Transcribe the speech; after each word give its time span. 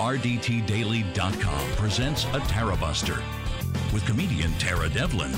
RDTDaily.com 0.00 1.72
presents 1.72 2.24
a 2.32 2.40
Tara 2.48 2.74
Buster 2.74 3.22
with 3.92 4.02
comedian 4.06 4.50
Tara 4.54 4.88
Devlin. 4.88 5.30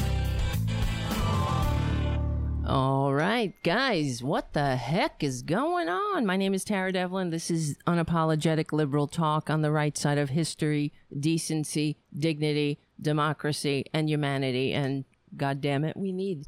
All 2.65 3.13
right, 3.13 3.61
guys, 3.65 4.23
what 4.23 4.53
the 4.53 4.77
heck 4.77 5.25
is 5.25 5.43
going 5.43 5.89
on? 5.89 6.25
My 6.25 6.37
name 6.37 6.55
is 6.55 6.63
Tara 6.63 6.93
Devlin. 6.93 7.31
This 7.31 7.51
is 7.51 7.77
unapologetic 7.89 8.71
liberal 8.71 9.09
talk 9.09 9.51
on 9.51 9.63
the 9.63 9.73
right 9.73 9.99
side 9.99 10.17
of 10.17 10.31
history, 10.31 10.93
decency, 11.19 11.99
dignity, 12.17 12.79
democracy, 13.01 13.87
and 13.93 14.09
humanity. 14.09 14.73
And 14.73 15.05
God 15.37 15.61
damn 15.61 15.83
it, 15.85 15.97
we 15.97 16.13
need 16.13 16.47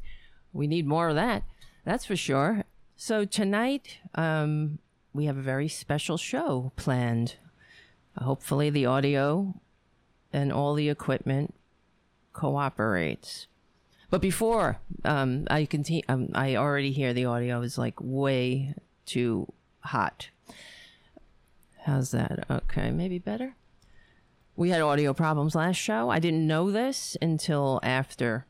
we 0.53 0.67
need 0.67 0.87
more 0.87 1.09
of 1.09 1.15
that. 1.15 1.43
That's 1.83 2.05
for 2.05 2.15
sure. 2.15 2.63
So 2.95 3.25
tonight, 3.25 3.97
um, 4.15 4.79
we 5.11 5.25
have 5.25 5.37
a 5.37 5.41
very 5.41 5.67
special 5.67 6.15
show 6.15 6.71
planned. 6.77 7.35
Hopefully, 8.17 8.69
the 8.69 8.85
audio 8.85 9.53
and 10.31 10.51
all 10.51 10.73
the 10.73 10.89
equipment 10.89 11.53
cooperates. 12.33 13.47
But 14.09 14.21
before 14.21 14.77
um, 15.03 15.47
I 15.49 15.65
continue, 15.65 16.03
um, 16.07 16.29
I 16.33 16.55
already 16.55 16.91
hear 16.91 17.13
the 17.13 17.25
audio 17.25 17.61
is 17.61 17.77
like 17.77 17.95
way 17.99 18.75
too 19.05 19.51
hot. 19.81 20.29
How's 21.85 22.11
that? 22.11 22.45
Okay, 22.49 22.91
maybe 22.91 23.19
better. 23.19 23.55
We 24.55 24.69
had 24.69 24.81
audio 24.81 25.13
problems 25.13 25.53
last 25.55 25.75
show. 25.75 26.09
I 26.09 26.19
didn't 26.19 26.47
know 26.47 26.71
this 26.71 27.17
until 27.21 27.79
after. 27.83 28.45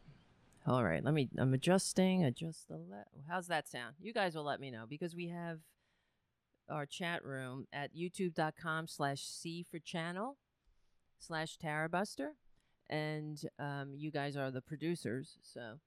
All 0.67 0.83
right, 0.83 1.03
let 1.03 1.13
me. 1.13 1.29
I'm 1.37 1.53
adjusting. 1.53 2.23
Adjust 2.23 2.67
the. 2.67 2.75
Le- 2.75 3.05
How's 3.29 3.47
that 3.47 3.67
sound? 3.67 3.95
You 4.01 4.13
guys 4.13 4.35
will 4.35 4.43
let 4.43 4.59
me 4.59 4.71
know 4.71 4.85
because 4.87 5.15
we 5.15 5.29
have 5.29 5.59
our 6.69 6.85
chat 6.85 7.23
room 7.23 7.65
at 7.71 7.95
youtube.com/slash 7.95 9.21
c 9.21 9.63
for 9.69 9.79
channel 9.79 10.37
slash 11.19 11.57
Tarabuster 11.57 12.31
and 12.89 13.41
um, 13.59 13.93
you 13.95 14.11
guys 14.11 14.35
are 14.37 14.51
the 14.51 14.61
producers. 14.61 15.37
So 15.41 15.79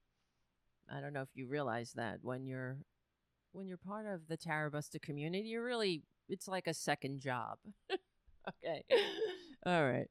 I 0.91 1.01
don't 1.01 1.13
know 1.13 1.23
if 1.23 1.29
you 1.35 1.47
realize 1.47 1.93
that 1.95 2.19
when 2.23 2.47
you're 2.47 2.79
when 3.53 3.67
you're 3.67 3.79
part 3.79 4.07
of 4.07 4.29
the 4.29 4.37
Tarabuster 4.37 5.01
community, 5.01 5.49
you're 5.49 5.65
really 5.65 6.03
it's 6.29 6.49
like 6.49 6.67
a 6.67 6.75
second 6.75 7.21
job. 7.21 7.59
okay, 8.49 8.85
all 9.67 9.85
right. 9.85 10.09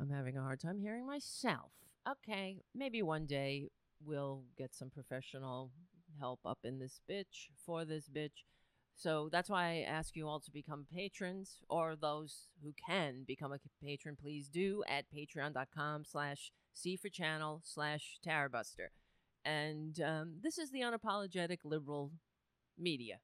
I'm 0.00 0.10
having 0.10 0.36
a 0.36 0.42
hard 0.42 0.60
time 0.60 0.78
hearing 0.80 1.06
myself. 1.06 1.70
Okay, 2.08 2.58
maybe 2.74 3.02
one 3.02 3.26
day 3.26 3.68
we'll 4.04 4.42
get 4.58 4.74
some 4.74 4.90
professional 4.90 5.70
help 6.18 6.40
up 6.44 6.58
in 6.64 6.78
this 6.78 7.00
bitch 7.08 7.48
for 7.64 7.84
this 7.84 8.08
bitch. 8.08 8.44
So 8.96 9.28
that's 9.32 9.50
why 9.50 9.64
I 9.64 9.86
ask 9.88 10.14
you 10.16 10.28
all 10.28 10.40
to 10.40 10.50
become 10.50 10.86
patrons, 10.94 11.58
or 11.68 11.96
those 11.96 12.48
who 12.62 12.72
can 12.88 13.24
become 13.26 13.52
a 13.52 13.58
patron, 13.82 14.16
please 14.20 14.48
do 14.48 14.84
at 14.88 15.06
patreon.com 15.12 16.04
slash 16.04 16.52
C 16.72 16.96
for 16.96 17.08
channel 17.08 17.62
slash 17.64 18.18
Tarabuster. 18.24 18.88
And 19.44 20.00
um, 20.00 20.34
this 20.42 20.58
is 20.58 20.70
the 20.70 20.80
unapologetic 20.80 21.58
liberal 21.64 22.12
media. 22.78 23.18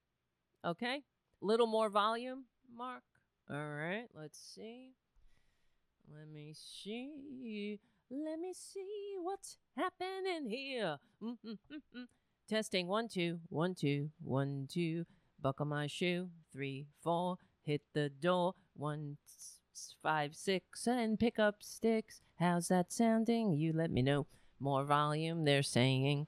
Okay? 0.65 1.03
Little 1.41 1.69
more 1.69 1.89
volume, 1.89 2.47
Mark. 2.77 3.05
All 3.51 3.57
right, 3.57 4.07
let's 4.15 4.39
see. 4.39 4.95
Let 6.13 6.29
me 6.29 6.55
see. 6.55 7.79
Let 8.11 8.41
me 8.41 8.53
see 8.53 9.15
what's 9.23 9.59
happening 9.77 10.49
here. 10.49 10.99
Mm-hmm. 11.23 12.03
Testing 12.49 12.89
one, 12.89 13.09
two, 13.09 13.39
one, 13.49 13.75
two, 13.75 14.11
one, 14.25 14.67
two. 14.71 15.05
Buckle 15.41 15.67
my 15.67 15.86
shoe. 15.86 16.28
Three, 16.53 16.86
four. 17.03 17.36
Hit 17.64 17.83
the 17.92 18.08
door. 18.08 18.55
One, 18.75 19.17
five, 20.03 20.34
six. 20.34 20.87
And 20.87 21.19
pick 21.19 21.38
up 21.38 21.56
sticks. 21.60 22.21
How's 22.38 22.69
that 22.69 22.93
sounding? 22.93 23.53
You 23.53 23.72
let 23.72 23.91
me 23.91 24.03
know. 24.03 24.27
More 24.60 24.84
volume, 24.84 25.44
they're 25.44 25.62
saying. 25.62 26.27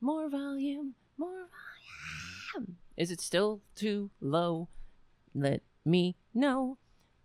More 0.00 0.28
volume. 0.28 0.94
More 1.16 1.46
volume. 2.54 2.76
Is 2.96 3.10
it 3.10 3.20
still 3.20 3.60
too 3.74 4.10
low? 4.20 4.68
Let 5.34 5.62
me 5.84 6.16
know. 6.34 6.78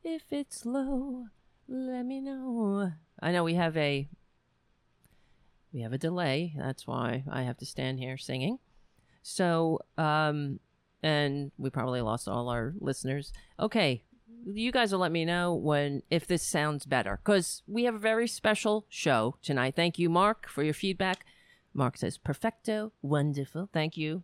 If 0.03 0.31
it's 0.31 0.65
low, 0.65 1.25
let 1.67 2.05
me 2.05 2.21
know. 2.21 2.93
I 3.19 3.31
know 3.31 3.43
we 3.43 3.55
have 3.55 3.75
a 3.75 4.07
we 5.73 5.81
have 5.81 5.91
a 5.91 5.97
delay. 5.97 6.53
That's 6.57 6.87
why 6.87 7.23
I 7.29 7.43
have 7.43 7.57
to 7.57 7.65
stand 7.65 7.99
here 7.99 8.17
singing. 8.17 8.59
So, 9.21 9.79
um, 9.97 10.59
and 11.07 11.53
we 11.57 11.69
probably 11.69 12.01
lost 12.01 12.27
all 12.27 12.49
our 12.49 12.73
listeners. 12.81 13.31
Okay, 13.57 14.03
you 14.45 14.73
guys 14.73 14.91
will 14.91 14.99
let 14.99 15.11
me 15.13 15.23
know 15.23 15.53
when 15.53 16.03
if 16.09 16.27
this 16.27 16.43
sounds 16.43 16.85
better 16.85 17.21
because 17.23 17.63
we 17.65 17.85
have 17.85 17.95
a 17.95 17.99
very 17.99 18.27
special 18.27 18.85
show 18.89 19.37
tonight. 19.41 19.73
Thank 19.73 19.97
you, 19.97 20.09
Mark, 20.09 20.49
for 20.49 20.63
your 20.63 20.73
feedback. 20.73 21.25
Mark 21.73 21.97
says 21.97 22.17
perfecto, 22.17 22.91
wonderful. 23.01 23.69
Thank 23.71 23.95
you. 23.95 24.23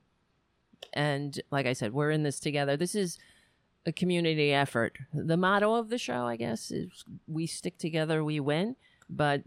And 0.91 1.39
like 1.51 1.65
I 1.65 1.71
said, 1.71 1.93
we're 1.93 2.11
in 2.11 2.23
this 2.23 2.41
together. 2.41 2.75
This 2.75 2.95
is 2.95 3.17
a 3.85 3.93
community 3.93 4.51
effort. 4.51 4.97
The 5.13 5.37
motto 5.37 5.75
of 5.75 5.87
the 5.87 5.97
show, 5.97 6.25
I 6.25 6.35
guess, 6.35 6.69
is 6.69 7.05
we 7.27 7.47
stick 7.47 7.77
together, 7.77 8.25
we 8.25 8.41
win. 8.41 8.75
But 9.09 9.43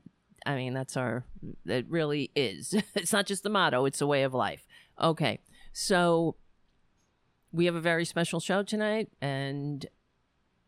I 0.46 0.56
mean, 0.56 0.72
that's 0.72 0.96
our, 0.96 1.26
it 1.66 1.84
really 1.90 2.30
is. 2.34 2.74
it's 2.94 3.12
not 3.12 3.26
just 3.26 3.42
the 3.42 3.50
motto, 3.50 3.84
it's 3.84 4.00
a 4.00 4.06
way 4.06 4.22
of 4.22 4.32
life. 4.32 4.66
Okay. 4.98 5.40
So 5.74 6.36
we 7.56 7.64
have 7.64 7.74
a 7.74 7.80
very 7.80 8.04
special 8.04 8.38
show 8.38 8.62
tonight, 8.62 9.08
and 9.20 9.86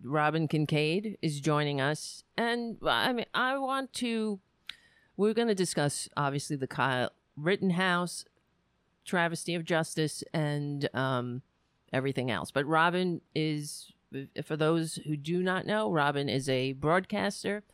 Robin 0.02 0.48
Kincaid 0.48 1.18
is 1.20 1.38
joining 1.38 1.82
us. 1.82 2.24
And 2.36 2.78
I 2.82 3.12
mean, 3.12 3.26
I 3.34 3.58
want 3.58 3.92
to, 3.94 4.40
we're 5.16 5.34
going 5.34 5.48
to 5.48 5.54
discuss 5.54 6.08
obviously 6.16 6.56
the 6.56 6.66
Kyle 6.66 7.10
Rittenhouse 7.36 8.24
travesty 9.04 9.54
of 9.54 9.64
justice 9.64 10.24
and 10.32 10.88
um, 10.94 11.42
everything 11.92 12.30
else. 12.30 12.50
But 12.50 12.64
Robin 12.66 13.20
is, 13.34 13.92
for 14.42 14.56
those 14.56 14.96
who 15.06 15.14
do 15.16 15.42
not 15.42 15.66
know, 15.66 15.92
Robin 15.92 16.28
is 16.30 16.48
a 16.48 16.72
broadcaster 16.72 17.64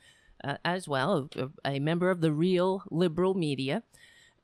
uh, 0.42 0.56
as 0.64 0.88
well, 0.88 1.28
a, 1.36 1.50
a, 1.64 1.78
member 1.78 2.10
of 2.10 2.20
the 2.20 2.32
real 2.32 2.82
liberal 2.90 3.34
media, 3.34 3.84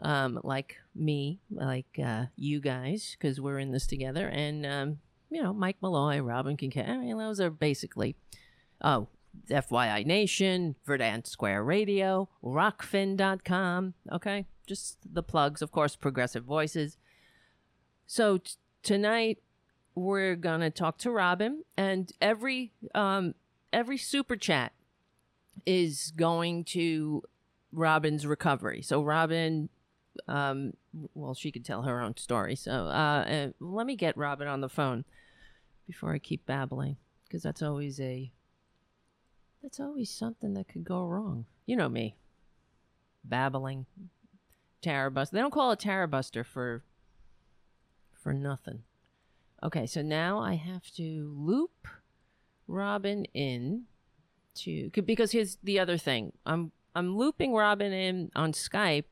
um, 0.03 0.41
like 0.43 0.77
me, 0.95 1.41
like 1.51 1.99
uh, 2.03 2.27
you 2.37 2.61
guys, 2.61 3.17
because 3.19 3.41
we're 3.41 3.59
in 3.59 3.73
this 3.73 3.87
together. 3.87 4.27
And, 4.29 4.67
um, 4.67 4.99
you 5.31 5.43
know, 5.43 5.53
Mike 5.53 5.77
Malloy, 5.83 6.21
Robin 6.21 6.57
Kincaid. 6.57 6.89
I 6.89 6.97
mean, 6.97 7.19
those 7.19 7.41
are 7.41 7.51
basically, 7.51 8.17
oh, 8.81 9.09
FYI 9.49 10.05
Nation, 10.05 10.77
Verdant 10.85 11.27
Square 11.27 11.65
Radio, 11.65 12.29
Rockfin.com. 12.43 13.95
Okay, 14.13 14.47
just 14.67 14.99
the 15.11 15.23
plugs, 15.23 15.63
of 15.63 15.71
course, 15.71 15.97
Progressive 15.97 16.45
Voices. 16.45 16.97
So 18.07 18.39
t- 18.39 18.53
tonight 18.83 19.39
we're 19.95 20.37
gonna 20.37 20.71
talk 20.71 20.99
to 20.99 21.11
Robin, 21.11 21.65
and 21.77 22.13
every 22.21 22.73
um, 22.95 23.35
every 23.73 23.99
super 23.99 24.37
chat 24.37 24.73
is 25.67 26.13
going 26.17 26.65
to 26.65 27.23
Robin's 27.73 28.27
recovery. 28.27 28.83
So 28.83 29.03
Robin, 29.03 29.69
um, 30.29 30.75
well, 31.15 31.35
she 31.35 31.51
could 31.51 31.65
tell 31.65 31.83
her 31.83 32.01
own 32.01 32.17
story. 32.17 32.57
So 32.57 32.73
uh, 32.73 33.25
uh, 33.27 33.49
let 33.61 33.87
me 33.87 33.97
get 33.97 34.17
Robin 34.17 34.49
on 34.49 34.61
the 34.61 34.69
phone 34.69 35.05
before 35.87 36.13
I 36.13 36.19
keep 36.19 36.47
babbling, 36.47 36.97
because 37.25 37.43
that's 37.43 37.63
always 37.63 38.01
a 38.01 38.31
that's 39.63 39.81
always 39.81 40.11
something 40.11 40.55
that 40.55 40.69
could 40.69 40.85
go 40.85 41.05
wrong. 41.05 41.47
You 41.67 41.77
know 41.77 41.89
me, 41.89 42.17
babbling, 43.25 43.87
Tarabuster. 44.83 45.31
They 45.31 45.41
don't 45.41 45.53
call 45.53 45.73
it 45.73 45.81
Tarabuster 45.81 46.45
for 46.45 46.83
for 48.13 48.33
nothing. 48.33 48.83
Okay, 49.63 49.87
so 49.87 50.03
now 50.03 50.41
I 50.41 50.55
have 50.55 50.91
to 50.97 51.35
loop 51.37 51.87
Robin 52.67 53.25
in 53.35 53.85
to 54.55 54.91
because 54.91 55.33
here's 55.33 55.59
the 55.63 55.79
other 55.79 55.99
thing. 55.99 56.33
I'm 56.47 56.73
I'm 56.95 57.17
looping 57.17 57.53
Robin 57.55 57.93
in 57.93 58.31
on 58.35 58.53
Skype, 58.53 59.05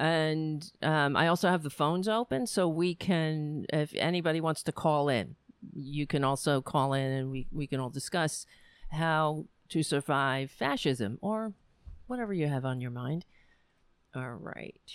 and 0.00 0.70
um, 0.82 1.16
I 1.16 1.28
also 1.28 1.48
have 1.48 1.62
the 1.62 1.70
phones 1.70 2.08
open, 2.08 2.46
so 2.46 2.68
we 2.68 2.94
can 2.94 3.66
if 3.72 3.94
anybody 3.94 4.40
wants 4.40 4.62
to 4.64 4.72
call 4.72 5.08
in, 5.08 5.36
you 5.74 6.06
can 6.06 6.24
also 6.24 6.60
call 6.60 6.92
in, 6.92 7.10
and 7.10 7.30
we 7.30 7.46
we 7.52 7.66
can 7.66 7.80
all 7.80 7.90
discuss 7.90 8.46
how 8.90 9.46
to 9.70 9.82
survive 9.82 10.50
fascism 10.50 11.18
or 11.22 11.52
whatever 12.06 12.34
you 12.34 12.46
have 12.46 12.64
on 12.64 12.80
your 12.80 12.90
mind. 12.90 13.24
All 14.14 14.34
right. 14.34 14.92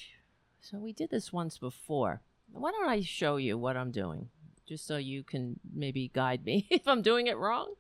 So 0.62 0.78
we 0.78 0.94
did 0.94 1.10
this 1.10 1.34
once 1.34 1.58
before. 1.58 2.22
Why 2.52 2.72
don't 2.72 2.90
I 2.90 3.02
show 3.02 3.38
you 3.38 3.58
what 3.58 3.78
I'm 3.78 3.92
doing? 3.92 4.30
Just 4.68 4.86
so 4.86 4.98
you 4.98 5.24
can 5.24 5.60
maybe 5.74 6.12
guide 6.14 6.46
me 6.46 6.68
if 6.72 6.88
I'm 6.88 7.02
doing 7.02 7.28
it 7.28 7.38
wrong. 7.38 7.74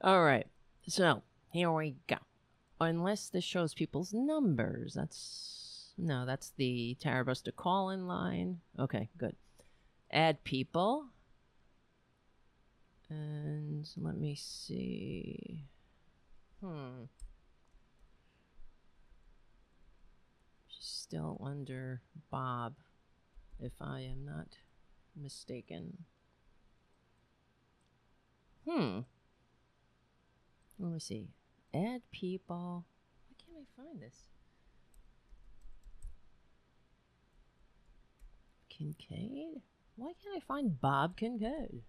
All 0.00 0.22
right. 0.24 0.46
So 0.86 1.22
here 1.50 1.70
we 1.72 1.96
go. 2.06 2.16
Unless 2.80 3.28
this 3.28 3.44
shows 3.44 3.74
people's 3.74 4.12
numbers. 4.12 4.94
That's 4.94 5.63
no, 5.96 6.26
that's 6.26 6.52
the 6.56 6.96
Tarabuster 7.00 7.54
call 7.54 7.90
in 7.90 8.06
line. 8.06 8.60
Okay, 8.78 9.08
good. 9.16 9.36
Add 10.10 10.44
people. 10.44 11.06
And 13.08 13.88
let 13.96 14.16
me 14.16 14.34
see. 14.34 15.66
Hmm. 16.60 17.04
She's 20.68 20.86
still 20.86 21.40
under 21.44 22.00
Bob, 22.30 22.74
if 23.60 23.72
I 23.80 24.00
am 24.00 24.24
not 24.24 24.56
mistaken. 25.14 26.04
Hmm. 28.68 29.00
Let 30.78 30.92
me 30.92 30.98
see. 30.98 31.28
Add 31.72 32.02
people. 32.10 32.84
Why 33.28 33.34
can't 33.44 33.58
I 33.58 33.82
find 33.82 34.00
this? 34.00 34.33
Kincaid? 38.92 39.62
Why 39.96 40.12
can't 40.22 40.36
I 40.36 40.40
find 40.40 40.80
Bob 40.80 41.16
Kincaid? 41.16 41.82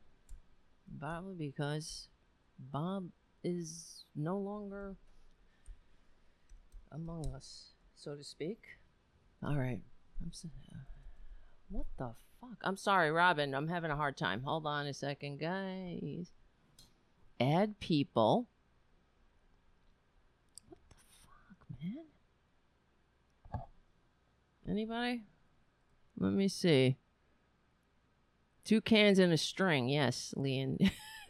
Probably 1.00 1.34
because 1.34 2.08
Bob 2.60 3.10
is 3.44 4.06
no 4.16 4.38
longer 4.38 4.96
among 6.92 7.34
us, 7.36 7.72
so 7.96 8.16
to 8.16 8.24
speak. 8.24 8.60
All 9.44 9.56
right. 9.56 9.82
I'm 10.24 10.32
so, 10.32 10.48
uh, 10.72 10.78
what 11.70 11.86
the 11.98 12.12
fuck? 12.40 12.58
I'm 12.64 12.78
sorry, 12.78 13.12
Robin. 13.12 13.54
I'm 13.54 13.68
having 13.68 13.92
a 13.92 13.96
hard 13.96 14.16
time. 14.18 14.44
Hold 14.44 14.66
on 14.66 14.88
a 14.88 14.94
second, 14.94 15.40
guys. 15.40 16.32
Add 17.40 17.80
people. 17.80 18.48
What 20.70 20.80
the 20.90 20.96
fuck, 21.26 21.58
man? 21.84 22.06
Anybody? 24.70 25.24
Let 26.18 26.34
me 26.34 26.48
see. 26.48 26.98
Two 28.64 28.82
cans 28.82 29.20
and 29.20 29.32
a 29.32 29.38
string. 29.38 29.90
Yes, 29.90 30.34
Lee 30.36 30.60
in 30.60 30.80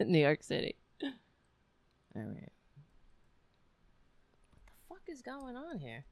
New 0.00 0.18
York 0.18 0.42
City. 0.42 0.76
All 1.02 2.22
right. 2.22 2.52
What 4.88 5.00
the 5.04 5.12
fuck 5.12 5.14
is 5.14 5.22
going 5.22 5.56
on 5.56 5.78
here? 5.78 6.04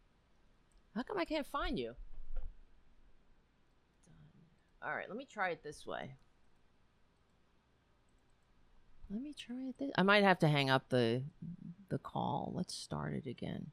How 0.94 1.03
come 1.03 1.19
I 1.19 1.25
can't 1.25 1.47
find 1.47 1.79
you? 1.79 1.94
All 4.85 4.94
right, 4.94 5.09
let 5.09 5.17
me 5.17 5.25
try 5.25 5.49
it 5.49 5.62
this 5.62 5.87
way. 5.87 6.12
Let 9.11 9.23
me 9.23 9.32
try 9.32 9.56
it 9.69 9.79
this. 9.79 9.91
I 9.97 10.03
might 10.03 10.25
have 10.25 10.38
to 10.41 10.49
hang 10.49 10.69
up 10.69 10.91
the 10.91 11.23
the 11.88 11.99
call. 11.99 12.53
Let's 12.55 12.75
start 12.75 13.15
it 13.15 13.27
again. 13.27 13.70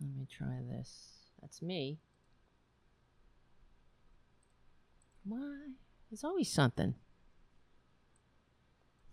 Let 0.00 0.10
me 0.16 0.26
try 0.30 0.60
this. 0.68 1.08
That's 1.40 1.62
me. 1.62 1.98
Why? 5.24 5.68
There's 6.10 6.24
always 6.24 6.50
something. 6.50 6.94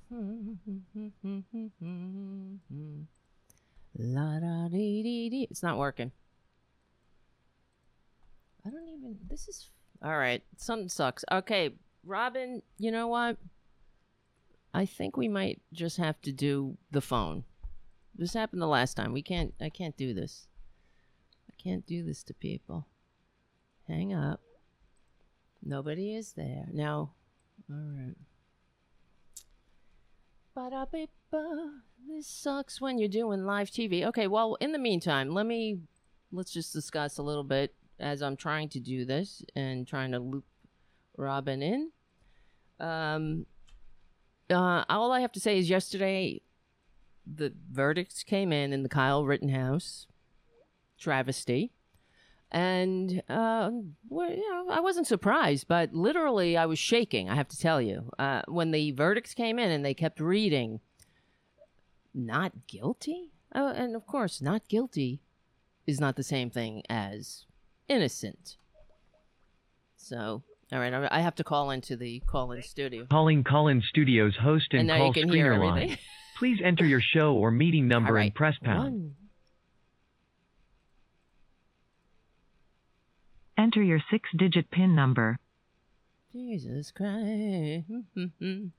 La 3.98 4.40
da 4.40 4.68
dee 4.68 5.04
dee 5.04 5.30
dee. 5.30 5.48
It's 5.50 5.64
not 5.64 5.78
working. 5.78 6.12
I 8.66 8.70
don't 8.70 8.90
even. 8.90 9.18
This 9.30 9.48
is. 9.48 9.70
All 10.04 10.18
right. 10.18 10.44
Something 10.58 10.90
sucks. 10.90 11.24
Okay, 11.32 11.76
Robin, 12.06 12.62
you 12.78 12.92
know 12.92 13.08
what? 13.08 13.38
I 14.74 14.86
think 14.86 15.16
we 15.16 15.28
might 15.28 15.62
just 15.74 15.98
have 15.98 16.22
to 16.22 16.32
do 16.32 16.78
the 16.92 17.02
phone. 17.02 17.44
This 18.16 18.34
happened 18.34 18.62
the 18.62 18.68
last 18.68 18.96
time. 18.96 19.14
We 19.14 19.22
can't. 19.22 19.54
I 19.62 19.70
can't 19.70 19.96
do 19.96 20.14
this. 20.14 20.48
Can't 21.62 21.86
do 21.86 22.04
this 22.04 22.24
to 22.24 22.34
people. 22.34 22.88
Hang 23.88 24.14
up. 24.14 24.40
Nobody 25.64 26.16
is 26.16 26.34
there. 26.34 26.68
Now, 26.72 27.12
all 27.70 27.78
right. 27.78 28.16
Ba-da-ba-ba. 30.56 31.82
This 32.08 32.28
sucks 32.28 32.82
when 32.82 32.98
you're 32.98 33.08
doing 33.08 33.46
live 33.46 33.70
TV. 33.70 34.06
Okay, 34.06 34.28
well, 34.28 34.56
in 34.60 34.72
the 34.72 34.80
meantime, 34.80 35.34
let 35.34 35.46
me 35.46 35.82
let's 36.32 36.52
just 36.52 36.74
discuss 36.74 37.20
a 37.20 37.24
little 37.24 37.44
bit 37.44 37.76
as 38.00 38.24
I'm 38.24 38.36
trying 38.36 38.70
to 38.70 38.80
do 38.80 39.06
this 39.06 39.44
and 39.56 39.88
trying 39.88 40.12
to 40.12 40.20
loop 40.20 40.46
Robin 41.16 41.62
in. 41.62 41.92
Um, 42.80 43.46
uh, 44.50 44.84
all 44.90 45.12
I 45.12 45.20
have 45.20 45.32
to 45.34 45.40
say 45.40 45.60
is 45.60 45.70
yesterday 45.70 46.42
the 47.26 47.54
verdicts 47.72 48.24
came 48.24 48.52
in 48.52 48.74
in 48.74 48.82
the 48.82 48.90
Kyle 48.90 49.24
Rittenhouse 49.24 50.08
travesty. 51.02 51.72
And 52.52 53.24
uh, 53.30 53.72
well, 54.10 54.30
you 54.30 54.50
know, 54.50 54.70
I 54.70 54.82
wasn't 54.82 55.08
surprised, 55.08 55.68
but 55.70 55.94
literally 55.94 56.58
I 56.58 56.66
was 56.66 56.80
shaking. 56.80 57.30
I 57.30 57.36
have 57.36 57.48
to 57.50 57.58
tell 57.58 57.82
you, 57.82 58.12
uh, 58.20 58.42
when 58.48 58.72
the 58.72 58.92
verdicts 58.92 59.34
came 59.34 59.58
in 59.58 59.72
and 59.72 59.86
they 59.86 59.94
kept 59.94 60.20
reading, 60.20 60.82
not 62.14 62.68
guilty, 62.68 63.32
oh, 63.56 63.70
and 63.70 63.96
of 63.96 64.06
course, 64.06 64.42
not 64.42 64.68
guilty 64.68 65.22
is 65.88 66.02
not 66.02 66.18
the 66.18 66.24
same 66.24 66.50
thing 66.50 66.84
as 66.90 67.46
innocent. 67.88 68.58
So, 69.96 70.44
all 70.74 70.80
right, 70.80 70.94
I 70.94 71.08
I 71.10 71.20
have 71.22 71.36
to 71.36 71.46
call 71.46 71.72
into 71.72 71.96
the 71.96 72.22
call-in 72.28 72.64
studio, 72.64 73.06
Calling 73.10 73.46
Call-in 73.46 73.82
Studios 73.82 74.36
host 74.36 74.68
and, 74.72 74.92
and 74.92 75.00
call 75.00 75.08
you 75.08 75.14
can 75.14 75.30
hear 75.30 75.54
screener 75.54 75.60
line. 75.60 75.98
Please 76.38 76.60
enter 76.62 76.86
your 76.86 77.02
show 77.02 77.34
or 77.34 77.50
meeting 77.50 77.88
number 77.96 78.14
right, 78.14 78.24
and 78.24 78.36
press 78.36 78.56
pound. 78.62 78.94
one. 78.94 79.16
Enter 83.58 83.82
your 83.82 84.00
six 84.10 84.30
digit 84.38 84.72
PIN 84.72 84.96
number. 84.96 85.40
Jesus 86.32 86.92
Christ. 86.92 87.86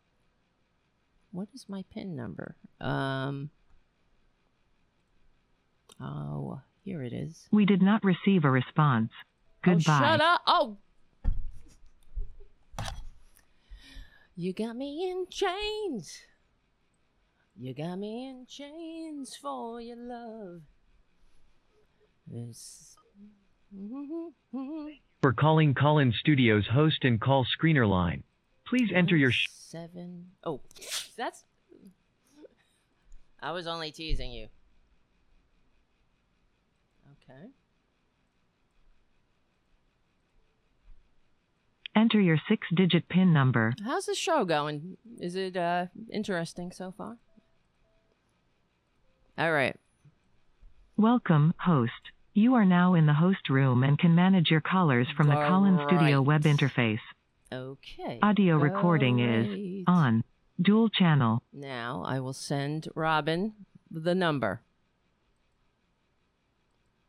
what 1.32 1.48
is 1.54 1.66
my 1.68 1.84
PIN 1.92 2.16
number? 2.16 2.56
Um. 2.80 3.50
Oh, 6.00 6.60
here 6.84 7.02
it 7.02 7.12
is. 7.12 7.46
We 7.52 7.64
did 7.64 7.82
not 7.82 8.02
receive 8.02 8.44
a 8.44 8.50
response. 8.50 9.10
Goodbye. 9.62 10.00
Oh, 10.00 10.00
shut 10.00 10.20
up. 10.20 10.40
Oh. 10.46 10.76
You 14.34 14.52
got 14.52 14.76
me 14.76 15.10
in 15.10 15.26
chains. 15.28 16.22
You 17.56 17.74
got 17.74 17.96
me 17.96 18.28
in 18.28 18.46
chains 18.48 19.36
for 19.36 19.80
your 19.80 19.96
love. 19.96 20.62
It's... 22.32 22.96
For 25.22 25.32
calling 25.32 25.74
Call-in 25.74 26.12
Studios 26.12 26.66
host 26.72 27.04
and 27.04 27.20
call 27.20 27.46
screener 27.46 27.88
line. 27.88 28.22
Please 28.66 28.90
enter 28.94 29.16
your 29.16 29.30
sh- 29.30 29.46
seven. 29.50 30.26
Oh, 30.44 30.60
that's. 31.16 31.44
I 33.40 33.52
was 33.52 33.66
only 33.66 33.90
teasing 33.90 34.30
you. 34.32 34.48
Okay. 37.12 37.48
Enter 41.94 42.20
your 42.20 42.38
six 42.48 42.66
digit 42.74 43.08
PIN 43.08 43.32
number. 43.32 43.74
How's 43.84 44.06
the 44.06 44.14
show 44.14 44.44
going? 44.44 44.96
Is 45.20 45.34
it 45.36 45.56
uh 45.56 45.86
interesting 46.10 46.72
so 46.72 46.92
far? 46.96 47.16
All 49.38 49.52
right. 49.52 49.76
Welcome, 50.96 51.54
host. 51.58 52.11
You 52.34 52.54
are 52.54 52.64
now 52.64 52.94
in 52.94 53.04
the 53.04 53.12
host 53.12 53.50
room 53.50 53.82
and 53.82 53.98
can 53.98 54.14
manage 54.14 54.50
your 54.50 54.62
callers 54.62 55.06
from 55.14 55.28
the 55.28 55.34
Call-in 55.34 55.78
Studio 55.86 56.22
web 56.22 56.44
interface. 56.44 57.00
Okay. 57.52 58.18
Audio 58.22 58.56
recording 58.56 59.18
is 59.18 59.84
on. 59.86 60.24
Dual 60.60 60.88
channel. 60.88 61.42
Now 61.52 62.02
I 62.06 62.20
will 62.20 62.32
send 62.32 62.88
Robin 62.94 63.52
the 63.90 64.14
number. 64.14 64.62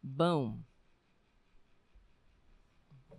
Boom. 0.04 0.66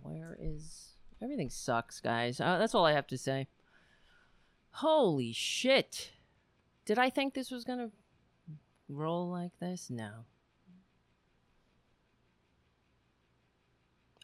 Where 0.03 0.37
is 0.39 0.89
everything 1.23 1.49
sucks, 1.49 1.99
guys. 1.99 2.39
Uh, 2.39 2.59
that's 2.59 2.75
all 2.75 2.85
I 2.85 2.91
have 2.91 3.07
to 3.07 3.17
say. 3.17 3.47
Holy 4.69 5.33
shit. 5.33 6.11
Did 6.85 6.99
I 6.99 7.09
think 7.09 7.33
this 7.33 7.49
was 7.49 7.63
going 7.63 7.79
to 7.79 7.89
roll 8.89 9.31
like 9.31 9.57
this? 9.59 9.89
No. 9.89 10.25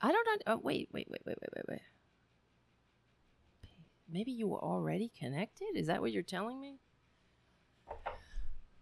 I 0.02 0.12
don't 0.12 0.26
know. 0.26 0.54
Oh, 0.54 0.60
wait, 0.64 0.90
wait, 0.92 1.08
wait, 1.10 1.22
wait, 1.26 1.38
wait, 1.40 1.50
wait, 1.56 1.66
wait. 1.70 1.82
Maybe 4.12 4.32
you 4.32 4.48
were 4.48 4.62
already 4.62 5.12
connected? 5.18 5.70
Is 5.76 5.88
that 5.88 6.02
what 6.02 6.12
you're 6.12 6.24
telling 6.24 6.60
me? 6.60 6.80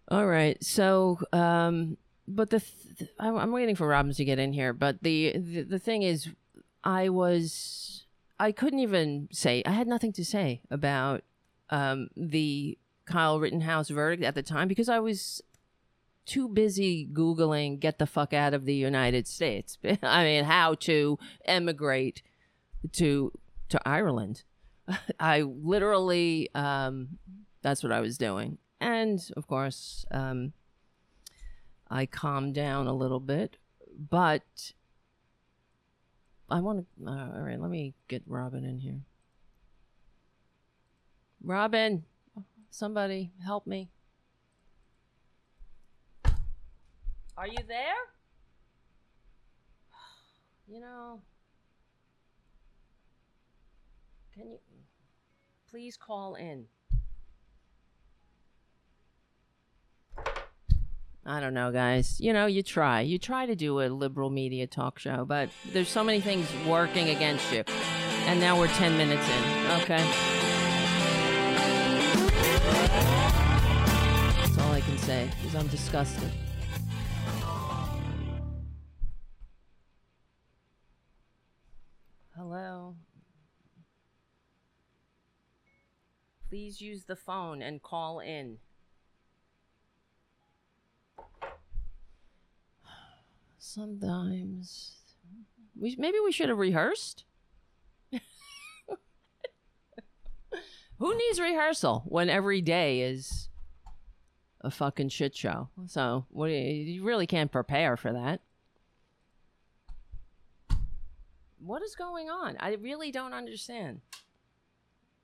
All 0.07 0.25
right. 0.25 0.61
So, 0.63 1.19
um, 1.31 1.97
but 2.27 2.49
the 2.49 2.63
th- 2.97 3.11
I'm, 3.19 3.51
waiting 3.51 3.75
for 3.75 3.87
Robbins 3.87 4.17
to 4.17 4.25
get 4.25 4.39
in 4.39 4.53
here. 4.53 4.73
But 4.73 5.03
the, 5.03 5.33
the 5.37 5.61
the 5.63 5.79
thing 5.79 6.01
is, 6.01 6.29
I 6.83 7.09
was 7.09 8.05
I 8.39 8.51
couldn't 8.51 8.79
even 8.79 9.27
say 9.31 9.61
I 9.65 9.71
had 9.71 9.87
nothing 9.87 10.13
to 10.13 10.25
say 10.25 10.61
about 10.71 11.23
um, 11.69 12.09
the 12.15 12.77
Kyle 13.05 13.39
Rittenhouse 13.39 13.89
verdict 13.89 14.23
at 14.23 14.35
the 14.35 14.43
time 14.43 14.67
because 14.67 14.89
I 14.89 14.99
was 14.99 15.41
too 16.29 16.47
busy 16.47 17.07
googling 17.11 17.79
"get 17.79 17.97
the 17.97 18.05
fuck 18.05 18.33
out 18.33 18.53
of 18.53 18.65
the 18.65 18.75
United 18.75 19.27
States." 19.27 19.77
I 20.03 20.23
mean, 20.23 20.43
how 20.45 20.75
to 20.75 21.17
emigrate 21.45 22.21
to 22.93 23.31
to 23.69 23.79
Ireland. 23.87 24.43
I 25.19 25.41
literally, 25.41 26.49
um, 26.55 27.19
that's 27.61 27.83
what 27.83 27.91
I 27.91 27.99
was 27.99 28.17
doing. 28.17 28.57
And 28.79 29.19
of 29.35 29.47
course, 29.47 30.05
um, 30.11 30.53
I 31.89 32.05
calmed 32.05 32.55
down 32.55 32.87
a 32.87 32.93
little 32.93 33.19
bit, 33.19 33.57
but 34.09 34.73
I 36.49 36.61
want 36.61 36.85
to. 36.97 37.07
Uh, 37.07 37.29
all 37.35 37.41
right, 37.41 37.59
let 37.59 37.69
me 37.69 37.93
get 38.07 38.23
Robin 38.25 38.63
in 38.63 38.79
here. 38.79 39.01
Robin, 41.43 42.03
somebody 42.69 43.31
help 43.43 43.65
me. 43.65 43.89
Are 47.39 47.47
you 47.47 47.59
there? 47.69 47.95
You 50.67 50.81
know, 50.81 51.21
can 54.35 54.51
you 54.51 54.59
please 55.71 55.97
call 55.97 56.35
in? 56.35 56.65
I 61.25 61.39
don't 61.39 61.55
know, 61.55 61.71
guys. 61.71 62.19
You 62.19 62.33
know, 62.33 62.45
you 62.45 62.61
try. 62.61 63.01
You 63.01 63.17
try 63.17 63.47
to 63.47 63.55
do 63.55 63.81
a 63.81 63.87
liberal 63.87 64.29
media 64.29 64.67
talk 64.67 64.99
show, 64.99 65.25
but 65.25 65.49
there's 65.71 65.89
so 65.89 66.03
many 66.03 66.21
things 66.21 66.47
working 66.67 67.09
against 67.09 67.51
you. 67.51 67.63
And 68.27 68.39
now 68.39 68.59
we're 68.59 68.67
10 68.67 68.95
minutes 68.95 69.27
in. 69.27 69.71
Okay. 69.81 70.05
That's 74.37 74.57
all 74.59 74.71
I 74.71 74.81
can 74.81 74.97
say 74.99 75.31
because 75.41 75.55
I'm 75.55 75.67
disgusted. 75.67 76.31
Please 86.49 86.81
use 86.81 87.03
the 87.03 87.15
phone 87.15 87.61
and 87.61 87.81
call 87.83 88.19
in. 88.19 88.57
Sometimes 93.59 94.95
we 95.79 95.95
maybe 95.99 96.17
we 96.23 96.31
should 96.31 96.49
have 96.49 96.57
rehearsed. 96.57 97.25
Who 100.97 101.15
needs 101.15 101.39
rehearsal 101.39 102.03
when 102.07 102.29
every 102.29 102.61
day 102.61 103.01
is 103.01 103.49
a 104.61 104.71
fucking 104.71 105.09
shit 105.09 105.35
show? 105.35 105.69
So 105.85 106.25
what 106.29 106.47
you, 106.47 106.57
you 106.57 107.03
really 107.03 107.27
can't 107.27 107.51
prepare 107.51 107.95
for 107.95 108.11
that. 108.11 108.41
What 111.59 111.83
is 111.83 111.93
going 111.95 112.31
on? 112.31 112.57
I 112.59 112.73
really 112.75 113.11
don't 113.11 113.33
understand. 113.33 114.01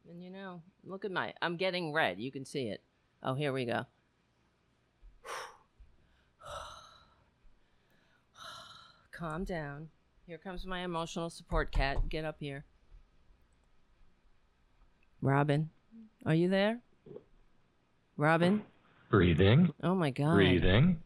And 0.09 0.23
you 0.23 0.29
know, 0.29 0.61
look 0.83 1.05
at 1.05 1.11
my 1.11 1.33
I'm 1.41 1.57
getting 1.57 1.93
red. 1.93 2.19
You 2.19 2.31
can 2.31 2.45
see 2.45 2.67
it. 2.67 2.81
Oh, 3.23 3.33
here 3.33 3.51
we 3.51 3.65
go. 3.65 3.85
Calm 9.11 9.43
down. 9.43 9.89
Here 10.27 10.37
comes 10.37 10.65
my 10.65 10.83
emotional 10.83 11.29
support 11.29 11.71
cat. 11.71 12.09
Get 12.09 12.25
up 12.25 12.37
here. 12.39 12.65
Robin, 15.21 15.69
are 16.25 16.35
you 16.35 16.49
there? 16.49 16.79
Robin? 18.17 18.63
Breathing, 19.09 19.71
Oh 19.83 19.95
my 19.95 20.09
god. 20.09 20.33
breathing, 20.33 21.01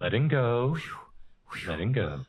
letting 0.00 0.28
go, 0.28 0.76
letting 1.66 1.92
go. 1.92 2.20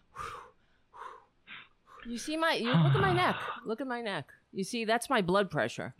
You 2.05 2.17
see 2.17 2.37
my 2.37 2.53
you 2.53 2.67
look 2.67 2.95
at 2.95 3.01
my 3.01 3.13
neck. 3.13 3.35
Look 3.65 3.81
at 3.81 3.87
my 3.87 4.01
neck. 4.01 4.31
You 4.57 4.63
see 4.63 4.85
that's 4.85 5.07
my 5.07 5.21
blood 5.21 5.51
pressure. 5.51 5.93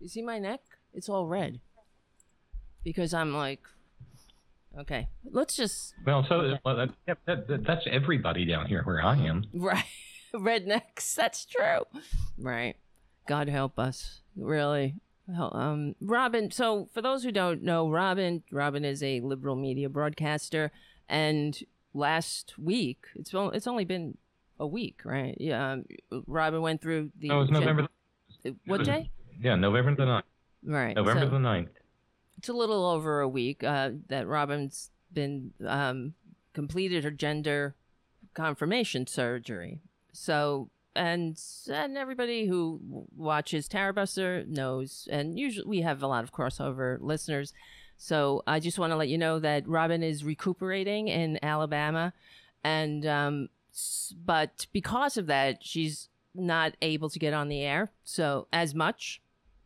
You 0.00 0.08
see 0.08 0.20
my 0.20 0.40
neck? 0.40 0.60
It's 0.92 1.08
all 1.08 1.28
red. 1.28 1.60
Because 2.82 3.14
I'm 3.14 3.32
like 3.32 3.60
Okay. 4.76 5.08
Let's 5.30 5.54
just 5.54 5.94
Well, 6.04 6.26
so 6.28 6.58
well, 6.64 6.76
that, 6.76 6.90
yeah, 7.06 7.14
that, 7.26 7.46
that, 7.46 7.64
that's 7.64 7.86
everybody 7.88 8.44
down 8.44 8.66
here 8.66 8.82
where 8.82 9.00
I 9.00 9.16
am. 9.18 9.44
Right. 9.54 9.84
Rednecks. 10.34 11.14
That's 11.14 11.46
true. 11.46 11.84
Right. 12.36 12.74
God 13.28 13.48
help 13.48 13.78
us. 13.78 14.20
Really. 14.36 14.96
Um, 15.28 15.94
Robin. 16.00 16.50
So, 16.50 16.88
for 16.92 17.00
those 17.00 17.22
who 17.22 17.30
don't 17.30 17.62
know, 17.62 17.88
Robin, 17.88 18.42
Robin 18.50 18.84
is 18.84 19.02
a 19.02 19.20
liberal 19.20 19.56
media 19.56 19.88
broadcaster, 19.88 20.72
and 21.08 21.58
last 21.94 22.58
week, 22.58 23.06
it's 23.14 23.32
it's 23.34 23.66
only 23.66 23.84
been 23.84 24.18
a 24.58 24.66
week, 24.66 25.00
right? 25.04 25.36
Yeah. 25.38 25.72
Um, 25.72 25.84
Robin 26.26 26.60
went 26.62 26.80
through 26.80 27.10
the. 27.18 27.28
No, 27.28 27.42
it's 27.42 27.50
November. 27.50 27.88
What 28.66 28.84
day? 28.84 29.10
Yeah, 29.40 29.56
November 29.56 29.94
the 29.96 30.04
9th. 30.04 30.22
Right. 30.64 30.96
November 30.96 31.26
so- 31.26 31.30
the 31.30 31.38
9th. 31.38 31.68
it's 32.38 32.48
a 32.48 32.52
little 32.52 32.86
over 32.86 33.20
a 33.20 33.28
week 33.28 33.64
uh, 33.64 33.90
that 34.08 34.26
Robin's 34.26 34.90
been 35.12 35.52
um, 35.66 36.14
completed 36.52 37.04
her 37.04 37.10
gender 37.10 37.74
confirmation 38.34 39.06
surgery. 39.06 39.80
So 40.12 40.70
and 40.96 41.38
and 41.70 41.96
everybody 41.96 42.46
who 42.46 43.06
watches 43.14 43.68
Tarabuster 43.68 44.46
knows, 44.46 45.08
and 45.10 45.38
usually 45.38 45.66
we 45.66 45.80
have 45.82 46.02
a 46.02 46.06
lot 46.06 46.24
of 46.24 46.32
crossover 46.32 46.98
listeners. 47.00 47.52
So 47.98 48.42
I 48.46 48.60
just 48.60 48.78
want 48.78 48.92
to 48.92 48.96
let 48.96 49.08
you 49.08 49.18
know 49.18 49.38
that 49.38 49.68
Robin 49.68 50.02
is 50.02 50.24
recuperating 50.24 51.08
in 51.08 51.38
Alabama, 51.42 52.12
and 52.64 53.06
um, 53.06 53.48
but 54.24 54.66
because 54.72 55.16
of 55.16 55.26
that, 55.26 55.58
she's 55.64 56.08
not 56.34 56.74
able 56.82 57.08
to 57.10 57.18
get 57.18 57.32
on 57.32 57.48
the 57.48 57.62
air 57.62 57.90
so 58.04 58.46
as 58.52 58.74
much 58.74 59.20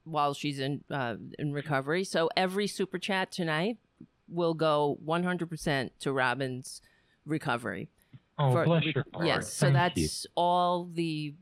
while 0.05 0.35
she's 0.35 0.59
in 0.59 0.83
uh, 0.91 1.17
in 1.39 1.53
recovery. 1.53 2.05
So 2.05 2.31
every 2.37 2.67
super 2.67 2.99
chat 2.99 3.31
tonight 3.33 3.79
will 4.29 4.55
go 4.55 4.99
100% 5.05 5.91
to 6.01 6.13
Robin's 6.13 6.81
recovery. 7.27 7.89
Oh, 8.39 8.53
For- 8.53 8.65
bless 8.65 8.85
your 8.85 9.05
heart. 9.13 9.27
Yes, 9.27 9.53
so 9.53 9.67
Thank 9.67 9.95
that's 9.95 10.27
all 10.35 10.89
the 10.93 11.35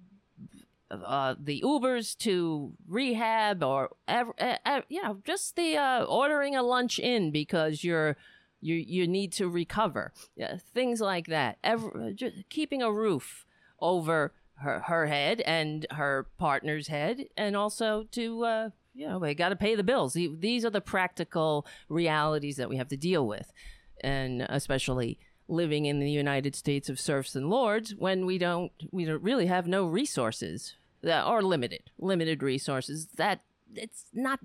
uh, 0.91 1.35
the 1.39 1.61
Ubers 1.63 2.17
to 2.19 2.73
rehab 2.89 3.63
or 3.63 3.91
ev- 4.09 4.33
uh, 4.41 4.57
uh, 4.65 4.81
you 4.89 5.03
know 5.03 5.19
just 5.25 5.55
the 5.55 5.77
uh, 5.77 6.05
ordering 6.05 6.57
a 6.57 6.63
lunch 6.63 6.99
in 6.99 7.31
because 7.31 7.85
you're 7.85 8.17
you 8.61 8.75
you 8.75 9.07
need 9.07 9.33
to 9.33 9.49
recover 9.49 10.13
yeah, 10.37 10.57
things 10.75 11.01
like 11.01 11.27
that. 11.27 11.59
Ever 11.63 12.13
just 12.15 12.49
keeping 12.49 12.83
a 12.83 12.93
roof 12.93 13.47
over 13.81 14.33
her 14.57 14.81
her 14.81 15.07
head 15.07 15.41
and 15.43 15.87
her 15.93 16.27
partner's 16.39 16.89
head, 16.89 17.27
and 17.37 17.57
also 17.57 18.05
to 18.13 18.45
uh, 18.45 18.71
you 18.95 19.09
know 19.09 19.19
we 19.19 19.35
got 19.35 19.51
to 19.51 19.57
pay 19.57 19.75
the 19.75 19.85
bills. 19.85 20.15
These 20.15 20.65
are 20.65 20.71
the 20.71 20.81
practical 20.81 21.67
realities 21.89 22.57
that 22.57 22.69
we 22.69 22.77
have 22.77 22.89
to 22.89 22.97
deal 22.97 23.27
with, 23.27 23.53
and 24.01 24.43
especially 24.49 25.19
living 25.49 25.87
in 25.87 25.99
the 25.99 26.11
United 26.11 26.55
States 26.55 26.89
of 26.89 27.01
serfs 27.01 27.35
and 27.35 27.49
lords 27.49 27.95
when 27.95 28.27
we 28.27 28.39
don't 28.39 28.73
we 28.91 29.05
don't 29.05 29.23
really 29.23 29.47
have 29.47 29.67
no 29.67 29.87
resources 29.87 30.75
that 31.03 31.25
are 31.25 31.43
limited 31.43 31.91
limited 31.99 32.43
resources 32.43 33.09
that 33.17 33.41
it's 33.75 34.07
not 34.13 34.41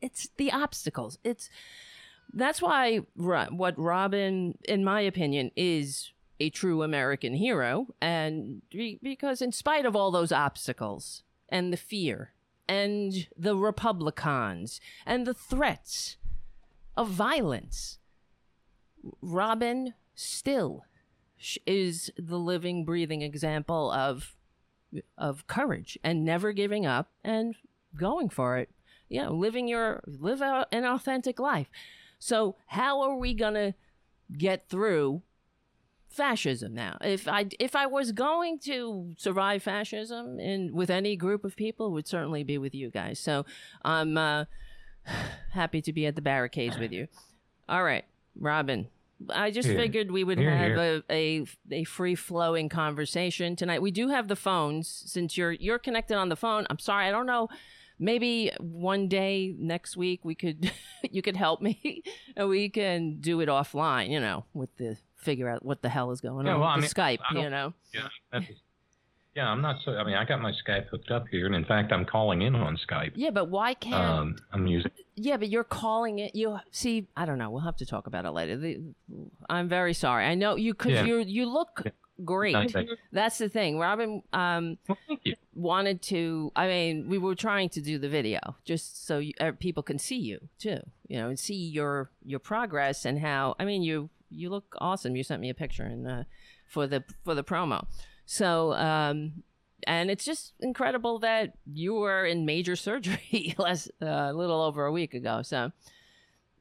it's 0.00 0.28
the 0.36 0.50
obstacles 0.50 1.18
it's 1.22 1.50
that's 2.34 2.62
why 2.62 3.00
what 3.16 3.78
Robin 3.78 4.56
in 4.68 4.84
my 4.84 5.00
opinion 5.00 5.50
is 5.56 6.12
a 6.38 6.50
true 6.50 6.82
American 6.82 7.34
hero 7.34 7.88
and 8.00 8.62
because 9.02 9.42
in 9.42 9.52
spite 9.52 9.84
of 9.84 9.94
all 9.94 10.10
those 10.10 10.32
obstacles 10.32 11.22
and 11.48 11.72
the 11.72 11.76
fear 11.76 12.32
and 12.68 13.28
the 13.36 13.56
republicans 13.56 14.80
and 15.04 15.26
the 15.26 15.34
threats 15.34 16.16
of 16.96 17.08
violence 17.08 17.98
Robin 19.20 19.94
still 20.14 20.84
is 21.66 22.10
the 22.18 22.38
living, 22.38 22.84
breathing 22.84 23.22
example 23.22 23.90
of 23.90 24.36
of 25.16 25.46
courage 25.46 25.96
and 26.02 26.24
never 26.24 26.52
giving 26.52 26.84
up 26.84 27.10
and 27.22 27.54
going 27.96 28.28
for 28.28 28.58
it. 28.58 28.70
You 29.08 29.22
know, 29.22 29.32
living 29.32 29.68
your 29.68 30.02
live 30.06 30.42
out 30.42 30.68
an 30.72 30.84
authentic 30.84 31.38
life. 31.38 31.68
So 32.20 32.54
how 32.66 33.00
are 33.00 33.16
we 33.16 33.34
gonna 33.34 33.74
get 34.36 34.68
through 34.68 35.22
fascism 36.08 36.74
now? 36.74 36.98
If 37.00 37.26
I 37.26 37.46
if 37.58 37.74
I 37.74 37.86
was 37.86 38.12
going 38.12 38.60
to 38.60 39.14
survive 39.16 39.62
fascism 39.62 40.38
in 40.38 40.72
with 40.72 40.90
any 40.90 41.16
group 41.16 41.44
of 41.44 41.56
people, 41.56 41.88
it 41.88 41.90
would 41.90 42.06
certainly 42.06 42.44
be 42.44 42.58
with 42.58 42.74
you 42.74 42.90
guys. 42.90 43.18
So 43.18 43.46
I'm 43.84 44.16
uh, 44.16 44.44
happy 45.50 45.80
to 45.82 45.92
be 45.92 46.06
at 46.06 46.14
the 46.14 46.22
barricades 46.22 46.78
with 46.78 46.92
you. 46.92 47.08
All 47.68 47.82
right, 47.82 48.04
Robin. 48.38 48.88
I 49.28 49.50
just 49.50 49.68
figured 49.68 50.10
we 50.10 50.24
would 50.24 50.38
have 50.38 50.78
a, 50.78 51.02
a 51.10 51.44
a 51.70 51.84
free 51.84 52.14
flowing 52.14 52.68
conversation 52.68 53.54
tonight. 53.54 53.82
We 53.82 53.90
do 53.90 54.08
have 54.08 54.28
the 54.28 54.36
phones 54.36 54.88
since 54.88 55.36
you're 55.36 55.52
you're 55.52 55.78
connected 55.78 56.16
on 56.16 56.28
the 56.30 56.36
phone. 56.36 56.66
I'm 56.70 56.78
sorry, 56.78 57.06
I 57.06 57.10
don't 57.10 57.26
know. 57.26 57.48
Maybe 58.02 58.50
one 58.58 59.06
day 59.08 59.54
next 59.58 59.96
week 59.96 60.24
we 60.24 60.34
could 60.34 60.72
you 61.10 61.20
could 61.22 61.36
help 61.36 61.60
me 61.60 62.02
and 62.36 62.48
we 62.48 62.68
can 62.70 63.20
do 63.20 63.40
it 63.40 63.48
offline. 63.48 64.08
You 64.10 64.20
know, 64.20 64.44
with 64.54 64.74
the 64.78 64.96
figure 65.16 65.48
out 65.48 65.64
what 65.64 65.82
the 65.82 65.88
hell 65.90 66.10
is 66.10 66.20
going 66.22 66.46
Yeah, 66.46 66.54
on 66.54 66.60
well, 66.60 66.68
I 66.70 66.76
with 66.76 66.84
mean, 66.84 66.90
Skype. 66.90 67.18
You 67.34 67.50
know, 67.50 67.74
Yeah, 67.92 68.40
Yeah, 69.36 69.48
I'm 69.48 69.60
not 69.60 69.76
so. 69.84 69.92
I 69.96 70.02
mean, 70.04 70.14
I 70.16 70.24
got 70.24 70.40
my 70.40 70.50
Skype 70.52 70.88
hooked 70.88 71.10
up 71.10 71.28
here, 71.28 71.46
and 71.46 71.54
in 71.54 71.64
fact, 71.64 71.92
I'm 71.92 72.04
calling 72.04 72.42
in 72.42 72.54
on 72.56 72.76
Skype. 72.78 73.12
Yeah, 73.14 73.30
but 73.30 73.48
why 73.48 73.74
can't? 73.74 73.94
Um, 73.94 74.36
I'm 74.52 74.66
using. 74.66 74.90
yeah, 75.14 75.36
but 75.36 75.48
you're 75.48 75.62
calling 75.62 76.18
it. 76.18 76.34
You 76.34 76.58
see, 76.72 77.06
I 77.16 77.26
don't 77.26 77.38
know. 77.38 77.50
We'll 77.50 77.60
have 77.62 77.76
to 77.76 77.86
talk 77.86 78.06
about 78.08 78.24
it 78.24 78.30
later. 78.32 78.56
The, 78.56 78.80
I'm 79.48 79.68
very 79.68 79.94
sorry. 79.94 80.24
I 80.26 80.34
know 80.34 80.56
you 80.56 80.72
because 80.74 80.92
Yeah. 80.92 81.04
you 81.04 81.18
you 81.18 81.46
look 81.46 81.82
great. 82.24 82.74
That's 83.12 83.38
the 83.38 83.48
thing. 83.48 83.78
Robin 83.78 84.22
um, 84.32 84.78
Well, 84.88 84.98
thank 85.06 85.20
you. 85.24 85.36
Wanted 85.60 86.02
to. 86.02 86.50
I 86.56 86.66
mean, 86.66 87.08
we 87.08 87.18
were 87.18 87.34
trying 87.34 87.68
to 87.70 87.80
do 87.80 87.98
the 87.98 88.08
video 88.08 88.40
just 88.64 89.06
so 89.06 89.18
you, 89.18 89.32
uh, 89.40 89.52
people 89.58 89.82
can 89.82 89.98
see 89.98 90.18
you 90.18 90.48
too. 90.58 90.78
You 91.08 91.18
know, 91.18 91.28
and 91.28 91.38
see 91.38 91.54
your 91.54 92.10
your 92.24 92.38
progress 92.40 93.04
and 93.04 93.18
how. 93.18 93.54
I 93.58 93.64
mean, 93.64 93.82
you 93.82 94.10
you 94.30 94.50
look 94.50 94.74
awesome. 94.78 95.16
You 95.16 95.22
sent 95.22 95.40
me 95.40 95.50
a 95.50 95.54
picture 95.54 95.84
and 95.84 96.06
uh, 96.06 96.24
for 96.66 96.86
the 96.86 97.04
for 97.24 97.34
the 97.34 97.44
promo. 97.44 97.86
So, 98.26 98.72
um, 98.74 99.42
and 99.86 100.10
it's 100.10 100.24
just 100.24 100.52
incredible 100.60 101.18
that 101.20 101.54
you 101.66 101.94
were 101.94 102.24
in 102.24 102.46
major 102.46 102.76
surgery 102.86 103.54
less 103.58 103.88
uh, 104.00 104.06
a 104.30 104.32
little 104.32 104.62
over 104.62 104.86
a 104.86 104.92
week 104.92 105.14
ago. 105.14 105.42
So, 105.42 105.72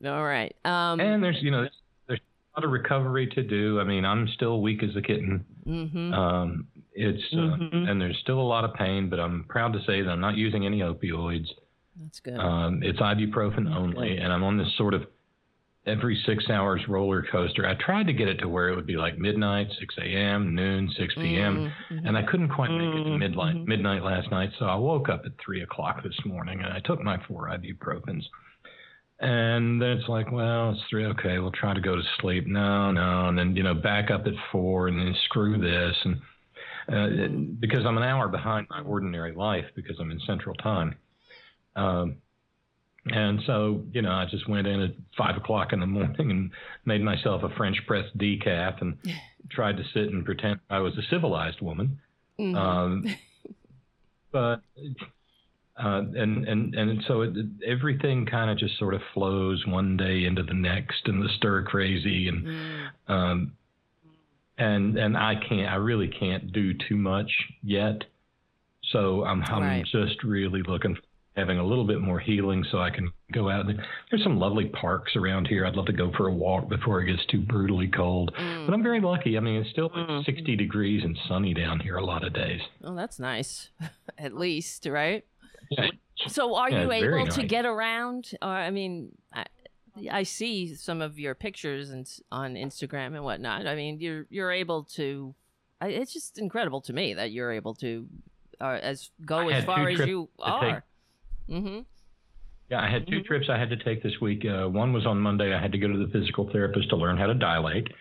all 0.06 0.24
right. 0.24 0.56
Um, 0.66 1.00
And 1.00 1.24
there's, 1.24 1.38
you 1.42 1.52
know, 1.52 1.62
there's, 1.62 1.78
there's 2.08 2.20
a 2.56 2.60
lot 2.60 2.66
of 2.66 2.72
recovery 2.72 3.28
to 3.36 3.44
do. 3.44 3.80
I 3.80 3.84
mean, 3.84 4.04
I'm 4.06 4.28
still 4.30 4.62
weak 4.62 4.82
as 4.84 4.96
a 4.96 5.02
kitten. 5.02 5.46
mhm. 5.68 6.14
Um, 6.14 6.68
it's 7.00 7.24
uh, 7.34 7.38
Mhm. 7.58 7.90
and 7.90 8.02
there's 8.02 8.18
still 8.20 8.40
a 8.40 8.50
lot 8.56 8.66
of 8.66 8.74
pain, 8.74 9.10
but 9.10 9.20
I'm 9.20 9.46
proud 9.46 9.74
to 9.74 9.80
say 9.84 10.02
that 10.02 10.10
I'm 10.12 10.20
not 10.20 10.36
using 10.36 10.66
any 10.66 10.80
opioids. 10.80 11.48
That's 12.02 12.20
good. 12.20 12.38
Um, 12.38 12.84
it's 12.84 13.00
ibuprofen 13.00 13.74
only, 13.74 14.18
and 14.18 14.32
I'm 14.34 14.44
on 14.44 14.58
this 14.58 14.74
sort 14.76 14.94
of 14.94 15.08
every 15.86 16.16
six 16.26 16.50
hours 16.50 16.82
roller 16.88 17.24
coaster. 17.32 17.66
I 17.66 17.74
tried 17.76 18.08
to 18.08 18.14
get 18.14 18.28
it 18.28 18.38
to 18.40 18.50
where 18.50 18.70
it 18.70 18.76
would 18.76 18.86
be 18.86 18.98
like 18.98 19.18
midnight, 19.18 19.72
6 19.80 19.96
a.m., 19.98 20.54
noon, 20.54 20.90
6 20.92 21.16
p.m., 21.16 21.72
Mhm, 21.90 22.08
and 22.08 22.18
I 22.18 22.24
couldn't 22.24 22.50
quite 22.50 22.70
make 22.72 22.90
it 22.94 23.04
to 23.06 23.10
Mhm, 23.12 23.18
midnight, 23.20 23.56
mhm. 23.56 23.68
midnight 23.68 24.04
last 24.04 24.30
night. 24.30 24.52
So 24.60 24.66
I 24.66 24.76
woke 24.76 25.10
up 25.10 25.26
at 25.26 25.38
3 25.38 25.62
o'clock 25.62 26.04
this 26.04 26.24
morning, 26.26 26.60
and 26.62 26.72
I 26.72 26.80
took 26.82 27.02
my 27.02 27.18
four 27.28 27.48
ibuprofens. 27.48 28.26
And 29.22 29.82
then 29.82 29.98
it's 29.98 30.08
like, 30.08 30.32
well, 30.32 30.72
it's 30.72 30.84
three. 30.90 31.06
Okay, 31.06 31.40
we'll 31.40 31.52
try 31.52 31.74
to 31.74 31.82
go 31.82 31.96
to 31.96 32.04
sleep. 32.22 32.48
No, 32.48 32.92
no, 32.92 33.28
and 33.28 33.38
then 33.38 33.54
you 33.56 33.64
know, 33.64 33.74
back 33.74 34.12
up 34.12 34.26
at 34.28 34.34
four, 34.52 34.88
and 34.88 34.98
then 34.98 35.14
screw 35.26 35.58
this, 35.58 35.96
and 36.06 36.16
uh, 36.16 36.20
because 36.90 37.86
I'm 37.86 37.98
an 37.98 38.04
hour 38.04 38.28
behind 38.28 38.68
my 38.70 38.82
ordinary 38.82 39.34
life 39.34 39.66
because 39.76 39.98
I'm 40.00 40.12
in 40.12 40.20
Central 40.26 40.56
Time. 40.56 40.96
Um, 41.76 42.18
and 43.06 43.40
so, 43.46 43.84
you 43.94 44.02
know, 44.02 44.12
I 44.12 44.26
just 44.30 44.48
went 44.50 44.68
in 44.68 44.82
at 44.82 44.92
five 45.18 45.38
o'clock 45.38 45.72
in 45.74 45.80
the 45.80 45.88
morning 45.98 46.32
and 46.32 46.52
made 46.86 47.02
myself 47.02 47.44
a 47.44 47.50
French 47.56 47.78
press 47.88 48.06
decaf 48.18 48.82
and 48.82 48.98
tried 49.52 49.78
to 49.78 49.84
sit 49.94 50.10
and 50.12 50.26
pretend 50.26 50.60
I 50.70 50.80
was 50.80 50.98
a 50.98 51.04
civilized 51.10 51.62
woman. 51.62 52.00
mhm. 52.40 52.56
Um, 52.56 53.06
but 54.32 54.62
uh, 55.82 56.02
and 56.16 56.46
and 56.48 56.76
and 56.76 57.04
so 57.08 57.22
it, 57.22 57.32
everything 57.66 58.26
kind 58.26 58.52
of 58.52 58.58
just 58.58 58.78
sort 58.78 58.94
of 58.94 59.02
flows 59.14 59.66
one 59.66 59.96
day 59.96 60.26
into 60.26 60.44
the 60.44 60.54
next, 60.54 61.08
and 61.08 61.22
the 61.24 61.30
stir 61.38 61.64
crazy, 61.64 62.28
and 62.28 62.46
Mm. 62.46 62.90
um, 63.08 63.54
and 64.60 64.98
and 64.98 65.18
I 65.18 65.36
can't, 65.36 65.70
I 65.72 65.76
really 65.76 66.08
can't 66.08 66.52
do 66.52 66.74
too 66.74 66.98
much 66.98 67.32
yet. 67.64 68.04
So 68.92 69.24
I'm 69.26 69.44
I'm 69.44 69.62
Right. 69.64 69.86
just 69.86 70.24
really 70.24 70.62
looking 70.68 70.96
for 70.96 71.02
having 71.36 71.58
a 71.60 71.64
little 71.66 71.86
bit 71.86 72.02
more 72.02 72.20
healing, 72.20 72.66
so 72.70 72.80
I 72.80 72.90
can 72.90 73.12
go 73.32 73.50
out. 73.50 73.66
There's 74.10 74.24
some 74.24 74.40
lovely 74.40 74.66
parks 74.66 75.16
around 75.16 75.48
here. 75.48 75.66
I'd 75.66 75.76
love 75.76 75.86
to 75.86 75.94
go 75.94 76.12
for 76.18 76.28
a 76.28 76.34
walk 76.34 76.68
before 76.68 77.02
it 77.02 77.06
gets 77.06 77.26
too 77.28 77.40
brutally 77.40 77.88
cold. 77.88 78.34
Mm. 78.38 78.66
But 78.66 78.74
I'm 78.74 78.84
very 78.84 79.00
lucky. 79.00 79.38
I 79.38 79.40
mean, 79.40 79.62
it's 79.62 79.70
still 79.70 79.90
like 79.96 80.08
Mm. 80.08 80.26
60 80.26 80.56
degrees 80.58 81.04
and 81.04 81.18
sunny 81.30 81.54
down 81.54 81.80
here 81.80 81.96
a 81.98 82.04
lot 82.04 82.26
of 82.26 82.34
days. 82.34 82.62
Oh, 82.84 82.94
that's 82.96 83.20
nice. 83.20 83.70
At 84.18 84.36
least, 84.36 84.86
right? 84.88 85.24
Yeah. 85.70 85.88
So, 86.28 86.56
are 86.56 86.70
Yeah, 86.70 86.82
you 86.84 86.92
able 86.92 87.28
to 87.28 87.40
nice. 87.42 87.50
get 87.50 87.66
around? 87.66 88.32
Or, 88.42 88.50
I 88.50 88.72
mean, 88.72 89.16
I, 90.12 90.24
see 90.24 90.76
some 90.76 91.02
of 91.02 91.20
your 91.20 91.36
pictures 91.36 91.90
and 91.90 92.10
on 92.32 92.56
Instagram 92.56 93.16
and 93.16 93.24
whatnot. 93.24 93.68
I 93.68 93.76
mean, 93.76 94.00
you're 94.00 94.26
you're 94.30 94.52
able 94.52 94.84
to. 94.96 95.34
I, 95.82 95.88
it's 95.88 96.14
just 96.14 96.38
incredible 96.38 96.82
to 96.82 96.94
me 96.94 97.14
that 97.14 97.32
you're 97.32 97.52
able 97.52 97.74
to, 97.76 98.08
uh, 98.60 98.80
as 98.82 99.12
go 99.26 99.50
as 99.50 99.64
far 99.64 99.88
as 99.88 100.00
you 100.00 100.30
are. 100.40 100.84
Mm-hmm. 101.50 101.80
Yeah, 102.70 102.82
I 102.82 102.90
had 102.90 103.08
2 103.08 103.24
trips 103.24 103.48
I 103.50 103.58
had 103.58 103.72
to 103.72 103.78
take 103.78 104.04
this 104.04 104.14
week. 104.22 104.46
Uh, 104.46 104.70
one 104.70 104.94
was 104.94 105.06
on 105.08 105.20
Monday. 105.20 105.54
I 105.54 105.60
had 105.60 105.72
to 105.72 105.80
go 105.80 105.88
to 105.88 105.98
the 105.98 106.12
physical 106.12 106.50
therapist 106.52 106.90
to 106.90 106.96
learn 106.96 107.18
how 107.18 107.28
to 107.28 107.34
dilate. 107.34 107.88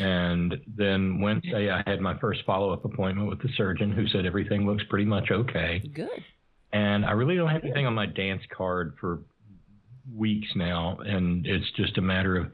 And 0.00 0.60
then 0.76 1.20
Wednesday, 1.20 1.70
I 1.70 1.82
had 1.86 2.00
my 2.00 2.18
first 2.18 2.40
follow 2.44 2.72
up 2.72 2.84
appointment 2.84 3.28
with 3.28 3.40
the 3.40 3.48
surgeon 3.56 3.90
who 3.90 4.06
said 4.08 4.26
everything 4.26 4.66
looks 4.66 4.82
pretty 4.90 5.06
much 5.06 5.30
okay. 5.30 5.80
Good. 5.94 6.24
And 6.72 7.06
I 7.06 7.12
really 7.12 7.36
don't 7.36 7.48
have 7.48 7.64
anything 7.64 7.86
on 7.86 7.94
my 7.94 8.04
dance 8.04 8.42
card 8.54 8.96
for 9.00 9.20
weeks 10.16 10.48
now. 10.56 10.98
And 11.04 11.46
it's 11.46 11.70
just 11.76 11.98
a 11.98 12.02
matter 12.02 12.36
of 12.36 12.50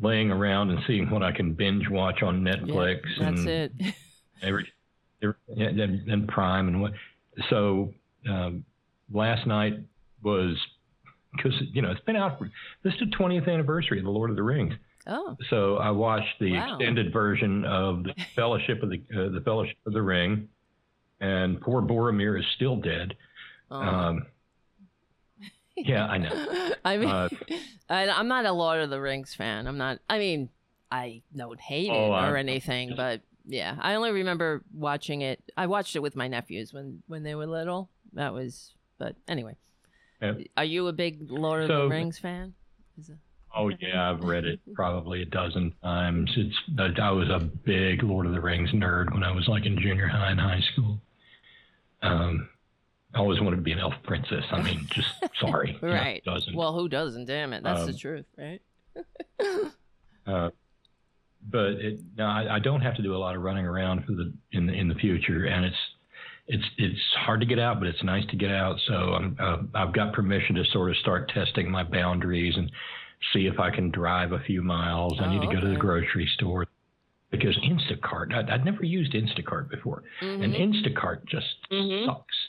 laying 0.00 0.30
around 0.30 0.70
and 0.70 0.80
seeing 0.86 1.10
what 1.10 1.22
I 1.22 1.32
can 1.32 1.52
binge 1.54 1.88
watch 1.88 2.22
on 2.22 2.46
Yeah, 2.46 2.54
Netflix. 2.54 3.00
that's 3.18 3.38
and 3.40 3.48
it. 3.48 3.72
every, 4.42 4.66
every 5.22 5.34
and, 5.56 5.80
and 5.80 6.28
Prime 6.28 6.68
and 6.68 6.80
what. 6.80 6.92
So 7.50 7.92
um, 8.28 8.64
last 9.12 9.46
night 9.46 9.74
was 10.22 10.56
because 11.36 11.52
you 11.72 11.82
know 11.82 11.90
it's 11.90 12.00
been 12.02 12.16
out. 12.16 12.38
For, 12.38 12.50
this 12.84 12.94
is 12.94 13.00
the 13.00 13.16
20th 13.16 13.48
anniversary 13.52 13.98
of 13.98 14.04
the 14.04 14.10
Lord 14.10 14.30
of 14.30 14.36
the 14.36 14.42
Rings. 14.42 14.74
Oh, 15.06 15.36
So 15.50 15.78
I 15.78 15.90
watched 15.90 16.38
the 16.40 16.52
Wow. 16.52 16.76
extended 16.76 17.12
version 17.12 17.64
of 17.64 18.04
the 18.04 18.14
Fellowship 18.36 18.82
of 18.82 18.90
the 18.90 19.02
uh, 19.12 19.30
the 19.30 19.40
Fellowship 19.44 19.76
of 19.86 19.92
the 19.94 20.02
Ring, 20.02 20.48
and 21.20 21.60
poor 21.60 21.82
Boromir 21.82 22.38
is 22.38 22.44
still 22.56 22.76
dead. 22.76 23.14
oh. 23.70 23.76
Um, 23.80 24.26
yeah, 25.84 26.06
I 26.06 26.18
know. 26.18 26.70
I 26.84 26.96
mean, 26.96 27.08
Uh, 27.08 27.28
I, 27.90 28.08
I'm 28.08 28.28
not 28.28 28.46
a 28.46 28.52
Lord 28.52 28.80
of 28.80 28.90
the 28.90 29.00
Rings 29.00 29.34
fan. 29.34 29.66
I'm 29.66 29.78
not. 29.78 29.98
I 30.08 30.18
mean, 30.18 30.48
I 30.90 31.22
don't 31.36 31.60
hate 31.60 31.88
it 31.90 31.92
Oh, 31.94 32.10
or 32.12 32.14
I'm- 32.14 32.36
anything, 32.36 32.94
but 32.96 33.20
yeah, 33.46 33.76
I 33.80 33.94
only 33.94 34.12
remember 34.12 34.62
watching 34.72 35.20
it. 35.22 35.42
I 35.56 35.66
watched 35.66 35.96
it 35.96 36.00
with 36.00 36.16
my 36.16 36.28
nephews 36.28 36.72
when 36.72 37.02
when 37.06 37.22
they 37.22 37.34
were 37.34 37.46
little. 37.46 37.88
That 38.14 38.32
was. 38.32 38.72
But 38.98 39.16
anyway, 39.26 39.56
Yeah. 40.20 40.34
are 40.56 40.64
you 40.64 40.86
a 40.88 40.92
big 40.92 41.30
Lord 41.30 41.62
of 41.62 41.68
the 41.68 41.88
Rings 41.88 42.18
fan? 42.18 42.54
Is 42.98 43.08
it- 43.08 43.16
Oh 43.54 43.68
yeah, 43.68 44.10
I've 44.10 44.24
read 44.24 44.46
it 44.46 44.60
probably 44.74 45.20
a 45.20 45.26
dozen 45.26 45.74
times. 45.82 46.30
It's 46.36 46.56
I 46.98 47.10
was 47.10 47.28
a 47.28 47.38
big 47.40 48.02
Lord 48.02 48.24
of 48.26 48.32
the 48.32 48.40
Rings 48.40 48.70
nerd 48.70 49.12
when 49.12 49.22
I 49.22 49.30
was 49.30 49.46
like 49.46 49.66
in 49.66 49.78
junior 49.78 50.08
high 50.08 50.30
and 50.30 50.40
high 50.40 50.60
school. 50.72 50.98
Um, 52.02 52.48
I 53.14 53.18
always 53.18 53.40
wanted 53.40 53.56
to 53.56 53.62
be 53.62 53.72
an 53.72 53.78
elf 53.78 53.94
princess. 54.04 54.44
I 54.50 54.62
mean, 54.62 54.86
just 54.90 55.08
sorry, 55.40 55.78
Yeah, 55.82 55.88
Right. 55.88 56.24
doesn't. 56.24 56.54
Well, 56.56 56.72
who 56.74 56.88
doesn't? 56.88 57.26
Damn 57.26 57.52
it, 57.52 57.62
that's 57.62 57.84
the 57.86 57.92
Um, 57.92 57.98
truth, 57.98 58.26
right? 58.38 58.62
Uh, 60.24 60.50
but 61.50 61.72
it, 61.72 61.98
no, 62.16 62.24
I, 62.26 62.54
I 62.54 62.58
don't 62.60 62.80
have 62.82 62.94
to 62.94 63.02
do 63.02 63.16
a 63.16 63.18
lot 63.18 63.34
of 63.34 63.42
running 63.42 63.66
around 63.66 64.04
for 64.04 64.12
the 64.12 64.32
in 64.52 64.66
the 64.66 64.72
in 64.72 64.86
the 64.86 64.94
future, 64.94 65.46
and 65.46 65.64
it's 65.64 65.76
it's 66.46 66.64
it's 66.78 67.00
hard 67.18 67.40
to 67.40 67.46
get 67.46 67.58
out, 67.58 67.80
but 67.80 67.88
it's 67.88 68.04
nice 68.04 68.24
to 68.26 68.36
get 68.36 68.52
out. 68.52 68.78
So 68.86 68.94
I'm 68.94 69.36
uh, 69.40 69.56
I've 69.74 69.92
got 69.92 70.12
permission 70.12 70.54
to 70.54 70.64
sort 70.66 70.90
of 70.92 70.96
start 70.98 71.28
testing 71.34 71.68
my 71.68 71.82
boundaries 71.82 72.54
and 72.56 72.70
see 73.32 73.48
if 73.48 73.58
I 73.58 73.72
can 73.72 73.90
drive 73.90 74.30
a 74.30 74.38
few 74.46 74.62
miles. 74.62 75.14
I 75.20 75.24
Oh, 75.26 75.30
need 75.30 75.40
to 75.40 75.52
go 75.52 75.60
to 75.60 75.68
the 75.70 75.74
grocery 75.76 76.30
store 76.34 76.68
because 77.32 77.56
Instacart. 77.58 78.32
I, 78.32 78.54
I'd 78.54 78.64
never 78.64 78.84
used 78.84 79.12
Instacart 79.14 79.68
before, 79.70 80.04
and 80.20 80.54
Mhm. 80.54 80.84
Instacart 80.84 81.24
just 81.26 81.46
Mhm. 81.72 82.06
sucks. 82.06 82.41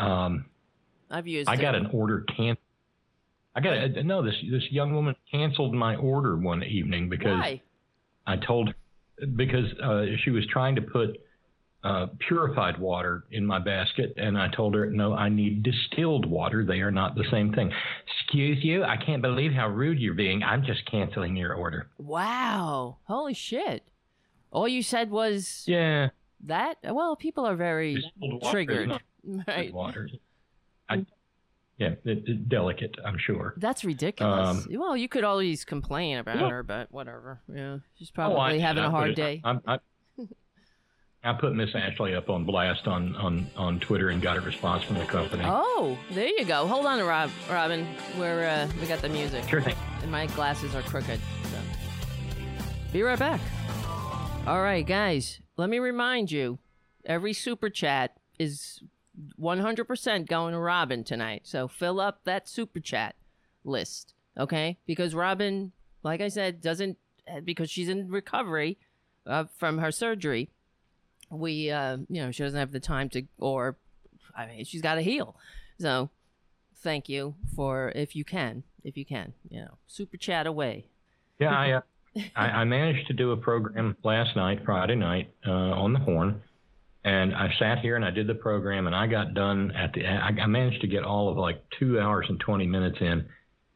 Um, 0.00 0.46
I've 1.10 1.26
used. 1.26 1.48
I 1.48 1.54
it. 1.54 1.60
got 1.60 1.74
an 1.74 1.86
order 1.92 2.24
can. 2.36 2.56
I 3.54 3.60
got 3.60 3.72
a, 3.72 4.02
no. 4.02 4.22
This 4.22 4.36
this 4.50 4.62
young 4.70 4.94
woman 4.94 5.14
canceled 5.30 5.74
my 5.74 5.96
order 5.96 6.36
one 6.36 6.62
evening 6.62 7.08
because 7.08 7.40
Why? 7.40 7.62
I 8.26 8.36
told 8.36 8.68
her 8.68 9.26
because 9.26 9.66
uh, 9.82 10.04
she 10.24 10.30
was 10.30 10.46
trying 10.46 10.76
to 10.76 10.82
put 10.82 11.20
uh, 11.82 12.06
purified 12.26 12.78
water 12.78 13.24
in 13.30 13.44
my 13.44 13.58
basket, 13.58 14.14
and 14.16 14.38
I 14.38 14.48
told 14.48 14.74
her, 14.74 14.90
no, 14.90 15.14
I 15.14 15.28
need 15.28 15.62
distilled 15.62 16.26
water. 16.26 16.64
They 16.64 16.80
are 16.80 16.90
not 16.90 17.14
the 17.14 17.24
same 17.30 17.52
thing. 17.52 17.72
Excuse 18.18 18.62
you, 18.62 18.84
I 18.84 18.96
can't 18.96 19.22
believe 19.22 19.52
how 19.52 19.68
rude 19.68 19.98
you're 19.98 20.14
being. 20.14 20.42
I'm 20.42 20.64
just 20.64 20.84
canceling 20.90 21.36
your 21.36 21.54
order. 21.54 21.88
Wow! 21.98 22.98
Holy 23.04 23.34
shit! 23.34 23.82
All 24.52 24.68
you 24.68 24.82
said 24.82 25.10
was 25.10 25.64
Yeah, 25.66 26.10
that. 26.44 26.76
Well, 26.84 27.16
people 27.16 27.46
are 27.46 27.56
very 27.56 28.04
triggered, 28.50 29.00
right? 29.46 29.66
good 29.66 29.74
water. 29.74 30.08
I, 30.88 31.04
yeah, 31.78 31.90
it, 32.04 32.24
it, 32.26 32.48
delicate, 32.48 32.96
I'm 33.04 33.16
sure. 33.18 33.54
That's 33.56 33.84
ridiculous. 33.84 34.66
Um, 34.66 34.66
well, 34.78 34.96
you 34.96 35.08
could 35.08 35.24
always 35.24 35.64
complain 35.64 36.18
about 36.18 36.36
Yeah. 36.38 36.48
her, 36.50 36.62
but 36.62 36.92
whatever. 36.92 37.40
Yeah, 37.52 37.78
she's 37.96 38.10
Oh, 38.10 38.14
probably 38.14 38.56
I- 38.56 38.58
having 38.58 38.82
I 38.82 38.86
a 38.86 38.90
hard 38.90 39.14
day. 39.14 39.40
I, 39.44 39.58
I, 39.66 39.78
I 41.22 41.34
put 41.34 41.54
Miss 41.54 41.68
Ashley 41.74 42.14
up 42.14 42.30
on 42.30 42.44
blast 42.44 42.86
on, 42.86 43.14
on, 43.16 43.46
on 43.56 43.78
Twitter 43.80 44.08
and 44.08 44.22
got 44.22 44.36
a 44.38 44.40
response 44.40 44.82
from 44.84 44.96
the 44.98 45.04
company. 45.04 45.42
Oh, 45.44 45.98
there 46.12 46.26
you 46.28 46.44
go. 46.46 46.66
Hold 46.66 46.86
on, 46.86 46.98
Rob, 47.02 47.30
Robin. 47.50 47.86
We're 48.18 48.46
uh, 48.46 48.68
we 48.80 48.86
got 48.86 49.02
the 49.02 49.10
music, 49.10 49.46
Sure 49.48 49.60
thing. 49.60 49.76
and 50.02 50.10
my 50.10 50.26
glasses 50.28 50.74
are 50.74 50.80
crooked. 50.82 51.20
So. 51.44 51.58
Be 52.92 53.02
right 53.02 53.18
back. 53.18 53.40
All 54.46 54.62
right, 54.62 54.86
guys. 54.86 55.40
Let 55.56 55.68
me 55.70 55.78
remind 55.78 56.30
you 56.32 56.58
Every 57.04 57.32
super 57.32 57.68
chat 57.70 58.16
is 58.38 58.82
100% 59.38 60.28
going 60.28 60.52
to 60.52 60.58
Robin 60.58 61.04
tonight. 61.04 61.42
So 61.44 61.68
fill 61.68 62.00
up 62.00 62.20
that 62.24 62.48
super 62.48 62.80
chat 62.80 63.14
list, 63.64 64.14
okay? 64.38 64.78
Because 64.86 65.14
Robin, 65.14 65.72
like 66.02 66.20
I 66.20 66.28
said, 66.28 66.60
doesn't 66.60 66.96
because 67.44 67.70
she's 67.70 67.88
in 67.88 68.08
recovery 68.08 68.78
uh, 69.26 69.44
from 69.58 69.78
her 69.78 69.92
surgery. 69.92 70.50
We, 71.30 71.70
uh, 71.70 71.98
you 72.08 72.22
know, 72.22 72.30
she 72.30 72.42
doesn't 72.42 72.58
have 72.58 72.72
the 72.72 72.80
time 72.80 73.08
to, 73.10 73.22
or 73.38 73.76
I 74.36 74.46
mean, 74.46 74.64
she's 74.64 74.82
got 74.82 74.94
to 74.94 75.02
heal. 75.02 75.36
So 75.78 76.10
thank 76.78 77.08
you 77.08 77.34
for 77.54 77.92
if 77.94 78.16
you 78.16 78.24
can, 78.24 78.64
if 78.82 78.96
you 78.96 79.04
can, 79.04 79.34
you 79.48 79.60
know, 79.60 79.78
super 79.86 80.16
chat 80.16 80.46
away. 80.46 80.86
Yeah, 81.38 81.56
I, 81.56 81.72
uh, 81.72 81.80
I, 82.36 82.46
I 82.46 82.64
managed 82.64 83.06
to 83.06 83.12
do 83.12 83.30
a 83.32 83.36
program 83.36 83.96
last 84.02 84.34
night, 84.36 84.60
Friday 84.64 84.96
night, 84.96 85.32
uh, 85.46 85.50
on 85.50 85.92
the 85.92 86.00
horn, 86.00 86.42
and 87.04 87.34
I 87.34 87.48
sat 87.58 87.78
here 87.78 87.96
and 87.96 88.04
I 88.04 88.10
did 88.10 88.26
the 88.26 88.34
program, 88.34 88.86
and 88.86 88.94
I 88.94 89.06
got 89.06 89.34
done 89.34 89.70
at 89.72 89.92
the. 89.94 90.06
I, 90.06 90.28
I 90.28 90.46
managed 90.46 90.80
to 90.82 90.86
get 90.86 91.02
all 91.04 91.28
of 91.30 91.36
like 91.36 91.62
two 91.78 91.98
hours 92.00 92.26
and 92.28 92.38
twenty 92.40 92.66
minutes 92.66 92.98
in, 93.00 93.26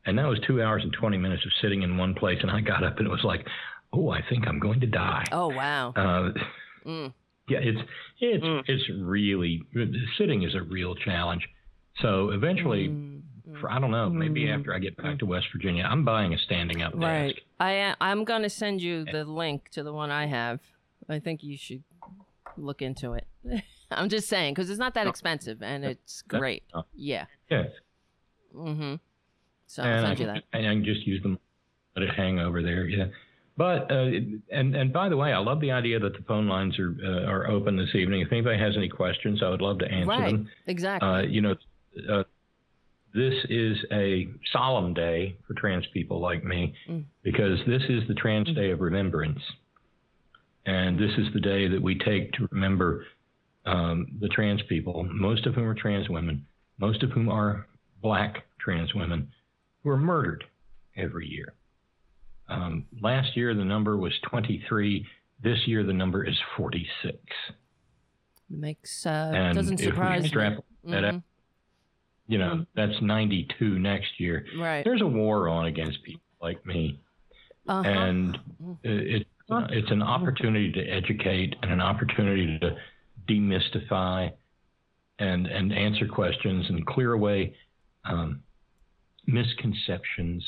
and 0.06 0.18
that 0.18 0.26
was 0.26 0.38
two 0.46 0.62
hours 0.62 0.82
and 0.82 0.92
twenty 0.92 1.16
minutes 1.18 1.44
of 1.46 1.52
sitting 1.62 1.82
in 1.82 1.96
one 1.96 2.14
place, 2.14 2.38
and 2.42 2.50
I 2.50 2.60
got 2.60 2.84
up 2.84 2.98
and 2.98 3.06
it 3.06 3.10
was 3.10 3.24
like, 3.24 3.46
oh, 3.92 4.10
I 4.10 4.20
think 4.28 4.46
I'm 4.46 4.58
going 4.58 4.80
to 4.80 4.86
die. 4.86 5.24
Oh 5.32 5.48
wow. 5.48 5.92
Uh, 5.96 6.32
Mm. 6.86 7.14
yeah, 7.48 7.60
it's 7.62 7.80
it's 8.20 8.44
Mm. 8.44 8.62
it's 8.66 8.84
really 9.00 9.62
sitting 10.18 10.42
is 10.42 10.54
a 10.54 10.60
real 10.62 10.94
challenge. 10.94 11.48
So 12.02 12.28
eventually, 12.30 12.88
Mm, 12.88 13.22
for, 13.60 13.70
I 13.70 13.78
don't 13.78 13.90
know, 13.90 14.10
maybe 14.10 14.42
Mm. 14.46 14.58
after 14.58 14.74
I 14.74 14.78
get 14.80 14.96
back 14.98 15.18
to 15.20 15.26
West 15.26 15.46
Virginia, 15.52 15.84
I'm 15.88 16.04
buying 16.04 16.34
a 16.34 16.38
standing 16.38 16.82
up 16.82 16.92
Right. 16.94 17.28
desk. 17.34 17.38
I 17.58 17.94
I'm 18.02 18.24
gonna 18.24 18.50
send 18.50 18.82
you 18.82 19.04
the 19.06 19.24
link 19.24 19.70
to 19.70 19.82
the 19.82 19.94
one 19.94 20.10
I 20.10 20.26
have. 20.26 20.60
I 21.08 21.20
think 21.20 21.42
you 21.42 21.56
should 21.56 21.84
look 22.56 22.82
into 22.82 23.12
it. 23.14 23.26
I'm 23.90 24.08
just 24.08 24.28
saying 24.28 24.54
because 24.54 24.70
it's 24.70 24.78
not 24.78 24.94
that 24.94 25.06
expensive 25.06 25.62
and 25.62 25.84
it's 25.84 26.22
That's- 26.22 26.40
great. 26.40 26.62
uh, 26.72 26.82
Yeah. 26.94 27.26
Yeah, 27.50 27.64
Mm-hmm. 28.54 28.94
So 29.66 29.82
I'll 29.82 29.88
and 29.88 30.06
I 30.06 30.08
send 30.10 30.18
you 30.20 30.26
can, 30.26 30.34
that. 30.34 30.44
and 30.52 30.68
I 30.68 30.72
can 30.74 30.84
just 30.84 31.06
use 31.06 31.22
them, 31.22 31.38
let 31.96 32.02
it 32.04 32.14
hang 32.14 32.38
over 32.38 32.62
there. 32.62 32.86
Yeah. 32.86 33.06
But 33.56 33.90
uh, 33.90 34.10
and 34.50 34.74
and 34.74 34.92
by 34.92 35.08
the 35.08 35.16
way, 35.16 35.32
I 35.32 35.38
love 35.38 35.60
the 35.60 35.70
idea 35.70 35.98
that 36.00 36.12
the 36.12 36.22
phone 36.26 36.48
lines 36.48 36.78
are 36.78 36.94
uh, 37.04 37.26
are 37.30 37.48
open 37.48 37.76
this 37.76 37.94
evening. 37.94 38.20
If 38.20 38.32
anybody 38.32 38.58
has 38.58 38.76
any 38.76 38.88
questions, 38.88 39.42
I 39.44 39.48
would 39.48 39.60
love 39.60 39.78
to 39.78 39.86
answer 39.90 40.08
Right. 40.08 40.32
them. 40.32 40.48
Exactly. 40.66 41.08
Uh, 41.08 41.22
you 41.22 41.40
know, 41.40 41.54
uh, 42.10 42.24
this 43.14 43.34
is 43.48 43.76
a 43.92 44.28
solemn 44.52 44.92
day 44.92 45.36
for 45.46 45.54
trans 45.54 45.86
people 45.92 46.18
like 46.20 46.42
me 46.44 46.74
Mm. 46.88 47.04
because 47.22 47.58
this 47.66 47.82
is 47.88 48.06
the 48.08 48.14
Trans 48.14 48.52
Day 48.54 48.70
of 48.72 48.80
Remembrance. 48.80 49.40
And 50.66 50.98
this 50.98 51.10
is 51.18 51.26
the 51.34 51.40
day 51.40 51.68
that 51.68 51.82
we 51.82 51.98
take 51.98 52.32
to 52.32 52.48
remember 52.50 53.04
um, 53.66 54.06
the 54.20 54.28
trans 54.28 54.62
people, 54.68 55.06
most 55.10 55.46
of 55.46 55.54
whom 55.54 55.64
are 55.64 55.74
trans 55.74 56.08
women, 56.08 56.46
most 56.78 57.02
of 57.02 57.10
whom 57.10 57.28
are 57.28 57.66
black 58.02 58.44
trans 58.58 58.94
women, 58.94 59.28
who 59.82 59.90
are 59.90 59.96
murdered 59.96 60.44
every 60.96 61.28
year. 61.28 61.54
Um, 62.48 62.86
last 63.00 63.36
year, 63.36 63.54
the 63.54 63.64
number 63.64 63.96
was 63.96 64.12
23. 64.30 65.06
This 65.42 65.58
year, 65.66 65.84
the 65.84 65.92
number 65.92 66.24
is 66.24 66.36
46. 66.56 67.16
Makes 68.50 69.06
uh 69.06 69.32
and 69.34 69.56
doesn't 69.56 69.78
surprise 69.78 70.32
me. 70.32 70.58
that 70.84 71.04
out, 71.04 71.22
you 72.26 72.38
know, 72.38 72.66
that's 72.76 73.00
92 73.00 73.78
next 73.78 74.20
year. 74.20 74.44
Right. 74.58 74.84
There's 74.84 75.00
a 75.00 75.06
war 75.06 75.48
on 75.48 75.66
against 75.66 76.02
people 76.02 76.22
like 76.40 76.64
me. 76.64 77.00
Uh-huh. 77.66 77.88
And 77.88 78.38
it, 78.82 79.26
it's 79.70 79.90
an 79.90 80.02
opportunity 80.02 80.72
to 80.72 80.80
educate 80.80 81.54
and 81.62 81.70
an 81.70 81.80
opportunity 81.80 82.58
to 82.60 82.76
demystify 83.28 84.30
and, 85.18 85.46
and 85.46 85.72
answer 85.72 86.06
questions 86.08 86.66
and 86.68 86.86
clear 86.86 87.12
away 87.12 87.54
um, 88.04 88.42
misconceptions. 89.26 90.44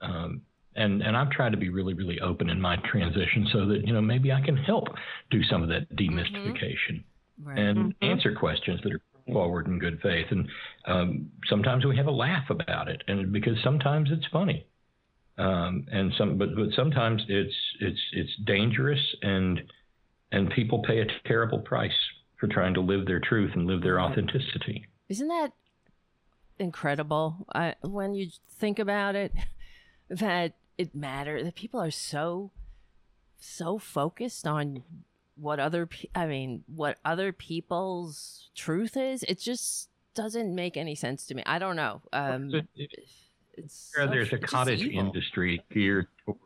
Um, 0.00 0.42
and, 0.76 1.02
and 1.02 1.16
I've 1.16 1.30
tried 1.30 1.50
to 1.50 1.58
be 1.58 1.68
really, 1.68 1.94
really 1.94 2.20
open 2.20 2.48
in 2.48 2.60
my 2.60 2.76
transition 2.90 3.48
so 3.52 3.66
that, 3.66 3.86
you 3.86 3.92
know, 3.92 4.00
maybe 4.00 4.32
I 4.32 4.40
can 4.40 4.56
help 4.56 4.88
do 5.30 5.42
some 5.42 5.62
of 5.62 5.68
that 5.68 5.94
demystification 5.96 7.02
right. 7.42 7.58
and 7.58 7.94
answer 8.00 8.34
questions 8.34 8.80
that 8.84 8.92
are 8.92 9.00
forward 9.26 9.66
in 9.66 9.78
good 9.78 10.00
faith. 10.00 10.26
And 10.30 10.48
um, 10.86 11.30
sometimes 11.48 11.84
we 11.84 11.96
have 11.96 12.06
a 12.06 12.12
laugh 12.12 12.48
about 12.50 12.88
it, 12.88 13.02
and 13.08 13.32
because 13.32 13.56
sometimes 13.62 14.10
it's 14.12 14.26
funny, 14.32 14.66
um, 15.40 15.86
and 15.90 16.12
some, 16.18 16.36
but 16.36 16.54
but 16.54 16.68
sometimes 16.76 17.22
it's 17.28 17.54
it's 17.80 18.00
it's 18.12 18.30
dangerous, 18.44 19.00
and 19.22 19.62
and 20.32 20.50
people 20.50 20.82
pay 20.82 21.00
a 21.00 21.06
terrible 21.26 21.60
price 21.60 21.96
for 22.38 22.46
trying 22.46 22.74
to 22.74 22.80
live 22.80 23.06
their 23.06 23.20
truth 23.20 23.52
and 23.54 23.66
live 23.66 23.82
their 23.82 24.00
authenticity. 24.00 24.86
Isn't 25.08 25.28
that 25.28 25.52
incredible? 26.58 27.46
I, 27.54 27.74
when 27.82 28.14
you 28.14 28.28
think 28.58 28.78
about 28.78 29.14
it, 29.14 29.32
that 30.10 30.54
it 30.76 30.94
matters 30.94 31.44
that 31.44 31.54
people 31.54 31.80
are 31.80 31.90
so 31.90 32.50
so 33.38 33.78
focused 33.78 34.46
on 34.46 34.82
what 35.36 35.58
other 35.58 35.86
pe- 35.86 36.08
I 36.14 36.26
mean, 36.26 36.64
what 36.66 36.98
other 37.02 37.32
people's 37.32 38.50
truth 38.54 38.94
is. 38.94 39.22
It 39.22 39.40
just 39.40 39.88
doesn't 40.14 40.54
make 40.54 40.76
any 40.76 40.94
sense 40.94 41.24
to 41.26 41.34
me. 41.34 41.42
I 41.46 41.58
don't 41.58 41.76
know. 41.76 42.02
Um, 42.12 42.50
it's 43.54 43.92
Yeah, 43.96 44.06
there's 44.06 44.32
a 44.32 44.38
cottage 44.38 44.82
industry 44.82 45.62
geared. 45.72 46.06
Toward, 46.24 46.38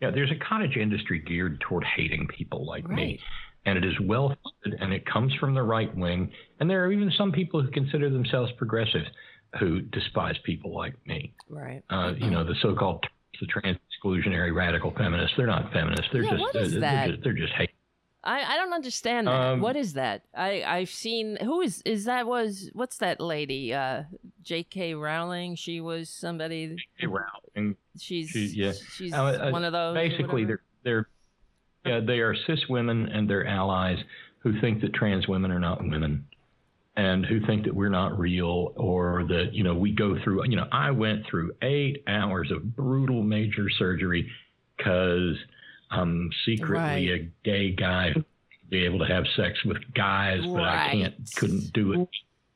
yeah, 0.00 0.10
there's 0.10 0.30
a 0.30 0.36
cottage 0.36 0.76
industry 0.76 1.18
geared 1.20 1.60
toward 1.60 1.84
hating 1.84 2.28
people 2.28 2.64
like 2.66 2.86
Right. 2.88 2.96
me, 2.96 3.20
and 3.66 3.76
it 3.76 3.84
is 3.84 3.98
well 4.00 4.36
funded, 4.62 4.80
and 4.80 4.92
it 4.92 5.04
comes 5.06 5.34
from 5.34 5.54
the 5.54 5.62
right 5.62 5.94
wing. 5.96 6.30
And 6.60 6.70
there 6.70 6.84
are 6.84 6.92
even 6.92 7.10
some 7.16 7.32
people 7.32 7.60
who 7.62 7.70
consider 7.70 8.08
themselves 8.10 8.52
progressive 8.52 9.04
who 9.58 9.80
despise 9.80 10.36
people 10.44 10.74
like 10.74 10.94
me. 11.06 11.32
Right. 11.48 11.82
Uh, 11.90 12.12
you 12.16 12.30
know, 12.30 12.44
the 12.44 12.54
so-called 12.60 13.04
the 13.40 13.46
trans 13.46 13.78
exclusionary 14.02 14.54
radical 14.54 14.90
feminists. 14.92 15.34
They're 15.36 15.46
not 15.46 15.72
feminists. 15.72 16.06
They're 16.12 16.24
Yeah, 16.24 16.30
just 16.30 16.40
what 16.40 16.56
is 16.56 16.72
they're, 16.72 16.80
that? 16.80 17.06
They're 17.06 17.12
just, 17.12 17.24
they're 17.24 17.32
just 17.34 17.52
hate. 17.54 17.70
I, 18.28 18.52
I 18.52 18.56
don't 18.56 18.72
understand 18.74 19.26
that. 19.26 19.32
Um, 19.32 19.60
what 19.60 19.74
is 19.76 19.94
that? 19.94 20.22
I 20.36 20.62
I've 20.62 20.90
seen 20.90 21.38
who 21.40 21.60
is 21.62 21.82
is 21.86 22.04
that 22.04 22.26
was 22.26 22.70
what's 22.74 22.98
that 22.98 23.20
lady? 23.20 23.72
Uh, 23.72 24.02
J.K. 24.42 24.94
Rowling. 24.94 25.54
She 25.56 25.80
was 25.80 26.10
somebody. 26.10 26.76
And 27.56 27.74
She's 27.98 28.28
She- 28.30 28.52
yeah. 28.54 28.72
she's 28.96 29.12
Uh, 29.12 29.48
one 29.50 29.64
of 29.64 29.72
those. 29.72 29.94
basically 29.94 30.44
they're 30.44 30.62
they're 30.84 31.08
yeah, 31.86 32.00
they 32.00 32.18
are 32.20 32.34
cis 32.46 32.60
women 32.68 33.08
and 33.08 33.28
their 33.30 33.46
allies 33.46 33.98
who 34.40 34.60
think 34.60 34.82
that 34.82 34.92
trans 34.94 35.26
women 35.26 35.50
are 35.50 35.60
not 35.60 35.80
women 35.80 36.26
and 36.96 37.24
who 37.24 37.40
think 37.46 37.64
that 37.64 37.74
we're 37.74 37.88
not 37.88 38.18
real 38.18 38.72
or 38.76 39.24
that 39.28 39.50
you 39.52 39.64
know 39.64 39.74
we 39.74 39.90
go 39.92 40.16
through 40.22 40.44
you 40.50 40.56
know 40.56 40.66
I 40.70 40.90
went 40.90 41.24
through 41.26 41.52
8 41.62 42.02
hours 42.08 42.50
of 42.50 42.76
brutal 42.76 43.22
major 43.22 43.70
surgery 43.78 44.28
cuz 44.84 45.36
I'm 45.90 46.30
secretly 46.44 46.76
Right. 46.76 47.08
a 47.10 47.28
gay 47.44 47.70
guy 47.72 48.14
be 48.68 48.84
able 48.84 48.98
to 48.98 49.06
have 49.06 49.24
sex 49.36 49.64
with 49.64 49.78
guys 49.94 50.44
but 50.46 50.62
I 50.62 50.88
can't 50.92 51.14
couldn't 51.36 51.72
do 51.72 51.92
it 52.02 52.08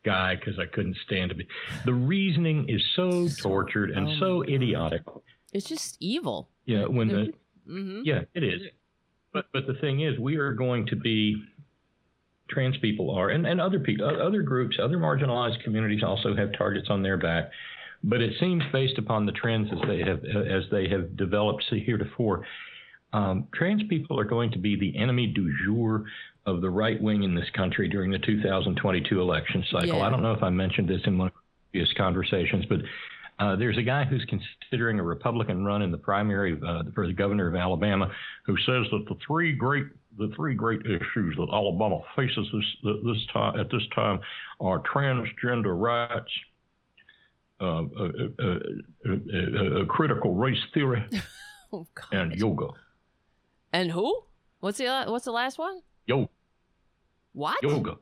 guy 0.05 0.37
cuz 0.37 0.59
I 0.59 0.67
couldn't 0.67 0.97
stand 1.07 1.31
to 1.31 1.35
be 1.35 1.47
the 1.87 1.95
reasoning 1.95 2.69
is 2.69 2.83
so 2.95 3.29
tortured 3.41 3.91
and 3.93 4.09
oh 4.09 4.19
so 4.19 4.43
idiotic 4.43 5.03
it's 5.55 5.67
just 5.69 5.97
evil. 6.01 6.49
yeah 6.67 6.85
when 6.87 7.09
the 7.09 7.33
Mm-hmm. 7.69 8.01
yeah, 8.05 8.23
it 8.35 8.43
is. 8.43 8.61
But 9.33 9.47
but 9.53 9.67
the 9.69 9.75
thing 9.75 10.01
is, 10.01 10.19
we 10.19 10.37
are 10.37 10.53
going 10.53 10.85
to 10.87 10.97
be 10.97 11.41
trans 12.49 12.77
people 12.79 13.11
are, 13.15 13.31
and, 13.31 13.47
and 13.47 13.61
other 13.61 13.79
people, 13.79 14.05
other 14.21 14.43
groups, 14.43 14.77
other 14.83 14.99
marginalized 14.99 15.63
communities 15.63 16.03
also 16.03 16.35
have 16.35 16.53
targets 16.59 16.89
on 16.91 17.03
their 17.03 17.17
back. 17.17 17.51
But 18.05 18.21
it 18.21 18.35
seems, 18.41 18.65
based 18.73 18.99
upon 18.99 19.27
the 19.27 19.33
trends 19.33 19.69
as 19.73 19.79
they 19.87 20.01
have 20.01 20.25
as 20.25 20.65
they 20.73 20.89
have 20.89 21.17
developed 21.17 21.65
heretofore, 21.71 22.45
um, 23.13 23.49
trans 23.55 23.83
people 23.89 24.19
are 24.19 24.25
going 24.25 24.51
to 24.53 24.59
be 24.59 24.77
the 24.79 24.97
enemy 24.99 25.27
du 25.27 25.53
jour 25.65 26.05
of 26.47 26.61
the 26.61 26.71
right 26.71 27.01
wing 27.01 27.23
in 27.23 27.35
this 27.35 27.49
country 27.55 27.89
during 27.89 28.11
the 28.11 28.19
2022 28.19 29.21
election 29.21 29.65
cycle. 29.71 29.99
Yeah. 29.99 30.07
I 30.07 30.11
don't 30.11 30.23
know 30.23 30.33
if 30.33 30.43
I 30.43 30.51
mentioned 30.51 30.89
this 30.89 31.03
in 31.07 31.19
one 31.19 31.29
of 31.29 31.35
the 31.35 31.71
previous 31.71 31.93
conversations, 31.97 32.65
but 32.69 32.81
uh, 33.39 33.57
there's 33.57 33.79
a 33.79 33.83
guy 33.83 34.05
who's 34.05 34.25
considering 34.29 34.99
a 34.99 35.03
Republican 35.03 35.65
run 35.65 35.83
in 35.83 35.91
the 35.91 35.99
primary 35.99 36.59
uh, 36.67 36.83
for 36.95 37.07
the 37.07 37.13
governor 37.13 37.49
of 37.49 37.55
Alabama, 37.55 38.11
who 38.45 38.57
says 38.59 38.87
that 38.91 39.05
the 39.09 39.17
three 39.27 39.53
great 39.53 39.87
the 40.19 40.31
three 40.37 40.55
great 40.55 40.81
issues 40.85 41.35
that 41.37 41.49
Alabama 41.53 42.01
faces 42.15 42.47
this 42.53 42.95
this 43.05 43.27
time 43.33 43.59
at 43.59 43.71
this 43.71 43.83
time 43.95 44.21
are 44.61 44.81
transgender 44.81 45.81
rights, 45.81 46.31
uh, 47.61 47.65
uh, 47.65 47.83
uh, 47.83 48.45
uh, 48.45 48.59
uh, 49.09 49.81
uh, 49.81 49.85
critical 49.87 50.35
race 50.35 50.63
theory, 50.75 51.05
Oh 51.73 51.87
and 52.13 52.35
yoga. 52.35 52.69
And 53.73 53.91
who? 53.91 54.25
What's 54.61 54.79
the 54.79 55.05
what's 55.09 55.25
the 55.25 55.33
last 55.33 55.59
one? 55.59 55.81
Yo, 56.07 56.29
What? 57.33 57.63
yoga, 57.63 57.97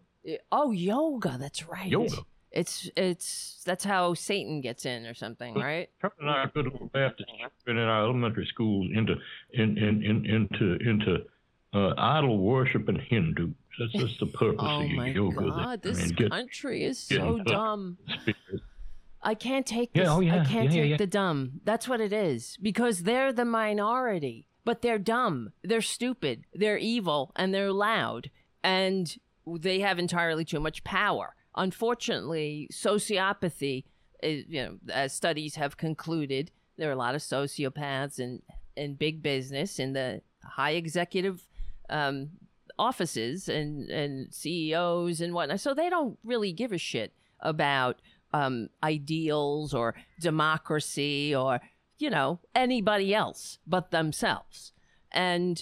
Oh, 0.52 0.70
yoga. 0.72 1.36
That's 1.38 1.68
right. 1.68 1.88
yoga. 1.88 2.16
It's 2.52 2.90
it's 2.96 3.62
that's 3.64 3.84
how 3.84 4.14
Satan 4.14 4.60
gets 4.60 4.84
in 4.84 5.06
or 5.06 5.14
something, 5.14 5.54
right? 5.54 5.88
Trump 6.00 6.14
and 6.20 6.28
I, 6.28 6.46
good 6.52 6.64
little 6.66 6.88
Baptists, 6.88 7.30
been 7.64 7.78
in 7.78 7.84
our 7.86 8.02
elementary 8.04 8.46
schools 8.46 8.88
into 8.92 9.14
in, 9.52 9.78
in, 9.78 10.02
in, 10.02 10.26
into 10.26 10.76
into 10.84 11.24
uh, 11.72 11.94
idol 11.96 12.38
worshiping 12.38 12.98
Hindus. 13.08 13.50
That's 13.78 13.92
just 13.92 14.18
the 14.18 14.26
purpose 14.26 14.58
Oh 14.68 14.80
of 14.82 14.90
my 14.90 15.08
yoga. 15.08 15.36
God, 15.48 15.58
I 15.68 15.76
this 15.76 15.98
mean, 16.06 16.14
get- 16.16 16.30
country 16.32 16.82
is 16.84 16.98
so 16.98 17.38
dumb. 17.38 17.98
with 18.08 18.16
the 18.26 18.32
spirit. 18.32 18.62
I 19.22 19.34
can't 19.34 19.64
take 19.66 19.90
Yeah, 19.94 20.02
this. 20.04 20.10
oh, 20.12 20.20
I 20.22 20.44
can't 20.44 20.48
yeah, 20.48 20.60
yeah, 20.62 20.68
take 20.82 20.90
yeah. 20.90 20.96
the 20.96 21.06
dumb. 21.06 21.60
That's 21.64 21.86
what 21.86 22.00
it 22.00 22.12
is. 22.12 22.58
Because 22.60 23.04
they're 23.04 23.32
the 23.32 23.44
minority, 23.44 24.48
but 24.64 24.82
they're 24.82 24.98
dumb. 24.98 25.52
They're 25.62 25.82
stupid. 25.82 26.44
They're 26.52 26.78
evil 26.78 27.32
and 27.36 27.54
they're 27.54 27.72
loud 27.72 28.30
and 28.62 29.14
they 29.46 29.80
have 29.80 29.98
entirely 29.98 30.44
too 30.44 30.60
much 30.60 30.84
power. 30.84 31.34
Unfortunately, 31.56 32.68
sociopathy, 32.72 33.84
is, 34.22 34.44
you 34.48 34.62
know, 34.62 34.76
as 34.92 35.12
studies 35.12 35.56
have 35.56 35.76
concluded, 35.76 36.50
there 36.76 36.88
are 36.88 36.92
a 36.92 36.96
lot 36.96 37.14
of 37.14 37.22
sociopaths 37.22 38.18
in, 38.20 38.42
in 38.76 38.94
big 38.94 39.22
business, 39.22 39.78
in 39.78 39.92
the 39.92 40.22
high 40.44 40.72
executive 40.72 41.46
um, 41.88 42.30
offices 42.78 43.48
and, 43.48 43.90
and 43.90 44.32
CEOs 44.32 45.20
and 45.20 45.34
whatnot. 45.34 45.60
So 45.60 45.74
they 45.74 45.90
don't 45.90 46.18
really 46.24 46.52
give 46.52 46.72
a 46.72 46.78
shit 46.78 47.12
about 47.40 48.00
um, 48.32 48.68
ideals 48.82 49.74
or 49.74 49.94
democracy 50.20 51.34
or, 51.34 51.60
you 52.00 52.10
know, 52.10 52.40
anybody 52.54 53.14
else 53.14 53.58
but 53.66 53.90
themselves. 53.90 54.72
And, 55.12 55.60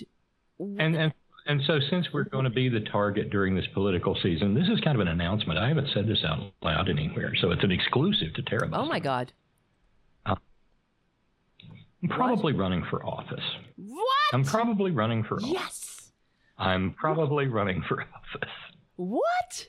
And 0.58 0.96
and 0.96 1.12
and 1.46 1.62
so 1.66 1.78
since 1.88 2.06
we're 2.12 2.24
going 2.24 2.44
to 2.44 2.50
be 2.50 2.68
the 2.68 2.80
target 2.80 3.30
during 3.30 3.54
this 3.54 3.66
political 3.72 4.14
season, 4.22 4.52
this 4.52 4.68
is 4.68 4.80
kind 4.80 4.94
of 4.94 5.00
an 5.00 5.08
announcement. 5.08 5.58
I 5.58 5.68
haven't 5.68 5.88
said 5.94 6.06
this 6.06 6.22
out 6.22 6.52
loud 6.62 6.90
anywhere, 6.90 7.32
so 7.40 7.50
it's 7.52 7.64
an 7.64 7.72
exclusive 7.72 8.34
to 8.34 8.42
Tara. 8.42 8.68
oh 8.72 8.84
my 8.84 9.00
God. 9.00 9.32
I'm 12.00 12.08
probably 12.10 12.52
running 12.52 12.84
for 12.88 13.04
office. 13.04 13.42
What? 13.76 14.04
I'm 14.32 14.44
probably 14.44 14.92
running 14.92 15.24
for 15.24 15.36
office. 15.36 15.50
yes. 15.50 16.12
I'm 16.56 16.92
probably 16.92 17.46
running 17.46 17.82
for 17.88 18.02
office. 18.02 18.50
What? 18.96 19.68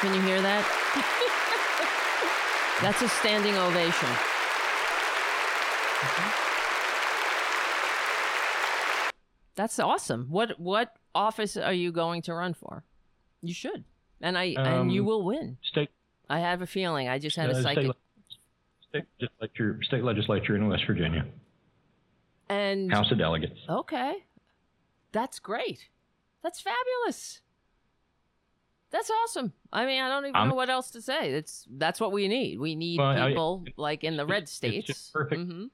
Can 0.00 0.14
you 0.14 0.20
hear 0.20 0.42
that? 0.42 1.34
That's 2.80 3.02
a 3.02 3.08
standing 3.08 3.56
ovation. 3.56 4.08
That's 9.56 9.78
awesome. 9.80 10.26
What 10.30 10.58
what 10.60 10.94
office 11.14 11.56
are 11.56 11.72
you 11.72 11.90
going 11.90 12.22
to 12.22 12.34
run 12.34 12.54
for? 12.54 12.84
You 13.42 13.52
should, 13.52 13.84
and 14.20 14.38
I 14.38 14.54
and 14.56 14.92
you 14.92 15.00
Um, 15.02 15.06
will 15.06 15.24
win. 15.24 15.58
State, 15.62 15.90
I 16.30 16.38
have 16.38 16.62
a 16.62 16.66
feeling. 16.66 17.08
I 17.08 17.18
just 17.18 17.36
had 17.36 17.50
uh, 17.50 17.54
a 17.54 17.62
psychic, 17.62 17.92
state, 18.88 19.04
state 19.18 19.30
legislature, 19.40 19.80
state 19.82 20.04
legislature 20.04 20.54
in 20.54 20.68
West 20.68 20.84
Virginia, 20.86 21.26
and 22.48 22.92
House 22.92 23.10
of 23.10 23.18
Delegates. 23.18 23.58
Okay. 23.68 24.24
That's 25.10 25.40
great. 25.40 25.88
That's 26.42 26.60
fabulous. 26.60 27.40
That's 28.90 29.10
awesome. 29.10 29.52
I 29.72 29.84
mean, 29.84 30.00
I 30.02 30.08
don't 30.08 30.24
even 30.24 30.36
I'm- 30.36 30.48
know 30.48 30.54
what 30.54 30.70
else 30.70 30.90
to 30.92 31.02
say. 31.02 31.32
It's 31.32 31.66
that's 31.70 32.00
what 32.00 32.10
we 32.12 32.26
need. 32.28 32.58
We 32.58 32.74
need 32.74 32.98
Well, 32.98 33.08
I- 33.08 33.28
people 33.28 33.64
like 33.76 34.02
in 34.04 34.16
the 34.16 34.24
red 34.26 34.44
it's 34.44 34.52
just 34.52 34.56
states. 34.56 35.10
perfect. 35.12 35.42
Mhm. 35.42 35.70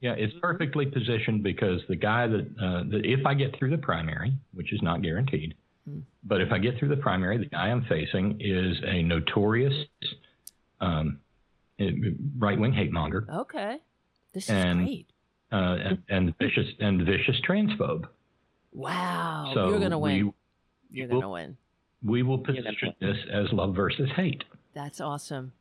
Yeah, 0.00 0.12
it's 0.12 0.32
perfectly 0.40 0.86
positioned 0.86 1.42
because 1.42 1.82
the 1.88 1.96
guy 1.96 2.26
that, 2.26 2.46
uh, 2.58 2.84
that 2.90 3.04
if 3.04 3.26
I 3.26 3.34
get 3.34 3.54
through 3.58 3.70
the 3.70 3.78
primary, 3.78 4.32
which 4.52 4.72
is 4.72 4.80
not 4.80 5.02
guaranteed, 5.02 5.54
Hmm. 5.84 6.00
but 6.24 6.40
if 6.40 6.52
I 6.52 6.58
get 6.58 6.78
through 6.78 6.88
the 6.88 6.96
primary, 6.96 7.36
the 7.36 7.46
guy 7.46 7.68
I'm 7.68 7.82
facing 7.84 8.40
is 8.40 8.80
a 8.84 9.02
notorious 9.02 9.86
um, 10.80 11.20
right 12.38 12.58
wing 12.58 12.72
hate 12.72 12.92
monger 12.92 13.26
Okay. 13.30 13.78
This 14.32 14.44
is 14.44 14.50
And- 14.50 14.84
great. 14.86 15.10
uh, 15.52 15.76
and, 15.82 16.02
and 16.08 16.38
vicious 16.38 16.68
and 16.78 17.02
vicious 17.04 17.38
transphobe. 17.40 18.08
Wow. 18.72 19.50
So 19.52 19.68
You're 19.70 19.80
gonna 19.80 19.98
win. 19.98 20.26
we 20.26 20.32
You're 20.98 21.08
gonna 21.08 21.28
win. 21.28 21.56
We 22.02 22.22
will 22.22 22.38
position 22.38 22.94
this 23.00 23.16
as 23.32 23.46
love 23.52 23.74
versus 23.74 24.10
hate, 24.16 24.44
That's 24.74 25.00
awesome. 25.00 25.52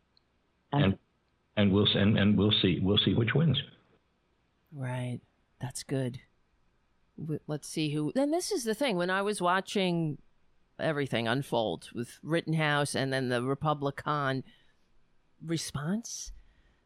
and 0.72 0.98
and 1.58 1.72
we'll 1.74 1.88
and, 1.94 2.18
and 2.18 2.38
we'll 2.38 2.54
see 2.62 2.80
we'll 2.82 3.00
see 3.04 3.14
which 3.14 3.34
wins. 3.36 3.62
Right. 4.74 5.20
That's 5.60 5.84
good. 5.84 6.20
Let's 7.48 7.68
see 7.68 7.90
who. 7.90 8.14
And 8.16 8.34
this 8.34 8.52
is 8.52 8.64
the 8.64 8.76
thing. 8.76 8.96
When 8.96 9.10
I 9.10 9.22
was 9.22 9.42
watching 9.42 10.20
everything 10.80 11.28
unfold 11.28 11.90
with 11.94 12.20
Rittenhouse 12.24 12.96
and 12.96 13.12
then 13.12 13.28
the 13.28 13.44
Republican 13.44 14.44
response 15.46 16.32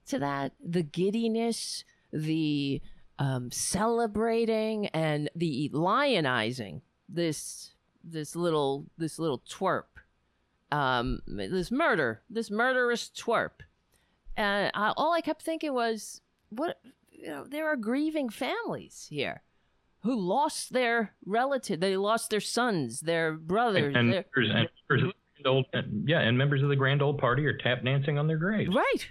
to 0.08 0.18
that, 0.20 0.54
the 0.64 0.82
giddiness, 0.82 1.84
the 2.12 2.82
um, 3.20 3.52
celebrating, 3.52 4.88
and 4.88 5.30
the 5.36 5.70
lionizing 5.72 6.82
this 7.08 7.73
this 8.04 8.36
little 8.36 8.86
this 8.98 9.18
little 9.20 9.40
twerp, 9.40 9.84
um, 10.72 11.22
this 11.28 11.72
murder, 11.72 12.22
this 12.30 12.50
murderous 12.52 13.10
twerp. 13.16 13.62
And 14.36 14.72
I, 14.74 14.94
all 14.98 15.14
I 15.14 15.22
kept 15.22 15.42
thinking 15.44 15.74
was, 15.74 16.22
what 16.50 16.80
you 17.12 17.28
know, 17.28 17.46
there 17.48 17.68
are 17.68 17.76
grieving 17.78 18.30
families 18.30 19.08
here 19.10 19.44
who 20.02 20.20
lost 20.20 20.74
their 20.74 21.14
relative. 21.26 21.80
They 21.80 21.96
lost 21.96 22.30
their 22.30 22.42
sons, 22.42 23.02
their 23.02 23.34
brothers. 23.34 23.94
and, 23.96 24.12
their- 24.12 24.26
members, 24.36 24.50
and 24.54 24.70
members 24.90 25.04
of 25.04 25.08
the 25.08 25.42
grand 25.44 25.48
old, 25.48 25.66
yeah, 26.08 26.20
and 26.20 26.38
members 26.38 26.62
of 26.64 26.70
the 26.70 26.76
grand 26.76 27.02
old 27.02 27.18
party 27.20 27.46
are 27.46 27.58
tap 27.58 27.84
dancing 27.84 28.18
on 28.18 28.28
their 28.28 28.38
graves. 28.38 28.74
right. 28.76 29.08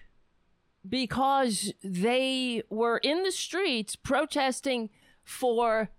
Because 0.88 1.72
they 1.84 2.64
were 2.68 2.98
in 2.98 3.22
the 3.22 3.30
streets 3.30 3.94
protesting 3.94 4.90
for 5.22 5.90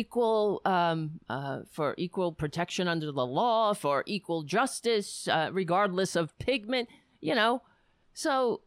equal 0.00 0.60
um, 0.64 1.20
uh, 1.28 1.60
for 1.70 1.94
equal 1.96 2.32
protection 2.32 2.88
under 2.88 3.10
the 3.12 3.26
law, 3.26 3.74
for 3.74 4.02
equal 4.06 4.42
justice, 4.42 5.28
uh, 5.28 5.48
regardless 5.52 6.16
of 6.16 6.36
pigment. 6.38 6.88
You 7.20 7.34
know, 7.34 7.62
so 8.12 8.60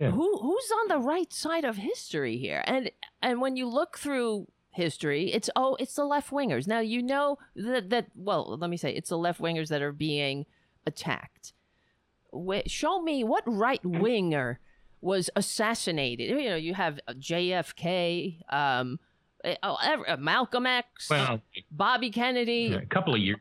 Yeah. 0.00 0.10
who 0.10 0.28
who's 0.38 0.70
on 0.80 0.88
the 0.88 0.98
right 0.98 1.32
side 1.32 1.64
of 1.64 1.76
history 1.76 2.36
here? 2.38 2.62
And 2.66 2.90
and 3.22 3.40
when 3.42 3.56
you 3.56 3.66
look 3.68 3.98
through 3.98 4.48
history, 4.70 5.32
it's 5.32 5.50
oh, 5.54 5.76
it's 5.80 5.94
the 5.94 6.04
left 6.04 6.30
wingers. 6.30 6.66
Now 6.66 6.80
you 6.80 7.02
know 7.02 7.38
that 7.54 7.90
that 7.90 8.06
well, 8.14 8.56
let 8.62 8.70
me 8.70 8.76
say 8.76 8.90
it's 8.92 9.10
the 9.10 9.18
left 9.18 9.40
wingers 9.40 9.68
that 9.68 9.82
are 9.82 9.92
being 10.10 10.46
attacked. 10.86 11.52
Wh- 12.32 12.66
show 12.66 13.00
me 13.02 13.24
what 13.24 13.42
right 13.46 13.84
winger 13.84 14.60
was 15.00 15.30
assassinated. 15.36 16.28
You 16.30 16.48
know, 16.50 16.56
you 16.68 16.74
have 16.74 16.98
JFK, 17.12 18.40
um, 18.52 18.98
oh, 19.62 19.76
ev- 19.82 20.00
uh, 20.08 20.16
Malcolm 20.16 20.66
X, 20.66 21.08
Well, 21.10 21.40
Bobby 21.70 22.10
Kennedy. 22.10 22.72
a 22.74 22.84
couple 22.86 23.14
of 23.14 23.20
years. 23.20 23.38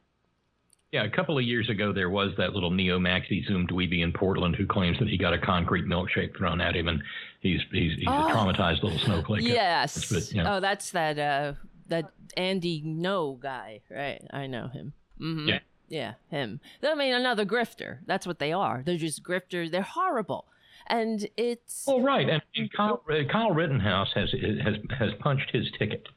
Yeah, 0.92 1.04
a 1.04 1.10
couple 1.10 1.38
of 1.38 1.44
years 1.44 1.70
ago, 1.70 1.92
there 1.92 2.10
was 2.10 2.32
that 2.38 2.54
little 2.54 2.72
neo 2.72 2.98
maxi 2.98 3.46
Zoom 3.46 3.68
dweeby 3.68 4.02
in 4.04 4.14
Portland 4.14 4.56
who 4.56 4.66
claims 4.66 4.98
that 5.00 5.10
he 5.10 5.18
got 5.18 5.34
a 5.34 5.38
concrete 5.38 5.86
milkshake 5.86 6.38
thrown 6.38 6.62
at 6.62 6.76
him, 6.78 6.88
and 6.88 7.04
he's 7.42 7.60
he's, 7.72 7.98
he's 7.98 8.06
Oh. 8.08 8.28
a 8.30 8.32
traumatized 8.32 8.84
little 8.84 8.98
snowflake. 9.00 9.42
yes. 9.44 10.10
but, 10.12 10.32
yeah. 10.32 10.56
Oh, 10.56 10.60
that's 10.62 10.92
that 10.92 11.20
uh 11.20 11.54
that 11.90 12.12
Andy 12.38 12.82
Ngo 12.86 13.38
guy, 13.40 13.82
right? 13.92 14.22
I 14.32 14.48
know 14.48 14.68
him. 14.70 14.94
hmm 15.18 15.48
Yeah. 15.50 15.60
Yeah, 15.90 16.14
him. 16.30 16.60
I 16.84 16.96
mean, 16.96 17.14
another 17.14 17.46
grifter. 17.46 18.00
That's 18.06 18.28
what 18.28 18.40
they 18.40 18.52
are. 18.52 18.82
They're 18.86 18.98
just 18.98 19.24
grifters. 19.24 19.72
They're 19.72 19.82
horrible, 19.82 20.46
and 20.88 21.28
it's 21.38 21.86
Well, 21.88 22.02
right, 22.02 22.28
and, 22.30 22.42
and 22.56 22.72
Kyle, 22.72 23.04
uh, 23.10 23.32
Kyle 23.32 23.52
Rittenhouse 23.52 24.10
has 24.16 24.32
has 24.64 24.76
has 24.98 25.10
punched 25.20 25.52
his 25.52 25.66
ticket. 25.78 26.08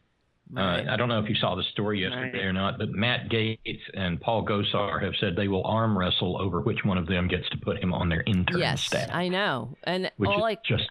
Right. 0.52 0.87
Uh, 0.87 0.92
I 0.92 0.96
don't 0.96 1.09
know 1.09 1.20
if 1.22 1.28
you 1.28 1.37
saw 1.37 1.54
the 1.54 1.62
story 1.72 2.00
yesterday 2.00 2.40
or 2.40 2.52
not, 2.52 2.76
but 2.76 2.90
Matt 2.90 3.28
Gaetz 3.28 3.80
and 3.94 4.20
Paul 4.20 4.44
Gosar 4.44 5.00
have 5.00 5.12
said 5.20 5.37
they 5.37 5.46
will 5.46 5.64
arm 5.64 5.96
wrestle 5.96 6.40
over 6.42 6.61
which 6.61 6.85
one 6.85 6.98
of 6.98 7.06
them 7.06 7.28
gets 7.28 7.48
to 7.50 7.56
put 7.59 7.80
him 7.80 7.94
on 7.94 8.09
their 8.09 8.24
intern 8.26 8.59
yes, 8.59 8.83
staff, 8.83 9.11
I 9.12 9.28
know. 9.28 9.76
And 9.85 10.11
which 10.16 10.28
all 10.28 10.44
is 10.46 10.56
I 10.56 10.59
just 10.66 10.88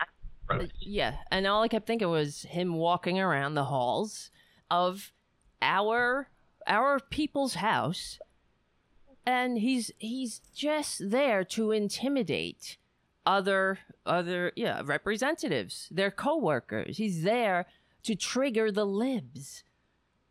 gross. 0.48 0.70
yeah, 0.80 1.15
and 1.30 1.46
all 1.46 1.62
I 1.62 1.68
kept 1.68 1.88
thinking 1.88 2.10
was 2.10 2.44
him 2.44 2.76
walking 2.76 3.20
around 3.20 3.56
the 3.56 3.65
halls 3.65 4.32
of 4.72 5.12
our 5.62 6.30
our 6.65 7.00
people's 7.00 7.56
house 7.56 8.20
and 9.30 9.60
he's 9.60 9.92
he's 9.98 10.42
just 10.56 11.12
there 11.12 11.44
to 11.44 11.72
intimidate 11.72 12.78
other 13.30 13.78
other 14.08 14.52
yeah, 14.56 14.82
representatives, 14.84 15.88
their 15.92 16.10
coworkers. 16.10 16.98
He's 16.98 17.22
there 17.22 17.68
to 18.04 18.15
trigger 18.15 18.72
the 18.72 18.86
libs. 18.86 19.63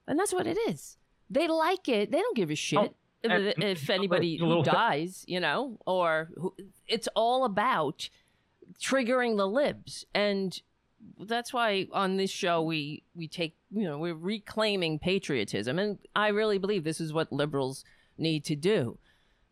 And 0.06 0.18
that's 0.18 0.32
what 0.32 0.46
it 0.46 0.58
is. 0.68 0.96
They 1.30 1.46
like 1.46 1.88
it. 1.88 2.10
They 2.10 2.18
don't 2.18 2.36
give 2.36 2.50
a 2.50 2.56
shit 2.56 2.78
Oh, 2.78 2.94
if, 3.22 3.58
if 3.58 3.90
anybody 3.98 4.36
who 4.36 4.62
dies, 4.64 5.24
you 5.28 5.38
know, 5.38 5.78
or 5.86 6.30
who, 6.36 6.54
it's 6.88 7.08
all 7.14 7.44
about 7.44 8.08
triggering 8.80 9.36
the 9.36 9.46
libs 9.46 10.04
and 10.14 10.60
that's 11.20 11.52
why 11.52 11.86
on 11.92 12.16
this 12.16 12.30
show 12.30 12.60
we 12.60 13.02
we 13.14 13.26
take 13.26 13.56
you 13.70 13.82
know 13.82 13.98
we're 13.98 14.14
reclaiming 14.14 14.98
patriotism 14.98 15.78
and 15.78 15.98
i 16.14 16.28
really 16.28 16.58
believe 16.58 16.84
this 16.84 17.00
is 17.00 17.12
what 17.12 17.32
liberals 17.32 17.84
need 18.18 18.44
to 18.44 18.54
do 18.54 18.98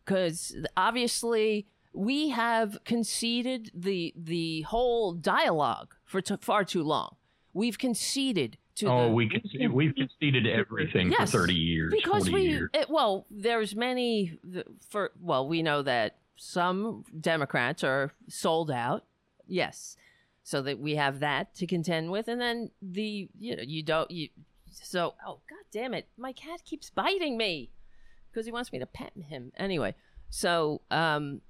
because 0.05 0.55
obviously 0.77 1.65
we 1.93 2.29
have 2.29 2.77
conceded 2.85 3.71
the 3.73 4.13
the 4.15 4.61
whole 4.63 5.13
dialogue 5.13 5.95
for 6.05 6.21
t- 6.21 6.35
far 6.41 6.63
too 6.63 6.83
long. 6.83 7.15
We've 7.53 7.77
conceded 7.77 8.57
to 8.75 8.87
Oh, 8.87 9.07
the, 9.07 9.13
we 9.15 9.29
conceded, 9.29 9.71
we've 9.73 9.95
conceded 9.95 10.45
everything 10.45 11.11
Yes, 11.11 11.31
for 11.31 11.39
30 11.39 11.53
years, 11.55 11.91
because 11.91 12.27
40 12.27 12.33
we 12.33 12.41
years. 12.43 12.69
it, 12.73 12.89
well 12.89 13.25
there's 13.31 13.75
many 13.75 14.37
for 14.89 15.11
well 15.19 15.47
we 15.47 15.63
know 15.63 15.81
that 15.81 16.17
some 16.35 17.03
democrats 17.19 17.83
are 17.83 18.11
sold 18.27 18.69
out 18.71 19.03
yes. 19.47 19.97
So 20.43 20.61
that 20.61 20.79
we 20.79 20.95
have 20.95 21.19
that 21.19 21.53
to 21.55 21.67
contend 21.67 22.09
with 22.11 22.27
and 22.29 22.39
then 22.39 22.71
the 22.81 23.27
you 23.39 23.55
know 23.57 23.63
you 23.65 23.81
don't 23.83 24.09
you 24.11 24.29
so 24.71 25.15
oh 25.25 25.39
god 25.49 25.65
damn 25.71 25.93
it 25.93 26.07
my 26.17 26.31
cat 26.31 26.63
keeps 26.63 26.89
biting 26.89 27.35
me 27.37 27.71
because 28.31 28.45
he 28.45 28.51
wants 28.51 28.71
me 28.71 28.77
to 28.79 28.85
pet 28.85 29.11
him. 29.27 29.51
Anyway 29.57 29.95
so 30.29 30.81
um 30.91 31.41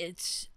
it's 0.00 0.48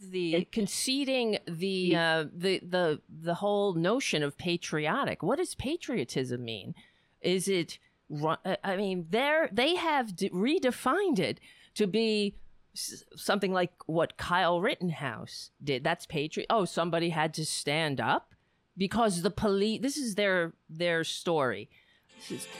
the 0.00 0.46
conceding 0.52 1.38
the 1.46 1.96
uh, 1.96 2.24
the 2.34 2.60
the 2.60 3.00
the 3.08 3.34
whole 3.34 3.74
notion 3.74 4.22
of 4.22 4.36
patriotic. 4.36 5.22
What 5.22 5.38
does 5.38 5.54
patriotism 5.54 6.44
mean? 6.44 6.74
Is 7.20 7.48
it? 7.48 7.78
uh, 8.22 8.36
I 8.62 8.76
mean, 8.76 9.06
they're 9.10 9.48
they 9.52 9.76
have 9.76 10.14
d- 10.14 10.30
redefined 10.30 11.18
it 11.18 11.40
to 11.74 11.86
be 11.86 12.36
s- 12.74 13.02
something 13.16 13.52
like 13.52 13.72
what 13.86 14.16
Kyle 14.18 14.60
Rittenhouse 14.60 15.50
did. 15.62 15.84
That's 15.84 16.06
patriot. 16.06 16.46
Oh, 16.50 16.64
somebody 16.66 17.08
had 17.10 17.32
to 17.34 17.44
stand 17.46 18.00
up 18.00 18.34
because 18.76 19.22
the 19.22 19.30
police. 19.30 19.80
This 19.80 19.96
is 19.96 20.16
their 20.16 20.52
their 20.68 21.02
story. 21.04 21.70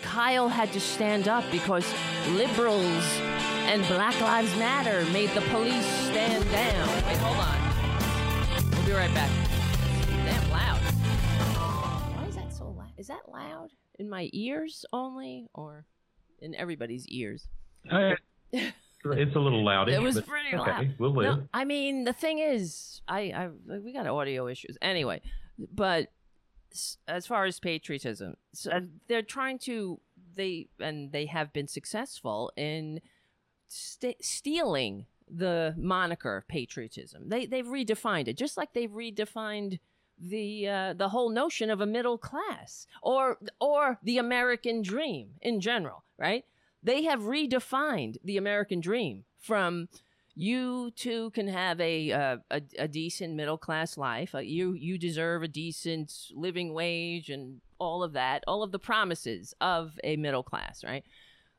Kyle 0.02 0.48
had 0.48 0.72
to 0.72 0.80
stand 0.80 1.28
up 1.28 1.44
because 1.50 1.86
liberals 2.32 3.04
and 3.64 3.82
Black 3.88 4.20
Lives 4.20 4.54
Matter 4.56 5.04
made 5.10 5.30
the 5.30 5.40
police 5.42 5.86
stand 5.86 6.44
down. 6.50 6.88
Wait, 7.06 7.16
hold 7.16 7.36
on. 7.36 8.70
We'll 8.70 8.86
be 8.86 8.92
right 8.92 9.12
back. 9.14 9.30
Damn 10.08 10.50
loud. 10.50 10.80
Why 10.80 12.26
is 12.28 12.36
that 12.36 12.52
so 12.52 12.68
loud? 12.68 12.92
Is 12.96 13.06
that 13.08 13.28
loud 13.28 13.70
in 13.98 14.08
my 14.10 14.28
ears 14.32 14.84
only, 14.92 15.48
or 15.54 15.86
in 16.40 16.54
everybody's 16.54 17.06
ears? 17.08 17.48
Uh, 17.90 18.12
it's 18.52 19.36
a 19.36 19.40
little 19.40 19.64
loud. 19.64 19.88
It 19.90 20.00
was 20.00 20.20
pretty 20.20 20.56
loud. 20.56 20.68
okay. 20.68 20.94
We'll 20.98 21.14
live. 21.14 21.38
No, 21.38 21.48
I 21.52 21.64
mean, 21.64 22.04
the 22.04 22.12
thing 22.12 22.38
is, 22.38 23.00
I, 23.08 23.20
I 23.20 23.48
we 23.78 23.92
got 23.92 24.06
audio 24.06 24.46
issues 24.46 24.76
anyway, 24.82 25.22
but 25.58 26.08
as 27.08 27.26
far 27.26 27.44
as 27.44 27.60
patriotism, 27.60 28.34
so 28.52 28.70
uh, 28.70 28.80
they're 29.08 29.22
trying 29.22 29.58
to 29.60 30.00
they 30.34 30.68
and 30.80 31.12
they 31.12 31.26
have 31.26 31.52
been 31.52 31.68
successful 31.68 32.52
in 32.56 33.00
st- 33.68 34.24
stealing 34.24 35.06
the 35.28 35.74
moniker 35.76 36.36
of 36.36 36.48
patriotism. 36.48 37.28
They 37.28 37.46
they've 37.46 37.66
redefined 37.66 38.28
it, 38.28 38.36
just 38.36 38.56
like 38.56 38.72
they've 38.72 38.90
redefined 38.90 39.78
the 40.18 40.68
uh, 40.68 40.92
the 40.94 41.08
whole 41.08 41.30
notion 41.30 41.70
of 41.70 41.80
a 41.80 41.86
middle 41.86 42.18
class 42.18 42.86
or 43.02 43.38
or 43.60 43.98
the 44.02 44.18
American 44.18 44.82
dream 44.82 45.30
in 45.40 45.60
general, 45.60 46.04
right? 46.18 46.44
They 46.82 47.04
have 47.04 47.20
redefined 47.20 48.16
the 48.22 48.36
American 48.36 48.80
dream 48.80 49.24
from 49.38 49.88
you 50.36 50.90
too 50.96 51.30
can 51.30 51.48
have 51.48 51.80
a 51.80 52.12
uh, 52.12 52.36
a, 52.50 52.62
a 52.78 52.88
decent 52.88 53.34
middle 53.34 53.58
class 53.58 53.96
life. 53.96 54.34
Uh, 54.34 54.38
you 54.38 54.72
you 54.72 54.98
deserve 54.98 55.42
a 55.42 55.48
decent 55.48 56.12
living 56.32 56.74
wage 56.74 57.30
and 57.30 57.60
all 57.78 58.02
of 58.02 58.12
that, 58.12 58.44
all 58.46 58.62
of 58.62 58.72
the 58.72 58.78
promises 58.78 59.54
of 59.60 59.98
a 60.02 60.16
middle 60.16 60.42
class, 60.42 60.84
right? 60.84 61.04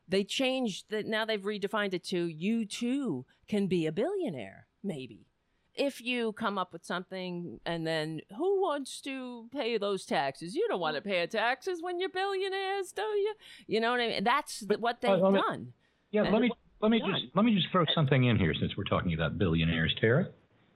They 0.08 0.24
changed 0.24 0.86
that. 0.90 1.06
Now 1.06 1.24
they've 1.24 1.40
redefined 1.42 1.94
it 1.94 2.04
to 2.04 2.26
you 2.26 2.64
too 2.64 3.24
can 3.48 3.66
be 3.66 3.86
a 3.86 3.92
billionaire, 3.92 4.66
maybe. 4.82 5.26
If 5.74 6.00
you 6.00 6.32
come 6.32 6.56
up 6.56 6.72
with 6.72 6.84
something 6.86 7.60
and 7.66 7.86
then 7.86 8.20
who 8.36 8.62
wants 8.62 9.00
to 9.02 9.48
pay 9.52 9.76
those 9.76 10.06
taxes? 10.06 10.54
You 10.54 10.66
don't 10.68 10.80
want 10.80 10.96
to 10.96 11.02
pay 11.02 11.26
taxes 11.26 11.82
when 11.82 12.00
you're 12.00 12.08
billionaires, 12.08 12.92
do 12.92 13.02
you? 13.02 13.34
You 13.66 13.80
know 13.80 13.90
what 13.90 14.00
I 14.00 14.08
mean? 14.08 14.24
That's 14.24 14.60
th- 14.66 14.80
what 14.80 15.00
they've 15.02 15.10
uh, 15.10 15.16
let 15.18 15.32
me- 15.32 15.40
done. 15.46 15.72
Yeah, 16.12 16.22
And 16.22 16.32
let 16.32 16.40
me 16.40 16.50
let 16.80 16.90
me 16.90 16.98
done. 17.00 17.12
just 17.12 17.24
let 17.36 17.44
me 17.44 17.54
just 17.54 17.66
throw 17.72 17.84
something 17.94 18.24
in 18.24 18.38
here 18.38 18.54
since 18.58 18.76
we're 18.76 18.84
talking 18.84 19.12
about 19.12 19.36
billionaires, 19.38 19.94
Tara. 20.00 20.28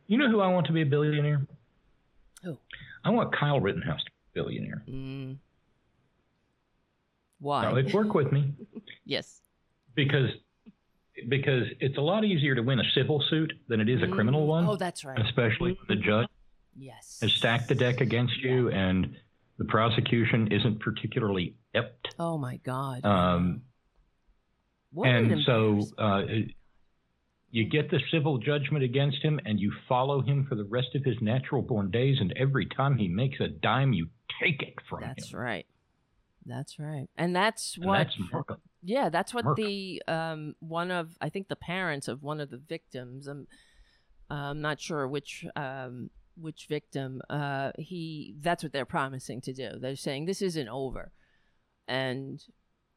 You 0.06 0.18
know 0.18 0.28
who 0.28 0.40
I 0.40 0.48
want 0.48 0.66
to 0.66 0.72
be 0.72 0.82
a 0.82 0.86
billionaire? 0.86 1.46
Who? 2.42 2.58
I 3.04 3.10
want 3.10 3.34
Kyle 3.34 3.60
Rittenhouse 3.60 4.02
to 4.04 4.10
be 4.34 4.40
a 4.40 4.42
billionaire. 4.44 4.82
Mm. 4.88 5.36
Why? 7.40 7.64
Now, 7.64 7.72
let's 7.72 7.92
work 7.92 8.14
with 8.14 8.30
me 8.32 8.52
yes. 9.04 9.40
because 9.94 10.30
because 11.28 11.64
it's 11.80 11.98
a 11.98 12.00
lot 12.00 12.24
easier 12.24 12.54
to 12.54 12.62
win 12.62 12.78
a 12.80 12.84
civil 12.94 13.22
suit 13.28 13.52
than 13.68 13.80
it 13.80 13.88
is 13.88 14.02
a 14.02 14.08
criminal 14.08 14.46
one. 14.46 14.66
Oh, 14.66 14.76
that's 14.76 15.04
right. 15.04 15.18
especially 15.20 15.72
when 15.86 15.98
the 15.98 16.02
judge 16.02 16.28
Yes. 16.76 17.18
has 17.20 17.32
stacked 17.32 17.68
the 17.68 17.74
deck 17.74 18.00
against 18.00 18.38
you 18.38 18.70
and 18.70 19.16
the 19.58 19.64
prosecution 19.66 20.48
isn't 20.52 20.80
particularly 20.80 21.56
ipt. 21.74 22.14
Oh 22.18 22.38
my 22.38 22.56
God. 22.58 23.04
Um, 23.04 23.62
What 24.92 25.08
an 25.08 25.30
and 25.32 25.42
so 25.44 25.82
uh, 25.98 26.22
you 27.50 27.68
get 27.68 27.90
the 27.90 28.00
civil 28.10 28.38
judgment 28.38 28.84
against 28.84 29.18
him 29.22 29.40
and 29.44 29.58
you 29.60 29.72
follow 29.88 30.22
him 30.22 30.46
for 30.48 30.54
the 30.54 30.64
rest 30.64 30.94
of 30.94 31.04
his 31.04 31.16
natural 31.20 31.60
born 31.60 31.90
days 31.90 32.16
and 32.20 32.32
every 32.36 32.64
time 32.66 32.96
he 32.96 33.08
makes 33.08 33.40
a 33.40 33.48
dime 33.48 33.92
you 33.92 34.06
take 34.42 34.62
it 34.62 34.74
from 34.88 35.00
that's 35.00 35.08
him 35.10 35.14
That's 35.18 35.34
right. 35.34 35.66
That's 36.50 36.78
right. 36.78 37.08
And 37.16 37.34
that's 37.34 37.76
and 37.76 37.86
what 37.86 37.98
that's 37.98 38.16
Marco. 38.32 38.58
Yeah, 38.82 39.08
that's 39.08 39.32
what 39.32 39.44
Merc. 39.44 39.56
the 39.56 40.02
um 40.08 40.54
one 40.60 40.90
of 40.90 41.16
I 41.20 41.28
think 41.28 41.48
the 41.48 41.56
parents 41.56 42.08
of 42.08 42.22
one 42.22 42.40
of 42.40 42.50
the 42.50 42.58
victims. 42.58 43.26
I'm 43.26 43.46
I'm 44.28 44.60
not 44.60 44.80
sure 44.80 45.06
which 45.06 45.46
um 45.56 46.10
which 46.36 46.66
victim. 46.68 47.22
Uh, 47.30 47.72
he 47.78 48.34
that's 48.40 48.62
what 48.62 48.72
they're 48.72 48.84
promising 48.84 49.40
to 49.42 49.52
do. 49.52 49.70
They're 49.78 49.96
saying 49.96 50.26
this 50.26 50.42
isn't 50.42 50.68
over, 50.68 51.12
and 51.86 52.42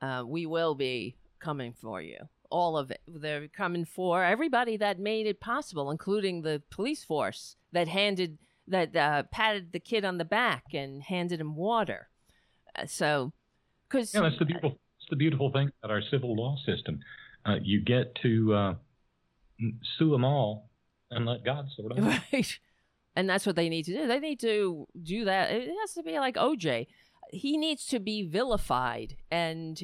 uh, 0.02 0.24
we 0.26 0.46
will 0.46 0.76
be 0.76 1.18
coming 1.40 1.74
for 1.74 2.02
you. 2.02 2.18
All 2.50 2.78
of 2.78 2.92
it. 2.92 3.02
They're 3.08 3.48
coming 3.48 3.86
for 3.86 4.24
everybody 4.24 4.78
that 4.78 5.00
made 5.00 5.28
it 5.28 5.40
possible, 5.40 5.90
including 5.92 6.42
the 6.42 6.62
police 6.70 7.04
force 7.04 7.56
that 7.72 7.88
handed 7.88 8.38
that 8.68 8.96
uh, 8.96 9.24
patted 9.32 9.74
the 9.74 9.80
kid 9.80 10.06
on 10.06 10.18
the 10.18 10.26
back 10.26 10.66
and 10.74 11.04
handed 11.04 11.40
him 11.40 11.56
water. 11.56 12.10
Uh, 12.76 12.86
so, 12.86 13.34
because 13.94 14.14
yeah 14.14 14.22
that's 14.22 14.40
the 14.40 14.46
beautiful 14.46 14.72
that's 14.72 15.10
the 15.10 15.16
beautiful 15.16 15.52
thing 15.52 15.70
about 15.84 15.94
our 15.94 16.02
civil 16.10 16.36
law 16.36 16.56
system 16.66 17.00
uh, 17.46 17.56
you 17.62 17.82
get 17.82 18.16
to 18.22 18.54
uh, 18.54 18.74
sue 19.98 20.12
them 20.12 20.24
all 20.24 20.70
and 21.12 21.26
let 21.26 21.44
god 21.44 21.68
sort 21.76 21.96
them 21.96 22.06
out. 22.06 22.22
Right. 22.32 22.60
And 23.16 23.30
that's 23.30 23.46
what 23.46 23.56
they 23.56 23.70
need 23.70 23.84
to 23.86 23.94
do. 23.94 24.08
They 24.08 24.20
need 24.20 24.40
to 24.40 24.88
do 25.02 25.26
that. 25.26 25.52
It 25.52 25.70
has 25.82 25.94
to 25.94 26.04
be 26.04 26.18
like 26.20 26.36
OJ. 26.36 26.88
He 27.32 27.58
needs 27.58 27.86
to 27.88 28.00
be 28.00 28.24
vilified 28.24 29.18
and 29.30 29.80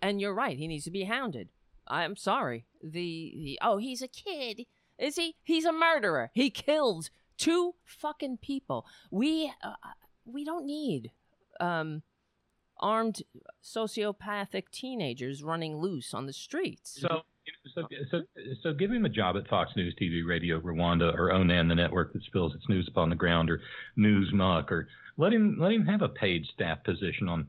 and 0.00 0.20
you're 0.20 0.34
right. 0.34 0.56
He 0.56 0.68
needs 0.68 0.84
to 0.84 0.90
be 0.90 1.04
hounded. 1.04 1.48
I'm 1.88 2.16
sorry. 2.16 2.66
The, 2.82 2.90
the 3.36 3.58
oh, 3.62 3.78
he's 3.78 4.02
a 4.02 4.08
kid. 4.08 4.66
Is 4.98 5.16
he? 5.16 5.34
He's 5.42 5.64
a 5.64 5.72
murderer. 5.72 6.30
He 6.34 6.50
killed 6.50 7.10
two 7.36 7.74
fucking 7.84 8.38
people. 8.38 8.86
We 9.10 9.52
uh, 9.62 9.74
we 10.24 10.44
don't 10.44 10.66
need 10.66 11.10
um 11.60 12.02
armed 12.80 13.22
sociopathic 13.62 14.70
teenagers 14.70 15.42
running 15.42 15.76
loose 15.76 16.14
on 16.14 16.26
the 16.26 16.32
streets. 16.32 16.98
So, 17.00 17.22
so, 17.74 17.82
so, 18.10 18.20
so 18.62 18.72
give 18.72 18.90
him 18.90 19.04
a 19.04 19.10
job 19.10 19.36
at 19.36 19.48
Fox 19.48 19.72
News 19.76 19.94
TV, 20.00 20.26
Radio 20.26 20.60
Rwanda, 20.60 21.14
or 21.14 21.32
Onan, 21.32 21.68
the 21.68 21.74
network 21.74 22.12
that 22.12 22.22
spills 22.24 22.54
its 22.54 22.68
news 22.68 22.88
upon 22.88 23.10
the 23.10 23.16
ground, 23.16 23.50
or 23.50 23.60
News 23.96 24.30
Muck, 24.32 24.72
or 24.72 24.88
let 25.16 25.32
him 25.32 25.56
let 25.60 25.72
him 25.72 25.86
have 25.86 26.02
a 26.02 26.08
paid 26.08 26.44
staff 26.54 26.82
position 26.84 27.28
on 27.28 27.46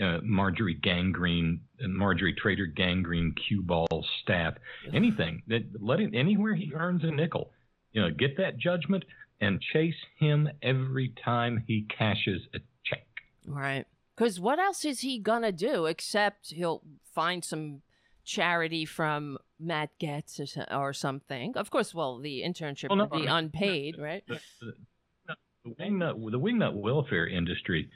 uh, 0.00 0.18
Marjorie 0.22 0.74
Gangrene 0.74 1.60
Marjorie 1.80 2.34
Trader 2.34 2.66
Gangrene 2.66 3.34
cue 3.34 3.62
ball 3.62 4.04
staff. 4.22 4.54
Anything 4.92 5.42
that 5.48 5.64
let 5.80 6.00
him 6.00 6.12
anywhere 6.14 6.54
he 6.54 6.72
earns 6.74 7.04
a 7.04 7.10
nickel. 7.10 7.50
You 7.92 8.02
know, 8.02 8.10
get 8.10 8.38
that 8.38 8.58
judgment 8.58 9.04
and 9.40 9.60
chase 9.60 9.94
him 10.18 10.48
every 10.62 11.12
time 11.24 11.62
he 11.66 11.86
cashes 11.96 12.40
a 12.54 12.58
check. 12.84 13.06
Right. 13.46 13.84
Because 14.16 14.38
what 14.40 14.58
else 14.58 14.84
is 14.84 15.00
he 15.00 15.18
gonna 15.18 15.52
do 15.52 15.86
except 15.86 16.50
he'll 16.50 16.82
find 17.14 17.44
some 17.44 17.82
charity 18.24 18.84
from 18.84 19.38
Matt 19.58 19.90
Gaetz 20.00 20.38
or, 20.40 20.46
so- 20.46 20.66
or 20.70 20.92
something? 20.92 21.56
Of 21.56 21.70
course, 21.70 21.94
well, 21.94 22.18
the 22.18 22.42
internship 22.42 22.88
Well, 22.90 22.96
no, 22.98 23.04
would 23.04 23.12
be 23.12 23.28
I 23.28 23.36
mean- 23.40 23.44
unpaid, 23.46 23.98
right? 23.98 24.24
The, 24.26 24.40
the, 24.60 25.36
the 25.64 25.70
wingnut 25.80 26.30
the 26.30 26.38
wingnut 26.40 26.74
welfare 26.74 27.26
industry 27.26 27.88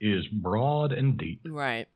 is 0.00 0.26
broad 0.28 0.92
and 0.92 1.16
deep. 1.16 1.40
Right. 1.46 1.86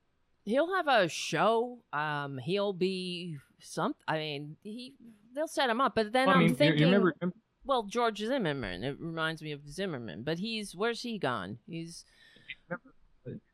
He'll 0.45 0.73
have 0.77 0.87
a 0.87 1.09
show. 1.09 1.81
Um, 1.93 2.39
he'll 2.39 2.73
be 2.73 3.37
some. 3.59 3.97
I 4.07 4.19
mean, 4.19 4.57
he 4.63 4.95
they'll 5.35 5.49
set 5.49 5.69
him 5.71 5.81
up. 5.81 5.97
But 5.97 6.13
then 6.13 6.29
Well, 6.29 6.37
I 6.37 6.39
I'm 6.39 6.45
mean, 6.45 6.51
you- 6.51 6.57
thinking, 6.57 6.79
you 6.81 6.87
remember, 6.87 7.15
remember 7.21 7.37
well, 7.65 7.83
George 7.83 8.19
Zimmerman. 8.19 8.85
It 8.85 9.01
reminds 9.01 9.43
me 9.43 9.51
of 9.51 9.69
Zimmerman, 9.69 10.23
but 10.23 10.39
he's 10.39 10.77
where's 10.77 11.03
he 11.03 11.19
gone? 11.19 11.59
He's 11.67 12.05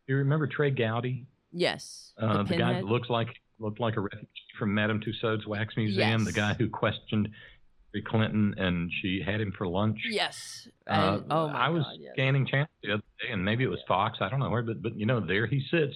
you 0.07 0.17
remember 0.17 0.47
Trey 0.47 0.71
Gowdy, 0.71 1.27
yes, 1.53 2.13
uh, 2.19 2.39
the 2.39 2.45
the, 2.45 2.57
guy 2.57 2.73
that 2.75 2.85
looked 2.85 3.11
like 3.11 3.29
looked 3.59 3.81
like 3.81 3.97
a 3.97 4.01
refugee 4.01 4.29
from 4.59 4.75
Madame 4.75 5.01
Tussauds 5.01 5.47
Wax 5.47 5.77
Museum, 5.77 6.25
the 6.25 6.33
guy 6.33 6.55
who 6.55 6.69
questioned 6.69 7.29
Hillary 7.93 8.05
Clinton, 8.09 8.55
and 8.59 8.91
she 9.01 9.23
had 9.25 9.41
him 9.41 9.53
for 9.57 9.67
lunch. 9.67 9.99
Yes. 10.11 10.67
Uh, 10.89 11.19
And, 11.23 11.25
oh 11.33 11.49
my 11.49 11.67
I 11.67 11.69
was 11.69 11.85
God, 11.85 11.97
yes. 12.01 12.13
scanning 12.15 12.47
channels 12.47 12.69
the 12.83 12.93
other 12.95 13.03
day, 13.21 13.33
and 13.33 13.45
maybe 13.45 13.65
it 13.65 13.69
was 13.69 13.81
Fox. 13.87 14.19
I 14.21 14.29
don't 14.29 14.41
know 14.41 14.51
where, 14.51 14.63
but 14.63 14.83
but 14.83 14.97
you 14.99 15.07
know, 15.07 15.21
there 15.21 15.47
he 15.47 15.63
sits, 15.71 15.95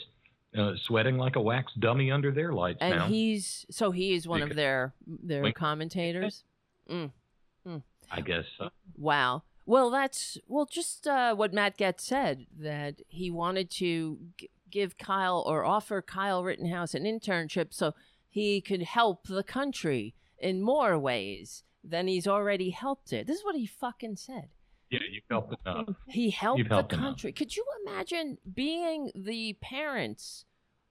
uh, 0.56 0.72
sweating 0.84 1.16
like 1.18 1.36
a 1.36 1.40
wax 1.40 1.72
dummy 1.78 2.10
under 2.12 2.30
their 2.30 2.52
lights 2.52 2.78
and 2.80 2.96
now. 2.96 3.06
he's 3.08 3.66
so 3.70 3.90
he 3.90 4.12
is 4.14 4.28
one 4.28 4.42
of 4.42 4.48
Because- 4.50 4.56
their 4.56 4.94
their 5.06 5.42
Wink. 5.42 5.56
commentators. 5.56 6.44
I 6.88 8.20
guess. 8.20 8.44
Uh, 8.60 8.68
Wow. 8.96 9.42
Well, 9.66 9.90
that's 9.90 10.38
well 10.46 10.64
just 10.66 11.06
uh, 11.06 11.34
what 11.34 11.52
Matt 11.52 11.76
Gaetz 11.76 12.00
said 12.00 12.46
that 12.58 13.00
he 13.08 13.30
wanted 13.30 13.70
to 13.72 14.18
g- 14.38 14.50
give 14.70 14.96
Kyle 14.96 15.42
or 15.46 15.64
offer 15.64 16.00
Kyle 16.00 16.44
Rittenhouse 16.44 16.94
an 16.94 17.02
internship 17.04 17.74
so 17.74 17.92
he 18.28 18.60
could 18.60 18.82
help 18.82 19.26
the 19.26 19.42
country 19.42 20.14
in 20.38 20.62
more 20.62 20.96
ways 20.98 21.64
than 21.82 22.06
he's 22.06 22.26
already 22.28 22.70
helped 22.70 23.12
it. 23.12 23.26
This 23.26 23.38
is 23.38 23.44
what 23.44 23.56
he 23.56 23.66
fucking 23.66 24.16
said. 24.16 24.48
yeah, 24.90 25.00
you 25.10 25.20
felt 25.28 25.52
enough. 25.64 25.88
He 26.08 26.30
helped 26.30 26.58
You've 26.58 26.68
the 26.68 26.74
helped 26.76 26.92
enough. 26.92 27.04
country. 27.04 27.32
Could 27.32 27.56
you 27.56 27.64
imagine 27.84 28.38
being 28.54 29.10
the 29.16 29.56
parents 29.60 30.44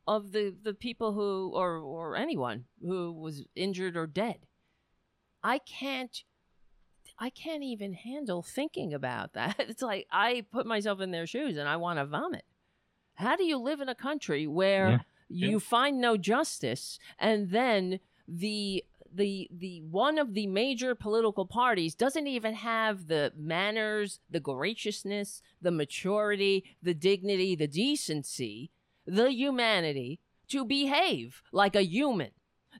of 0.07 0.31
the, 0.33 0.53
the 0.63 0.73
people 0.73 1.13
who 1.13 1.51
or 1.55 1.77
or 1.77 2.15
anyone 2.17 2.65
who 2.81 3.13
was 3.13 3.45
injured 3.55 3.95
or 3.95 4.05
dead? 4.07 4.39
I 5.43 5.59
can't 5.59 6.23
I 7.17 7.29
can't 7.29 7.63
even 7.63 7.93
handle 7.93 8.41
thinking 8.41 8.93
about 8.93 9.33
that. 9.33 9.55
It's 9.69 9.81
like 9.81 10.07
I 10.11 10.45
put 10.51 10.65
myself 10.65 10.99
in 11.01 11.11
their 11.11 11.27
shoes 11.27 11.57
and 11.57 11.67
I 11.69 11.77
want 11.77 11.99
to 11.99 12.05
vomit. 12.05 12.43
How 13.15 13.35
do 13.35 13.45
you 13.45 13.57
live 13.57 13.79
in 13.81 13.87
a 13.89 13.95
country 13.95 14.45
where 14.47 14.89
Yeah. 14.89 14.99
you 15.29 15.49
Yeah. 15.53 15.57
find 15.59 16.01
no 16.01 16.17
justice 16.17 16.99
and 17.19 17.49
then 17.51 17.99
the 18.27 18.83
the 19.13 19.47
the 19.49 19.79
one 19.81 20.17
of 20.17 20.33
the 20.33 20.45
major 20.47 20.93
political 20.93 21.45
parties 21.45 21.95
doesn't 21.95 22.27
even 22.27 22.53
have 22.55 23.07
the 23.07 23.31
manners, 23.37 24.19
the 24.29 24.41
graciousness, 24.41 25.41
the 25.61 25.71
maturity, 25.71 26.65
the 26.83 26.93
dignity, 26.93 27.55
the 27.55 27.67
decency, 27.67 28.71
the 29.05 29.31
humanity 29.31 30.19
to 30.49 30.65
behave 30.65 31.41
like 31.53 31.75
a 31.77 31.85
human, 31.85 32.31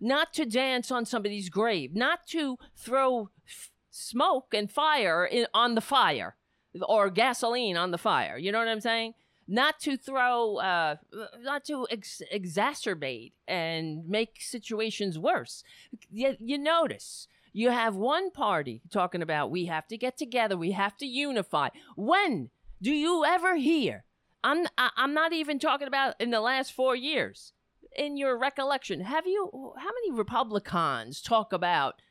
not 0.01 0.33
to 0.33 0.45
dance 0.45 0.91
on 0.91 1.05
somebody's 1.05 1.49
grave, 1.49 1.95
not 1.95 2.27
to 2.27 2.57
throw 2.75 3.29
f- 3.47 3.71
smoke 3.95 4.53
and 4.53 4.69
fire 4.69 5.25
in, 5.25 5.47
on 5.53 5.75
the 5.75 5.81
fire 5.81 6.35
or 6.81 7.09
gasoline 7.09 7.77
on 7.77 7.91
the 7.91 7.97
fire. 7.97 8.37
You 8.37 8.51
know 8.51 8.59
what 8.59 8.67
I'm 8.67 8.81
saying? 8.81 9.13
Not 9.47 9.79
to 9.81 9.95
throw, 9.95 10.57
uh, 10.57 10.95
not 11.41 11.63
to 11.65 11.87
ex- 11.89 12.21
exacerbate 12.33 13.31
and 13.47 14.07
make 14.07 14.41
situations 14.41 15.17
worse. 15.17 15.63
You, 16.11 16.35
you 16.39 16.57
notice 16.57 17.27
you 17.53 17.69
have 17.69 17.95
one 17.95 18.31
party 18.31 18.81
talking 18.91 19.21
about 19.21 19.51
we 19.51 19.65
have 19.65 19.87
to 19.87 19.97
get 19.97 20.17
together, 20.17 20.57
we 20.57 20.71
have 20.71 20.97
to 20.97 21.05
unify. 21.05 21.69
When 21.95 22.49
do 22.81 22.91
you 22.91 23.23
ever 23.23 23.55
hear? 23.55 24.03
I'm 24.43 24.67
I- 24.77 24.91
I'm 24.97 25.13
not 25.13 25.31
even 25.31 25.57
talking 25.57 25.87
about 25.87 26.15
in 26.19 26.31
the 26.31 26.41
last 26.41 26.73
four 26.73 26.95
years. 26.95 27.53
In 27.95 28.17
your 28.17 28.37
recollection, 28.37 28.99
have 28.99 29.25
you? 29.25 29.73
How 29.77 29.85
many 29.85 30.11
Republicans 30.11 31.21
talk 31.21 31.53
about 31.53 32.01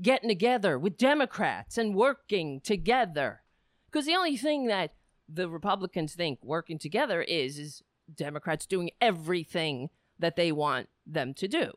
getting 0.00 0.28
together 0.28 0.78
with 0.78 0.96
Democrats 0.96 1.78
and 1.78 1.94
working 1.94 2.60
together? 2.60 3.42
Because 3.90 4.06
the 4.06 4.14
only 4.14 4.36
thing 4.36 4.66
that 4.66 4.94
the 5.28 5.48
Republicans 5.48 6.14
think 6.14 6.38
working 6.42 6.78
together 6.78 7.22
is 7.22 7.58
is 7.58 7.82
Democrats 8.14 8.66
doing 8.66 8.90
everything 9.00 9.88
that 10.18 10.36
they 10.36 10.52
want 10.52 10.88
them 11.06 11.32
to 11.34 11.48
do. 11.48 11.72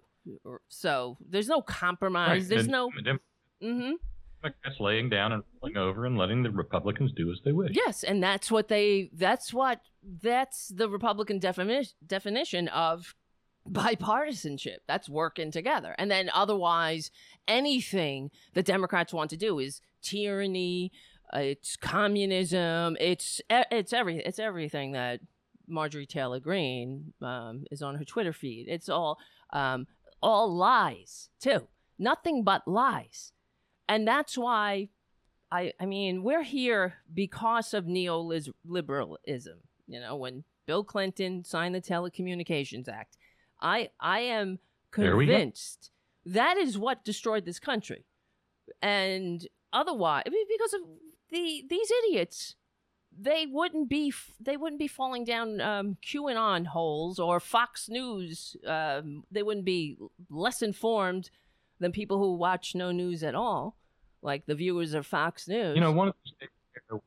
So 0.67 1.17
there's 1.25 1.47
no 1.47 1.61
compromise. 1.61 2.41
Right, 2.41 2.49
There's 2.49 2.63
and- 2.63 2.71
no. 2.71 2.91
and 3.05 3.19
hmm 3.61 3.91
Democrats 4.43 4.79
laying 4.79 5.09
down 5.09 5.31
and 5.31 5.43
rolling 5.61 5.77
over 5.77 6.05
and 6.05 6.15
letting 6.17 6.43
the 6.43 6.51
Republicans 6.51 7.11
do 7.15 7.31
as 7.31 7.39
they 7.43 7.51
wish. 7.51 7.71
Yes, 7.75 8.03
and 8.03 8.21
that's 8.21 8.51
what 8.51 8.67
they. 8.67 9.09
That's 9.13 9.51
what. 9.53 9.81
That's 10.03 10.67
the 10.67 10.87
Republican 10.89 11.39
defini- 11.39 11.93
definition 12.05 12.67
of 12.67 13.15
bipartisanship. 13.71 14.77
That's 14.87 15.09
working 15.09 15.51
together, 15.51 15.95
and 15.97 16.09
then 16.09 16.29
otherwise, 16.33 17.11
anything 17.47 18.31
the 18.53 18.63
Democrats 18.63 19.13
want 19.13 19.29
to 19.31 19.37
do 19.37 19.59
is 19.59 19.81
tyranny. 20.01 20.91
It's 21.33 21.75
communism. 21.75 22.97
It's 22.99 23.41
it's 23.49 23.93
every 23.93 24.19
it's 24.19 24.39
everything 24.39 24.93
that 24.93 25.19
Marjorie 25.67 26.05
Taylor 26.05 26.39
Greene 26.39 27.13
um, 27.21 27.65
is 27.71 27.81
on 27.81 27.95
her 27.95 28.05
Twitter 28.05 28.33
feed. 28.33 28.67
It's 28.67 28.89
all 28.89 29.19
um, 29.51 29.87
all 30.21 30.53
lies 30.53 31.29
too. 31.39 31.67
Nothing 31.99 32.43
but 32.43 32.67
lies, 32.67 33.33
and 33.89 34.07
that's 34.07 34.37
why 34.37 34.89
I, 35.51 35.73
I 35.79 35.85
mean, 35.85 36.23
we're 36.23 36.43
here 36.43 36.95
because 37.13 37.73
of 37.73 37.85
neoliberalism. 37.85 39.55
You 39.87 39.99
know, 39.99 40.15
when 40.15 40.43
Bill 40.65 40.83
Clinton 40.83 41.43
signed 41.43 41.73
the 41.73 41.81
Telecommunications 41.81 42.89
Act, 42.89 43.17
I, 43.59 43.89
I 43.99 44.19
am 44.19 44.59
There 44.95 45.15
we 45.17 45.25
go. 45.25 45.33
convinced 45.33 45.91
that 46.25 46.57
is 46.57 46.77
what 46.77 47.03
destroyed 47.05 47.45
this 47.45 47.59
country. 47.59 48.05
And 48.81 49.45
otherwise, 49.73 50.23
I 50.27 50.29
mean, 50.29 50.45
because 50.49 50.73
of 50.73 50.81
the 51.31 51.63
these 51.69 51.91
idiots, 52.05 52.55
they 53.17 53.45
wouldn't 53.49 53.89
be 53.89 54.13
they 54.39 54.57
wouldn't 54.57 54.79
be 54.79 54.87
falling 54.87 55.23
down 55.23 55.61
um, 55.61 55.97
QAnon 56.05 56.67
holes 56.67 57.17
or 57.19 57.39
Fox 57.39 57.89
News. 57.89 58.55
Um, 58.65 59.23
they 59.31 59.43
wouldn't 59.43 59.65
be 59.65 59.97
less 60.29 60.61
informed 60.61 61.29
than 61.79 61.91
people 61.91 62.17
who 62.17 62.35
watch 62.35 62.75
no 62.75 62.91
news 62.91 63.23
at 63.23 63.35
all 63.35 63.77
like 64.21 64.45
the 64.47 64.55
viewers 64.55 64.93
of 64.93 65.05
Fox 65.05 65.47
News. 65.47 65.75
You 65.75 65.81
know, 65.81 65.91
one 65.91 66.07
of 66.09 66.15
these 66.25 66.33
days, 66.39 66.99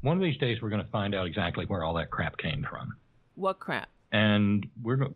one 0.00 0.16
of 0.16 0.22
these 0.22 0.38
days 0.38 0.62
we're 0.62 0.70
going 0.70 0.84
to 0.84 0.90
find 0.90 1.14
out 1.14 1.26
exactly 1.26 1.66
where 1.66 1.82
all 1.84 1.94
that 1.94 2.10
crap 2.10 2.38
came 2.38 2.64
from, 2.68 2.96
what 3.34 3.58
crap? 3.58 3.88
and 4.12 4.66
we're 4.82 4.96
going 4.96 5.14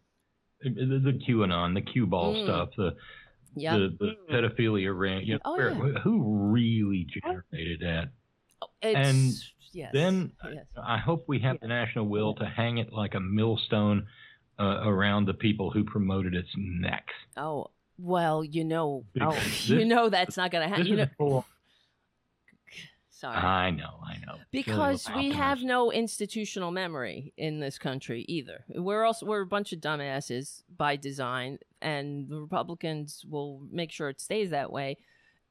the, 0.62 0.98
the 1.04 1.20
QAnon, 1.26 1.74
the 1.74 1.80
Q 1.82 2.06
ball 2.06 2.34
Mm. 2.34 2.44
stuff, 2.44 2.68
the 2.76 2.96
Yeah, 3.54 3.76
the, 3.78 3.96
the 3.98 4.16
pedophilia 4.32 4.96
rant. 4.96 5.24
You 5.26 5.34
know, 5.34 5.40
oh, 5.44 5.56
where, 5.56 5.70
yeah. 5.72 5.98
who 6.00 6.50
really 6.52 7.06
generated 7.22 7.80
that? 7.80 8.08
it's, 8.82 9.08
and 9.08 9.32
yes, 9.72 9.90
then- 9.92 10.32
yes. 10.52 10.66
I 10.82 10.98
hope 10.98 11.24
we 11.26 11.38
have 11.40 11.58
the 11.60 11.68
national 11.68 12.06
will 12.06 12.34
to 12.36 12.44
hang 12.44 12.78
it 12.78 12.92
like 12.92 13.14
a 13.14 13.20
millstone 13.20 14.06
uh, 14.58 14.82
around 14.84 15.26
the 15.26 15.34
people 15.34 15.70
who 15.70 15.84
promoted 15.84 16.34
its 16.34 16.50
necks. 16.56 17.14
Oh 17.36 17.68
well, 17.98 18.42
you 18.44 18.64
know, 18.64 19.04
oh, 19.20 19.30
Because 19.32 19.68
you 19.70 19.84
know 19.84 20.08
that's 20.08 20.36
not 20.36 20.50
going 20.50 20.62
to 20.62 20.68
happen. 20.68 20.86
You 20.86 20.96
know, 20.96 21.02
is 21.04 21.08
for, 21.18 21.44
sorry. 23.20 23.36
I 23.36 23.70
know, 23.70 24.00
I 24.02 24.16
know. 24.26 24.38
because 24.50 25.06
we 25.14 25.30
have 25.32 25.62
no 25.62 25.92
institutional 25.92 26.70
memory 26.70 27.32
in 27.36 27.60
this 27.60 27.78
country 27.78 28.24
either. 28.28 28.64
We're 28.68 29.04
also 29.04 29.26
we're 29.26 29.42
a 29.42 29.46
bunch 29.46 29.72
of 29.72 29.80
dumbasses 29.80 30.62
by 30.74 30.96
design, 30.96 31.58
and 31.80 32.28
the 32.28 32.40
Republicans 32.40 33.24
will 33.28 33.60
make 33.70 33.92
sure 33.92 34.08
it 34.08 34.20
stays 34.20 34.50
that 34.50 34.72
way 34.72 34.96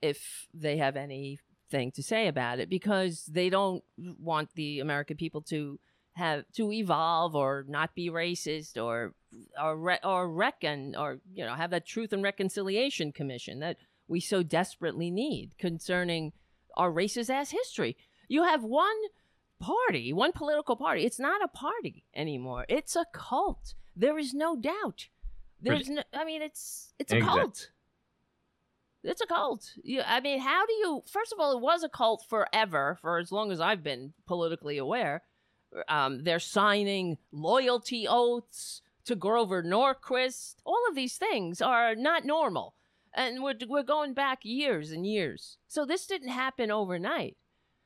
if 0.01 0.47
they 0.53 0.77
have 0.77 0.95
anything 0.95 1.91
to 1.91 2.01
say 2.03 2.27
about 2.27 2.59
it, 2.59 2.69
because 2.69 3.25
they 3.25 3.49
don't 3.49 3.83
want 4.17 4.49
the 4.55 4.79
American 4.79 5.17
people 5.17 5.41
to 5.43 5.79
have 6.13 6.43
to 6.53 6.71
evolve 6.71 7.35
or 7.35 7.65
not 7.67 7.95
be 7.95 8.09
racist 8.09 8.81
or 8.83 9.13
or 9.61 9.77
re- 9.77 9.99
or 10.03 10.29
reckon 10.29 10.95
or 10.97 11.19
you 11.33 11.45
know 11.45 11.53
have 11.53 11.69
that 11.69 11.85
Truth 11.85 12.11
and 12.13 12.23
Reconciliation 12.23 13.11
Commission 13.11 13.59
that 13.59 13.77
we 14.07 14.19
so 14.19 14.41
desperately 14.41 15.11
need 15.11 15.57
concerning 15.59 16.33
our 16.79 16.91
racist 16.91 17.29
ass 17.29 17.51
history. 17.51 17.97
You 18.27 18.43
have 18.43 18.63
one 18.63 18.95
party, 19.59 20.13
one 20.13 20.31
political 20.31 20.75
party. 20.75 21.05
It's 21.05 21.19
not 21.19 21.43
a 21.43 21.47
party 21.47 22.05
anymore. 22.15 22.65
It's 22.69 22.95
a 22.95 23.05
cult. 23.13 23.75
There 23.95 24.17
is 24.17 24.33
no 24.33 24.55
doubt. 24.55 25.09
There's 25.61 25.89
no. 25.89 26.01
I 26.13 26.23
mean, 26.23 26.41
it's 26.41 26.93
it's 26.97 27.11
a 27.11 27.19
cult. 27.19 27.71
It's 29.03 29.21
a 29.21 29.27
cult. 29.27 29.73
You, 29.83 30.01
I 30.05 30.21
mean, 30.21 30.39
how 30.39 30.65
do 30.65 30.73
you? 30.73 31.03
First 31.11 31.33
of 31.33 31.39
all, 31.39 31.57
it 31.57 31.61
was 31.61 31.83
a 31.83 31.89
cult 31.89 32.25
forever, 32.29 32.97
for 33.01 33.17
as 33.17 33.31
long 33.31 33.51
as 33.51 33.59
I've 33.59 33.83
been 33.83 34.13
politically 34.25 34.77
aware. 34.77 35.23
Um, 35.87 36.23
they're 36.23 36.39
signing 36.39 37.17
loyalty 37.31 38.07
oaths 38.07 38.81
to 39.05 39.15
Grover 39.15 39.61
Norquist. 39.61 40.55
All 40.65 40.81
of 40.89 40.95
these 40.95 41.17
things 41.17 41.61
are 41.61 41.95
not 41.95 42.25
normal, 42.25 42.75
and 43.13 43.43
we're 43.43 43.55
we're 43.67 43.83
going 43.83 44.13
back 44.13 44.39
years 44.43 44.91
and 44.91 45.05
years. 45.05 45.57
So 45.67 45.85
this 45.85 46.05
didn't 46.05 46.29
happen 46.29 46.71
overnight. 46.71 47.37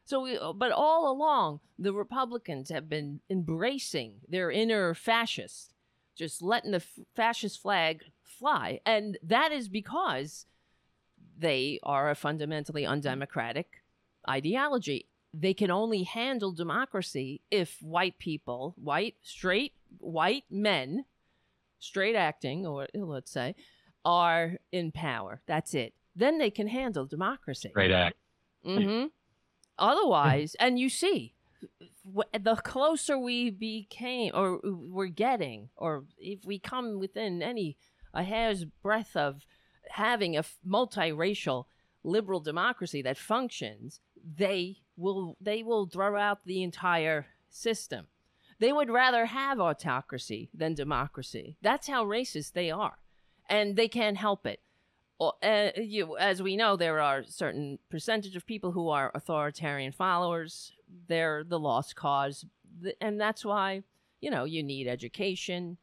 So, 0.06 0.22
we, 0.22 0.38
uh, 0.38 0.54
but 0.54 0.72
all 0.72 1.10
along, 1.10 1.62
the 1.80 1.94
Republicans 1.94 2.70
have 2.70 2.90
been 2.90 3.22
embracing 3.30 4.16
their 4.28 4.52
inner 4.52 4.94
fascist, 4.94 5.74
just 6.16 6.42
letting 6.42 6.72
the 6.72 6.78
f- 6.78 7.00
fascist 7.16 7.62
flag 7.62 8.04
fly, 8.22 8.82
and 8.86 9.18
that 9.24 9.52
is 9.52 9.70
because 9.70 10.46
they 11.38 11.80
are 11.84 12.10
a 12.10 12.16
fundamentally 12.16 12.86
undemocratic 12.86 13.82
ideology. 14.30 15.08
They 15.34 15.54
can 15.54 15.72
only 15.72 16.04
handle 16.04 16.52
democracy 16.52 17.42
if 17.50 17.82
white 17.82 18.20
people, 18.20 18.76
white, 18.78 19.16
straight, 19.24 19.74
white 20.00 20.44
men, 20.50 21.06
straight 21.80 22.16
acting, 22.16 22.68
or 22.68 22.88
let's 22.94 23.32
say, 23.32 23.56
are 24.06 24.58
in 24.72 24.92
power. 24.92 25.42
That's 25.46 25.74
it. 25.74 25.94
then 26.16 26.38
they 26.38 26.52
can 26.52 26.68
handle 26.68 27.06
democracy. 27.06 27.70
Great 27.74 27.92
act. 27.92 28.16
Mm-hmm. 28.66 29.08
Otherwise, 29.80 30.56
and 30.60 30.78
you 30.78 30.90
see, 30.90 31.34
the 32.40 32.56
closer 32.64 33.18
we 33.18 33.50
became, 33.50 34.32
or 34.36 34.60
we're 34.64 35.08
getting, 35.08 35.70
or 35.76 36.04
if 36.18 36.46
we 36.46 36.60
come 36.60 37.00
within 37.00 37.42
any 37.42 37.78
a 38.14 38.24
hair's 38.24 38.66
breadth 38.66 39.16
of 39.16 39.42
having 39.90 40.36
a 40.36 40.40
f- 40.40 40.58
multiracial 40.68 41.66
liberal 42.04 42.40
democracy 42.40 43.02
that 43.02 43.18
functions, 43.18 44.00
they 44.38 44.78
will 44.96 45.36
they 45.42 45.64
will 45.64 45.88
throw 45.88 46.16
out 46.18 46.40
the 46.46 46.62
entire 46.62 47.26
system. 47.50 48.08
They 48.60 48.72
would 48.72 48.90
rather 48.92 49.26
have 49.26 49.60
autocracy 49.60 50.50
than 50.54 50.76
democracy. 50.76 51.58
That's 51.62 51.88
how 51.88 52.06
racist 52.06 52.54
they 52.54 52.70
are, 52.70 53.00
and 53.50 53.76
they 53.76 53.88
can't 53.88 54.18
help 54.18 54.46
it. 54.46 54.60
Uh, 55.20 55.70
you, 55.78 56.18
as 56.18 56.42
we 56.42 56.58
know, 56.58 56.76
there 56.76 57.00
are 57.00 57.24
certain 57.24 57.80
percentage 57.90 58.36
of 58.36 58.46
people 58.46 58.72
who 58.72 58.90
are 58.90 59.12
authoritarian 59.14 59.92
followers. 59.92 60.74
They're 61.08 61.44
the 61.44 61.60
lost 61.60 61.96
cause, 61.96 62.46
and 63.00 63.20
that's 63.20 63.46
why 63.46 63.84
you 64.20 64.30
know 64.30 64.44
you 64.44 64.64
need 64.64 64.88
education. 64.88 65.78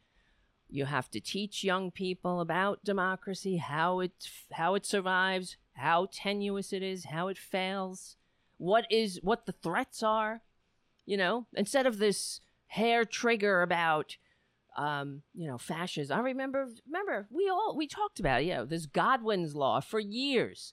You 0.68 0.84
have 0.84 1.10
to 1.10 1.20
teach 1.20 1.64
young 1.64 1.90
people 1.90 2.40
about 2.40 2.84
democracy, 2.84 3.56
how 3.56 4.00
it 4.00 4.12
how 4.52 4.74
it 4.74 4.84
survives, 4.84 5.56
how 5.72 6.08
tenuous 6.12 6.72
it 6.72 6.82
is, 6.82 7.06
how 7.06 7.28
it 7.28 7.38
fails, 7.38 8.16
what 8.58 8.86
is 8.90 9.20
what 9.22 9.46
the 9.46 9.52
threats 9.52 10.02
are. 10.02 10.42
You 11.06 11.16
know, 11.16 11.46
instead 11.54 11.86
of 11.86 11.98
this 11.98 12.40
hair 12.66 13.04
trigger 13.04 13.62
about 13.62 14.16
um, 14.76 15.22
you 15.34 15.46
know, 15.48 15.58
fascism. 15.58 16.16
I 16.18 16.22
remember, 16.22 16.68
remember, 16.86 17.26
we 17.30 17.48
all 17.48 17.74
we 17.76 17.86
talked 17.86 18.20
about, 18.20 18.44
you 18.44 18.54
know, 18.54 18.64
this 18.64 18.86
Godwin's 18.86 19.54
law 19.54 19.80
for 19.80 19.98
years. 20.00 20.72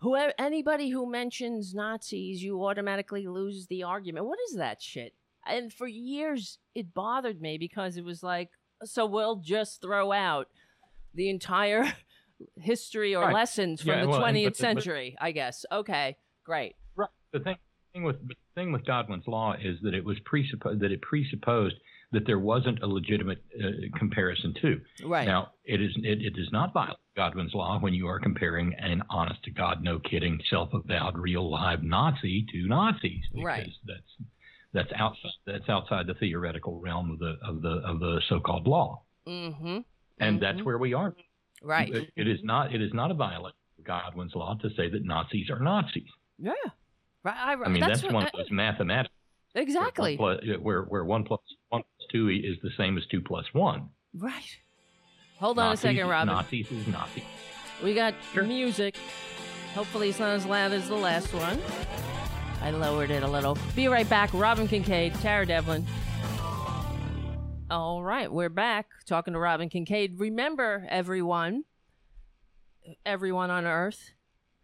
Whoever, 0.00 0.32
anybody 0.38 0.90
who 0.90 1.10
mentions 1.10 1.74
Nazis, 1.74 2.42
you 2.42 2.64
automatically 2.64 3.26
lose 3.26 3.66
the 3.66 3.82
argument. 3.82 4.26
What 4.26 4.38
is 4.48 4.56
that 4.56 4.80
shit? 4.80 5.14
And 5.46 5.72
for 5.72 5.86
years, 5.88 6.58
it 6.74 6.94
bothered 6.94 7.40
me 7.40 7.58
because 7.58 7.96
it 7.96 8.04
was 8.04 8.22
like, 8.22 8.50
so 8.84 9.06
we'll 9.06 9.36
just 9.36 9.80
throw 9.82 10.12
out 10.12 10.46
the 11.14 11.28
entire 11.28 11.92
history 12.56 13.14
or 13.16 13.24
Right. 13.24 13.34
lessons 13.34 13.80
from 13.80 13.90
Yeah, 13.90 14.02
the 14.02 14.08
well, 14.08 14.24
and- 14.24 14.36
20th 14.36 14.44
but 14.44 14.44
the- 14.44 14.50
but- 14.50 14.56
century. 14.56 15.16
I 15.20 15.32
guess. 15.32 15.64
Okay, 15.72 16.16
great. 16.44 16.76
Right. 16.94 17.08
The 17.32 17.40
thing, 17.40 17.56
thing 17.92 18.04
with 18.04 18.16
the 18.28 18.34
thing 18.54 18.72
with 18.72 18.84
Godwin's 18.86 19.26
law 19.26 19.54
is 19.60 19.80
that 19.82 19.94
it 19.94 20.04
was 20.04 20.18
presupposed 20.24 20.80
that 20.80 20.92
it 20.92 21.02
presupposed 21.02 21.76
that 22.12 22.26
there 22.26 22.38
wasn't 22.38 22.82
a 22.82 22.86
legitimate 22.86 23.42
uh, 23.62 23.68
comparison 23.98 24.54
to. 24.62 24.80
Right. 25.06 25.26
Now, 25.26 25.50
it 25.64 25.80
is 25.82 25.92
it, 25.96 26.22
it 26.22 26.34
does 26.34 26.50
not 26.52 26.72
violate 26.72 26.96
Godwin's 27.16 27.52
law 27.54 27.78
when 27.80 27.92
you 27.94 28.06
are 28.08 28.18
comparing 28.18 28.74
an 28.78 29.02
honest 29.10 29.42
to 29.44 29.50
God, 29.50 29.82
no 29.82 29.98
kidding, 29.98 30.40
self-avowed, 30.48 31.18
real 31.18 31.50
live 31.50 31.82
Nazi 31.82 32.46
to 32.52 32.66
Nazis, 32.66 33.22
because 33.32 33.44
Right. 33.44 33.70
that's 33.86 34.28
that's 34.72 34.92
outside 34.96 35.30
that's 35.46 35.68
outside 35.68 36.06
the 36.06 36.14
theoretical 36.14 36.80
realm 36.80 37.10
of 37.10 37.18
the 37.18 37.36
of 37.46 37.60
the 37.62 37.80
of 37.84 38.00
the 38.00 38.20
so-called 38.28 38.66
law, 38.66 39.02
mm-hmm. 39.26 39.78
and 40.18 40.40
that's 40.40 40.60
Mhm. 40.60 40.64
where 40.64 40.78
we 40.78 40.94
are. 40.94 41.14
Right. 41.62 41.92
It- 41.94 42.10
it 42.16 42.28
is 42.28 42.38
not 42.42 42.74
it 42.74 42.80
is 42.80 42.92
not 42.94 43.10
a 43.10 43.14
violation 43.14 43.56
of 43.78 43.84
Godwin's 43.84 44.34
law 44.34 44.54
to 44.62 44.70
say 44.70 44.88
that 44.88 45.04
Nazis 45.04 45.50
are 45.50 45.58
Nazis. 45.60 46.08
Yeah. 46.38 46.52
Right. 47.24 47.36
I, 47.36 47.52
I 47.54 47.68
mean, 47.68 47.80
that's, 47.80 48.02
what- 48.02 48.12
one 48.14 48.26
of 48.26 48.32
those 48.32 48.50
mathematics. 48.50 49.12
Exactly. 49.58 50.16
Where 50.16 50.34
one, 50.34 50.38
plus, 50.44 50.58
where, 50.60 50.82
where 50.82 51.04
one 51.04 51.24
plus 51.24 51.40
one 51.68 51.82
plus 51.82 52.08
two 52.10 52.28
is 52.28 52.56
the 52.62 52.70
same 52.76 52.96
as 52.96 53.04
two 53.06 53.20
plus 53.20 53.44
one. 53.52 53.90
Right. 54.14 54.56
Hold 55.38 55.58
on 55.58 55.70
Nazis 55.70 55.84
a 55.84 55.88
second, 55.88 56.08
Robin. 56.08 56.34
Nazis 56.34 56.70
is 56.72 56.86
Nazi. 56.88 57.22
We 57.82 57.94
got 57.94 58.14
Sure. 58.32 58.42
music. 58.44 58.96
Hopefully, 59.74 60.08
it's 60.08 60.18
not 60.18 60.30
as 60.30 60.46
loud 60.46 60.72
as 60.72 60.88
the 60.88 60.96
last 60.96 61.32
one. 61.32 61.60
I 62.60 62.70
lowered 62.72 63.10
it 63.10 63.22
a 63.22 63.28
little. 63.28 63.56
Be 63.76 63.86
right 63.86 64.08
back. 64.08 64.30
Robin 64.32 64.66
Kincaid, 64.66 65.14
Tara 65.14 65.46
Devlin. 65.46 65.86
All 67.70 68.02
right, 68.02 68.32
we're 68.32 68.48
back 68.48 68.86
talking 69.06 69.34
to 69.34 69.38
Robin 69.38 69.68
Kincaid. 69.68 70.18
Remember, 70.18 70.86
everyone, 70.88 71.64
everyone 73.04 73.50
on 73.50 73.66
Earth, 73.66 74.10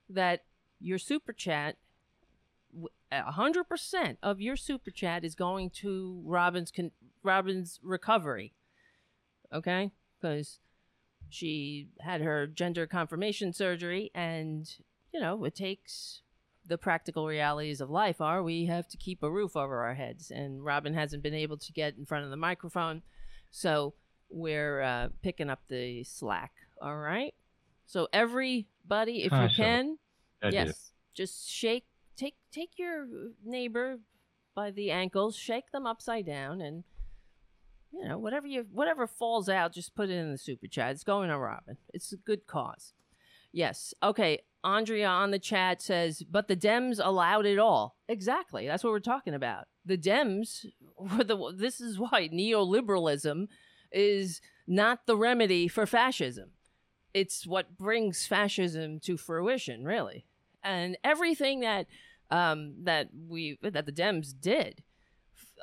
that 0.08 0.44
your 0.80 0.98
super 0.98 1.32
chat, 1.34 1.76
w- 3.14 3.28
a 3.28 3.32
hundred 3.32 3.64
percent 3.64 4.18
of 4.22 4.40
your 4.40 4.56
super 4.56 4.90
chat 4.90 5.24
is 5.24 5.34
going 5.34 5.70
to 5.70 6.22
Robin's 6.24 6.70
con- 6.70 6.92
Robin's 7.22 7.80
recovery. 7.82 8.54
Okay, 9.52 9.92
because 10.20 10.60
she 11.28 11.88
had 12.00 12.20
her 12.20 12.46
gender 12.46 12.86
confirmation 12.86 13.52
surgery 13.52 14.10
and 14.14 14.70
you 15.12 15.20
know 15.20 15.44
it 15.44 15.54
takes 15.54 16.22
the 16.66 16.78
practical 16.78 17.26
realities 17.26 17.80
of 17.80 17.90
life. 17.90 18.20
Are 18.20 18.42
we 18.42 18.66
have 18.66 18.88
to 18.88 18.96
keep 18.96 19.22
a 19.22 19.30
roof 19.30 19.56
over 19.56 19.82
our 19.82 19.94
heads? 19.94 20.30
And 20.30 20.64
robin 20.64 20.94
hasn't 20.94 21.22
been 21.22 21.34
able 21.34 21.58
to 21.58 21.72
get 21.72 21.96
in 21.96 22.06
front 22.06 22.24
of 22.24 22.30
the 22.30 22.36
microphone. 22.36 23.02
So 23.50 23.94
we're 24.30 24.80
uh, 24.80 25.08
picking 25.22 25.50
up 25.50 25.60
the 25.68 26.04
slack 26.04 26.52
all 26.80 26.96
right? 26.96 27.34
So 27.86 28.08
everybody 28.12 29.24
if 29.24 29.32
you 29.32 29.48
can 29.56 29.98
I 30.42 30.48
yes 30.48 30.92
just 31.14 31.50
shake 31.50 31.86
take 32.16 32.36
take 32.52 32.78
your 32.78 33.06
neighbor 33.44 33.98
by 34.54 34.70
the 34.70 34.90
ankles 34.90 35.36
shake 35.36 35.70
them 35.72 35.86
upside 35.86 36.26
down 36.26 36.60
and 36.60 36.84
you 37.92 38.06
know 38.06 38.18
whatever 38.18 38.46
you 38.46 38.66
whatever 38.72 39.06
falls 39.06 39.48
out 39.48 39.72
just 39.72 39.94
put 39.94 40.10
it 40.10 40.14
in 40.14 40.30
the 40.30 40.38
super 40.38 40.66
chat. 40.66 40.92
It's 40.92 41.04
going 41.04 41.28
to 41.28 41.38
robin. 41.38 41.76
It's 41.92 42.12
a 42.12 42.16
good 42.16 42.46
cause. 42.46 42.92
Yes. 43.52 43.94
Okay. 44.02 44.40
Andrea 44.64 45.08
on 45.08 45.30
the 45.30 45.38
chat 45.38 45.82
says 45.82 46.22
but 46.22 46.48
the 46.48 46.56
dems 46.56 47.00
allowed 47.02 47.46
it 47.46 47.58
all. 47.58 47.96
Exactly. 48.08 48.66
That's 48.66 48.82
what 48.82 48.90
we're 48.90 49.00
talking 49.00 49.34
about. 49.34 49.66
The 49.84 49.98
dems 49.98 50.64
were 50.98 51.24
the 51.24 51.52
this 51.56 51.80
is 51.80 51.98
why 51.98 52.28
neoliberalism 52.32 53.48
is 53.92 54.40
not 54.66 55.06
the 55.06 55.16
remedy 55.16 55.68
for 55.68 55.86
fascism. 55.86 56.50
It's 57.12 57.46
what 57.46 57.76
brings 57.76 58.26
fascism 58.26 58.98
to 59.00 59.16
fruition 59.16 59.84
really 59.84 60.26
and 60.64 60.96
everything 61.04 61.60
that 61.60 61.86
um, 62.30 62.74
that 62.84 63.08
we 63.28 63.58
that 63.62 63.86
the 63.86 63.92
Dems 63.92 64.32
did 64.38 64.82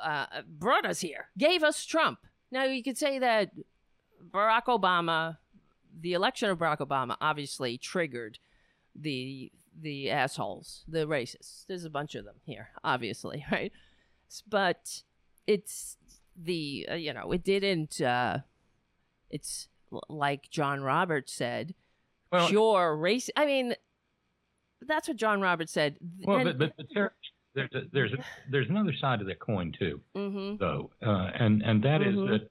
uh, 0.01 0.25
brought 0.47 0.85
us 0.85 1.01
here, 1.01 1.29
gave 1.37 1.63
us 1.63 1.85
Trump. 1.85 2.19
Now 2.51 2.63
you 2.63 2.83
could 2.83 2.97
say 2.97 3.19
that 3.19 3.51
Barack 4.29 4.65
Obama, 4.65 5.37
the 5.99 6.13
election 6.13 6.49
of 6.49 6.59
Barack 6.59 6.79
Obama, 6.79 7.17
obviously 7.19 7.77
triggered 7.77 8.39
the 8.95 9.51
the 9.79 10.11
assholes, 10.11 10.83
the 10.87 11.07
racists. 11.07 11.65
There's 11.67 11.85
a 11.85 11.89
bunch 11.89 12.15
of 12.15 12.25
them 12.25 12.35
here, 12.45 12.69
obviously, 12.83 13.45
right? 13.51 13.71
But 14.47 15.03
it's 15.47 15.97
the 16.41 16.87
uh, 16.91 16.95
you 16.95 17.13
know 17.13 17.31
it 17.31 17.43
didn't. 17.43 17.99
Uh, 17.99 18.39
it's 19.29 19.67
like 20.09 20.49
John 20.49 20.81
Roberts 20.81 21.33
said, 21.33 21.73
Well, 22.31 22.47
pure 22.47 22.95
race. 22.95 23.29
I 23.35 23.45
mean, 23.45 23.75
that's 24.87 25.07
what 25.07 25.17
John 25.17 25.41
Roberts 25.41 25.71
said. 25.71 25.97
well, 26.23 26.37
And- 26.37 26.45
but, 26.45 26.57
but, 26.57 26.73
but 26.77 26.85
there, 26.93 27.13
there's 27.53 27.69
a, 27.73 27.81
there's 27.91 28.13
a, 28.13 28.17
there's 28.49 28.69
another 28.69 28.93
side 28.99 29.21
of 29.21 29.27
that 29.27 29.39
coin 29.39 29.71
too, 29.77 30.01
Mhm. 30.15 30.57
though, 30.59 30.91
uh, 31.05 31.31
and 31.33 31.61
and 31.61 31.83
that 31.83 32.01
is 32.01 32.15
Mhm. 32.15 32.29
that 32.29 32.49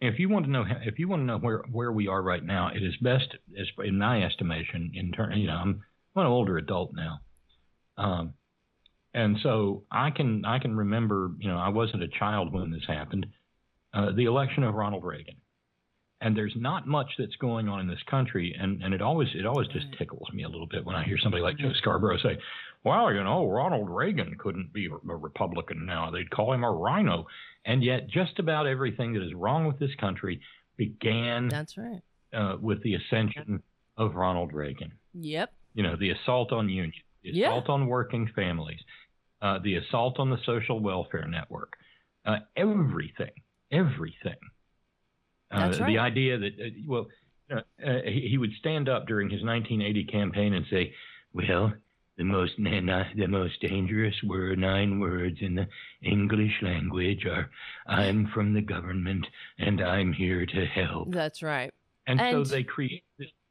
if 0.00 0.18
you 0.18 0.28
want 0.28 0.46
to 0.46 0.50
know 0.50 0.64
if 0.84 0.98
you 0.98 1.08
want 1.08 1.20
to 1.20 1.24
know 1.26 1.38
where 1.38 1.62
where 1.70 1.92
we 1.92 2.08
are 2.08 2.22
right 2.22 2.42
now, 2.42 2.68
it 2.68 2.82
is 2.82 2.96
best, 2.98 3.36
as 3.58 3.66
in 3.84 3.98
my 3.98 4.22
estimation, 4.24 4.90
in 4.94 5.12
turn, 5.12 5.36
you 5.38 5.46
know, 5.46 5.56
I'm 5.56 5.82
I'm 6.16 6.22
an 6.22 6.26
older 6.26 6.58
adult 6.58 6.92
now, 6.94 7.20
um, 7.96 8.34
and 9.14 9.38
so 9.42 9.84
I 9.90 10.10
can 10.10 10.44
I 10.44 10.58
can 10.58 10.76
remember, 10.76 11.32
you 11.38 11.48
know, 11.48 11.58
I 11.58 11.68
wasn't 11.68 12.02
a 12.02 12.08
child 12.08 12.52
when 12.52 12.70
this 12.70 12.84
happened, 12.86 13.26
uh, 13.94 14.10
the 14.12 14.24
election 14.24 14.64
of 14.64 14.74
Ronald 14.74 15.04
Reagan. 15.04 15.36
And 16.20 16.36
there's 16.36 16.54
not 16.56 16.86
much 16.86 17.12
that's 17.18 17.36
going 17.36 17.68
on 17.68 17.80
in 17.80 17.88
this 17.88 18.02
country, 18.08 18.54
and, 18.58 18.82
and 18.82 18.92
it 18.92 19.00
always 19.00 19.28
it 19.34 19.46
always 19.46 19.68
just 19.68 19.86
tickles 19.98 20.28
me 20.32 20.42
a 20.42 20.48
little 20.48 20.66
bit 20.66 20.84
when 20.84 20.96
I 20.96 21.04
hear 21.04 21.18
somebody 21.18 21.42
like 21.42 21.56
Joe 21.58 21.72
Scarborough 21.74 22.18
say, 22.18 22.38
"Well, 22.84 23.12
you 23.12 23.22
know, 23.24 23.46
Ronald 23.46 23.88
Reagan 23.88 24.36
couldn't 24.38 24.72
be 24.72 24.86
a 24.86 24.90
Republican 25.16 25.86
now; 25.86 26.10
they'd 26.10 26.30
call 26.30 26.52
him 26.52 26.64
a 26.64 26.70
rhino," 26.70 27.26
and 27.64 27.82
yet 27.82 28.08
just 28.08 28.38
about 28.38 28.66
everything 28.66 29.14
that 29.14 29.22
is 29.24 29.32
wrong 29.34 29.66
with 29.66 29.78
this 29.78 29.94
country 29.98 30.40
began 30.76 31.48
That's 31.48 31.76
right. 31.78 32.00
uh, 32.34 32.56
with 32.60 32.82
the 32.82 32.94
ascension 32.94 33.62
of 33.96 34.14
Ronald 34.14 34.52
Reagan. 34.52 34.92
Yep. 35.14 35.52
You 35.74 35.82
know, 35.82 35.96
the 35.96 36.10
assault 36.10 36.52
on 36.52 36.68
unions, 36.68 36.94
the 37.22 37.30
Yeah. 37.30 37.48
assault 37.48 37.68
on 37.68 37.86
working 37.86 38.28
families, 38.34 38.80
uh, 39.42 39.58
the 39.58 39.76
assault 39.76 40.18
on 40.18 40.30
the 40.30 40.38
social 40.44 40.80
welfare 40.80 41.26
network, 41.28 41.76
uh, 42.26 42.38
everything, 42.56 43.32
everything. 43.70 44.36
Uh, 45.52 45.58
right. 45.58 45.86
The 45.86 45.98
idea 45.98 46.38
that, 46.38 46.52
uh, 46.60 46.68
well, 46.86 47.06
uh, 47.52 47.60
uh, 47.84 48.00
he, 48.04 48.28
he 48.30 48.38
would 48.38 48.52
stand 48.58 48.88
up 48.88 49.06
during 49.06 49.28
his 49.28 49.42
1980 49.42 50.04
campaign 50.04 50.54
and 50.54 50.64
say, 50.70 50.94
"Well, 51.32 51.72
the 52.16 52.24
most 52.24 52.52
the 52.58 53.26
most 53.28 53.60
dangerous 53.60 54.14
word, 54.22 54.58
nine 54.58 55.00
words 55.00 55.38
in 55.40 55.54
the 55.56 55.66
English 56.02 56.52
language 56.62 57.26
are 57.26 57.50
I'm 57.86 58.28
from 58.28 58.54
the 58.54 58.60
government 58.60 59.26
and 59.58 59.80
I'm 59.80 60.12
here 60.12 60.46
to 60.46 60.66
help." 60.66 61.12
That's 61.12 61.42
right. 61.42 61.72
And, 62.06 62.20
And- 62.20 62.46
so 62.46 62.54
they 62.54 62.62
create 62.62 63.02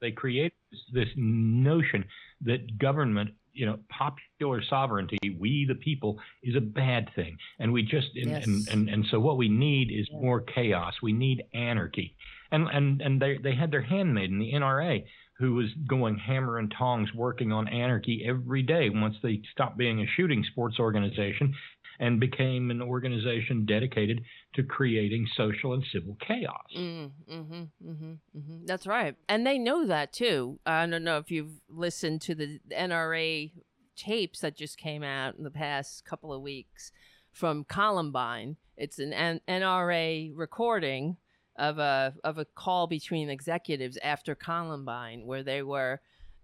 they 0.02 0.12
create 0.12 0.54
this 0.94 1.10
notion 1.18 2.06
that 2.42 2.78
government, 2.78 3.32
you 3.54 3.66
know, 3.66 3.80
popular 3.90 4.62
sovereignty, 4.70 5.18
we 5.40 5.66
the 5.68 5.76
people, 5.76 6.20
is 6.44 6.56
a 6.56 6.62
bad 6.62 7.10
thing, 7.16 7.38
and 7.60 7.72
we 7.74 7.84
just 7.84 8.08
and 8.16 8.32
Yes. 8.32 8.44
and, 8.46 8.68
and, 8.70 8.90
and 8.90 9.06
so 9.12 9.20
what 9.20 9.38
we 9.38 9.50
need 9.50 9.92
is 9.92 10.08
more 10.12 10.42
chaos. 10.42 10.94
We 11.02 11.14
need 11.14 11.44
anarchy, 11.54 12.16
and 12.52 12.68
and 12.68 13.02
and 13.02 13.22
they 13.22 13.38
they 13.38 13.56
had 13.56 13.72
their 13.72 13.82
handmaiden, 13.82 14.40
the 14.40 14.54
NRA, 14.54 15.04
who 15.40 15.56
was 15.56 15.68
going 15.88 16.18
hammer 16.18 16.58
and 16.58 16.74
tongs 16.78 17.14
working 17.14 17.52
on 17.52 17.68
anarchy 17.70 18.26
every 18.28 18.62
day 18.62 18.90
once 18.90 19.16
they 19.24 19.42
stopped 19.52 19.78
being 19.78 20.02
a 20.02 20.06
shooting 20.16 20.44
sports 20.52 20.80
organization 20.80 21.56
and 22.00 22.20
became 22.20 22.72
an 22.72 22.82
organization 22.82 23.66
dedicated 23.66 24.24
to 24.56 24.64
creating 24.64 25.28
social 25.36 25.74
and 25.74 25.84
civil 25.92 26.18
chaos. 26.26 26.66
Mm, 26.76 27.12
hmm 27.30 27.64
hmm 27.84 28.14
hmm 28.34 28.66
That's 28.66 28.88
right. 28.88 29.16
And 29.28 29.46
they 29.46 29.58
know 29.58 29.86
that 29.86 30.14
too. 30.14 30.60
I 30.66 30.86
don't 30.86 31.04
know 31.04 31.18
if 31.18 31.30
you've 31.30 31.60
listened 31.68 32.22
to 32.22 32.36
the 32.36 32.60
NRA 32.72 33.52
tapes 33.96 34.40
that 34.40 34.56
just 34.56 34.78
came 34.78 35.04
out 35.04 35.36
in 35.36 35.44
the 35.44 35.52
past 35.52 36.06
couple 36.06 36.32
of 36.32 36.42
weeks 36.42 36.92
from 37.32 37.66
Columbine. 37.66 38.56
It's 38.78 39.00
an 39.00 39.12
N- 39.14 39.42
NRA 39.48 40.32
recording 40.34 41.18
of 41.58 41.78
a 41.78 42.14
of 42.24 42.38
a 42.38 42.46
call 42.46 42.88
between 42.88 43.30
executives 43.30 43.98
after 44.02 44.34
Columbine 44.34 45.26
where 45.26 45.44
they 45.44 45.62
were 45.62 46.00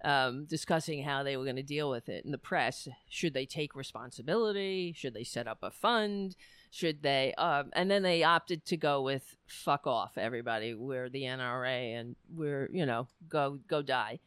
um, 0.06 0.46
discussing 0.46 1.04
how 1.04 1.24
they 1.24 1.36
were 1.36 1.44
going 1.44 1.56
to 1.56 1.64
deal 1.64 1.90
with 1.90 2.08
it 2.08 2.24
in 2.24 2.32
the 2.32 2.38
press. 2.38 2.88
Should 3.10 3.34
they 3.34 3.46
take 3.46 3.76
responsibility? 3.76 4.94
Should 4.96 5.16
they 5.16 5.24
set 5.24 5.48
up 5.48 5.58
a 5.64 5.72
fund? 5.72 6.36
Should 6.70 7.02
they? 7.02 7.34
Um, 7.38 7.72
and 7.74 7.90
then 7.90 8.04
they 8.04 8.24
opted 8.24 8.66
to 8.66 8.78
go 8.78 9.02
with 9.02 9.36
"fuck 9.48 9.88
off, 9.88 10.18
everybody." 10.18 10.74
We're 10.76 11.10
the 11.10 11.24
NRA, 11.24 12.00
and 12.00 12.16
we're 12.34 12.70
you 12.72 12.86
know 12.86 13.08
go 13.28 13.60
go 13.68 13.82
die. 13.82 14.20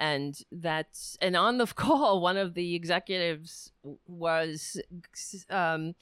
And 0.00 0.38
that's 0.50 1.18
and 1.20 1.36
on 1.36 1.58
the 1.58 1.66
call, 1.74 2.20
one 2.20 2.38
of 2.38 2.54
the 2.54 2.74
executives 2.74 3.72
was 4.06 4.80
um, 5.50 5.94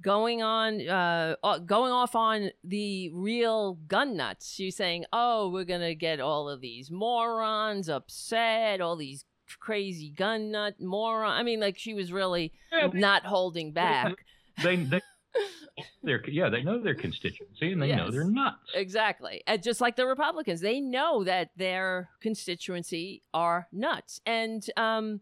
going 0.00 0.42
on 0.42 0.86
uh, 0.88 1.36
going 1.66 1.92
off 1.92 2.14
on 2.14 2.50
the 2.64 3.10
real 3.12 3.74
gun 3.86 4.16
nuts. 4.16 4.52
She's 4.52 4.76
saying, 4.76 5.04
"Oh, 5.12 5.48
we're 5.50 5.64
gonna 5.64 5.94
get 5.94 6.20
all 6.20 6.48
of 6.48 6.60
these 6.60 6.90
morons 6.90 7.88
upset, 7.88 8.80
all 8.80 8.96
these 8.96 9.24
crazy 9.58 10.10
gun 10.10 10.50
nut 10.50 10.74
moron." 10.80 11.32
I 11.32 11.42
mean, 11.42 11.60
like 11.60 11.78
she 11.78 11.94
was 11.94 12.12
really 12.12 12.52
Yeah, 12.72 12.88
they- 12.88 12.98
not 12.98 13.24
holding 13.26 13.72
back. 13.72 14.14
they, 14.62 14.76
they 14.76 15.00
they're 16.02 16.22
yeah 16.28 16.48
they 16.48 16.62
know 16.62 16.80
their 16.82 16.94
constituency 16.94 17.72
and 17.72 17.80
they 17.80 17.94
know 17.94 18.10
they're 18.10 18.24
nuts. 18.24 18.58
Exactly. 18.74 19.42
And 19.46 19.62
just 19.62 19.80
like 19.80 19.96
the 19.96 20.06
Republicans, 20.06 20.60
they 20.60 20.80
know 20.80 21.22
that 21.24 21.50
their 21.56 22.10
constituency 22.20 23.22
are 23.32 23.68
nuts. 23.72 24.20
And 24.26 24.64
um 24.76 25.20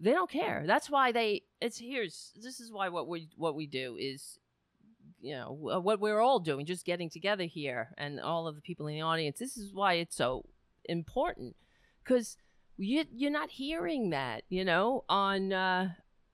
they 0.00 0.12
don't 0.12 0.30
care. 0.30 0.64
That's 0.66 0.90
why 0.90 1.12
they 1.12 1.42
it's 1.60 1.78
here's 1.78 2.32
this 2.40 2.60
is 2.60 2.72
why 2.72 2.88
what 2.88 3.08
we 3.08 3.28
what 3.36 3.54
we 3.54 3.66
do 3.66 3.96
is 3.98 4.38
you 5.20 5.34
know 5.34 5.70
uh, 5.74 5.80
what 5.80 6.00
we're 6.00 6.20
all 6.20 6.38
doing 6.38 6.66
just 6.66 6.84
getting 6.84 7.10
together 7.10 7.44
here 7.44 7.94
and 7.98 8.20
all 8.20 8.46
of 8.46 8.54
the 8.54 8.60
people 8.60 8.86
in 8.86 8.94
the 8.94 9.00
audience 9.00 9.36
this 9.38 9.56
is 9.56 9.74
why 9.74 9.94
it's 9.94 10.14
so 10.14 10.44
important 10.84 11.56
cuz 12.04 12.36
you 12.76 13.04
you're 13.12 13.28
not 13.28 13.50
hearing 13.50 14.10
that 14.10 14.44
you 14.48 14.64
know 14.64 15.04
on 15.08 15.52
uh 15.52 15.88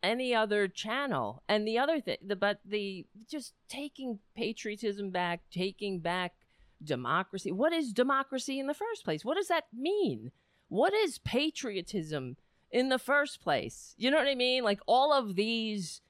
any 0.04 0.34
other 0.34 0.68
channel. 0.68 1.42
And 1.48 1.66
the 1.66 1.78
other 1.78 2.00
thing, 2.00 2.18
the, 2.24 2.36
but 2.36 2.60
the 2.64 3.06
just 3.28 3.54
taking 3.68 4.20
patriotism 4.36 5.10
back, 5.10 5.40
taking 5.50 6.00
back 6.00 6.34
democracy. 6.82 7.50
What 7.50 7.72
is 7.72 7.92
democracy 7.92 8.60
in 8.60 8.66
the 8.66 8.74
first 8.74 9.04
place? 9.04 9.24
What 9.24 9.36
does 9.36 9.48
that 9.48 9.64
mean? 9.72 10.30
What 10.68 10.92
is 10.92 11.18
patriotism 11.18 12.36
in 12.74 12.90
the 12.90 12.98
first 12.98 13.40
place? 13.40 13.94
You 13.96 14.10
know 14.10 14.18
what 14.18 14.28
I 14.28 14.34
mean? 14.34 14.64
Like 14.64 14.80
all 14.86 15.12
of 15.14 15.36
these 15.36 16.02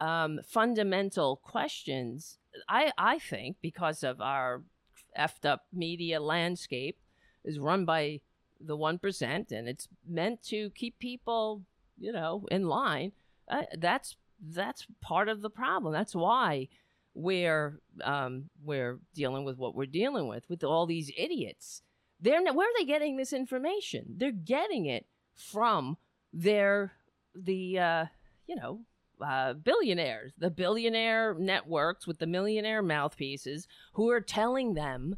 um, 0.00 0.38
fundamental 0.46 1.36
questions, 1.36 2.38
I, 2.68 2.92
I 2.96 3.18
think, 3.18 3.56
because 3.60 4.04
of 4.04 4.20
our 4.20 4.62
effed 5.18 5.44
up 5.44 5.64
media 5.72 6.20
landscape, 6.20 6.98
is 7.44 7.58
run 7.58 7.84
by 7.84 8.20
the 8.60 8.76
1%, 8.76 9.52
and 9.52 9.68
it's 9.68 9.88
meant 10.06 10.42
to 10.44 10.70
keep 10.70 10.98
people 10.98 11.62
you 11.98 12.12
know, 12.12 12.46
in 12.50 12.68
line. 12.68 13.12
Uh, 13.48 13.62
that's 13.78 14.16
that's 14.52 14.86
part 15.00 15.28
of 15.28 15.40
the 15.40 15.50
problem. 15.50 15.92
That's 15.92 16.14
why 16.14 16.68
we're 17.14 17.80
um, 18.04 18.50
we're 18.62 18.98
dealing 19.14 19.44
with 19.44 19.56
what 19.56 19.74
we're 19.74 19.86
dealing 19.86 20.28
with 20.28 20.44
with 20.48 20.62
all 20.62 20.86
these 20.86 21.10
idiots. 21.16 21.82
They're 22.20 22.42
not, 22.42 22.54
where 22.54 22.66
are 22.66 22.78
they 22.78 22.84
getting 22.84 23.16
this 23.16 23.32
information? 23.32 24.14
They're 24.16 24.32
getting 24.32 24.86
it 24.86 25.06
from 25.36 25.96
their 26.32 26.92
the 27.34 27.78
uh, 27.78 28.04
you 28.46 28.56
know 28.56 28.80
uh, 29.24 29.52
billionaires, 29.54 30.32
the 30.38 30.50
billionaire 30.50 31.34
networks 31.38 32.06
with 32.06 32.18
the 32.18 32.26
millionaire 32.26 32.82
mouthpieces 32.82 33.66
who 33.94 34.10
are 34.10 34.20
telling 34.20 34.74
them 34.74 35.16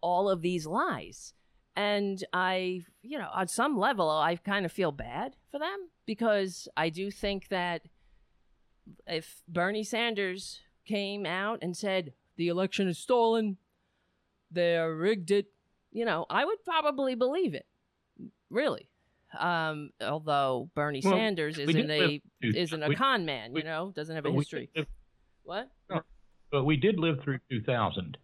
all 0.00 0.28
of 0.28 0.42
these 0.42 0.66
lies 0.66 1.32
and 1.76 2.24
I, 2.32 2.84
you 3.02 3.18
know, 3.18 3.28
on 3.32 3.48
some 3.48 3.78
level, 3.78 4.08
I 4.08 4.36
kind 4.36 4.64
of 4.64 4.72
feel 4.72 4.92
bad 4.92 5.34
for 5.50 5.58
them 5.58 5.88
because 6.06 6.68
I 6.76 6.88
do 6.88 7.10
think 7.10 7.48
that 7.48 7.82
if 9.06 9.42
Bernie 9.48 9.82
Sanders 9.82 10.60
came 10.84 11.26
out 11.26 11.60
and 11.62 11.76
said 11.76 12.12
the 12.36 12.48
election 12.48 12.86
is 12.86 12.98
stolen, 12.98 13.56
they 14.50 14.78
rigged 14.78 15.32
it, 15.32 15.46
you 15.90 16.04
know, 16.04 16.26
I 16.30 16.44
would 16.44 16.62
probably 16.64 17.16
believe 17.16 17.54
it, 17.54 17.66
really. 18.50 18.88
Um, 19.38 19.90
although 20.00 20.70
Bernie 20.74 21.00
Well, 21.04 21.14
Sanders 21.14 21.58
isn't 21.58 21.90
a 21.90 22.20
isn't 22.42 22.82
a 22.82 22.88
we- 22.88 22.94
con 22.96 23.24
man, 23.24 23.52
we- 23.52 23.60
you 23.60 23.64
know, 23.66 23.92
doesn't 23.94 24.14
have 24.14 24.26
a 24.26 24.30
history. 24.32 24.70
live- 24.76 24.86
What? 25.42 25.70
but 26.50 26.64
we 26.64 26.76
did 26.76 26.98
live 26.98 27.20
through 27.22 27.38
2000. 27.50 28.16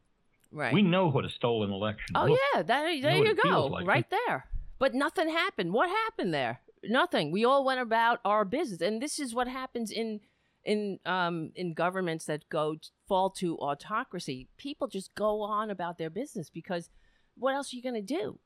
Right. 0.53 0.73
We 0.75 0.83
know 0.83 1.09
what 1.09 1.25
a 1.25 1.29
stolen 1.29 1.71
election. 1.73 2.17
Oh 2.17 2.27
looks 2.27 2.41
yeah, 2.55 2.63
that, 2.63 2.67
there 2.67 2.91
you 2.91 3.35
go, 3.35 3.67
like. 3.67 3.87
right 3.87 4.09
there. 4.11 4.47
But 4.79 4.95
nothing 4.95 5.29
happened. 5.29 5.73
What 5.73 5.89
happened 5.89 6.33
there? 6.35 6.61
Nothing. 6.83 7.31
We 7.31 7.45
all 7.45 7.65
went 7.65 7.81
about 7.81 8.21
our 8.25 8.45
business, 8.45 8.81
and 8.81 9.01
this 9.03 9.21
is 9.21 9.35
what 9.35 9.47
happens 9.49 9.91
in 9.91 10.21
in 10.65 10.99
um 11.07 11.53
in 11.55 11.73
governments 11.75 12.25
that 12.27 12.49
go 12.49 12.77
fall 13.07 13.31
to 13.31 13.57
autocracy. 13.59 14.49
People 14.57 14.89
just 14.89 15.15
go 15.15 15.43
on 15.43 15.71
about 15.71 15.99
their 15.99 16.11
business 16.11 16.51
because 16.51 16.91
what 17.37 17.55
else 17.55 17.73
are 17.73 17.77
you 17.77 17.83
going 17.83 17.95
to 17.95 18.01
do? 18.03 18.39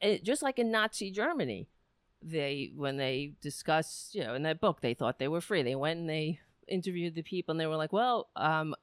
It, 0.00 0.22
just 0.24 0.42
like 0.42 0.58
in 0.58 0.70
Nazi 0.70 1.10
Germany, 1.10 1.68
they 2.22 2.72
when 2.74 2.96
they 2.96 3.32
discussed, 3.40 4.14
you 4.14 4.24
know, 4.24 4.34
in 4.34 4.42
that 4.42 4.60
book, 4.60 4.80
they 4.80 4.94
thought 4.94 5.18
they 5.18 5.28
were 5.28 5.40
free. 5.40 5.62
They 5.62 5.74
went 5.74 6.00
and 6.00 6.08
they 6.08 6.40
interviewed 6.68 7.14
the 7.14 7.22
people, 7.22 7.52
and 7.52 7.60
they 7.60 7.66
were 7.66 7.76
like, 7.76 7.92
"Well, 7.92 8.28
um, 8.36 8.74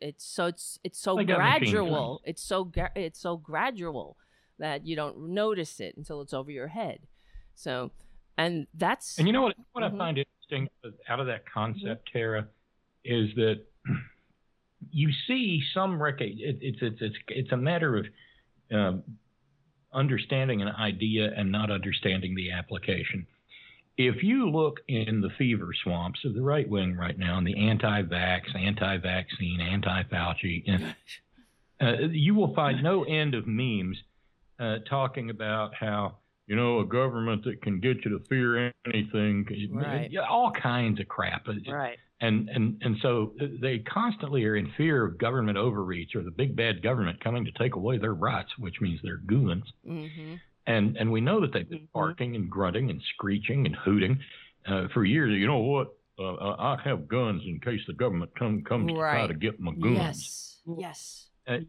it's 0.00 0.24
so 0.24 0.46
it's 0.46 0.78
it's 0.84 0.98
so 0.98 1.16
machine 1.16 1.34
gradual. 1.34 2.20
It's 2.24 2.42
so 2.42 2.64
gra- 2.64 2.92
it's 2.94 3.20
so 3.20 3.36
gradual 3.36 4.16
that 4.58 4.86
you 4.86 4.96
don't 4.96 5.30
notice 5.30 5.80
it 5.80 5.96
until 5.96 6.20
it's 6.20 6.32
over 6.32 6.50
your 6.50 6.68
head. 6.68 7.00
So, 7.54 7.92
and 8.36 8.66
that's 8.74 9.18
And 9.18 9.26
you 9.26 9.32
know 9.32 9.42
what? 9.42 9.56
What 9.72 9.84
Mhm. 9.84 9.94
I 9.94 9.98
find 9.98 10.18
interesting 10.18 10.68
out 11.08 11.20
of 11.20 11.26
that 11.26 11.44
concept, 11.46 12.10
Tara, 12.12 12.48
is 13.04 13.34
that 13.34 13.64
you 14.90 15.12
see 15.26 15.62
some 15.74 16.00
record 16.00 16.32
It, 16.38 16.58
it's 16.60 16.78
it's 16.80 17.00
it's 17.00 17.16
it's 17.28 17.52
a 17.52 17.56
matter 17.56 17.96
of 17.96 18.06
um, 18.70 19.02
understanding 19.92 20.62
an 20.62 20.68
idea 20.68 21.32
and 21.36 21.50
not 21.50 21.70
understanding 21.70 22.34
the 22.34 22.50
application. 22.52 23.26
If 23.96 24.22
you 24.22 24.48
look 24.50 24.80
in 24.86 25.20
the 25.20 25.30
fever 25.30 25.70
swamps 25.82 26.24
of 26.24 26.34
the 26.34 26.42
right 26.42 26.68
wing 26.68 26.96
right 26.96 27.18
now, 27.18 27.38
and 27.38 27.46
the 27.46 27.68
anti-vax, 27.68 28.54
anti-vaccine, 28.54 29.60
anti-Fauci, 29.60 30.64
and, 30.66 30.94
uh, 31.80 32.06
you 32.10 32.34
will 32.34 32.54
find 32.54 32.82
no 32.82 33.04
end 33.04 33.34
of 33.34 33.46
memes 33.46 33.98
uh, 34.60 34.78
talking 34.88 35.30
about 35.30 35.74
how 35.74 36.18
you 36.48 36.56
know 36.56 36.80
a 36.80 36.84
government 36.86 37.44
that 37.44 37.62
can 37.62 37.78
get 37.78 38.04
you 38.04 38.18
to 38.18 38.24
fear 38.28 38.72
anything, 38.86 39.46
Right. 39.70 40.10
yeah, 40.10 40.22
all 40.28 40.50
kinds 40.50 40.98
of 40.98 41.06
crap. 41.06 41.46
right. 41.70 41.98
And 42.20 42.48
and 42.48 42.82
and 42.82 42.96
so 43.00 43.32
they 43.60 43.78
constantly 43.78 44.44
are 44.44 44.56
in 44.56 44.72
fear 44.76 45.04
of 45.04 45.18
government 45.18 45.56
overreach 45.56 46.16
or 46.16 46.22
the 46.24 46.32
big 46.32 46.56
bad 46.56 46.82
government 46.82 47.22
coming 47.22 47.44
to 47.44 47.52
take 47.52 47.76
away 47.76 47.98
their 47.98 48.14
rights, 48.14 48.50
which 48.58 48.80
means 48.80 48.98
they're 49.04 49.18
goons. 49.18 49.62
Mm-hmm. 49.86 50.34
And 50.66 50.96
and 50.96 51.12
we 51.12 51.20
know 51.20 51.40
that 51.40 51.52
they've 51.52 51.68
been 51.68 51.86
barking 51.94 52.34
and 52.34 52.50
grunting 52.50 52.90
and 52.90 53.00
screeching 53.14 53.66
and 53.66 53.76
hooting 53.76 54.18
uh, 54.66 54.88
for 54.92 55.04
years. 55.04 55.30
You 55.38 55.46
know 55.46 55.58
what? 55.58 55.94
Uh, 56.18 56.34
I 56.34 56.74
I 56.74 56.80
have 56.82 57.06
guns 57.06 57.42
in 57.46 57.60
case 57.60 57.82
the 57.86 57.92
government 57.92 58.32
come 58.36 58.64
comes 58.64 58.88
to 58.88 58.94
try 58.98 59.26
to 59.28 59.34
get 59.34 59.60
my 59.60 59.72
guns. 59.74 59.96
Yes. 59.96 60.56
Yes. 61.46 61.66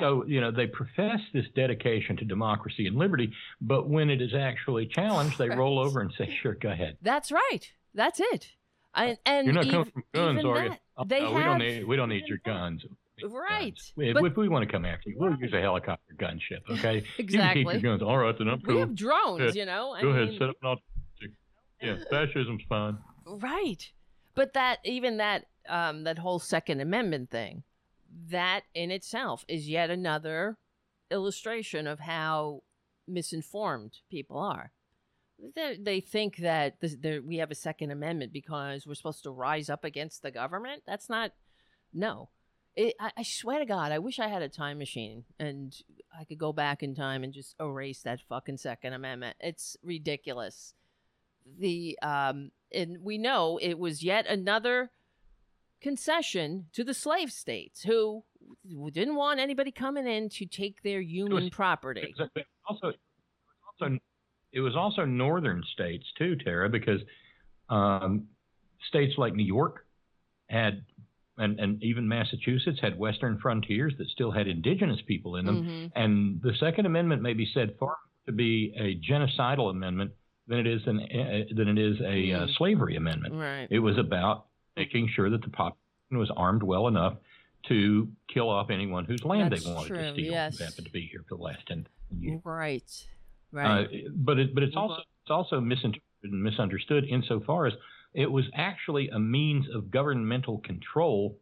So 0.00 0.24
you 0.26 0.40
know 0.40 0.50
they 0.50 0.66
profess 0.66 1.20
this 1.32 1.46
dedication 1.54 2.16
to 2.18 2.24
democracy 2.24 2.86
and 2.86 2.96
liberty, 2.96 3.32
but 3.60 3.88
when 3.88 4.10
it 4.10 4.20
is 4.22 4.34
actually 4.34 4.86
challenged, 4.86 5.38
they 5.38 5.48
roll 5.48 5.78
over 5.78 6.00
and 6.00 6.12
say, 6.18 6.34
"Sure, 6.42 6.54
go 6.54 6.70
ahead." 6.70 6.96
That's 7.02 7.30
right. 7.32 7.60
That's 7.94 8.20
it. 8.20 8.50
And 8.94 9.16
and 9.24 9.46
You're 9.46 9.54
not 9.54 9.68
coming 9.70 9.90
from 9.90 10.04
guns, 10.14 10.44
are 10.44 10.62
you? 10.64 10.68
that, 10.70 10.80
Oh, 10.96 11.04
they 11.04 11.20
no, 11.20 11.26
have 11.28 11.34
we 11.36 11.42
don't 11.44 11.58
need 11.58 11.84
we 11.86 11.96
don't 11.96 12.08
need 12.10 12.26
your 12.26 12.38
guns. 12.44 12.84
Right. 13.24 13.74
guns. 13.76 13.92
But- 13.96 14.24
if 14.26 14.36
we 14.36 14.48
want 14.48 14.66
to 14.66 14.70
come 14.72 14.84
after 14.84 15.08
you, 15.10 15.16
we'll 15.18 15.34
use 15.36 15.52
a 15.52 15.60
helicopter 15.60 16.14
gunship. 16.18 16.60
Okay. 16.68 16.96
You 17.18 17.24
can 17.24 17.24
Exactly. 17.24 17.64
keep 17.64 17.82
your 17.82 17.92
guns. 17.92 18.02
All 18.02 18.18
right, 18.18 18.36
then 18.36 18.48
I'm 18.48 18.60
We 18.66 18.78
have 18.78 18.94
drones, 18.94 19.54
Yeah. 19.54 19.60
you 19.60 19.66
know. 19.66 19.92
I 19.92 20.02
Go 20.02 20.08
ahead, 20.08 20.36
set 20.38 20.48
up 20.50 20.56
an 20.62 20.76
Yeah, 21.80 21.96
fascism's 22.10 22.62
fine. 22.68 22.98
Right. 23.26 23.90
But 24.34 24.54
that 24.54 24.78
even 24.84 25.18
that 25.18 25.46
um 25.68 26.04
that 26.04 26.18
whole 26.18 26.38
second 26.40 26.80
amendment 26.80 27.30
thing, 27.30 27.62
that 28.30 28.62
in 28.74 28.90
itself 28.90 29.44
is 29.48 29.68
yet 29.68 29.90
another 29.90 30.58
illustration 31.10 31.86
of 31.86 32.00
how 32.00 32.62
misinformed 33.06 33.98
people 34.10 34.38
are. 34.38 34.72
They, 35.54 35.76
they 35.80 36.00
think 36.00 36.36
that 36.36 36.80
this, 36.80 36.96
we 37.24 37.38
have 37.38 37.50
a 37.50 37.56
second 37.56 37.90
amendment 37.90 38.32
because 38.32 38.86
we're 38.86 38.94
supposed 38.94 39.24
to 39.24 39.30
rise 39.30 39.68
up 39.68 39.84
against 39.84 40.22
the 40.22 40.30
government. 40.30 40.82
That's 40.86 41.08
not 41.08 41.32
no. 41.92 42.30
It, 42.76 42.94
I, 43.00 43.10
I 43.18 43.22
swear 43.22 43.58
to 43.58 43.66
God, 43.66 43.92
I 43.92 43.98
wish 43.98 44.18
I 44.18 44.28
had 44.28 44.42
a 44.42 44.48
time 44.48 44.78
machine 44.78 45.24
and 45.38 45.74
I 46.18 46.24
could 46.24 46.38
go 46.38 46.52
back 46.52 46.82
in 46.82 46.94
time 46.94 47.24
and 47.24 47.32
just 47.32 47.56
erase 47.60 48.02
that 48.02 48.20
fucking 48.28 48.58
Second 48.58 48.92
Amendment. 48.92 49.36
It's 49.40 49.76
ridiculous. 49.82 50.74
The 51.58 51.98
um, 52.02 52.52
and 52.72 52.98
we 53.02 53.18
know 53.18 53.58
it 53.60 53.78
was 53.78 54.02
yet 54.02 54.26
another 54.26 54.90
concession 55.82 56.66
to 56.72 56.84
the 56.84 56.94
slave 56.94 57.30
states 57.30 57.82
who 57.82 58.22
didn't 58.92 59.16
want 59.16 59.40
anybody 59.40 59.70
coming 59.70 60.06
in 60.06 60.28
to 60.30 60.46
take 60.46 60.82
their 60.82 61.00
human 61.00 61.50
property. 61.50 62.14
It 62.16 62.18
was, 62.18 62.28
also, 62.68 62.88
it 62.88 62.96
was 62.96 63.80
also, 63.80 63.98
it 64.52 64.60
was 64.60 64.76
also 64.76 65.04
northern 65.04 65.62
states 65.74 66.04
too, 66.16 66.36
Tara, 66.36 66.68
because 66.68 67.00
um, 67.68 68.28
states 68.88 69.14
like 69.18 69.34
New 69.34 69.44
York 69.44 69.86
had, 70.48 70.84
and, 71.38 71.58
and 71.58 71.82
even 71.82 72.06
Massachusetts 72.06 72.78
had 72.80 72.98
western 72.98 73.38
frontiers 73.38 73.94
that 73.98 74.08
still 74.08 74.30
had 74.30 74.46
indigenous 74.46 75.00
people 75.06 75.36
in 75.36 75.46
them. 75.46 75.64
Mhm. 75.64 75.92
And 75.96 76.40
the 76.42 76.54
Second 76.60 76.86
Amendment 76.86 77.22
may 77.22 77.32
be 77.32 77.48
said 77.52 77.74
far 77.78 77.96
to 78.26 78.32
be 78.32 78.72
a 78.78 79.00
genocidal 79.10 79.70
amendment 79.70 80.12
than 80.46 80.58
it 80.58 80.66
is 80.66 80.82
an 80.86 80.98
uh, 81.00 81.54
than 81.56 81.68
it 81.68 81.78
is 81.78 82.00
a 82.00 82.32
uh, 82.32 82.46
Mm. 82.46 82.56
slavery 82.56 82.96
amendment. 82.96 83.34
Right. 83.34 83.66
It 83.70 83.78
was 83.78 83.96
about 83.98 84.46
making 84.76 85.08
sure 85.14 85.30
that 85.30 85.42
the 85.42 85.50
population 85.50 85.78
was 86.12 86.30
armed 86.36 86.62
well 86.62 86.88
enough 86.88 87.14
to 87.68 88.08
kill 88.32 88.48
off 88.48 88.70
anyone 88.70 89.04
whose 89.04 89.24
land 89.24 89.52
That's 89.52 89.64
they 89.64 89.72
wanted 89.72 89.88
true, 89.88 89.96
to 89.98 90.12
steal. 90.12 90.32
yes. 90.32 90.58
Who 90.58 90.64
happened 90.64 90.86
to 90.86 90.92
be 90.92 91.08
here 91.10 91.24
for 91.28 91.36
the 91.36 91.42
last 91.42 91.66
ten 91.66 91.86
years. 92.18 92.40
Right. 92.44 93.06
Uh, 93.54 93.58
Right. 93.58 93.88
but 94.14 94.38
it, 94.38 94.54
but 94.54 94.62
it's 94.64 94.76
also 94.76 94.94
it's 95.22 95.30
also 95.30 95.60
misinterpreted 95.60 96.02
and 96.24 96.42
misunderstood 96.42 97.04
insofar 97.04 97.66
as 97.66 97.74
it 98.14 98.30
was 98.30 98.44
actually 98.54 99.08
a 99.10 99.18
means 99.18 99.66
of 99.74 99.90
governmental 99.90 100.58
control 100.58 101.38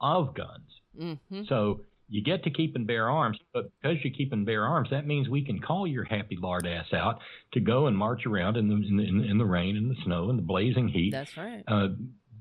of 0.00 0.34
guns. 0.34 0.70
mm-hmm. 0.98 1.42
So 1.48 1.82
you 2.10 2.22
get 2.22 2.42
to 2.44 2.50
keep 2.50 2.74
and 2.74 2.86
bear 2.86 3.08
arms, 3.08 3.38
but 3.54 3.70
because 3.80 3.98
you 4.04 4.10
keep 4.10 4.32
and 4.32 4.44
bear 4.44 4.64
arms, 4.66 4.88
that 4.90 5.06
means 5.06 5.28
we 5.28 5.44
can 5.44 5.60
call 5.60 5.86
your 5.86 6.04
happy 6.04 6.36
lard 6.40 6.66
ass 6.66 6.92
out 6.92 7.20
to 7.52 7.60
go 7.60 7.86
and 7.86 7.96
march 7.96 8.26
around 8.26 8.56
in 8.56 8.68
the 8.68 8.74
in 8.74 8.96
the, 8.96 9.04
in 9.30 9.38
the 9.38 9.44
rain 9.44 9.76
and 9.76 9.90
the 9.90 9.96
snow 10.04 10.28
and 10.28 10.38
the 10.38 10.42
blazing 10.42 10.88
heat, 10.88 11.12
That's 11.12 11.36
right. 11.36 11.62
uh, 11.68 11.88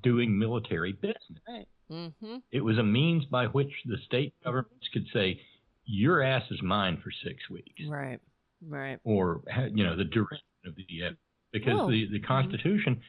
doing 0.01 0.37
military 0.37 0.93
business. 0.93 1.65
Mm-hmm. 1.91 2.37
It 2.51 2.61
was 2.61 2.77
a 2.77 2.83
means 2.83 3.25
by 3.25 3.45
which 3.47 3.71
the 3.85 3.97
state 4.05 4.33
governments 4.43 4.87
could 4.93 5.05
say, 5.13 5.39
"Your 5.85 6.21
ass 6.21 6.43
is 6.51 6.61
mine 6.61 6.97
for 7.03 7.11
six 7.23 7.49
weeks," 7.49 7.81
Right. 7.87 8.19
Right. 8.67 8.99
or 9.03 9.41
you 9.73 9.83
know 9.85 9.95
the 9.95 10.03
duration 10.03 10.43
of 10.65 10.75
the 10.75 10.85
uh, 11.07 11.11
because 11.51 11.73
Well, 11.75 11.87
the 11.89 12.07
the 12.11 12.19
Constitution 12.19 13.01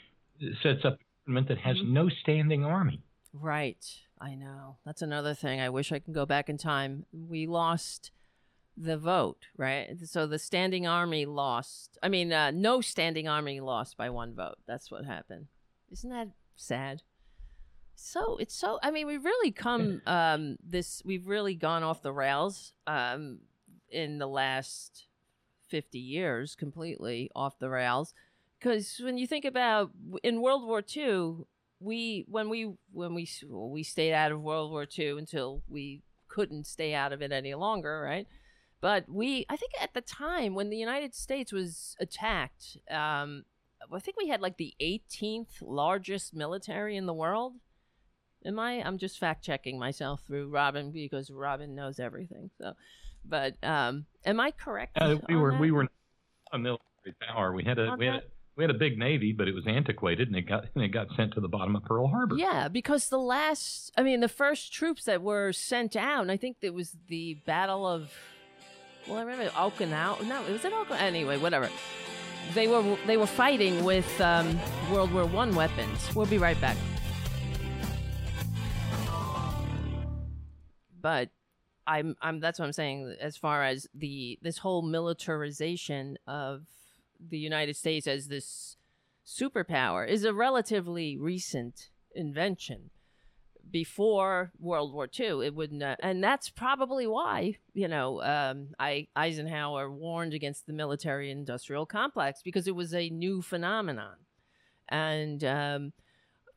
sets 0.62 0.84
up 0.84 0.94
a 0.94 1.04
government 1.26 1.48
that 1.48 1.58
has 1.58 1.76
Mhm. 1.78 1.88
no 1.90 2.08
standing 2.08 2.64
army. 2.64 3.02
Right. 3.32 3.84
I 4.20 4.34
know. 4.34 4.76
That's 4.84 5.02
another 5.02 5.34
thing. 5.34 5.60
I 5.60 5.70
wish 5.70 5.92
I 5.92 5.98
could 5.98 6.14
go 6.14 6.26
back 6.26 6.48
in 6.48 6.58
time. 6.58 7.06
We 7.12 7.46
lost 7.46 8.10
the 8.76 8.98
vote, 8.98 9.46
right? 9.56 9.96
So 10.04 10.26
the 10.26 10.38
standing 10.38 10.86
army 10.86 11.24
lost. 11.24 11.98
I 12.02 12.08
mean, 12.08 12.32
uh, 12.32 12.50
no 12.50 12.80
standing 12.80 13.28
army 13.28 13.60
lost 13.60 13.96
by 13.96 14.10
one 14.10 14.34
vote. 14.34 14.58
That's 14.66 14.90
what 14.90 15.04
happened. 15.04 15.46
Isn't 15.90 16.10
that 16.10 16.28
sad? 16.54 17.02
So 17.94 18.36
it's 18.38 18.54
so. 18.54 18.78
I 18.82 18.90
mean, 18.90 19.06
we've 19.06 19.24
really 19.24 19.50
come. 19.50 20.02
Um, 20.06 20.56
this 20.62 21.02
we've 21.04 21.26
really 21.26 21.54
gone 21.54 21.82
off 21.82 22.02
the 22.02 22.12
rails. 22.12 22.72
Um, 22.86 23.40
in 23.90 24.18
the 24.18 24.26
last 24.26 25.06
fifty 25.68 25.98
years, 25.98 26.54
completely 26.54 27.30
off 27.34 27.58
the 27.58 27.70
rails. 27.70 28.14
Because 28.58 29.00
when 29.02 29.16
you 29.16 29.26
think 29.26 29.44
about 29.44 29.90
in 30.22 30.42
World 30.42 30.66
War 30.66 30.82
II, 30.96 31.46
we 31.80 32.26
when 32.28 32.48
we 32.48 32.72
when 32.92 33.14
we 33.14 33.28
we 33.48 33.82
stayed 33.82 34.12
out 34.12 34.32
of 34.32 34.40
World 34.40 34.70
War 34.70 34.86
II 34.98 35.18
until 35.18 35.62
we 35.68 36.02
couldn't 36.28 36.66
stay 36.66 36.94
out 36.94 37.12
of 37.12 37.22
it 37.22 37.32
any 37.32 37.54
longer, 37.54 38.00
right? 38.02 38.26
But 38.80 39.04
we, 39.08 39.44
I 39.50 39.56
think 39.56 39.72
at 39.80 39.92
the 39.92 40.00
time 40.00 40.54
when 40.54 40.70
the 40.70 40.76
United 40.76 41.14
States 41.14 41.52
was 41.52 41.96
attacked, 42.00 42.78
um, 42.90 43.44
I 43.92 43.98
think 43.98 44.16
we 44.16 44.28
had 44.28 44.40
like 44.40 44.56
the 44.56 44.74
18th 44.80 45.60
largest 45.60 46.34
military 46.34 46.96
in 46.96 47.06
the 47.06 47.12
world. 47.12 47.54
Am 48.44 48.58
I? 48.58 48.82
I'm 48.82 48.96
just 48.96 49.18
fact 49.18 49.44
checking 49.44 49.78
myself 49.78 50.22
through 50.26 50.48
Robin 50.48 50.92
because 50.92 51.30
Robin 51.30 51.74
knows 51.74 52.00
everything. 52.00 52.50
So, 52.56 52.72
but 53.22 53.62
um, 53.62 54.06
am 54.24 54.40
I 54.40 54.50
correct? 54.50 54.96
Uh, 54.98 55.16
we 55.28 55.36
were 55.36 55.50
that? 55.50 55.60
we 55.60 55.70
were 55.70 55.88
a 56.50 56.58
military 56.58 57.14
power. 57.20 57.52
We 57.52 57.64
had 57.64 57.78
a 57.78 57.94
we 57.98 58.06
had 58.06 58.14
a? 58.16 58.22
We 58.60 58.64
had 58.64 58.70
a 58.70 58.78
big 58.78 58.98
navy, 58.98 59.32
but 59.32 59.48
it 59.48 59.54
was 59.54 59.66
antiquated, 59.66 60.28
and 60.28 60.36
it 60.36 60.42
got 60.42 60.66
and 60.74 60.84
it 60.84 60.88
got 60.88 61.06
sent 61.16 61.32
to 61.32 61.40
the 61.40 61.48
bottom 61.48 61.74
of 61.74 61.82
Pearl 61.82 62.08
Harbor. 62.08 62.36
Yeah, 62.36 62.68
because 62.68 63.08
the 63.08 63.18
last, 63.18 63.90
I 63.96 64.02
mean, 64.02 64.20
the 64.20 64.28
first 64.28 64.70
troops 64.70 65.04
that 65.04 65.22
were 65.22 65.54
sent 65.54 65.96
out, 65.96 66.28
I 66.28 66.36
think 66.36 66.58
it 66.60 66.74
was 66.74 66.94
the 67.08 67.38
Battle 67.46 67.86
of, 67.86 68.12
well, 69.08 69.16
I 69.16 69.22
remember 69.22 69.50
Okinawa. 69.52 70.26
No, 70.28 70.44
it 70.44 70.52
was 70.52 70.62
it 70.62 70.74
Okinawa. 70.74 71.00
Anyway, 71.00 71.38
whatever. 71.38 71.70
They 72.52 72.68
were 72.68 72.98
they 73.06 73.16
were 73.16 73.26
fighting 73.26 73.82
with 73.82 74.20
um, 74.20 74.60
World 74.92 75.10
War 75.10 75.24
One 75.24 75.54
weapons. 75.54 76.14
We'll 76.14 76.26
be 76.26 76.36
right 76.36 76.60
back. 76.60 76.76
But 81.00 81.30
I'm 81.86 82.14
I'm 82.20 82.40
that's 82.40 82.58
what 82.58 82.66
I'm 82.66 82.74
saying 82.74 83.16
as 83.22 83.38
far 83.38 83.64
as 83.64 83.86
the 83.94 84.38
this 84.42 84.58
whole 84.58 84.82
militarization 84.82 86.18
of 86.26 86.66
the 87.28 87.38
United 87.38 87.76
States 87.76 88.06
as 88.06 88.28
this 88.28 88.76
superpower 89.26 90.06
is 90.08 90.24
a 90.24 90.34
relatively 90.34 91.16
recent 91.16 91.90
invention. 92.14 92.90
Before 93.70 94.50
World 94.58 94.92
War 94.92 95.08
II, 95.18 95.46
it 95.46 95.54
wouldn't, 95.54 95.82
uh, 95.82 95.94
and 96.00 96.24
that's 96.24 96.48
probably 96.48 97.06
why 97.06 97.56
you 97.72 97.86
know 97.86 98.20
um, 98.20 98.70
I 98.80 99.06
Eisenhower 99.14 99.88
warned 99.88 100.34
against 100.34 100.66
the 100.66 100.72
military-industrial 100.72 101.86
complex 101.86 102.40
because 102.42 102.66
it 102.66 102.74
was 102.74 102.92
a 102.92 103.10
new 103.10 103.42
phenomenon, 103.42 104.16
and 104.88 105.44
um, 105.44 105.92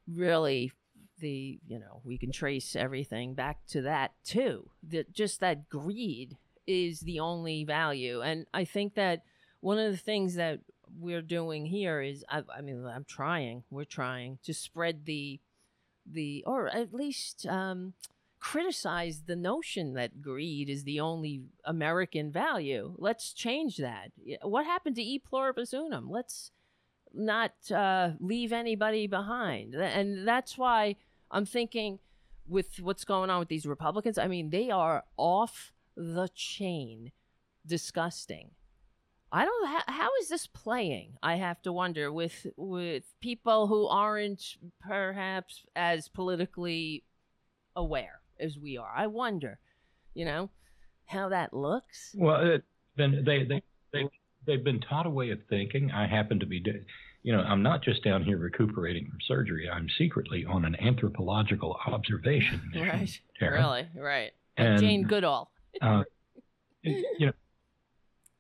really 0.08 0.72
the 1.20 1.60
you 1.68 1.78
know 1.78 2.02
we 2.04 2.18
can 2.18 2.32
trace 2.32 2.76
everything 2.76 3.36
back 3.36 3.60
to 3.68 3.84
that 3.84 4.14
too. 4.24 4.72
That 4.90 5.14
just 5.14 5.40
that 5.42 5.70
greed 5.70 6.38
is 6.66 7.02
the 7.02 7.20
only 7.20 7.64
value. 7.64 8.22
And 8.22 8.46
i 8.54 8.64
think 8.64 8.96
that 8.96 9.24
one 9.64 9.80
of 9.80 9.92
the 9.92 9.98
things 9.98 10.36
that 10.36 10.60
we're 11.00 11.22
doing 11.22 11.66
here 11.66 12.02
is 12.02 12.24
i, 12.30 12.42
I 12.56 12.62
mean 12.62 12.86
i'm 12.86 13.06
trying 13.06 13.64
we're 13.70 13.86
trying 13.86 14.40
to 14.44 14.54
spread 14.54 15.06
the 15.06 15.40
the 16.06 16.44
or 16.46 16.68
at 16.68 16.94
least 16.94 17.46
um 17.48 17.94
criticize 18.40 19.24
the 19.26 19.38
notion 19.38 19.94
that 19.94 20.22
greed 20.22 20.70
is 20.70 20.84
the 20.84 21.00
only 21.00 21.44
american 21.66 22.30
value 22.32 22.94
let's 22.98 23.32
change 23.34 23.78
that 23.78 24.12
what 24.42 24.66
happened 24.66 24.98
to 24.98 25.02
e 25.02 25.18
pluribus 25.18 25.74
unum 25.74 26.10
let's 26.10 26.52
not 27.14 27.54
uh, 27.72 28.12
leave 28.20 28.52
anybody 28.52 29.08
behind. 29.08 29.76
And 29.76 30.28
that's 30.28 30.58
why 30.58 30.96
I'm 31.30 31.46
thinking 31.46 32.00
with 32.48 32.80
what's 32.82 33.06
going 33.06 33.30
on 33.30 33.40
with 33.40 33.48
these 33.48 33.66
Republicans, 33.66 34.18
I 34.18 34.28
mean, 34.28 34.50
they 34.50 34.70
are 34.70 35.04
off 35.18 35.72
the 35.96 36.28
chain 36.34 37.12
disgusting. 37.66 38.52
I 39.34 39.46
don't 39.46 39.68
how, 39.68 39.82
how 39.88 40.10
is 40.22 40.30
this 40.30 40.46
playing? 40.46 41.18
I 41.24 41.36
have 41.38 41.60
to 41.64 41.74
wonder 41.74 42.12
with 42.14 42.46
with 42.56 43.04
people 43.20 43.66
who 43.66 43.88
aren't 43.88 44.44
perhaps 44.80 45.64
as 45.76 46.08
politically 46.08 47.04
aware 47.76 48.20
as 48.40 48.60
we 48.60 48.78
are. 48.78 48.94
I 48.96 49.08
wonder, 49.08 49.58
you 50.14 50.26
know, 50.26 50.52
how 51.08 51.30
that 51.30 51.52
looks. 51.52 52.16
Well, 52.16 52.46
it, 52.46 52.64
then 52.96 53.24
they 53.26 53.44
they 53.44 53.64
they 53.92 54.08
they've 54.46 54.64
been 54.64 54.82
taught 54.82 55.08
a 55.08 55.10
way 55.10 55.32
of 55.32 55.40
thinking. 55.50 55.90
I 55.90 56.06
happen 56.06 56.40
to 56.40 56.46
be, 56.46 56.64
you 57.24 57.36
know, 57.36 57.42
I'm 57.42 57.64
not 57.64 57.82
just 57.82 58.04
down 58.04 58.24
here 58.24 58.38
recuperating 58.38 59.08
from 59.10 59.18
surgery. 59.28 59.68
I'm 59.68 59.88
secretly 59.98 60.46
on 60.46 60.64
an 60.64 60.76
anthropological 60.80 61.76
observation 61.88 62.62
mission. 62.72 62.88
Right. 62.88 63.20
Tara. 63.40 63.60
Really, 63.60 63.88
right. 63.96 64.32
Like 64.60 64.68
And- 64.68 64.80
Jane 64.80 65.04
Goodall. 65.06 65.50
uh, 65.82 66.04
you 66.84 67.26
know, 67.28 67.34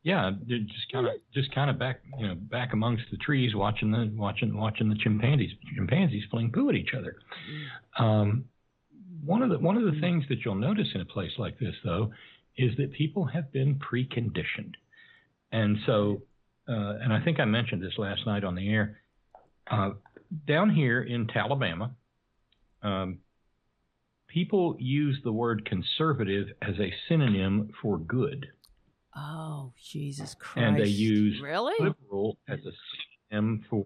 yeah, 0.03 0.31
just 0.47 0.91
kind 0.91 1.07
of 1.07 1.13
just 1.33 1.53
kind 1.55 1.69
of 1.69 1.79
back, 1.79 2.01
you 2.19 2.27
know, 2.27 2.35
back 2.35 2.73
amongst 2.73 3.03
the 3.09 3.17
trees, 3.17 3.55
watching 3.55 3.89
the 3.91 4.11
watching 4.15 4.55
watching 4.55 4.89
the 4.89 4.95
chimpanzees 4.95 5.51
chimpanzees 5.75 6.23
fling 6.29 6.51
poo 6.51 6.69
at 6.69 6.75
each 6.75 6.91
other. 6.97 7.15
Um, 7.97 8.45
one 9.25 9.41
of 9.41 9.49
the 9.49 9.59
one 9.59 9.77
of 9.77 9.83
the 9.83 9.99
things 10.01 10.25
that 10.27 10.39
you'll 10.43 10.55
notice 10.55 10.89
in 10.93 10.99
a 10.99 11.05
place 11.05 11.31
like 11.37 11.57
this, 11.57 11.75
though, 11.85 12.11
is 12.57 12.75
that 12.77 12.91
people 12.91 13.23
have 13.25 13.51
been 13.53 13.79
preconditioned, 13.79 14.73
and 15.53 15.77
so, 15.85 16.21
uh, 16.67 16.97
and 17.01 17.13
I 17.13 17.23
think 17.23 17.39
I 17.39 17.45
mentioned 17.45 17.81
this 17.81 17.97
last 17.97 18.25
night 18.25 18.43
on 18.43 18.55
the 18.55 18.69
air. 18.69 18.99
Uh, 19.71 19.91
down 20.45 20.69
here 20.69 21.01
in 21.01 21.27
Talabama, 21.27 21.91
um, 22.81 23.19
people 24.27 24.75
use 24.79 25.17
the 25.23 25.31
word 25.31 25.65
conservative 25.65 26.47
as 26.61 26.75
a 26.79 26.91
synonym 27.07 27.71
for 27.81 27.97
good. 27.99 28.47
Oh, 29.16 29.74
Jesus 29.91 30.36
Christ. 30.39 30.66
And 30.66 30.80
they 30.80 30.89
use 30.89 31.39
really? 31.41 31.74
liberal 31.80 32.38
as 32.47 32.59
a 32.59 32.72
synonym 33.30 33.64
for, 33.70 33.86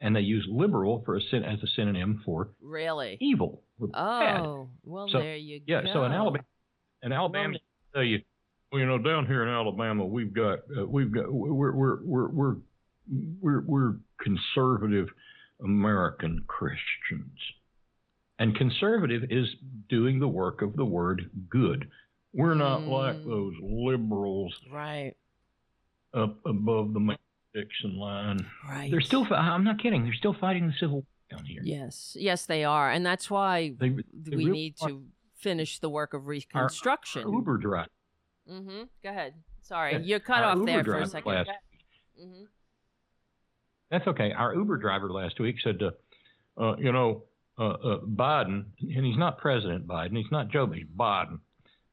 and 0.00 0.16
they 0.16 0.20
use 0.20 0.46
liberal 0.48 1.02
for 1.04 1.16
a 1.16 1.20
syn, 1.30 1.44
as 1.44 1.62
a 1.62 1.66
synonym 1.76 2.22
for 2.24 2.50
really 2.62 3.18
evil. 3.20 3.62
or 3.78 3.88
bad. 3.88 4.40
Oh, 4.40 4.68
well, 4.84 5.08
So, 5.08 5.18
there 5.18 5.36
you 5.36 5.60
Yeah, 5.66 5.82
go. 5.82 5.88
Yeah, 5.88 5.92
so 5.92 6.04
in 6.04 6.12
Alabama, 6.12 6.44
in 7.02 7.12
Alabama, 7.12 7.58
tell 7.92 8.02
you, 8.02 8.20
well, 8.72 8.80
you 8.80 8.86
know, 8.86 8.98
down 8.98 9.26
here 9.26 9.42
in 9.42 9.48
Alabama, 9.48 10.04
we've 10.04 10.32
got, 10.32 10.60
uh, 10.76 10.86
we've 10.86 11.12
got, 11.12 11.30
we're, 11.32 11.72
we're, 11.72 12.02
we're, 12.02 12.28
we're, 12.28 12.56
we're, 13.40 13.60
we're 13.60 13.94
conservative 14.20 15.08
American 15.62 16.42
Christians, 16.46 17.38
and 18.38 18.56
conservative 18.56 19.24
is 19.30 19.46
doing 19.88 20.18
the 20.18 20.28
work 20.28 20.62
of 20.62 20.74
the 20.74 20.84
word 20.84 21.30
good. 21.48 21.88
We're 22.34 22.54
not 22.54 22.82
like 22.82 23.16
Mm. 23.16 23.24
those 23.26 23.54
liberals 23.62 24.54
Right, 24.70 25.14
up 26.12 26.44
above 26.44 26.92
the 26.92 27.16
Dixon 27.54 27.96
line. 27.96 28.44
right. 28.68 28.90
They're 28.90 29.00
still. 29.00 29.26
I'm 29.32 29.62
not 29.64 29.78
kidding, 29.78 30.02
they're 30.02 30.12
still 30.14 30.34
fighting 30.34 30.66
the 30.66 30.72
Civil 30.74 30.96
War 30.96 31.04
down 31.30 31.44
here. 31.44 31.62
Yes, 31.64 32.16
yes, 32.18 32.46
they 32.46 32.64
are, 32.64 32.90
and 32.90 33.06
that's 33.06 33.30
why 33.30 33.74
They, 33.78 33.90
they 33.90 34.36
we 34.36 34.44
really 34.46 34.50
need 34.50 34.76
to 34.78 35.04
finish 35.36 35.78
the 35.78 35.88
work 35.88 36.12
of 36.14 36.26
reconstruction. 36.26 37.30
Uber 37.30 37.58
drive. 37.58 37.88
mm-hmm. 38.50 38.82
Go 39.02 39.08
ahead. 39.08 39.34
Sorry, 39.62 39.96
you're 40.02 40.18
cut 40.20 40.42
our 40.42 40.50
off 40.50 40.56
Uber 40.58 40.66
there 40.66 40.74
for 40.76 40.80
a 40.80 40.84
driver 40.94 41.06
second. 41.06 41.32
last- 41.32 41.50
Mm-hmm. 42.20 42.44
That's 43.90 44.06
okay. 44.08 44.32
Our 44.32 44.54
Uber 44.54 44.76
driver 44.78 45.10
last 45.10 45.38
week 45.40 45.56
said, 45.62 45.80
uh, 45.82 45.90
uh, 46.60 46.76
you 46.78 46.90
know, 46.92 47.24
uh, 47.58 47.62
uh, 47.70 48.00
Biden, 48.00 48.64
and 48.80 49.04
he's 49.06 49.16
not 49.16 49.38
President 49.38 49.86
Biden, 49.86 50.16
he's 50.16 50.30
not 50.32 50.48
Joe, 50.48 50.66
he's 50.66 50.86
Biden. 50.96 51.38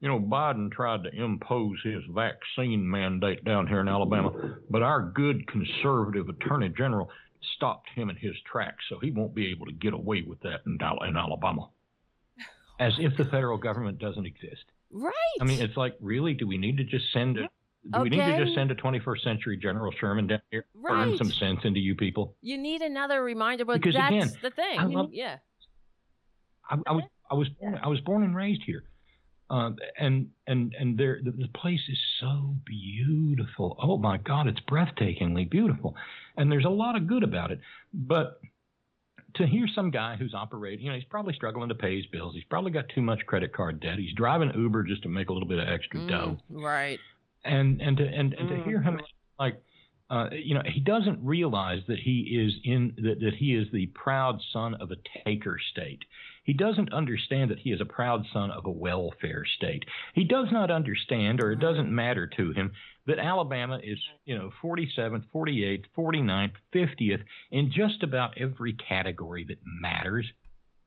You 0.01 0.07
know, 0.09 0.19
Biden 0.19 0.71
tried 0.71 1.03
to 1.03 1.13
impose 1.15 1.77
his 1.83 2.01
vaccine 2.09 2.89
mandate 2.89 3.45
down 3.45 3.67
here 3.67 3.79
in 3.81 3.87
Alabama, 3.87 4.31
but 4.69 4.81
our 4.81 5.01
good 5.03 5.47
conservative 5.47 6.27
attorney 6.27 6.69
general 6.75 7.09
stopped 7.55 7.87
him 7.95 8.09
in 8.09 8.15
his 8.15 8.33
tracks, 8.51 8.83
so 8.89 8.97
he 8.99 9.11
won't 9.11 9.35
be 9.35 9.51
able 9.51 9.67
to 9.67 9.71
get 9.73 9.93
away 9.93 10.23
with 10.27 10.39
that 10.41 10.61
in, 10.65 10.79
in 11.07 11.15
Alabama. 11.17 11.69
As 12.79 12.93
if 12.97 13.15
the 13.15 13.25
federal 13.25 13.57
government 13.59 13.99
doesn't 13.99 14.25
exist. 14.25 14.63
Right. 14.91 15.13
I 15.39 15.43
mean, 15.43 15.61
it's 15.61 15.77
like, 15.77 15.95
really? 16.01 16.33
Do 16.33 16.47
we 16.47 16.57
need 16.57 16.77
to 16.77 16.83
just 16.83 17.05
send 17.13 17.37
a 17.37 17.47
do 17.93 18.01
we 18.01 18.09
need 18.09 18.17
to 18.17 18.43
just 18.43 18.53
send 18.55 18.69
a 18.69 18.75
21st 18.75 19.23
century 19.23 19.57
General 19.57 19.91
Sherman 19.99 20.27
down 20.27 20.41
here, 20.51 20.65
burn 20.75 21.09
Right. 21.09 21.17
some 21.17 21.31
sense 21.31 21.61
into 21.63 21.79
you 21.79 21.95
people? 21.95 22.35
you 22.41 22.57
need 22.57 22.81
another 22.81 23.23
reminder, 23.23 23.65
but 23.65 23.81
Because 23.81 23.95
that's 23.95 24.13
again, 24.13 24.31
the 24.43 24.51
thing. 24.51 24.79
I 24.79 24.83
love- 24.85 25.09
yeah. 25.13 25.37
I, 26.69 26.77
I 26.87 26.91
was 26.91 27.03
I 27.29 27.33
was 27.35 27.49
born, 27.49 27.79
I 27.83 27.87
was 27.87 27.99
born 28.01 28.23
and 28.23 28.35
raised 28.35 28.61
here, 28.65 28.83
uh, 29.51 29.71
and 29.99 30.29
and 30.47 30.73
and 30.79 30.97
there 30.97 31.19
the, 31.23 31.47
place 31.53 31.81
is 31.89 31.97
so 32.21 32.55
beautiful. 32.65 33.75
Oh 33.83 33.97
my 33.97 34.17
God, 34.17 34.47
it's 34.47 34.61
breathtakingly 34.61 35.49
beautiful, 35.49 35.93
and 36.37 36.51
there's 36.51 36.65
a 36.65 36.69
lot 36.69 36.95
of 36.95 37.05
good 37.05 37.23
about 37.23 37.51
it. 37.51 37.59
But 37.93 38.39
to 39.35 39.45
hear 39.45 39.67
some 39.75 39.91
guy 39.91 40.15
who's 40.15 40.33
operating, 40.33 40.85
you 40.85 40.91
know, 40.91 40.95
he's 40.97 41.05
probably 41.09 41.33
struggling 41.33 41.69
to 41.69 41.75
pay 41.75 41.97
his 41.97 42.05
bills. 42.07 42.33
He's 42.33 42.43
probably 42.45 42.71
got 42.71 42.85
too 42.95 43.01
much 43.01 43.19
credit 43.27 43.53
card 43.53 43.79
debt. 43.81 43.99
He's 43.99 44.13
driving 44.15 44.51
Uber 44.55 44.83
just 44.83 45.03
to 45.03 45.09
make 45.09 45.29
a 45.29 45.33
little 45.33 45.47
bit 45.47 45.59
of 45.59 45.67
extra 45.67 45.99
dough. 46.07 46.37
Mm, 46.51 46.61
right. 46.63 46.99
and 47.43 47.81
and 47.81 47.97
to 47.97 48.03
and, 48.05 48.33
and 48.33 48.49
Mm. 48.49 48.57
to 48.57 48.63
hear 48.69 48.81
him 48.81 48.99
like 49.39 49.61
uh, 50.11 50.29
you 50.31 50.53
know 50.53 50.61
he 50.65 50.81
doesn't 50.81 51.19
realize 51.23 51.79
that 51.87 51.97
he 51.97 52.19
is 52.21 52.53
in 52.65 52.93
that, 52.97 53.19
that 53.21 53.33
he 53.37 53.55
is 53.55 53.67
the 53.71 53.87
proud 53.87 54.39
son 54.51 54.75
of 54.75 54.91
a 54.91 54.97
taker 55.25 55.57
state 55.71 55.99
he 56.43 56.53
doesn't 56.53 56.91
understand 56.91 57.49
that 57.49 57.59
he 57.59 57.71
is 57.71 57.79
a 57.79 57.85
proud 57.85 58.25
son 58.33 58.51
of 58.51 58.65
a 58.65 58.71
welfare 58.71 59.45
state 59.57 59.83
he 60.13 60.25
does 60.25 60.47
not 60.51 60.69
understand 60.69 61.41
or 61.41 61.51
it 61.51 61.59
doesn't 61.59 61.89
matter 61.89 62.27
to 62.27 62.51
him 62.51 62.71
that 63.07 63.19
alabama 63.19 63.79
is 63.81 63.97
you 64.25 64.37
know 64.37 64.51
47th 64.61 65.23
48th 65.33 65.85
49th 65.97 66.51
50th 66.75 67.23
in 67.49 67.71
just 67.71 68.03
about 68.03 68.37
every 68.37 68.73
category 68.73 69.45
that 69.47 69.59
matters 69.65 70.25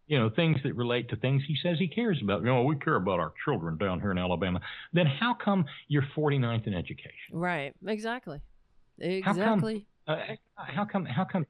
you 0.07 0.19
know, 0.19 0.29
things 0.29 0.59
that 0.65 0.77
relate 0.77 1.09
to 1.09 1.17
things 1.17 1.43
he 1.49 1.57
says 1.63 1.79
he 1.79 1.89
cares 1.89 2.19
about. 2.23 2.41
You 2.41 2.49
know, 2.49 2.63
we 2.65 2.77
care 2.77 2.97
about 2.97 3.21
our 3.21 3.33
children 3.43 3.79
down 3.79 4.01
here 4.01 4.11
in 4.11 4.19
Alabama. 4.19 4.61
Then 4.93 5.07
how 5.07 5.33
come 5.33 5.65
you're 5.89 6.05
49th 6.15 6.67
in 6.67 6.75
education? 6.75 7.33
Right. 7.33 7.73
Exactly. 7.87 8.43
How 9.01 9.33
come- 9.33 9.43
Exactly. 9.43 9.87
Uh, 10.07 10.17
how 10.57 10.85
come 10.85 11.07
how 11.07 11.25
come 11.25 11.47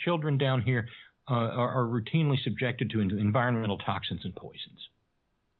children 0.00 0.36
down 0.36 0.62
here 0.62 0.88
uh, 1.30 1.34
are, 1.34 1.70
are 1.70 1.84
routinely 1.86 2.42
subjected 2.42 2.90
to 2.90 3.00
environmental 3.00 3.78
toxins 3.78 4.24
and 4.24 4.34
poisons? 4.34 4.88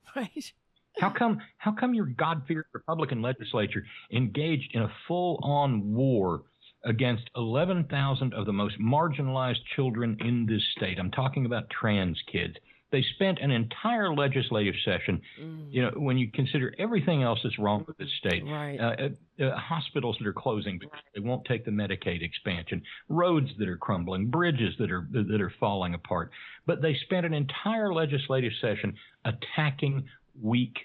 Right. 0.16 0.52
How 0.98 1.10
come 1.10 1.38
how 1.58 1.70
come 1.72 1.94
your 1.94 2.06
God-fearing 2.06 2.64
Republican 2.72 3.22
legislature 3.22 3.84
engaged 4.10 4.74
in 4.74 4.82
a 4.82 4.92
full-on 5.06 5.94
war 5.94 6.42
against 6.84 7.30
11,000 7.36 8.34
of 8.34 8.46
the 8.46 8.52
most 8.52 8.80
marginalized 8.80 9.62
children 9.76 10.16
in 10.20 10.46
this 10.46 10.62
state? 10.76 10.98
I'm 10.98 11.10
talking 11.10 11.46
about 11.46 11.70
trans 11.70 12.20
kids. 12.32 12.54
They 12.90 13.02
spent 13.14 13.38
an 13.40 13.50
entire 13.50 14.14
legislative 14.14 14.74
session, 14.84 15.20
Mm, 15.38 15.70
you 15.70 15.82
know, 15.82 15.90
when 15.96 16.16
you 16.16 16.30
consider 16.30 16.74
everything 16.78 17.22
else 17.22 17.38
that's 17.42 17.58
wrong 17.58 17.84
with 17.86 17.98
the 17.98 18.06
state. 18.18 18.42
right. 18.44 18.78
Uh, 18.80 19.08
uh, 19.40 19.44
uh, 19.44 19.56
hospitals 19.58 20.16
that 20.18 20.26
are 20.26 20.32
closing 20.32 20.78
because 20.78 20.98
they 21.14 21.20
won't 21.20 21.44
take 21.44 21.64
the 21.64 21.70
Medicaid 21.70 22.22
expansion, 22.22 22.82
roads 23.08 23.50
that 23.58 23.68
are 23.68 23.76
crumbling, 23.76 24.28
bridges 24.30 24.74
that 24.78 24.90
are 24.90 25.06
that 25.12 25.40
are 25.40 25.52
falling 25.60 25.94
apart. 25.94 26.30
But 26.66 26.80
they 26.80 26.94
spent 26.94 27.26
an 27.26 27.34
entire 27.34 27.92
legislative 27.92 28.52
session 28.60 28.94
attacking 29.24 30.06
weak 30.40 30.76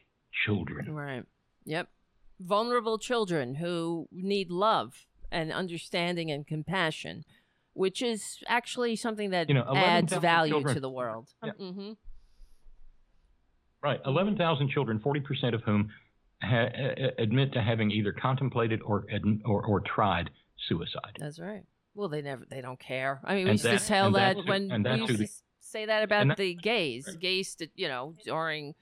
children. 0.45 0.93
Right. 0.93 1.23
Yep. 1.65 1.87
Vulnerable 2.39 2.97
children 2.97 3.55
who 3.55 4.07
need 4.11 4.49
love 4.51 5.05
and 5.31 5.51
understanding 5.53 6.29
and 6.31 6.45
compassion, 6.45 7.23
which 7.73 8.01
is 8.01 8.37
actually 8.47 8.95
something 8.95 9.31
that 9.31 9.49
You 9.49 9.55
know, 9.55 9.65
adds 9.75 10.13
value 10.13 10.53
children- 10.53 10.73
to 10.75 10.79
the 10.79 10.89
world. 10.89 11.29
Yeah. 11.43 11.51
hmm 11.53 11.91
Right, 13.81 13.99
eleven 14.05 14.37
thousand 14.37 14.69
children, 14.69 14.99
forty 14.99 15.19
percent 15.19 15.53
of 15.53 15.61
whom 15.63 15.89
ha- 16.41 16.69
uh, 16.73 17.09
admit 17.17 17.51
to 17.53 17.61
having 17.61 17.91
either 17.91 18.13
contemplated 18.13 18.81
or, 18.81 19.05
or 19.45 19.65
or 19.65 19.81
tried 19.81 20.29
suicide. 20.69 21.17
That's 21.19 21.37
right. 21.39 21.63
Well, 21.93 22.07
they 22.07 22.21
never, 22.21 22.45
they 22.49 22.61
don't 22.61 22.79
care. 22.79 23.19
I 23.25 23.35
mean, 23.35 23.43
we 23.45 23.51
And 23.51 23.59
used 23.63 23.81
to 23.81 23.85
tell 23.87 24.07
and 24.07 24.15
that 24.15 24.37
when 24.45 24.71
and 24.71 24.85
we 24.85 24.91
used 24.91 25.11
who 25.11 25.17
to 25.17 25.23
the- 25.23 25.29
say 25.59 25.85
that 25.85 26.01
about 26.03 26.27
that- 26.29 26.37
the 26.37 26.55
gays, 26.55 27.05
gays, 27.19 27.55
that, 27.55 27.71
you 27.75 27.87
know, 27.89 28.15
during 28.25 28.73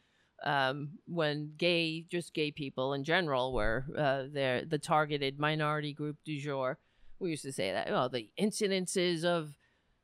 um, 0.44 1.00
when 1.06 1.54
gay, 1.58 2.02
just 2.10 2.34
gay 2.34 2.52
people 2.52 2.94
in 2.94 3.04
general 3.04 3.54
were 3.54 3.86
uh, 3.98 4.24
the 4.32 4.80
targeted 4.82 5.40
minority 5.40 5.94
group 5.94 6.18
du 6.26 6.40
jour. 6.40 6.78
We 7.22 7.30
used 7.30 7.44
to 7.44 7.52
say 7.52 7.72
that. 7.72 7.90
Well, 7.90 8.10
the 8.10 8.30
incidences 8.40 9.24
of 9.24 9.56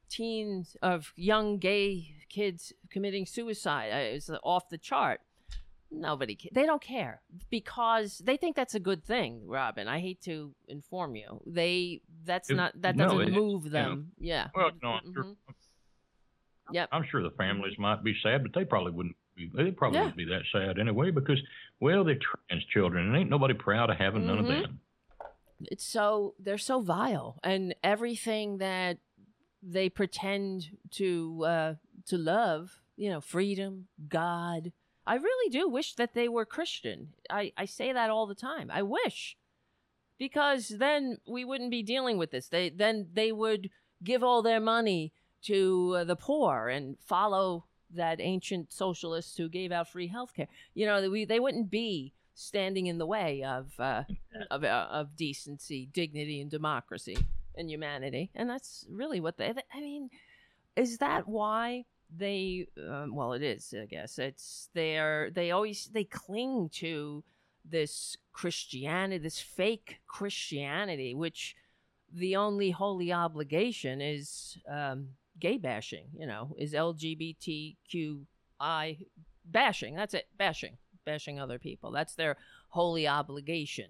teens 0.09 0.77
of 0.81 1.11
young 1.15 1.57
gay 1.57 2.13
kids 2.29 2.71
committing 2.91 3.25
suicide 3.25 3.89
uh, 3.91 4.15
is 4.15 4.29
off 4.43 4.69
the 4.69 4.77
chart. 4.77 5.19
Nobody, 5.89 6.37
they 6.53 6.65
don't 6.65 6.81
care 6.81 7.21
because 7.49 8.17
they 8.19 8.35
think 8.37 8.55
that's 8.57 8.75
a 8.75 8.79
good 8.79 9.03
thing. 9.05 9.43
Robin, 9.47 9.87
I 9.87 9.99
hate 9.99 10.21
to 10.23 10.53
inform 10.67 11.15
you. 11.15 11.41
They 11.47 12.01
that's 12.25 12.49
It- 12.49 12.55
not 12.55 12.73
that 12.81 12.95
no, 12.97 13.05
doesn't 13.05 13.21
it- 13.29 13.31
move 13.33 13.65
you 13.65 13.71
know, 13.71 13.79
them. 13.89 14.11
Yeah. 14.19 14.47
Well, 14.53 14.71
no, 14.83 14.89
I'm 14.89 15.13
sure, 15.13 15.23
Mhm. 15.23 15.35
Yep. 16.73 16.89
I'm 16.91 17.05
sure 17.09 17.23
the 17.23 17.31
families 17.31 17.77
might 17.79 18.03
be 18.03 18.13
sad, 18.21 18.43
but 18.43 18.51
they 18.53 18.65
probably 18.65 18.91
wouldn't. 18.91 19.15
Be, 19.37 19.49
they 19.55 19.71
probably 19.71 19.97
Yeah. 19.99 20.03
wouldn't 20.05 20.17
be 20.17 20.25
that 20.25 20.43
sad 20.51 20.77
anyway 20.77 21.11
because, 21.11 21.39
well, 21.79 22.03
they're 22.03 22.19
trans 22.49 22.65
children, 22.65 23.07
and 23.07 23.15
ain't 23.15 23.29
nobody 23.29 23.53
proud 23.53 23.89
of 23.89 23.97
having 23.97 24.25
none 24.27 24.39
of 24.39 24.45
Mhm. 24.45 24.61
them. 24.63 24.81
It's 25.63 25.85
so 25.85 26.35
they're 26.39 26.57
so 26.57 26.81
vile 26.81 27.39
and 27.43 27.73
everything 27.83 28.57
that 28.57 28.97
they 29.63 29.89
pretend 29.89 30.69
to 30.91 31.43
uh 31.45 31.73
to 32.05 32.17
love 32.17 32.81
you 32.95 33.09
know 33.09 33.19
freedom 33.19 33.87
god 34.07 34.71
i 35.05 35.15
really 35.15 35.49
do 35.49 35.67
wish 35.67 35.95
that 35.95 36.13
they 36.13 36.27
were 36.27 36.45
christian. 36.45 37.09
I 37.29 37.51
i 37.57 37.65
say 37.65 37.91
that 37.93 38.09
all 38.09 38.27
the 38.27 38.35
time. 38.35 38.69
I 38.71 38.83
wish 38.83 39.37
because 40.17 40.69
then 40.69 41.17
we 41.27 41.45
wouldn't 41.45 41.71
be 41.71 41.83
dealing 41.83 42.17
with 42.17 42.31
this. 42.31 42.47
They 42.47 42.69
then 42.69 43.07
they 43.13 43.31
would 43.31 43.69
give 44.03 44.23
all 44.23 44.41
their 44.41 44.59
money 44.59 45.13
to 45.43 45.95
uh, 45.97 46.03
the 46.03 46.15
poor 46.15 46.67
and 46.67 46.97
follow 46.99 47.65
that 47.93 48.19
ancient 48.19 48.71
socialist 48.73 49.37
who 49.37 49.49
gave 49.49 49.71
out 49.71 49.89
free 49.89 50.07
health 50.07 50.33
care 50.33 50.47
you 50.73 50.85
know 50.85 51.09
we, 51.09 51.25
they 51.25 51.39
wouldn't 51.39 51.71
be 51.71 52.13
standing 52.37 52.85
in 52.85 52.99
the 52.99 53.05
way 53.05 53.43
of 53.43 53.71
uh, 53.79 54.03
of, 54.51 54.63
uh, 54.63 54.87
of 54.91 55.15
decency, 55.15 55.89
dignity, 55.91 56.39
and 56.39 56.51
democracy 56.51 57.17
and 57.55 57.69
humanity. 57.69 58.29
And 58.35 58.49
that's 58.49 58.85
really 58.89 59.19
what 59.19 59.37
they, 59.37 59.53
I 59.73 59.79
mean, 59.79 60.09
is 60.75 60.99
that 60.99 61.27
why 61.27 61.85
they 62.15 62.67
um, 62.89 63.13
well 63.13 63.33
it 63.33 63.41
is 63.43 63.73
i 63.77 63.85
guess. 63.85 64.17
It's 64.17 64.69
they're 64.73 65.29
they 65.31 65.51
always 65.51 65.89
they 65.91 66.05
cling 66.05 66.69
to 66.75 67.23
this 67.69 68.15
christianity 68.31 69.21
this 69.21 69.41
fake 69.41 69.99
christianity 70.07 71.13
which 71.13 71.53
the 72.13 72.37
only 72.37 72.71
holy 72.71 73.11
obligation 73.11 73.99
is 73.99 74.57
um, 74.71 75.09
gay 75.37 75.57
bashing 75.57 76.05
you 76.17 76.25
know 76.25 76.55
is 76.57 76.71
lgbtqi 76.71 77.75
bashing. 79.51 79.95
That's 79.95 80.13
it 80.13 80.27
bashing 80.37 80.77
bashing 81.07 81.39
other 81.39 81.57
people 81.57 81.91
that's 81.91 82.15
their 82.15 82.37
holy 82.69 83.07
obligation 83.07 83.87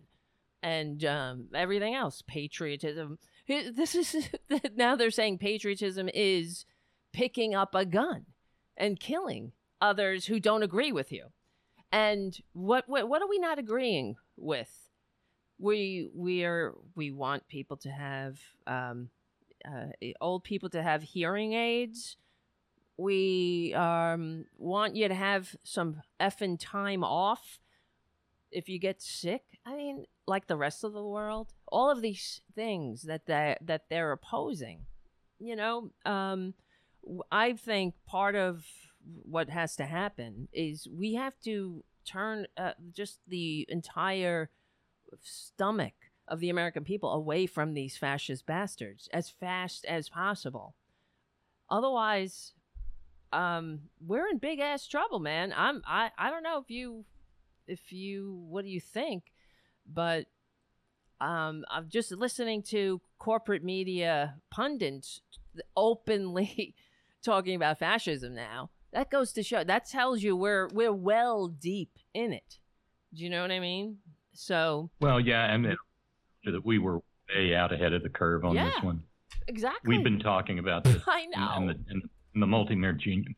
and 0.63 1.03
um, 1.03 1.47
everything 1.53 1.93
else 1.93 2.24
patriotism 2.28 3.18
this 3.47 3.95
is 3.95 4.30
now 4.76 4.95
they're 4.95 5.11
saying 5.11 5.38
patriotism 5.38 6.09
is 6.13 6.65
picking 7.13 7.55
up 7.55 7.74
a 7.74 7.86
gun 7.86 8.26
and 8.76 8.99
killing 8.99 9.51
others 9.82 10.26
who 10.26 10.39
don't 10.39 10.63
agree 10.63 10.91
with 10.91 11.11
you. 11.11 11.28
And 11.91 12.38
what 12.53 12.84
what, 12.88 13.07
what 13.07 13.22
are 13.22 13.30
we 13.30 13.39
not 13.39 13.59
agreeing 13.59 14.15
with? 14.36 14.72
We 15.59 16.09
we 16.13 16.43
are 16.43 16.74
we 16.95 17.11
want 17.11 17.47
people 17.47 17.78
to 17.78 17.89
have 17.89 18.39
um, 18.68 19.09
uh, 19.65 19.88
old 20.20 20.43
people 20.43 20.70
to 20.70 20.84
have 20.84 21.01
hearing 21.01 21.53
aids. 21.53 22.18
We 22.98 23.74
um, 23.76 24.45
want 24.58 24.95
you 24.95 25.08
to 25.08 25.14
have 25.14 25.56
some 25.64 26.02
effing 26.20 26.58
time 26.60 27.04
off 27.04 27.60
if 28.52 28.70
you 28.70 28.80
get 28.80 29.02
sick. 29.02 29.43
I 29.66 29.76
mean, 29.76 30.06
like 30.26 30.48
the 30.48 30.58
rest 30.58 30.84
of 30.84 30.93
the 30.93 31.04
world, 31.04 31.54
all 31.68 31.91
of 31.91 32.02
these 32.02 32.41
things 32.56 33.04
that 33.04 33.26
they, 33.26 33.56
that 33.62 33.84
they're 33.89 34.12
opposing. 34.12 34.86
You 35.39 35.56
know, 35.56 35.91
um, 36.06 36.56
I 37.32 37.54
think 37.54 37.93
part 38.08 38.36
of 38.36 38.66
what 39.24 39.50
has 39.50 39.76
to 39.76 39.86
happen 39.86 40.48
is 40.52 40.88
we 40.91 41.14
have 41.14 41.39
to 41.43 41.84
turn 42.06 42.48
uh, 42.58 42.72
just 42.93 43.20
the 43.28 43.66
entire 43.70 44.50
stomach 45.22 45.93
of 46.28 46.39
the 46.39 46.50
American 46.50 46.84
people 46.84 47.12
away 47.12 47.45
from 47.45 47.74
these 47.74 47.98
fascist 47.98 48.45
bastards 48.45 49.08
as 49.14 49.30
fast 49.30 49.86
as 49.86 50.10
possible. 50.10 50.76
Otherwise, 51.70 52.54
um, 53.34 53.82
we're 54.05 54.28
in 54.28 54.38
big 54.38 54.59
ass 54.59 54.88
trouble, 54.88 55.19
man. 55.19 55.53
I'm 55.55 55.82
I, 55.86 56.11
I 56.17 56.30
don't 56.30 56.43
know 56.43 56.59
if 56.59 56.69
you 56.69 57.05
if 57.67 57.91
you 57.91 58.45
what 58.49 58.63
do 58.63 58.69
you 58.69 58.82
think, 58.82 59.23
but 59.91 60.28
um, 61.19 61.65
I'm 61.69 61.89
just 61.89 62.11
listening 62.11 62.61
to 62.63 63.01
corporate 63.19 63.63
media 63.63 64.36
pundits 64.49 65.21
openly 65.75 66.75
talking 67.23 67.55
about 67.55 67.80
fascism 67.80 68.36
now. 68.36 68.69
That 68.93 69.11
goes 69.11 69.34
to 69.34 69.43
show. 69.43 69.63
That 69.63 69.86
tells 69.86 70.23
you 70.23 70.36
we're 70.36 70.69
we're 70.69 70.93
well 70.93 71.47
deep 71.47 71.99
in 72.13 72.34
it. 72.34 72.59
Do 73.13 73.23
you 73.23 73.30
know 73.30 73.41
what 73.41 73.51
I 73.51 73.59
mean? 73.59 73.97
So. 74.34 74.89
Well, 75.01 75.19
yeah, 75.19 75.53
and 75.53 75.65
that 76.45 76.65
we 76.65 76.80
were 76.80 77.01
way 77.36 77.55
out 77.55 77.73
ahead 77.73 77.93
of 77.93 78.03
the 78.03 78.09
curve 78.09 78.45
on 78.45 78.55
yeah, 78.55 78.69
this 78.69 78.84
one. 78.84 79.03
Exactly. 79.47 79.95
We've 79.95 80.03
been 80.03 80.19
talking 80.19 80.59
about 80.59 80.84
this. 80.84 81.01
I 81.07 81.25
know. 81.25 81.49
And, 81.55 81.69
the, 81.69 82.09
and 82.38 82.42
the 82.44 82.48
multi-mere 82.48 82.94
genius, 82.94 83.34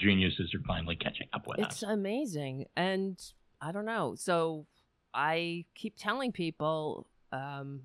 geniuses 0.00 0.52
are 0.52 0.60
finally 0.66 0.96
catching 0.96 1.28
up 1.32 1.46
with 1.46 1.60
it's 1.60 1.68
us. 1.68 1.72
It's 1.74 1.82
amazing, 1.84 2.66
and 2.76 3.22
I 3.60 3.70
don't 3.70 3.84
know. 3.84 4.16
So 4.16 4.66
I 5.14 5.64
keep 5.76 5.94
telling 5.96 6.32
people, 6.32 7.06
um, 7.30 7.82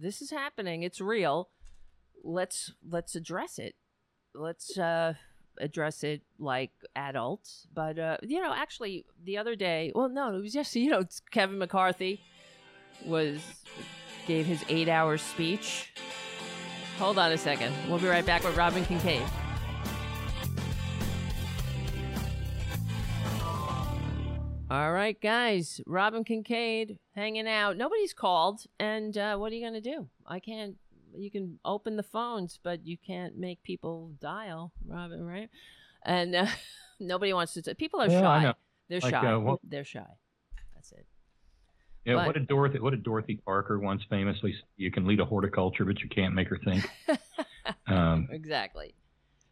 this 0.00 0.22
is 0.22 0.30
happening. 0.30 0.84
It's 0.84 1.00
real. 1.00 1.48
Let's 2.22 2.72
let's 2.88 3.16
address 3.16 3.58
it. 3.58 3.74
Let's 4.32 4.78
uh, 4.78 5.14
address 5.58 6.04
it 6.04 6.22
like 6.38 6.70
adults. 6.94 7.66
But 7.74 7.98
uh, 7.98 8.18
you 8.22 8.40
know, 8.40 8.54
actually, 8.54 9.06
the 9.24 9.38
other 9.38 9.56
day, 9.56 9.90
well, 9.92 10.08
no, 10.08 10.36
it 10.36 10.40
was 10.40 10.52
just 10.52 10.76
you 10.76 10.88
know, 10.88 11.02
Kevin 11.32 11.58
McCarthy 11.58 12.20
was 13.04 13.40
gave 14.28 14.46
his 14.46 14.64
eight-hour 14.68 15.18
speech. 15.18 15.92
Hold 16.98 17.18
on 17.18 17.32
a 17.32 17.38
second. 17.38 17.74
We'll 17.88 17.98
be 17.98 18.06
right 18.06 18.24
back 18.24 18.44
with 18.44 18.56
Robin 18.56 18.84
Kincaid. 18.84 19.24
All 24.74 24.90
right, 24.92 25.20
guys. 25.20 25.80
Robin 25.86 26.24
Kincaid 26.24 26.98
hanging 27.14 27.46
out. 27.46 27.76
Nobody's 27.76 28.12
called. 28.12 28.62
And 28.80 29.16
uh, 29.16 29.36
what 29.36 29.52
are 29.52 29.54
you 29.54 29.60
going 29.62 29.80
to 29.80 29.80
do? 29.80 30.08
I 30.26 30.40
can't. 30.40 30.74
You 31.16 31.30
can 31.30 31.60
open 31.64 31.94
the 31.94 32.02
phones, 32.02 32.58
but 32.60 32.84
you 32.84 32.96
can't 32.98 33.38
make 33.38 33.62
people 33.62 34.10
dial, 34.20 34.72
Robin, 34.84 35.24
right? 35.24 35.48
And 36.04 36.34
uh, 36.34 36.46
nobody 37.00 37.32
wants 37.32 37.52
to. 37.52 37.62
T- 37.62 37.74
people 37.74 38.00
are 38.00 38.08
Yeah, 38.10 38.20
shy. 38.20 38.54
They're 38.88 38.98
Like, 38.98 39.10
shy. 39.14 39.32
uh, 39.32 39.38
what- 39.38 39.60
They're 39.62 39.84
shy. 39.84 40.02
That's 40.74 40.90
it. 40.90 41.06
Yeah, 42.04 42.14
But- 42.14 42.26
what 42.26 42.34
did 42.34 42.48
Dorothy? 42.48 42.80
What 42.80 42.90
did 42.90 43.04
Dorothy 43.04 43.36
Parker 43.46 43.78
once 43.78 44.02
famously? 44.10 44.54
say? 44.54 44.58
You 44.76 44.90
can 44.90 45.06
lead 45.06 45.20
a 45.20 45.24
horticulture, 45.24 45.84
but 45.84 46.00
you 46.00 46.08
can't 46.08 46.34
make 46.34 46.48
her 46.48 46.58
think. 46.64 46.84
um, 47.86 48.26
Exactly. 48.32 48.96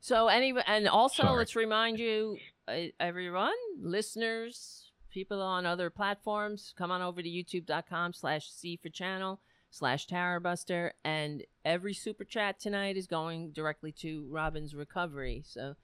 So, 0.00 0.26
any 0.26 0.52
and 0.66 0.88
also 0.88 1.22
Sorry. 1.22 1.38
let's 1.38 1.54
remind 1.54 2.00
you, 2.00 2.38
uh, 2.66 2.74
everyone, 2.98 3.52
listeners, 3.80 4.81
people 5.12 5.40
on 5.42 5.66
other 5.66 5.90
platforms, 5.90 6.74
come 6.76 6.90
on 6.90 7.02
over 7.02 7.22
to 7.22 7.28
youtube.com 7.28 8.12
slash 8.12 8.50
C 8.50 8.76
for 8.76 8.88
channel 8.88 9.40
slash 9.70 10.06
Tarabuster, 10.06 10.90
and 11.04 11.44
every 11.64 11.94
super 11.94 12.24
chat 12.24 12.58
tonight 12.58 12.96
is 12.96 13.06
going 13.06 13.52
directly 13.52 13.92
to 13.92 14.26
Robin's 14.30 14.74
recovery. 14.74 15.42
So, 15.46 15.76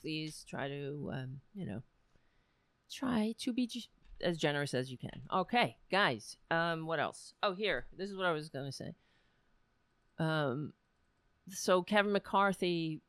please 0.00 0.44
try 0.48 0.68
to, 0.68 1.10
um, 1.12 1.40
you 1.54 1.66
know, 1.66 1.82
try 2.90 3.34
to 3.38 3.52
be 3.52 3.66
g- 3.66 3.88
as 4.20 4.38
generous 4.38 4.74
as 4.74 4.90
you 4.90 4.98
can. 4.98 5.22
Okay, 5.32 5.76
guys. 5.90 6.36
Um, 6.50 6.86
what 6.86 7.00
else? 7.00 7.34
Oh, 7.42 7.54
here. 7.54 7.86
This 7.96 8.10
is 8.10 8.16
what 8.16 8.26
I 8.26 8.32
was 8.32 8.48
gonna 8.48 8.72
say. 8.72 8.94
Um, 10.18 10.72
so 11.48 11.82
Kevin 11.82 12.12
McCarthy, 12.12 13.00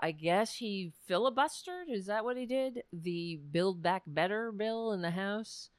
I 0.00 0.12
guess 0.12 0.54
he 0.54 0.92
filibustered. 1.08 1.84
Is 1.88 2.06
that 2.06 2.24
what 2.24 2.36
he 2.36 2.46
did? 2.46 2.82
The 2.92 3.40
Build 3.50 3.82
Back 3.82 4.02
Better 4.06 4.52
bill 4.52 4.92
in 4.92 5.02
the 5.02 5.10
House 5.10 5.70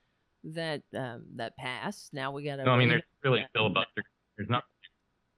that 0.43 0.81
um, 0.95 1.23
that 1.35 1.57
passed. 1.57 2.13
Now 2.13 2.31
we 2.31 2.43
got 2.43 2.57
to. 2.57 2.63
no, 2.63 2.71
I 2.71 2.77
mean, 2.77 2.89
there's 2.89 3.03
really 3.23 3.41
a 3.41 3.49
filibuster. 3.53 4.03
There's 4.37 4.49
not. 4.49 4.63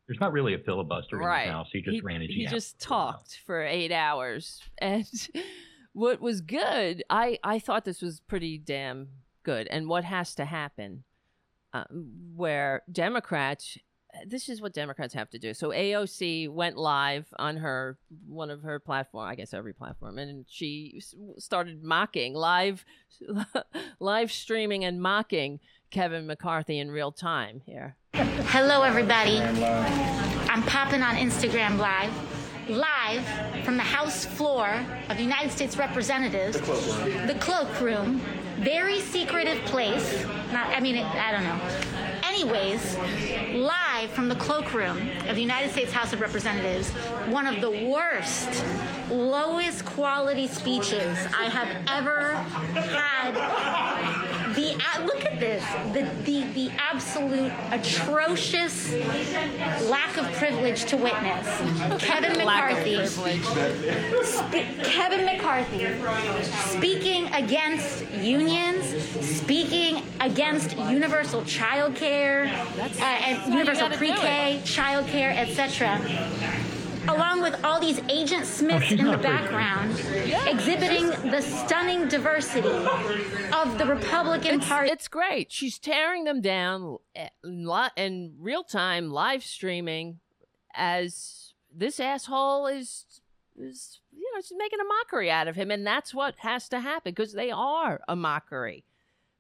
There's 0.08 0.20
not 0.20 0.34
really 0.34 0.54
a 0.56 0.60
filibuster 0.60 1.18
right. 1.18 1.44
in 1.44 1.48
the 1.48 1.54
House. 1.54 1.68
He 1.72 1.82
just 1.82 2.04
ran 2.04 2.22
his 2.22 2.30
He 2.30 2.46
just 2.46 2.82
for 2.84 2.94
a 2.94 2.98
while. 2.98 3.12
talked 3.14 3.40
for 3.46 3.64
eight 3.64 3.92
hours, 3.92 4.62
and 4.78 5.08
what 5.94 6.22
was 6.22 6.42
good, 6.42 7.04
I 7.10 7.40
I 7.44 7.60
thought 7.60 7.86
this 7.86 8.02
was 8.02 8.20
pretty 8.20 8.58
damn 8.58 9.10
good. 9.44 9.68
And 9.68 9.88
what 9.88 10.04
has 10.04 10.36
to 10.36 10.46
happen, 10.46 11.04
uh, 11.74 11.86
where 12.36 12.84
Democrats, 12.92 13.78
this 14.28 14.50
is 14.50 14.62
what 14.62 14.74
Democrats 14.74 15.14
have 15.14 15.30
to 15.32 15.40
do. 15.40 15.54
So 15.54 15.70
AOC 15.70 16.50
went 16.50 16.78
live 16.78 17.28
on 17.38 17.58
her 17.58 17.98
one 18.28 18.50
of 18.50 18.64
her 18.64 18.80
platform, 18.80 19.28
I 19.28 19.36
guess 19.36 19.54
every 19.54 19.74
platform, 19.74 20.18
and 20.18 20.46
she 20.50 21.02
started 21.38 21.84
mocking 21.84 22.34
live, 22.34 22.86
live 24.00 24.32
streaming 24.32 24.86
and 24.86 25.02
mocking 25.02 25.60
Kevin 25.90 26.26
McCarthy 26.26 26.80
in 26.80 26.92
real 26.92 27.12
time 27.12 27.62
here. 27.66 27.96
Hello, 28.14 28.84
everybody. 28.84 29.40
I'm 29.40 30.64
popping 30.64 31.02
on 31.02 31.16
Instagram 31.16 31.78
Live, 31.78 32.14
live 32.70 33.64
from 33.64 33.78
the 33.78 33.84
House 33.84 34.26
floor 34.26 34.86
of 35.10 35.18
the 35.18 35.24
United 35.24 35.52
States 35.52 35.78
Representatives, 35.78 36.60
the 36.60 37.38
cloakroom, 37.40 38.22
very 38.60 39.00
secretive 39.00 39.60
place. 39.66 40.26
Not, 40.52 40.68
I 40.68 40.80
mean, 40.80 40.98
I 40.98 41.32
don't 41.32 41.44
know. 41.44 41.60
Anyways, 42.24 42.98
live 43.56 43.91
from 44.08 44.30
the 44.30 44.36
cloakroom 44.36 45.10
of 45.28 45.36
the 45.36 45.42
United 45.42 45.72
States 45.72 45.92
House 45.92 46.14
of 46.14 46.22
Representatives, 46.22 46.90
one 47.28 47.46
of 47.48 47.62
the 47.62 47.70
worst, 47.88 48.64
lowest 49.10 49.86
quality 49.86 50.48
speeches 50.48 51.18
I 51.38 51.46
have 51.46 51.68
ever 51.88 52.34
had 52.74 54.31
the 54.56 54.76
uh, 54.76 55.06
look 55.06 55.26
at 55.26 55.40
this. 55.40 55.64
The, 55.94 56.04
the 56.24 56.44
the 56.54 56.72
absolute 56.78 57.52
atrocious 57.72 58.94
lack 59.90 60.18
of 60.18 60.26
privilege 60.34 60.86
to 60.86 60.98
witness. 60.98 61.48
Kevin 62.02 62.38
mccarthy 62.38 62.96
privilege. 62.98 63.44
kevin 64.84 65.26
mccarthy 65.26 65.88
speaking 66.78 67.28
against 67.34 68.06
unions 68.12 68.86
speaking 69.22 70.04
against 70.20 70.78
universal 70.78 71.44
child 71.46 71.96
care 71.96 72.46
uh, 72.46 73.04
and 73.04 73.54
universal 73.54 73.90
pre-k 73.90 74.62
child 74.66 75.08
care 75.08 75.32
etc 75.36 76.00
along 77.08 77.42
with 77.42 77.64
all 77.64 77.80
these 77.80 78.00
agent 78.10 78.46
smiths 78.46 78.86
she's 78.86 79.00
in 79.00 79.06
the 79.06 79.12
not 79.12 79.22
very 79.22 79.38
background 79.38 79.92
exhibiting 80.48 81.08
the 81.32 81.42
stunning 81.42 82.08
diversity 82.08 82.68
of 83.54 83.78
the 83.78 83.86
republican 83.86 84.56
it's, 84.56 84.68
party 84.68 84.90
it's 84.90 85.08
great. 85.08 85.52
She's 85.52 85.80
tearing 85.80 86.24
them 86.26 86.42
down 86.42 86.98
eh, 87.16 87.30
in 87.98 88.34
real 88.40 88.64
time, 88.64 89.10
live 89.12 89.44
streaming, 89.44 90.20
as 90.76 91.54
this 91.74 92.00
asshole 92.00 92.68
is 92.68 93.06
is 93.58 94.00
you 94.14 94.30
know, 94.34 94.42
she's 94.42 94.58
making 94.58 94.80
a 94.80 94.84
mockery 94.84 95.30
out 95.32 95.48
of 95.48 95.56
him, 95.56 95.72
and 95.72 95.86
that's 95.86 96.14
what 96.14 96.36
has 96.40 96.68
to 96.70 96.80
happen 96.80 97.14
because 97.14 97.34
they 97.34 97.52
are 97.52 98.02
a 98.08 98.16
mockery. 98.16 98.84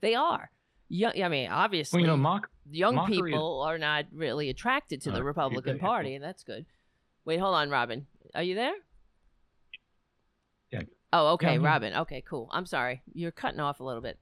They 0.02 0.16
are. 0.16 0.52
Young, 0.90 1.14
I 1.22 1.30
mean, 1.30 1.50
obviously, 1.50 1.98
Well, 1.98 2.02
you 2.02 2.08
know, 2.08 2.18
mock. 2.18 2.50
young 2.70 2.96
mockery 2.96 3.16
is- 3.18 3.22
people 3.24 3.62
are 3.62 3.78
not 3.78 4.06
really 4.12 4.50
attracted 4.50 5.02
to 5.04 5.12
Uh, 5.12 5.16
the 5.16 5.24
Republican 5.24 5.80
Party, 5.80 6.16
and 6.16 6.24
that's 6.24 6.44
good. 6.44 6.66
Wait, 7.26 7.40
hold 7.40 7.56
on, 7.56 7.70
Robin. 7.70 8.08
Are 8.34 8.44
you 8.44 8.56
there? 8.56 8.74
Yeah. 10.72 10.82
Oh, 11.14 11.34
okay, 11.34 11.56
Yeah, 11.56 11.66
Robin. 11.66 11.94
Okay, 11.94 12.24
cool. 12.28 12.50
I'm 12.52 12.66
sorry. 12.66 13.02
You're 13.14 13.32
cutting 13.32 13.60
off 13.60 13.80
a 13.80 13.84
little 13.84 14.02
bit. 14.02 14.18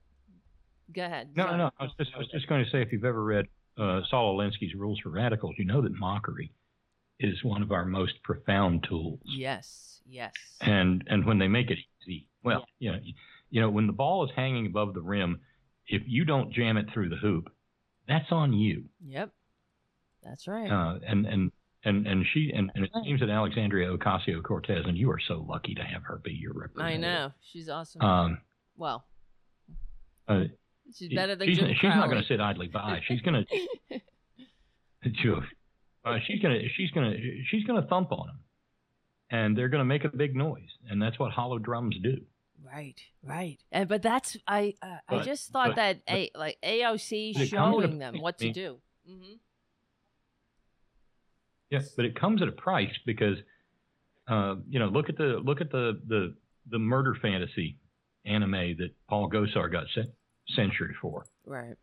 Go 0.93 1.05
ahead. 1.05 1.29
No, 1.35 1.51
no, 1.51 1.57
no. 1.57 1.71
I 1.79 1.83
was 1.83 1.91
just, 1.99 2.11
I 2.15 2.17
was 2.17 2.27
just 2.29 2.47
going 2.47 2.65
to 2.65 2.71
say, 2.71 2.81
if 2.81 2.91
you've 2.91 3.05
ever 3.05 3.23
read 3.23 3.45
uh, 3.77 4.01
Saul 4.09 4.37
Alinsky's 4.37 4.73
Rules 4.75 4.99
for 4.99 5.09
Radicals, 5.09 5.55
you 5.57 5.65
know 5.65 5.81
that 5.81 5.93
mockery 5.93 6.51
is 7.19 7.43
one 7.43 7.61
of 7.61 7.71
our 7.71 7.85
most 7.85 8.21
profound 8.23 8.85
tools. 8.89 9.19
Yes, 9.23 10.01
yes. 10.07 10.33
And 10.61 11.03
and 11.07 11.25
when 11.25 11.37
they 11.37 11.47
make 11.47 11.69
it 11.69 11.77
easy, 12.01 12.27
well, 12.43 12.65
you 12.79 12.91
know, 12.91 12.97
you, 13.03 13.13
you 13.51 13.61
know, 13.61 13.69
when 13.69 13.87
the 13.87 13.93
ball 13.93 14.25
is 14.25 14.31
hanging 14.35 14.65
above 14.65 14.93
the 14.93 15.01
rim, 15.01 15.41
if 15.87 16.01
you 16.07 16.25
don't 16.25 16.51
jam 16.51 16.77
it 16.77 16.87
through 16.93 17.09
the 17.09 17.17
hoop, 17.17 17.51
that's 18.07 18.31
on 18.31 18.53
you. 18.53 18.85
Yep. 19.05 19.31
That's 20.23 20.47
right. 20.47 20.71
Uh, 20.71 20.99
and 21.07 21.25
and 21.25 21.51
and 21.86 22.05
and 22.07 22.25
she 22.34 22.51
and, 22.53 22.71
and 22.75 22.86
it 22.86 22.91
seems 23.03 23.19
that 23.21 23.30
Alexandria 23.30 23.95
Ocasio 23.95 24.43
Cortez, 24.43 24.84
and 24.86 24.97
you 24.97 25.09
are 25.11 25.19
so 25.19 25.45
lucky 25.47 25.73
to 25.75 25.84
have 25.84 26.03
her 26.03 26.19
be 26.23 26.34
your 26.34 26.53
representative. 26.53 26.97
I 26.99 27.01
know. 27.01 27.32
She's 27.41 27.69
awesome. 27.69 28.01
Um, 28.01 28.38
well, 28.75 29.05
uh, 30.27 30.43
she's 30.93 31.13
better 31.13 31.36
than 31.36 31.47
she's, 31.47 31.57
Jim 31.59 31.69
she's 31.75 31.84
not 31.84 32.09
going 32.09 32.21
to 32.21 32.27
sit 32.27 32.41
idly 32.41 32.67
by. 32.67 33.01
She's 33.07 33.21
going 33.21 33.45
to 35.03 35.36
uh, 36.05 36.17
she's 36.27 36.41
going 36.41 36.59
to 36.59 36.69
she's 36.75 36.91
going 36.91 37.11
to 37.11 37.43
she's 37.49 37.63
going 37.63 37.82
to 37.82 37.88
thump 37.88 38.11
on 38.11 38.27
them, 38.27 38.39
and 39.30 39.57
they're 39.57 39.69
going 39.69 39.80
to 39.82 39.86
make 39.86 40.03
a 40.03 40.09
big 40.09 40.36
noise, 40.36 40.69
and 40.89 41.01
that's 41.01 41.17
what 41.17 41.32
hollow 41.32 41.59
drums 41.59 41.95
do. 42.03 42.17
Right, 42.61 42.99
right. 43.23 43.57
And 43.71 43.88
but 43.88 44.01
that's 44.01 44.36
I 44.45 44.73
uh, 44.82 44.97
I 45.07 45.19
just 45.19 45.51
thought 45.51 45.69
but- 45.69 45.75
that 45.77 45.99
a 46.09 46.30
like 46.36 46.57
AOC 46.61 47.34
But 47.36 47.41
it 47.43 47.51
comes 47.51 47.53
at 47.53 47.80
a 47.80 47.82
showing 47.88 47.99
them 47.99 48.19
what 48.19 48.38
to 48.39 48.45
mean- 48.45 48.53
do. 48.53 48.77
hmm 49.07 49.34
Yeah, 51.70 51.80
but 51.95 52.05
it 52.05 52.20
comes 52.20 52.41
at 52.41 52.47
a 52.47 52.51
price 52.51 52.93
because, 53.05 53.38
uh, 54.28 54.55
you 54.67 54.80
know, 54.80 54.88
look 54.88 55.09
at 55.09 55.17
the 55.17 55.39
look 55.43 55.61
at 55.61 55.72
the 55.72 55.99
the 56.07 56.36
the 56.70 56.80
murder 56.80 57.15
fantasy 57.22 57.78
anime 58.26 58.76
that 58.78 58.89
Paul 59.07 59.30
Gosar 59.30 59.72
got 59.72 59.86
cen- 59.93 60.11
censured 60.55 60.95
for. 61.01 61.26
Right. 61.45 61.76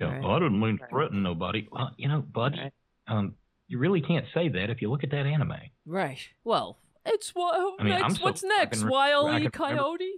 Yeah, 0.00 0.06
Right. 0.12 0.24
"Oh, 0.24 0.30
I 0.32 0.38
didn't 0.38 0.58
mean 0.60 0.76
to 0.78 0.82
Right. 0.82 0.90
threaten 0.90 1.22
nobody. 1.22 1.68
Well, 1.70 1.92
you 1.96 2.08
know, 2.08 2.20
buddy, 2.20 2.58
Right. 2.60 2.72
um, 3.06 3.36
you 3.68 3.78
really 3.78 4.00
can't 4.00 4.26
say 4.34 4.48
that 4.48 4.70
if 4.70 4.82
you 4.82 4.90
look 4.90 5.04
at 5.04 5.10
that 5.10 5.26
anime. 5.26 5.54
Right. 5.86 6.18
Well, 6.44 6.78
it's 7.06 7.34
what 7.34 7.80
I 7.80 7.84
mean, 7.84 7.92
next. 8.00 8.16
so- 8.16 8.24
What's 8.24 8.42
next? 8.42 8.82
re- 8.82 8.90
Wile 8.90 9.26
I 9.26 9.38
E. 9.40 9.48
can 9.48 9.50
remember- 9.62 9.82
Coyote. 9.82 10.12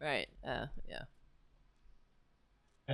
Right. 0.00 0.28
Uh, 0.44 0.66
yeah. 0.88 1.02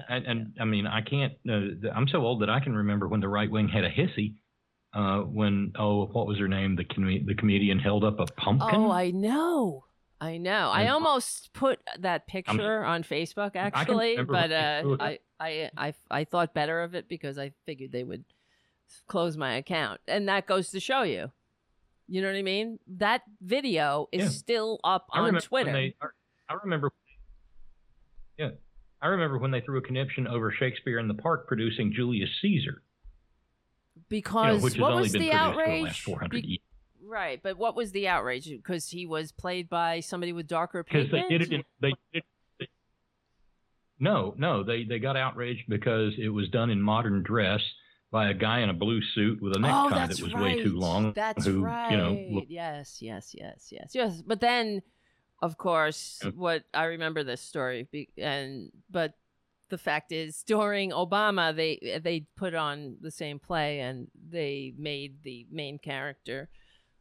And, 0.08 0.26
and 0.26 0.56
I 0.60 0.64
mean, 0.64 0.86
I 0.86 1.00
can't. 1.00 1.34
Uh, 1.48 1.88
I'm 1.94 2.06
so 2.08 2.20
old 2.22 2.42
that 2.42 2.50
I 2.50 2.60
can 2.60 2.74
remember 2.76 3.08
when 3.08 3.20
the 3.20 3.28
right 3.28 3.50
wing 3.50 3.68
had 3.68 3.84
a 3.84 3.90
hissy. 3.90 4.34
Uh, 4.96 5.20
when 5.20 5.72
oh, 5.78 6.06
what 6.06 6.26
was 6.26 6.38
her 6.38 6.48
name? 6.48 6.74
The 6.74 6.84
com- 6.84 7.26
the 7.26 7.34
comedian 7.34 7.78
held 7.78 8.02
up 8.02 8.18
a 8.18 8.24
pumpkin. 8.24 8.70
Oh, 8.80 8.90
I 8.90 9.10
know. 9.10 9.84
I 10.22 10.38
know. 10.38 10.70
I 10.72 10.88
almost 10.88 11.52
put 11.52 11.78
that 11.98 12.26
picture 12.26 12.82
on 12.82 13.02
Facebook 13.02 13.56
actually, 13.56 14.16
but 14.16 14.50
uh, 14.50 14.96
I, 14.98 15.18
I 15.38 15.70
I 15.76 15.94
I 16.10 16.24
thought 16.24 16.54
better 16.54 16.82
of 16.82 16.94
it 16.94 17.08
because 17.10 17.38
I 17.38 17.52
figured 17.66 17.92
they 17.92 18.04
would 18.04 18.24
close 19.06 19.36
my 19.36 19.56
account, 19.56 20.00
and 20.08 20.28
that 20.30 20.46
goes 20.46 20.70
to 20.70 20.80
show 20.80 21.02
you. 21.02 21.30
You 22.08 22.22
know 22.22 22.28
what 22.28 22.38
I 22.38 22.42
mean? 22.42 22.78
That 22.86 23.20
video 23.42 24.08
is 24.12 24.22
Yeah. 24.22 24.28
still 24.30 24.80
up 24.82 25.08
I 25.12 25.20
on 25.20 25.34
Twitter. 25.40 25.72
They, 25.72 25.94
I- 26.00 26.06
I 26.48 26.54
remember. 26.64 26.90
Yeah, 28.38 28.50
I 29.02 29.08
remember 29.08 29.36
when 29.36 29.50
they 29.50 29.60
threw 29.60 29.76
a 29.76 29.82
conniption 29.82 30.26
over 30.26 30.50
Shakespeare 30.52 30.98
in 30.98 31.08
the 31.08 31.14
Park 31.14 31.48
producing 31.48 31.92
Julius 31.92 32.30
Caesar, 32.40 32.82
you 34.10 34.16
know, 34.18 34.58
because 34.60 34.78
what 34.78 34.94
was 34.96 35.12
the 35.12 35.32
outrage? 35.32 36.04
the 36.04 36.10
400 36.10 36.42
Be-. 36.42 36.60
Right, 37.04 37.40
but 37.42 37.56
what 37.56 37.76
was 37.76 37.92
the 37.92 38.08
outrage? 38.08 38.48
Because 38.48 38.88
he 38.88 39.06
was 39.06 39.30
played 39.30 39.68
by 39.68 40.00
somebody 40.00 40.32
with 40.32 40.48
darker 40.48 40.82
Because 40.82 41.04
pigment. 41.04 41.28
they 41.28 41.38
did 41.38 41.52
it 41.52 41.54
in 41.54 41.64
they. 41.80 41.92
Did, 42.12 42.24
no, 43.98 44.34
no, 44.36 44.62
they 44.62 44.84
they 44.84 44.98
got 44.98 45.16
outraged 45.16 45.68
because 45.68 46.12
it 46.18 46.28
was 46.28 46.48
done 46.48 46.70
in 46.70 46.82
modern 46.82 47.22
dress 47.22 47.60
by 48.10 48.30
a 48.30 48.34
guy 48.34 48.60
in 48.60 48.70
a 48.70 48.74
blue 48.74 49.00
suit 49.14 49.40
with 49.40 49.52
a 49.52 49.58
oh, 49.58 49.60
necktie 49.60 50.06
that's 50.06 50.18
that 50.18 50.24
was 50.24 50.34
right. 50.34 50.56
way 50.56 50.62
too 50.62 50.76
long. 50.76 51.12
That's 51.12 51.44
who, 51.44 51.62
right. 51.62 51.90
You 51.90 51.96
know, 51.96 52.26
looked 52.30 52.50
yes, 52.50 52.98
yes, 53.00 53.34
yes, 53.34 53.68
yes, 53.70 53.90
yes. 53.94 54.22
But 54.22 54.40
then, 54.40 54.82
of 55.42 55.56
course, 55.58 56.20
Yeah. 56.24 56.30
what 56.30 56.64
I 56.74 56.84
remember 56.84 57.24
this 57.24 57.40
story, 57.40 57.88
and 58.18 58.70
but 58.90 59.14
the 59.68 59.78
fact 59.78 60.12
is, 60.12 60.42
during 60.42 60.90
Obama, 60.90 61.54
they 61.54 62.00
they 62.02 62.26
put 62.36 62.54
on 62.54 62.96
the 63.00 63.10
same 63.10 63.38
play, 63.38 63.80
and 63.80 64.08
they 64.30 64.72
made 64.78 65.22
the 65.22 65.46
main 65.50 65.78
character 65.78 66.48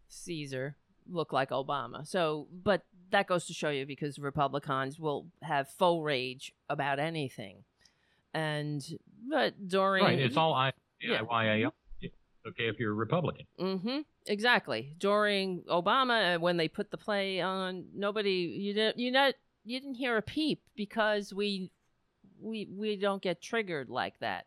Caesar 0.07 0.75
look 1.09 1.31
like 1.33 1.49
Obama. 1.49 2.07
So, 2.07 2.47
but 2.51 2.83
that 3.11 3.27
goes 3.27 3.45
to 3.45 3.53
show 3.53 3.69
you 3.69 3.85
because 3.85 4.17
Republicans 4.17 4.99
will 4.99 5.27
have 5.41 5.69
faux 5.69 6.03
rage 6.03 6.53
about 6.69 6.99
anything, 6.99 7.63
and 8.33 8.83
but 9.29 9.67
during 9.67 10.03
right. 10.03 10.19
It's 10.19 10.37
all 10.37 10.53
I. 10.53 10.71
Yeah. 11.01 11.21
Yeah. 12.01 12.09
Okay, 12.47 12.67
if 12.67 12.79
you're 12.79 12.91
a 12.91 12.95
Republican. 12.95 13.45
Mm-hmm. 13.59 13.99
Exactly. 14.27 14.95
During 14.99 15.63
Obama, 15.63 16.35
uh, 16.35 16.39
when 16.39 16.57
they 16.57 16.67
put 16.67 16.91
the 16.91 16.97
play 16.97 17.41
on, 17.41 17.85
nobody 17.93 18.55
you 18.59 18.73
didn't 18.73 18.99
you 18.99 19.11
not 19.11 19.33
you 19.63 19.79
didn't 19.79 19.95
hear 19.95 20.17
a 20.17 20.21
peep 20.21 20.61
because 20.75 21.33
we 21.33 21.71
we 22.41 22.67
we 22.71 22.95
don't 22.95 23.21
get 23.21 23.41
triggered 23.41 23.89
like 23.89 24.19
that. 24.19 24.45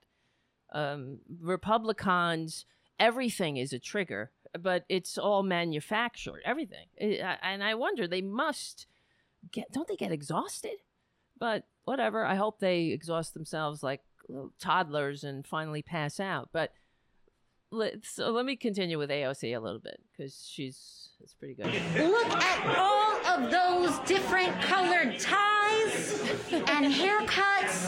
Um, 0.72 1.18
Republicans, 1.41 2.66
everything 2.99 3.57
is 3.57 3.72
a 3.72 3.78
trigger, 3.78 4.30
but 4.59 4.84
it's 4.89 5.16
all 5.18 5.43
manufactured. 5.43 6.43
Everything, 6.45 6.86
and 6.99 7.62
I 7.62 7.74
wonder 7.74 8.07
they 8.07 8.22
must 8.22 8.86
get 9.53 9.72
don't 9.72 9.89
they 9.89 9.97
get 9.97 10.12
exhausted? 10.12 10.78
But 11.39 11.64
whatever. 11.84 12.24
I 12.24 12.34
hope 12.34 12.59
they 12.59 12.86
exhaust 12.86 13.34
themselves 13.34 13.82
like 13.82 14.03
toddlers 14.61 15.24
and 15.24 15.47
finally 15.47 15.82
pass 15.82 16.20
out. 16.20 16.51
But 16.53 16.72
let, 17.70 18.05
so 18.05 18.30
let 18.30 18.45
me 18.45 18.57
continue 18.57 18.99
with 18.99 19.11
AOC 19.11 19.57
a 19.57 19.61
little 19.61 19.80
bit 19.80 20.01
because 20.12 20.47
she's 20.51 21.11
it's 21.22 21.34
pretty 21.34 21.55
good. 21.55 21.66
Look 21.66 22.26
at 22.26 22.78
all 22.78 23.16
of 23.26 23.51
those 23.51 23.99
different 24.07 24.61
colored 24.61 25.18
ties 25.18 25.57
and 26.52 26.92
haircuts. 26.92 27.86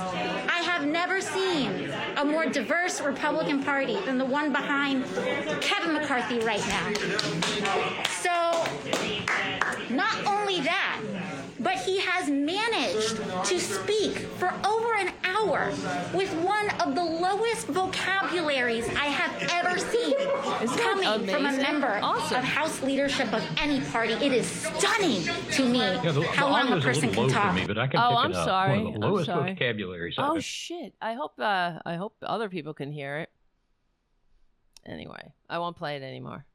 I 0.48 0.62
have 0.64 0.86
never 0.86 1.20
seen 1.20 1.90
a 2.16 2.24
more 2.24 2.46
diverse 2.46 3.00
Republican 3.00 3.62
Party 3.62 3.98
than 4.02 4.18
the 4.18 4.24
one 4.24 4.52
behind 4.52 5.04
Kevin 5.60 5.94
McCarthy 5.94 6.38
right 6.40 6.66
now. 6.68 6.92
So, 8.20 8.64
not 9.90 10.26
only 10.26 10.60
that, 10.60 11.00
but 11.58 11.76
he 11.76 12.00
has 12.00 12.28
managed 12.28 13.16
to 13.46 13.58
speak 13.58 14.18
for 14.38 14.52
over 14.64 14.94
an 14.94 15.12
hour 15.51 15.66
with 16.14 16.32
one 16.43 16.68
of 16.81 16.94
the 16.94 17.02
lowest 17.02 17.66
vocabularies 17.68 18.89
I 18.90 19.06
have 19.06 19.51
ever 19.52 19.78
seen 19.78 20.14
Isn't 20.62 20.78
coming 20.78 21.27
from 21.28 21.47
a 21.47 21.52
member 21.52 21.98
Awesome. 22.02 22.39
of 22.39 22.44
House 22.44 22.82
leadership 22.82 23.32
of 23.32 23.43
any 23.59 23.81
party. 23.86 24.12
It 24.14 24.32
is 24.32 24.47
stunning 24.47 25.22
to 25.52 25.64
me 25.68 25.78
Yeah, 25.78 26.01
the, 26.12 26.20
the 26.20 26.27
how 26.27 26.48
long 26.51 26.72
a 26.72 26.77
is 26.77 26.85
a 26.85 26.86
person 26.86 27.10
can 27.12 27.28
talk. 27.28 27.48
for 27.51 27.60
me, 27.60 27.66
but 27.66 27.78
I 27.78 27.86
can 27.86 28.01
Oh, 28.01 28.09
pick 28.10 28.18
I'm 28.18 28.31
it 28.31 28.36
up. 28.36 28.44
sorry. 28.47 28.78
One 28.78 28.86
of 28.94 29.01
the 29.01 29.06
I'm 29.06 29.12
lowest 29.12 29.27
sorry. 29.27 29.52
vocabularies. 29.55 30.14
Oh 30.18 30.36
I've 30.36 30.44
shit! 30.44 30.94
I 31.01 31.14
hope 31.14 31.32
uh, 31.39 31.78
I 31.85 31.94
hope 31.97 32.14
other 32.22 32.48
people 32.48 32.74
can 32.74 32.93
hear 32.93 33.18
it. 33.18 33.31
Anyway, 34.86 35.32
I 35.48 35.59
won't 35.59 35.77
play 35.77 35.97
it 35.97 36.02
anymore. 36.02 36.47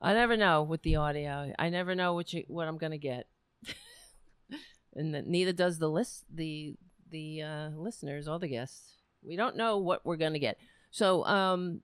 I 0.00 0.12
never 0.14 0.36
know 0.36 0.62
with 0.62 0.82
the 0.82 0.96
audio. 0.96 1.52
I 1.58 1.70
never 1.70 1.94
know 1.94 2.12
what 2.14 2.32
you, 2.32 2.44
what 2.48 2.68
I'm 2.68 2.78
gonna 2.78 2.98
get, 2.98 3.26
and 4.94 5.14
that 5.14 5.26
neither 5.26 5.52
does 5.52 5.78
the 5.78 5.88
list 5.88 6.24
the 6.32 6.74
the 7.14 7.42
uh, 7.42 7.68
listeners 7.76 8.26
all 8.26 8.40
the 8.40 8.48
guests. 8.48 8.96
We 9.22 9.36
don't 9.36 9.56
know 9.56 9.78
what 9.78 10.04
we're 10.04 10.16
gonna 10.16 10.40
get. 10.40 10.58
So, 10.90 11.24
um, 11.24 11.80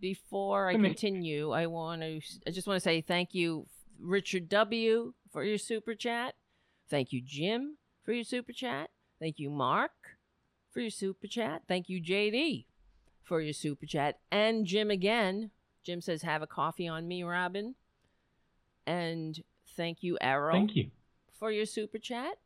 before 0.00 0.68
I 0.70 0.72
I 0.72 0.76
continue, 0.76 1.50
I 1.50 1.66
want 1.66 2.00
to 2.00 2.20
I 2.46 2.50
just 2.50 2.66
want 2.66 2.76
to 2.76 2.80
say 2.80 3.02
thank 3.02 3.34
you, 3.34 3.66
Richard 4.00 4.48
W, 4.48 5.12
for 5.30 5.44
your 5.44 5.58
super 5.58 5.94
chat. 5.94 6.34
Thank 6.88 7.12
you, 7.12 7.20
Jim, 7.22 7.76
for 8.04 8.12
your 8.12 8.24
super 8.24 8.52
chat. 8.52 8.88
Thank 9.20 9.38
you, 9.38 9.50
Mark, 9.50 9.92
for 10.72 10.80
your 10.80 10.90
super 10.90 11.26
chat. 11.26 11.62
Thank 11.68 11.88
you, 11.88 12.02
JD, 12.02 12.64
for 13.22 13.40
your 13.40 13.52
super 13.52 13.86
chat. 13.86 14.18
And 14.32 14.66
Jim 14.66 14.90
again. 14.90 15.50
Jim 15.84 16.00
says, 16.00 16.22
Have 16.22 16.40
a 16.40 16.46
coffee 16.46 16.88
on 16.88 17.06
me, 17.06 17.22
Robin. 17.22 17.74
And 18.86 19.42
thank 19.76 20.02
you, 20.02 20.16
Arrow, 20.20 20.52
Thank 20.52 20.74
you. 20.74 20.90
for 21.38 21.50
your 21.50 21.66
super 21.66 21.98
chat. 21.98 22.38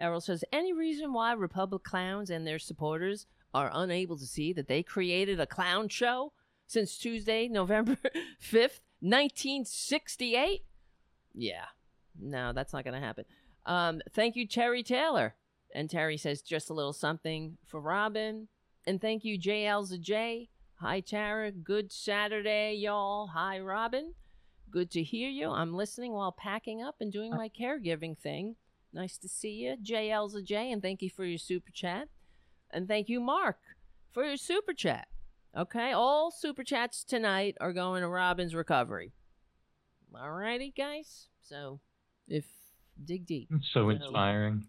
Errol 0.00 0.20
says, 0.20 0.44
Any 0.52 0.72
reason 0.72 1.12
why 1.12 1.32
Republic 1.32 1.84
clowns 1.84 2.30
and 2.30 2.46
their 2.46 2.58
supporters 2.58 3.26
are 3.52 3.70
unable 3.72 4.16
to 4.18 4.26
see 4.26 4.52
that 4.54 4.68
they 4.68 4.82
created 4.82 5.38
a 5.38 5.46
clown 5.46 5.88
show 5.88 6.32
since 6.66 6.96
Tuesday, 6.96 7.48
November 7.48 7.96
5th, 8.42 8.80
1968? 9.00 10.64
Yeah. 11.34 11.64
No, 12.18 12.52
that's 12.52 12.72
not 12.72 12.84
going 12.84 13.00
to 13.00 13.06
happen. 13.06 13.24
Um, 13.66 14.00
thank 14.12 14.36
you, 14.36 14.46
Terry 14.46 14.82
Taylor. 14.82 15.34
And 15.74 15.88
Terry 15.88 16.16
says 16.16 16.42
just 16.42 16.70
a 16.70 16.74
little 16.74 16.92
something 16.92 17.58
for 17.66 17.80
Robin. 17.80 18.48
And 18.86 19.00
thank 19.00 19.24
you, 19.24 19.38
JL's 19.38 19.92
a 19.92 19.98
J. 19.98 20.48
Hi, 20.80 21.00
Tara. 21.00 21.52
Good 21.52 21.92
Saturday, 21.92 22.74
y'all. 22.74 23.28
Hi, 23.28 23.60
Robin. 23.60 24.14
Good 24.70 24.90
to 24.92 25.02
hear 25.02 25.28
you. 25.28 25.50
I'm 25.50 25.74
listening 25.74 26.12
while 26.12 26.32
packing 26.32 26.82
up 26.82 26.96
and 27.00 27.12
doing 27.12 27.30
my 27.32 27.48
caregiving 27.48 28.16
thing. 28.16 28.56
Nice 28.92 29.16
to 29.18 29.28
see 29.28 29.52
you. 29.52 29.76
JL's 29.82 30.34
a 30.34 30.42
J. 30.42 30.72
And 30.72 30.82
thank 30.82 31.02
you 31.02 31.10
for 31.10 31.24
your 31.24 31.38
super 31.38 31.70
chat. 31.72 32.08
And 32.70 32.86
thank 32.88 33.08
you, 33.08 33.20
Mark, 33.20 33.58
for 34.12 34.24
your 34.24 34.36
super 34.36 34.72
chat. 34.72 35.08
Okay, 35.56 35.90
all 35.92 36.30
super 36.30 36.62
chats 36.62 37.02
tonight 37.02 37.56
are 37.60 37.72
going 37.72 38.02
to 38.02 38.08
Robin's 38.08 38.54
recovery. 38.54 39.12
All 40.14 40.30
righty, 40.30 40.72
guys. 40.76 41.26
So, 41.42 41.80
if 42.28 42.44
dig 43.04 43.26
deep, 43.26 43.48
It's 43.52 43.68
so 43.72 43.88
inspiring. 43.90 44.66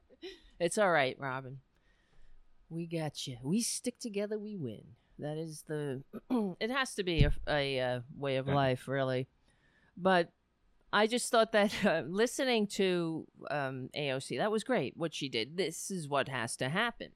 it's 0.60 0.78
all 0.78 0.90
right, 0.90 1.16
Robin. 1.20 1.58
We 2.68 2.86
got 2.86 3.26
you. 3.28 3.36
We 3.42 3.62
stick 3.62 4.00
together, 4.00 4.36
we 4.38 4.56
win. 4.56 4.82
That 5.20 5.38
is 5.38 5.62
the. 5.68 6.02
it 6.60 6.70
has 6.70 6.94
to 6.96 7.04
be 7.04 7.22
a, 7.24 7.32
a, 7.48 7.80
uh 7.80 8.00
way 8.18 8.36
of 8.36 8.48
Yeah. 8.48 8.54
life, 8.54 8.88
really. 8.88 9.28
But 9.96 10.30
I 10.96 11.06
just 11.06 11.30
thought 11.30 11.52
that 11.52 11.74
uh, 11.84 12.04
listening 12.08 12.66
to 12.68 13.26
um, 13.50 13.90
AOC, 13.94 14.38
that 14.38 14.50
was 14.50 14.64
great. 14.64 14.96
What 14.96 15.14
she 15.14 15.28
did. 15.28 15.58
This 15.58 15.90
is 15.90 16.08
what 16.08 16.28
has 16.28 16.56
to 16.56 16.70
happen. 16.70 17.10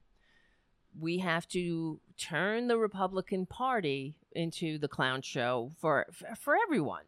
We 0.97 1.17
have 1.17 1.47
to 1.49 1.99
turn 2.15 2.67
the 2.67 2.77
Republican 2.77 3.47
Party 3.47 4.17
into 4.33 4.77
the 4.77 4.87
clown 4.87 5.23
show 5.23 5.71
for 5.79 6.05
for, 6.37 6.55
everyone. 6.67 7.05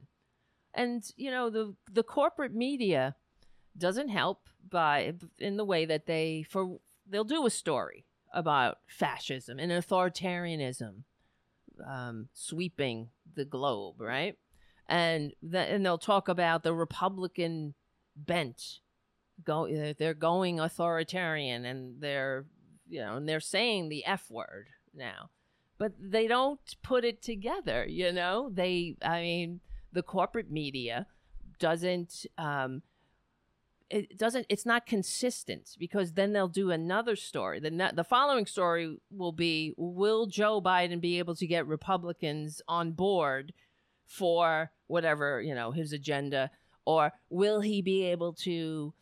And 0.74 1.04
you 1.16 1.30
know 1.30 1.52
the 1.52 1.76
the 1.92 2.02
corporate 2.02 2.56
media 2.56 3.16
doesn't 3.78 4.10
help 4.10 4.50
by 4.68 5.14
in 5.38 5.58
the 5.58 5.66
way 5.66 5.86
that 5.86 6.08
they 6.08 6.44
for 6.50 6.80
they'll 7.08 7.24
do 7.24 7.46
a 7.46 7.52
story 7.52 8.06
about 8.34 8.78
fascism 8.88 9.60
and 9.60 9.72
authoritarianism 9.72 11.04
um, 11.88 12.30
sweeping 12.34 13.10
the 13.36 13.46
globe, 13.46 14.00
right? 14.00 14.38
And 14.88 15.34
th- 15.42 15.70
and 15.70 15.86
they'll 15.86 15.98
talk 15.98 16.28
about 16.28 16.64
the 16.64 16.74
Republican 16.74 17.74
bent. 18.16 18.80
Go, 19.44 19.94
they're 19.98 20.14
going 20.14 20.60
authoritarian, 20.60 21.66
and 21.66 22.00
they're 22.00 22.46
you 22.88 23.00
know, 23.00 23.16
and 23.16 23.28
they're 23.28 23.40
saying 23.40 23.90
the 23.90 24.06
f 24.06 24.30
word 24.30 24.68
now, 24.94 25.30
but 25.78 25.94
they 26.00 26.28
don't 26.28 26.60
put 26.84 27.04
it 27.04 27.22
together. 27.22 27.86
You 27.88 28.12
know, 28.12 28.50
they, 28.54 28.98
I 29.02 29.22
mean, 29.22 29.62
the 29.92 30.04
corporate 30.04 30.52
media 30.52 31.08
doesn't 31.60 32.26
um, 32.38 32.82
it 33.90 34.18
doesn't 34.18 34.46
it's 34.50 34.66
not 34.66 34.86
consistent 34.86 35.76
because 35.80 36.14
then 36.14 36.34
they'll 36.34 36.48
do 36.48 36.72
another 36.72 37.16
story 37.16 37.60
the 37.60 37.92
the 37.94 38.04
following 38.04 38.46
story 38.46 38.98
will 39.12 39.32
be 39.32 39.74
will 39.78 40.26
Joe 40.26 40.62
Biden 40.62 41.00
be 41.00 41.20
able 41.20 41.36
to 41.36 41.48
get 41.48 41.68
Republicans 41.68 42.62
on 42.68 42.92
board 42.92 43.54
for 44.06 44.72
whatever 44.88 45.42
you 45.42 45.56
know 45.56 45.72
his 45.72 45.94
agenda 45.94 46.52
or 46.86 47.14
will 47.30 47.62
he 47.62 47.82
be 47.82 48.06
able 48.06 48.34
to 48.34 48.94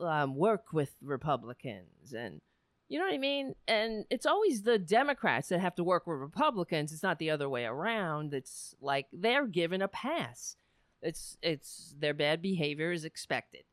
um, 0.00 0.36
work 0.36 0.72
with 0.72 0.94
Republicans? 1.02 2.12
And 2.12 2.40
you 2.88 2.98
know 2.98 3.06
what 3.06 3.14
I 3.14 3.18
mean? 3.18 3.54
And 3.66 4.04
it's 4.10 4.26
always 4.26 4.62
the 4.62 4.78
Democrats 4.78 5.48
that 5.48 5.60
have 5.60 5.74
to 5.76 5.84
work 5.84 6.06
with 6.06 6.18
Republicans. 6.18 6.92
It's 6.92 7.02
not 7.02 7.18
the 7.18 7.30
other 7.30 7.48
way 7.48 7.64
around. 7.64 8.34
It's 8.34 8.74
like 8.80 9.06
they're 9.12 9.46
given 9.46 9.82
a 9.82 9.88
pass. 9.88 10.56
It's 11.00 11.36
it's 11.42 11.94
their 11.98 12.14
bad 12.14 12.42
behavior 12.42 12.92
is 12.92 13.04
expected. 13.04 13.64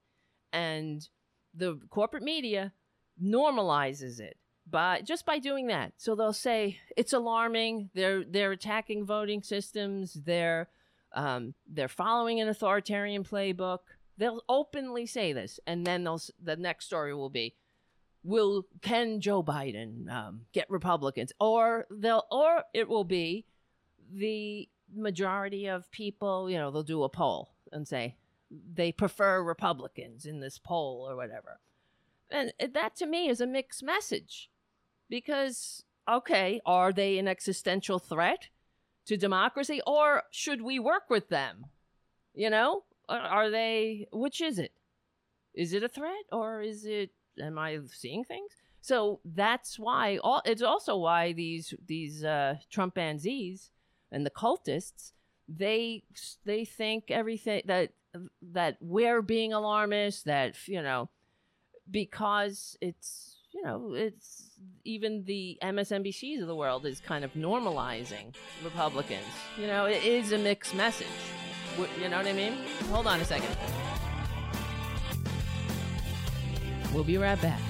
And 0.53 1.07
the 1.53 1.79
corporate 1.89 2.23
media 2.23 2.73
normalizes 3.21 4.19
it 4.19 4.37
by 4.69 5.01
just 5.01 5.25
by 5.25 5.39
doing 5.39 5.67
that. 5.67 5.93
So 5.97 6.15
they'll 6.15 6.33
say 6.33 6.79
it's 6.95 7.13
alarming. 7.13 7.89
They're 7.93 8.23
they're 8.23 8.51
attacking 8.51 9.05
voting 9.05 9.41
systems. 9.43 10.13
They're 10.13 10.69
um, 11.13 11.53
they're 11.67 11.87
following 11.87 12.39
an 12.39 12.49
authoritarian 12.49 13.23
playbook. 13.23 13.79
They'll 14.17 14.43
openly 14.49 15.05
say 15.05 15.33
this, 15.33 15.59
and 15.65 15.85
then 15.85 16.03
they'll 16.03 16.21
the 16.41 16.55
next 16.57 16.85
story 16.85 17.13
will 17.13 17.29
be, 17.29 17.55
will 18.23 18.65
can 18.81 19.21
Joe 19.21 19.43
Biden 19.43 20.09
um, 20.11 20.41
get 20.53 20.69
Republicans, 20.69 21.31
or 21.39 21.87
they'll 21.89 22.25
or 22.31 22.63
it 22.73 22.87
will 22.87 23.05
be 23.05 23.45
the 24.11 24.67
majority 24.93 25.67
of 25.67 25.89
people. 25.91 26.49
You 26.49 26.57
know, 26.57 26.71
they'll 26.71 26.83
do 26.83 27.03
a 27.03 27.09
poll 27.09 27.51
and 27.71 27.87
say 27.87 28.17
they 28.51 28.91
prefer 28.91 29.43
Republicans 29.43 30.25
in 30.25 30.39
this 30.39 30.57
poll 30.57 31.07
or 31.07 31.15
whatever. 31.15 31.59
And 32.31 32.53
that 32.73 32.95
to 32.97 33.05
me 33.05 33.27
is 33.27 33.41
a 33.41 33.47
mixed 33.47 33.81
message 33.83 34.49
because, 35.09 35.83
okay, 36.07 36.61
are 36.65 36.91
they 36.93 37.17
an 37.17 37.27
existential 37.27 37.99
threat 37.99 38.49
to 39.05 39.17
democracy 39.17 39.81
or 39.85 40.23
should 40.31 40.61
we 40.61 40.79
work 40.79 41.09
with 41.09 41.29
them? 41.29 41.65
You 42.33 42.49
know, 42.49 42.83
Are- 43.07 43.49
they, 43.49 44.07
which 44.11 44.39
is 44.39 44.59
it? 44.59 44.73
Is 45.53 45.73
it 45.73 45.83
a 45.83 45.89
threat 45.89 46.25
or 46.31 46.61
is 46.61 46.85
it, 46.85 47.11
am 47.41 47.57
I 47.57 47.79
seeing 47.91 48.23
things? 48.23 48.51
So 48.81 49.19
that's 49.25 49.77
why, 49.77 50.19
all, 50.23 50.41
it's 50.45 50.61
also 50.61 50.95
why 50.97 51.33
these, 51.33 51.73
these 51.85 52.23
uh, 52.23 52.55
Trumpanzees 52.71 53.71
and 54.11 54.25
the 54.25 54.29
cultists, 54.29 55.11
they, 55.47 56.03
they 56.45 56.63
think 56.65 57.09
everything 57.09 57.63
that 57.65 57.91
that 58.41 58.77
we're 58.81 59.21
being 59.21 59.53
alarmist 59.53 60.25
that 60.25 60.55
you 60.67 60.81
know 60.81 61.09
because 61.91 62.77
it's 62.81 63.37
you 63.53 63.61
know 63.63 63.93
it's 63.93 64.48
even 64.85 65.23
the 65.25 65.57
MSNBCs 65.61 66.41
of 66.41 66.47
the 66.47 66.55
world 66.55 66.85
is 66.85 66.99
kind 66.99 67.23
of 67.23 67.33
normalizing 67.33 68.33
Republicans. 68.63 69.25
You 69.57 69.67
know 69.67 69.85
it 69.85 70.03
is 70.03 70.31
a 70.31 70.37
mixed 70.37 70.75
message. 70.75 71.07
You 72.01 72.09
know 72.09 72.17
what 72.17 72.27
I 72.27 72.33
mean? 72.33 72.57
Hold 72.91 73.07
on 73.07 73.19
a 73.19 73.25
second. 73.25 73.55
We'll 76.93 77.03
be 77.03 77.17
right 77.17 77.39
back. 77.41 77.61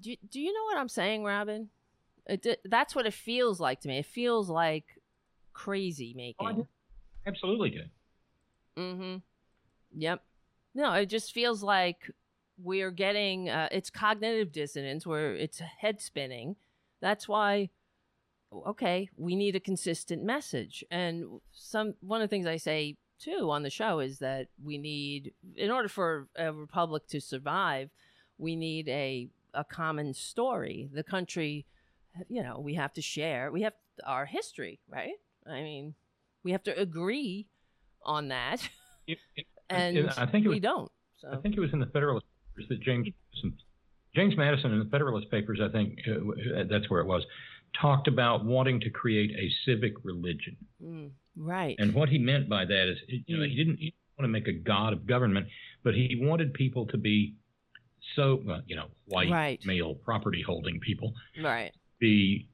Do, 0.00 0.14
do 0.30 0.40
you 0.40 0.52
know 0.52 0.64
what 0.64 0.76
I'm 0.78 0.88
saying 0.88 1.24
Robin? 1.24 1.68
It, 2.26 2.60
that's 2.64 2.94
what 2.94 3.06
it 3.06 3.14
feels 3.14 3.60
like 3.60 3.80
to 3.82 3.88
me. 3.88 3.98
It 3.98 4.06
feels 4.06 4.48
like 4.48 4.84
crazy 5.52 6.14
making. 6.16 6.66
Absolutely 7.26 7.70
do. 7.70 7.82
Mm-hmm. 8.76 9.16
Yep. 9.96 10.22
No, 10.74 10.92
it 10.94 11.06
just 11.06 11.32
feels 11.32 11.62
like 11.62 12.10
we're 12.62 12.90
getting 12.90 13.48
uh, 13.48 13.68
it's 13.72 13.90
cognitive 13.90 14.52
dissonance 14.52 15.06
where 15.06 15.34
it's 15.34 15.58
head 15.60 16.00
spinning. 16.00 16.56
That's 17.00 17.28
why 17.28 17.70
okay, 18.52 19.08
we 19.16 19.36
need 19.36 19.54
a 19.54 19.60
consistent 19.60 20.24
message. 20.24 20.84
And 20.90 21.40
some 21.52 21.94
one 22.00 22.20
of 22.20 22.28
the 22.28 22.34
things 22.34 22.46
I 22.46 22.56
say 22.56 22.96
too 23.18 23.50
on 23.50 23.62
the 23.62 23.70
show 23.70 24.00
is 24.00 24.18
that 24.20 24.48
we 24.62 24.78
need 24.78 25.32
in 25.56 25.70
order 25.70 25.88
for 25.88 26.26
a 26.36 26.52
republic 26.52 27.06
to 27.08 27.20
survive, 27.20 27.90
we 28.38 28.56
need 28.56 28.88
a 28.88 29.28
a 29.54 29.64
common 29.64 30.14
story. 30.14 30.88
The 30.92 31.02
country 31.04 31.66
you 32.28 32.42
know, 32.42 32.58
we 32.58 32.74
have 32.74 32.92
to 32.94 33.02
share. 33.02 33.52
We 33.52 33.62
have 33.62 33.74
our 34.04 34.26
history, 34.26 34.80
right? 34.88 35.12
I 35.46 35.62
mean, 35.62 35.94
we 36.42 36.50
have 36.52 36.62
to 36.64 36.76
agree 36.76 37.46
on 38.02 38.28
that. 38.28 38.68
It- 39.06 39.18
it- 39.36 39.46
and 39.70 39.96
it- 39.96 40.18
I 40.18 40.26
think 40.26 40.44
we 40.46 40.54
was, 40.56 40.60
don't. 40.60 40.90
I 41.30 41.36
think 41.36 41.56
it 41.56 41.60
was 41.60 41.72
in 41.72 41.78
the 41.78 41.86
Federalist 41.86 42.26
Papers 42.60 42.68
that 42.68 42.82
James 42.84 43.08
James 44.14 44.36
Madison 44.36 44.72
in 44.72 44.78
the 44.80 44.84
Federalist 44.90 45.30
Papers, 45.30 45.60
I 45.62 45.70
think 45.70 45.98
uh, 46.08 46.64
that's 46.68 46.90
where 46.90 47.00
it 47.00 47.06
was, 47.06 47.22
talked 47.80 48.08
about 48.08 48.44
wanting 48.44 48.80
to 48.80 48.90
create 48.90 49.30
a 49.30 49.48
civic 49.64 49.92
religion. 50.04 50.56
mm, 50.82 51.10
right. 51.36 51.76
And 51.78 51.94
what 51.94 52.08
he 52.08 52.18
meant 52.18 52.48
by 52.48 52.64
that 52.64 52.90
is, 52.90 52.98
you 53.26 53.36
know, 53.36 53.44
he 53.44 53.54
didn't, 53.54 53.76
he 53.76 53.84
didn't 53.86 53.94
want 54.18 54.24
to 54.24 54.28
make 54.28 54.48
a 54.48 54.52
god 54.52 54.92
of 54.92 55.06
government, 55.06 55.46
but 55.84 55.94
he 55.94 56.18
wanted 56.20 56.52
people 56.54 56.86
to 56.86 56.98
be 56.98 57.34
so, 58.16 58.40
well, 58.44 58.62
you 58.66 58.74
know, 58.74 58.86
white 59.06 59.30
Right. 59.30 59.60
male 59.64 59.94
property 59.94 60.42
holding 60.44 60.80
people 60.80 61.14
right. 61.40 61.70
be 62.00 62.48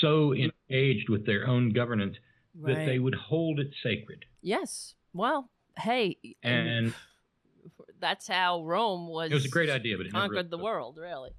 so 0.00 0.34
engaged 0.34 1.08
with 1.08 1.24
their 1.24 1.46
own 1.46 1.70
governance 1.70 2.16
Right. 2.58 2.74
that 2.74 2.86
they 2.86 2.98
would 2.98 3.14
hold 3.14 3.60
it 3.60 3.70
sacred. 3.82 4.24
yes. 4.42 4.94
Well, 5.12 5.48
hey, 5.78 6.16
And 6.42 6.92
that's 8.04 8.28
how 8.28 8.62
Rome 8.62 9.08
was. 9.08 9.30
it 9.30 9.34
was 9.34 9.46
a 9.46 9.48
great 9.48 9.70
idea, 9.70 9.96
but 9.96 10.04
it 10.04 10.12
conquered 10.12 10.50
the 10.50 10.58
world. 10.58 10.98
Really. 11.00 11.30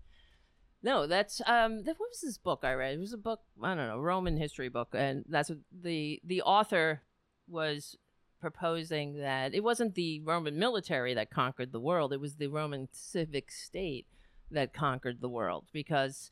No, 0.82 1.06
that's 1.06 1.40
um. 1.46 1.84
That, 1.84 2.00
what 2.00 2.10
was 2.10 2.22
this 2.22 2.40
book 2.40 2.62
I 2.64 2.74
read? 2.74 2.96
It 2.96 3.00
was 3.00 3.14
a 3.14 3.20
book 3.20 3.42
I 3.62 3.76
don't 3.76 3.88
know, 3.88 4.00
Roman 4.00 4.36
history 4.36 4.70
book, 4.70 4.90
and 4.94 5.24
that's 5.30 5.50
what 5.50 5.60
the 5.72 6.20
the 6.24 6.42
author 6.42 7.04
was 7.48 7.96
proposing 8.42 9.18
that 9.20 9.54
it 9.54 9.64
wasn't 9.64 9.94
the 9.94 10.22
Roman 10.22 10.58
military 10.58 11.14
that 11.14 11.30
conquered 11.30 11.72
the 11.72 11.80
world; 11.80 12.12
it 12.12 12.20
was 12.20 12.38
the 12.38 12.48
Roman 12.48 12.90
civic 12.92 13.52
state 13.52 14.08
that 14.50 14.74
conquered 14.74 15.22
the 15.22 15.30
world 15.30 15.66
because 15.72 16.32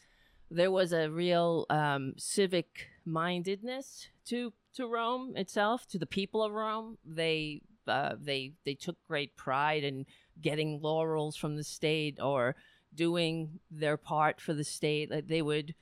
there 0.49 0.71
was 0.71 0.93
a 0.93 1.09
real 1.09 1.67
um, 1.69 2.13
civic 2.17 2.87
mindedness 3.05 4.07
to 4.25 4.51
to 4.73 4.87
Rome 4.87 5.33
itself, 5.35 5.85
to 5.89 5.99
the 5.99 6.07
people 6.07 6.41
of 6.43 6.51
Rome. 6.51 6.97
They 7.05 7.61
uh, 7.87 8.15
they 8.19 8.53
they 8.65 8.75
took 8.75 8.97
great 9.07 9.35
pride 9.35 9.83
in 9.83 10.05
getting 10.41 10.81
laurels 10.81 11.35
from 11.35 11.55
the 11.55 11.63
state 11.63 12.19
or 12.21 12.55
doing 12.93 13.59
their 13.71 13.97
part 13.97 14.41
for 14.41 14.53
the 14.53 14.63
state. 14.63 15.09
Like 15.11 15.27
they 15.27 15.41
would 15.41 15.75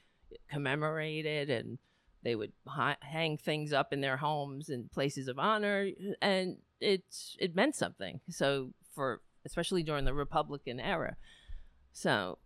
commemorate 0.49 1.25
it 1.25 1.49
and 1.49 1.77
they 2.23 2.35
would 2.35 2.51
ha- 2.67 2.97
hang 3.01 3.37
things 3.37 3.73
up 3.73 3.91
in 3.91 4.01
their 4.01 4.17
homes 4.17 4.69
and 4.69 4.91
places 4.91 5.27
of 5.27 5.39
honor, 5.39 5.89
and 6.21 6.57
it's 6.79 7.35
it 7.39 7.55
meant 7.55 7.75
something. 7.75 8.19
So 8.29 8.73
for 8.93 9.21
especially 9.45 9.83
during 9.83 10.05
the 10.05 10.13
Republican 10.13 10.79
era. 10.79 11.15
So 11.93 12.37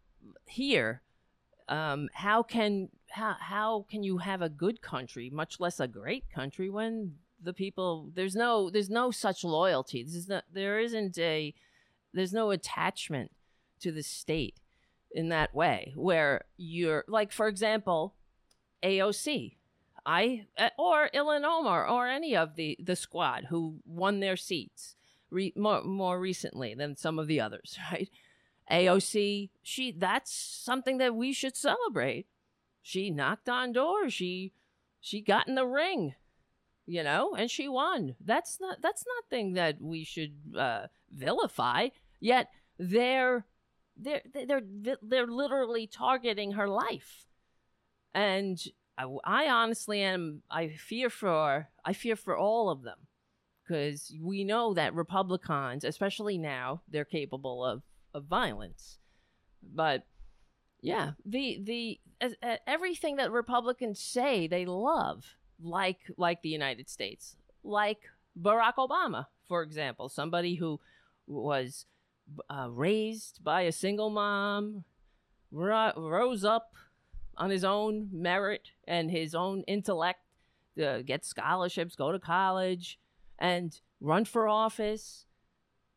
here, 0.46 1.02
um, 1.68 2.10
how 2.14 2.42
can 2.42 2.90
how 3.12 3.36
how 3.40 3.86
can 3.90 4.04
you 4.04 4.20
have 4.20 4.42
a 4.42 4.50
good 4.50 4.82
country, 4.82 5.30
much 5.30 5.60
less 5.60 5.80
a 5.80 5.88
great 5.88 6.30
country, 6.30 6.70
when 6.70 7.16
the 7.42 7.54
people 7.54 8.12
there's 8.14 8.36
no 8.36 8.70
there's 8.70 8.90
no 8.90 9.12
such 9.12 9.44
loyalty. 9.44 10.04
This 10.04 10.16
is 10.16 10.30
not 10.30 10.46
there 10.52 10.80
isn't 10.80 11.18
a 11.20 11.54
there's 12.16 12.34
no 12.34 12.52
attachment 12.52 13.32
to 13.80 13.92
the 13.92 14.04
state 14.04 14.60
in 15.12 15.30
that 15.30 15.54
way 15.54 15.94
where 15.96 16.46
you're 16.58 17.06
like 17.08 17.32
for 17.32 17.48
example 17.48 18.16
AOC 18.84 19.56
I 20.06 20.46
uh, 20.58 20.70
or 20.78 21.10
Illinois 21.14 21.86
or 21.90 22.08
any 22.08 22.36
of 22.36 22.56
the 22.56 22.78
the 22.82 22.96
squad 22.96 23.46
who 23.50 23.80
won 23.86 24.20
their 24.20 24.38
seats 24.38 24.96
re, 25.32 25.52
more 25.56 25.84
more 25.84 26.20
recently 26.20 26.76
than 26.76 26.96
some 26.96 27.18
of 27.18 27.28
the 27.28 27.42
others, 27.42 27.78
right? 27.92 28.10
AOC, 28.72 29.50
she 29.62 29.92
that's 29.92 30.34
something 30.34 30.98
that 30.98 31.16
we 31.16 31.34
should 31.34 31.56
celebrate. 31.56 32.28
She 32.82 33.10
knocked 33.10 33.50
on 33.50 33.72
doors. 33.72 34.14
She 34.14 34.54
she 35.02 35.22
got 35.22 35.48
in 35.48 35.56
the 35.56 35.68
ring, 35.68 36.16
you 36.86 37.04
know, 37.04 37.36
and 37.36 37.50
she 37.50 37.68
won. 37.68 38.16
That's 38.24 38.60
not 38.60 38.82
that's 38.82 39.06
nothing 39.22 39.54
that 39.54 39.82
we 39.82 40.04
should 40.04 40.34
uh, 40.58 40.88
vilify. 41.12 41.90
Yet 42.20 42.50
they're 42.78 43.46
they're 43.98 44.22
they're 44.34 44.98
they're 45.02 45.28
literally 45.28 45.88
targeting 45.88 46.54
her 46.54 46.68
life, 46.68 47.28
and 48.14 48.62
I, 48.98 49.06
I 49.24 49.50
honestly 49.50 50.02
am. 50.02 50.42
I 50.50 50.70
fear 50.70 51.10
for. 51.10 51.70
I 51.84 51.94
fear 51.94 52.16
for 52.16 52.38
all 52.38 52.70
of 52.70 52.84
them, 52.84 52.98
because 53.64 54.14
we 54.22 54.44
know 54.44 54.74
that 54.74 54.94
Republicans, 54.94 55.84
especially 55.84 56.38
now, 56.38 56.82
they're 56.90 57.06
capable 57.06 57.64
of 57.64 57.84
of 58.14 58.26
violence. 58.26 59.00
But 59.62 60.04
yeah, 60.82 61.12
the 61.26 61.60
the 61.62 62.00
uh, 62.22 62.58
everything 62.68 63.18
that 63.18 63.32
Republicans 63.32 64.00
say 64.00 64.48
they 64.48 64.66
love, 64.66 65.26
like 65.62 66.00
like 66.18 66.42
the 66.42 66.50
United 66.50 66.90
States, 66.90 67.36
like 67.64 68.00
Barack 68.40 68.76
Obama, 68.78 69.28
for 69.48 69.64
example, 69.64 70.10
somebody 70.10 70.56
who 70.56 70.80
was 71.28 71.86
uh, 72.50 72.68
raised 72.70 73.44
by 73.44 73.62
a 73.62 73.72
single 73.72 74.10
mom, 74.10 74.84
ro- 75.52 75.94
rose 75.96 76.44
up 76.44 76.74
on 77.38 77.50
his 77.50 77.64
own 77.64 78.10
merit 78.12 78.70
and 78.88 79.12
his 79.12 79.36
own 79.36 79.64
intellect 79.64 80.20
to 80.78 81.04
get 81.06 81.26
scholarships, 81.26 81.96
go 81.96 82.12
to 82.12 82.20
college, 82.20 83.00
and 83.40 83.80
run 84.02 84.26
for 84.26 84.48
office, 84.48 85.26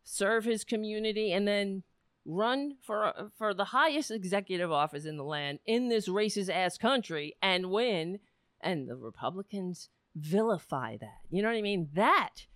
serve 0.05 0.45
his 0.45 0.65
community, 0.65 1.33
and 1.33 1.47
then 1.47 1.83
run 2.25 2.77
for 2.83 3.31
for 3.39 3.55
the 3.55 3.67
highest 3.67 4.11
executive 4.11 4.71
office 4.71 5.07
in 5.07 5.17
the 5.17 5.25
land 5.25 5.59
in 5.65 5.89
this 5.89 6.09
racist 6.09 6.51
ass 6.51 6.77
country 6.77 7.37
and 7.43 7.71
win. 7.71 8.19
And 8.61 8.89
the 8.89 8.97
Republicans 8.97 9.89
vilify 10.17 10.97
that. 10.97 11.21
You 11.31 11.43
know 11.43 11.49
what 11.49 11.57
I 11.57 11.63
mean? 11.63 11.89
That 11.95 12.47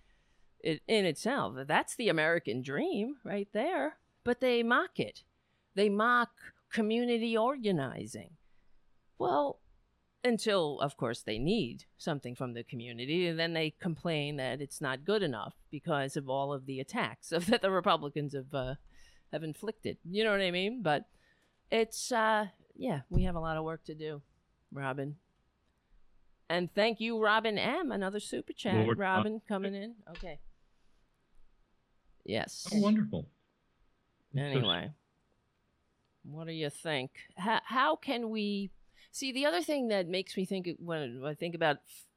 in 0.63 1.05
itself, 1.05 1.55
that's 1.67 1.95
the 1.95 2.09
American 2.09 2.61
dream 2.61 3.17
right 3.23 3.47
there. 3.53 3.97
But 4.23 4.39
they 4.39 4.63
mock 4.63 4.99
it. 4.99 5.23
They 5.75 5.89
mock 5.89 6.29
community 6.71 7.35
organizing. 7.35 8.31
Well, 9.17 9.59
until, 10.23 10.79
of 10.79 10.95
course, 10.95 11.21
they 11.21 11.37
need 11.37 11.85
something 11.97 12.35
from 12.35 12.53
the 12.53 12.63
community, 12.63 13.27
and 13.27 13.37
then 13.37 13.53
they 13.53 13.75
complain 13.79 14.37
that 14.37 14.61
it's 14.61 14.79
not 14.79 15.03
good 15.03 15.21
enough 15.21 15.53
because 15.69 16.15
of 16.15 16.29
all 16.29 16.53
of 16.53 16.65
the 16.65 16.79
attacks 16.79 17.31
of, 17.33 17.47
that 17.47 17.61
the 17.61 17.71
Republicans 17.71 18.33
have 18.33 18.53
uh, 18.53 18.75
have 19.31 19.43
inflicted. 19.43 19.97
You 20.09 20.23
know 20.23 20.31
what 20.31 20.41
I 20.41 20.51
mean? 20.51 20.81
But 20.81 21.05
it's 21.71 22.11
uh, 22.11 22.47
yeah, 22.75 23.01
we 23.09 23.23
have 23.23 23.35
a 23.35 23.39
lot 23.39 23.57
of 23.57 23.63
work 23.63 23.83
to 23.85 23.95
do, 23.95 24.21
Robin. 24.71 25.17
And 26.49 26.73
thank 26.73 26.99
you, 26.99 27.21
Robin 27.21 27.57
M. 27.57 27.91
Another 27.91 28.19
super 28.19 28.53
chat, 28.53 28.85
well, 28.85 28.95
Robin, 28.95 29.41
coming 29.47 29.73
in. 29.73 29.95
Okay. 30.11 30.39
Yes. 32.25 32.67
Oh, 32.73 32.79
wonderful. 32.79 33.27
Anyway, 34.37 34.91
what 36.23 36.47
do 36.47 36.53
you 36.53 36.69
think? 36.69 37.11
How, 37.37 37.59
how 37.65 37.95
can 37.95 38.29
we 38.29 38.71
See, 39.13 39.31
the 39.31 39.45
other 39.45 39.61
thing 39.61 39.89
that 39.89 40.07
makes 40.07 40.35
me 40.35 40.43
think 40.43 40.67
when 40.79 41.21
I 41.23 41.35
think 41.35 41.53
about 41.53 41.77
f- 41.87 42.07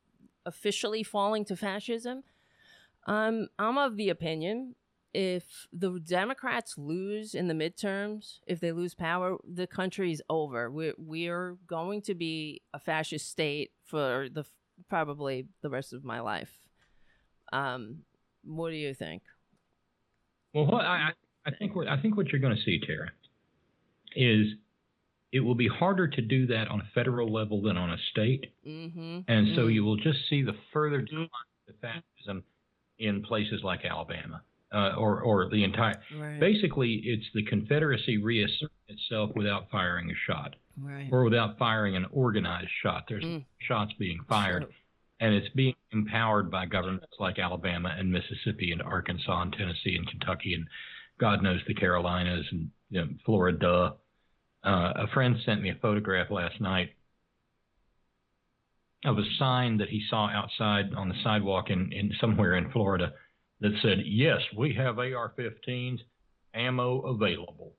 officially 0.46 1.02
falling 1.02 1.44
to 1.44 1.54
fascism, 1.54 2.24
um, 3.06 3.48
I'm 3.58 3.76
of 3.76 3.96
the 3.96 4.08
opinion 4.08 4.76
if 5.12 5.66
the 5.74 6.00
Democrats 6.00 6.78
lose 6.78 7.34
in 7.34 7.48
the 7.48 7.54
midterms, 7.54 8.38
if 8.46 8.60
they 8.60 8.72
lose 8.72 8.94
power, 8.94 9.36
the 9.46 9.66
country's 9.66 10.22
over. 10.30 10.70
We're 10.70 10.94
we're 10.96 11.58
going 11.66 12.00
to 12.02 12.14
be 12.14 12.62
a 12.72 12.78
fascist 12.78 13.28
state 13.28 13.72
for 13.84 14.28
the 14.32 14.46
probably 14.88 15.48
the 15.60 15.68
rest 15.68 15.92
of 15.92 16.02
my 16.02 16.20
life. 16.20 16.52
Um, 17.52 18.04
what 18.42 18.70
do 18.70 18.76
you 18.76 18.94
think? 18.94 19.22
Well, 20.56 20.64
what 20.64 20.86
I 20.86 21.10
I 21.44 21.50
think 21.50 21.76
what 21.76 21.86
I 21.86 22.00
think 22.00 22.16
what 22.16 22.28
you're 22.28 22.40
going 22.40 22.56
to 22.56 22.62
see, 22.62 22.80
Tara, 22.80 23.10
is 24.16 24.46
it 25.30 25.40
will 25.40 25.54
be 25.54 25.68
harder 25.68 26.08
to 26.08 26.22
do 26.22 26.46
that 26.46 26.68
on 26.68 26.80
a 26.80 26.88
federal 26.94 27.30
level 27.30 27.60
than 27.60 27.76
on 27.76 27.90
a 27.90 27.98
state. 28.10 28.54
Mm-hmm. 28.66 29.20
And 29.28 29.48
so 29.54 29.62
mm-hmm. 29.62 29.70
you 29.70 29.84
will 29.84 29.96
just 29.96 30.18
see 30.30 30.42
the 30.42 30.54
further 30.72 31.02
decline 31.02 31.28
of 31.68 31.74
fascism 31.82 32.42
in 32.98 33.22
places 33.22 33.60
like 33.62 33.84
Alabama 33.84 34.40
uh, 34.72 34.94
or, 34.96 35.20
or 35.20 35.50
the 35.50 35.62
entire. 35.62 36.00
Right. 36.18 36.40
Basically, 36.40 37.02
it's 37.04 37.26
the 37.34 37.44
Confederacy 37.44 38.16
reasserting 38.16 38.70
itself 38.88 39.32
without 39.34 39.70
firing 39.70 40.10
a 40.10 40.14
shot 40.26 40.56
right. 40.82 41.08
or 41.12 41.24
without 41.24 41.58
firing 41.58 41.96
an 41.96 42.06
organized 42.12 42.70
shot. 42.82 43.04
There's 43.08 43.24
mm. 43.24 43.44
shots 43.58 43.92
being 43.98 44.20
fired. 44.26 44.62
Sure. 44.62 44.72
And 45.20 45.34
it's 45.34 45.48
being 45.54 45.74
empowered 45.96 46.50
by 46.50 46.66
governments 46.66 47.14
like 47.18 47.38
Alabama 47.38 47.94
and 47.96 48.12
Mississippi 48.12 48.72
and 48.72 48.82
Arkansas 48.82 49.42
and 49.42 49.52
Tennessee 49.52 49.96
and 49.96 50.08
Kentucky 50.08 50.54
and 50.54 50.66
God 51.18 51.42
knows 51.42 51.60
the 51.66 51.74
Carolinas 51.74 52.46
and 52.50 52.70
you 52.90 53.00
know, 53.00 53.08
Florida 53.24 53.94
uh, 54.66 54.92
a 54.96 55.06
friend 55.14 55.36
sent 55.44 55.62
me 55.62 55.70
a 55.70 55.76
photograph 55.76 56.30
last 56.30 56.60
night 56.60 56.90
of 59.04 59.16
a 59.16 59.24
sign 59.38 59.78
that 59.78 59.88
he 59.88 60.02
saw 60.10 60.28
outside 60.28 60.92
on 60.96 61.08
the 61.08 61.14
sidewalk 61.22 61.70
in, 61.70 61.92
in 61.92 62.10
somewhere 62.20 62.56
in 62.56 62.70
Florida 62.72 63.12
that 63.60 63.72
said, 63.80 63.98
"Yes, 64.04 64.40
we 64.56 64.74
have 64.74 64.98
AR-15s, 64.98 66.00
ammo 66.52 67.00
available." 67.02 67.74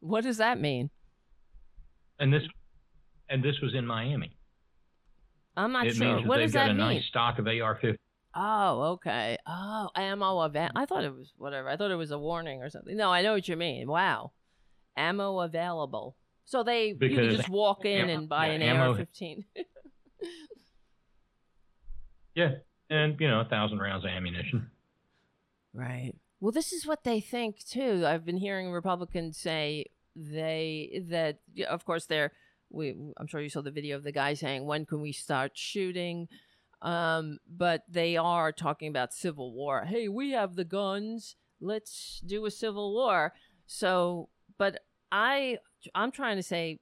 What 0.00 0.24
does 0.24 0.38
that 0.38 0.58
mean? 0.58 0.88
And 2.18 2.32
this, 2.32 2.42
and 3.28 3.42
this 3.42 3.60
was 3.60 3.74
in 3.74 3.86
Miami. 3.86 4.37
I'm 5.58 5.72
not 5.72 5.86
it 5.86 5.96
sure. 5.96 6.06
Means 6.06 6.22
that 6.22 6.28
what 6.28 6.36
they've 6.36 6.46
does 6.46 6.54
got 6.54 6.64
that 6.66 6.70
a 6.70 6.74
mean? 6.74 6.86
nice 6.86 7.04
stock 7.06 7.38
of 7.38 7.46
AR-15. 7.46 7.96
Oh, 8.34 8.82
okay. 8.92 9.36
Oh, 9.46 9.88
ammo 9.96 10.44
event. 10.44 10.72
I 10.76 10.86
thought 10.86 11.04
it 11.04 11.14
was 11.14 11.32
whatever. 11.36 11.68
I 11.68 11.76
thought 11.76 11.90
it 11.90 11.96
was 11.96 12.12
a 12.12 12.18
warning 12.18 12.62
or 12.62 12.70
something. 12.70 12.96
No, 12.96 13.10
I 13.10 13.22
know 13.22 13.32
what 13.32 13.48
you 13.48 13.56
mean. 13.56 13.88
Wow 13.88 14.32
ammo 14.98 15.40
available. 15.40 16.16
So 16.44 16.62
they 16.62 16.92
because 16.92 17.16
you 17.16 17.28
can 17.28 17.36
just 17.36 17.48
walk 17.48 17.84
in 17.84 18.10
and 18.10 18.28
buy 18.28 18.48
an 18.48 18.62
AR-15. 18.62 19.44
yeah, 22.34 22.50
and 22.90 23.18
you 23.20 23.28
know, 23.28 23.40
a 23.40 23.44
thousand 23.44 23.78
rounds 23.78 24.04
of 24.04 24.10
ammunition. 24.10 24.70
Right. 25.72 26.14
Well, 26.40 26.52
this 26.52 26.72
is 26.72 26.86
what 26.86 27.04
they 27.04 27.20
think 27.20 27.64
too. 27.64 28.04
I've 28.06 28.24
been 28.24 28.38
hearing 28.38 28.70
Republicans 28.70 29.38
say 29.38 29.86
they 30.16 31.04
that 31.10 31.38
of 31.68 31.84
course 31.84 32.06
they're 32.06 32.32
we 32.70 32.94
I'm 33.16 33.26
sure 33.26 33.40
you 33.40 33.48
saw 33.48 33.62
the 33.62 33.70
video 33.70 33.96
of 33.96 34.04
the 34.04 34.12
guy 34.12 34.34
saying 34.34 34.64
when 34.64 34.86
can 34.86 35.00
we 35.00 35.12
start 35.12 35.52
shooting 35.54 36.28
um, 36.82 37.38
but 37.48 37.82
they 37.88 38.16
are 38.16 38.52
talking 38.52 38.88
about 38.88 39.12
civil 39.12 39.52
war. 39.52 39.84
Hey, 39.84 40.08
we 40.08 40.30
have 40.32 40.54
the 40.54 40.64
guns. 40.64 41.36
Let's 41.60 42.20
do 42.24 42.46
a 42.46 42.50
civil 42.50 42.94
war. 42.94 43.32
So, 43.66 44.28
but 44.58 44.80
I 45.10 45.58
I'm 45.94 46.12
trying 46.12 46.36
to 46.36 46.42
say 46.42 46.78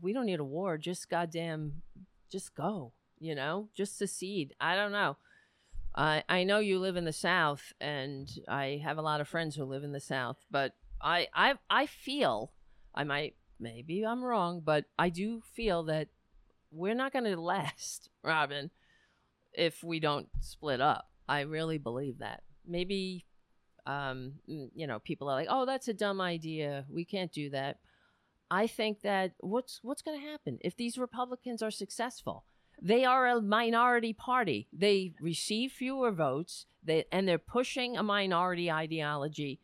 we 0.00 0.12
don't 0.12 0.26
need 0.26 0.40
a 0.40 0.44
war. 0.44 0.78
Just 0.78 1.10
goddamn, 1.10 1.82
just 2.30 2.54
go. 2.54 2.92
You 3.18 3.34
know, 3.34 3.68
just 3.74 3.98
secede. 3.98 4.54
I 4.60 4.76
don't 4.76 4.92
know. 4.92 5.16
I 5.94 6.22
I 6.28 6.44
know 6.44 6.60
you 6.60 6.78
live 6.78 6.96
in 6.96 7.04
the 7.04 7.12
South, 7.12 7.72
and 7.80 8.30
I 8.48 8.80
have 8.84 8.98
a 8.98 9.02
lot 9.02 9.20
of 9.20 9.28
friends 9.28 9.56
who 9.56 9.64
live 9.64 9.84
in 9.84 9.92
the 9.92 10.00
South. 10.00 10.38
But 10.50 10.74
I 11.00 11.28
I 11.34 11.54
I 11.68 11.86
feel 11.86 12.52
I 12.94 13.02
might 13.04 13.34
maybe 13.62 14.04
I'm 14.04 14.22
wrong, 14.22 14.60
but 14.64 14.84
I 14.98 15.08
do 15.08 15.40
feel 15.54 15.84
that 15.84 16.08
we're 16.70 16.94
not 16.94 17.12
going 17.12 17.24
to 17.24 17.40
last, 17.40 18.10
Robin. 18.22 18.70
if 19.52 19.82
we 19.84 20.00
don't 20.00 20.28
split 20.40 20.80
up. 20.80 21.08
I 21.28 21.40
really 21.42 21.78
believe 21.78 22.18
that. 22.18 22.42
Maybe, 22.66 23.24
um, 23.86 24.34
you 24.46 24.86
know, 24.86 24.98
people 24.98 25.28
are 25.28 25.34
like, 25.34 25.48
"Oh, 25.50 25.66
that's 25.66 25.88
a 25.88 25.94
dumb 25.94 26.20
idea. 26.20 26.84
We 26.90 27.04
can't 27.04 27.32
do 27.32 27.50
that." 27.50 27.78
I 28.50 28.66
think 28.66 29.00
that 29.02 29.32
what's 29.40 29.80
what's 29.82 30.02
going 30.02 30.20
to 30.20 30.26
happen 30.26 30.58
if 30.60 30.76
these 30.76 30.98
Republicans 30.98 31.62
are 31.62 31.70
successful? 31.70 32.44
They 32.80 33.04
are 33.04 33.26
a 33.26 33.40
minority 33.40 34.12
party. 34.12 34.68
They 34.72 35.14
receive 35.20 35.72
fewer 35.72 36.10
votes. 36.10 36.66
They 36.82 37.04
and 37.12 37.26
they're 37.28 37.38
pushing 37.38 37.96
a 37.96 38.02
minority 38.02 38.70
ideology, 38.70 39.60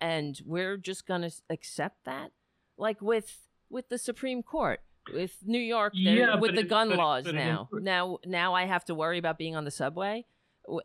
and 0.00 0.40
we're 0.44 0.76
just 0.76 1.06
going 1.06 1.22
to 1.22 1.32
accept 1.50 2.04
that, 2.06 2.32
like 2.76 3.00
with 3.00 3.36
with 3.70 3.88
the 3.88 3.98
Supreme 3.98 4.42
Court 4.42 4.80
with 5.12 5.36
New 5.44 5.58
York 5.60 5.92
Yeah, 5.94 6.36
with 6.36 6.54
the 6.54 6.62
it- 6.62 6.68
gun 6.68 6.88
but 6.90 6.98
laws 6.98 7.24
but 7.24 7.34
now. 7.34 7.68
Now 7.72 8.18
now 8.24 8.54
I 8.54 8.64
have 8.64 8.84
to 8.86 8.94
worry 8.94 9.18
about 9.18 9.38
being 9.38 9.54
on 9.56 9.64
the 9.64 9.70
subway 9.70 10.24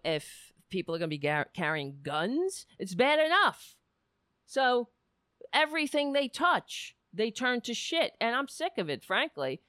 if 0.03 0.52
people 0.70 0.94
are 0.94 0.99
going 0.99 1.10
to 1.10 1.16
be 1.16 1.18
gar- 1.18 1.48
carrying 1.53 1.99
guns. 2.03 2.66
It's 2.78 2.94
bad 2.95 3.20
enough. 3.20 3.76
So 4.45 4.90
everything 5.53 6.14
they 6.14 6.28
touch, 6.28 6.95
they 7.14 7.32
turn 7.32 7.61
to 7.61 7.74
shit, 7.74 8.14
and 8.20 8.36
I'm 8.36 8.48
sick 8.48 8.74
of 8.78 8.90
it, 8.90 9.03
frankly. 9.03 9.61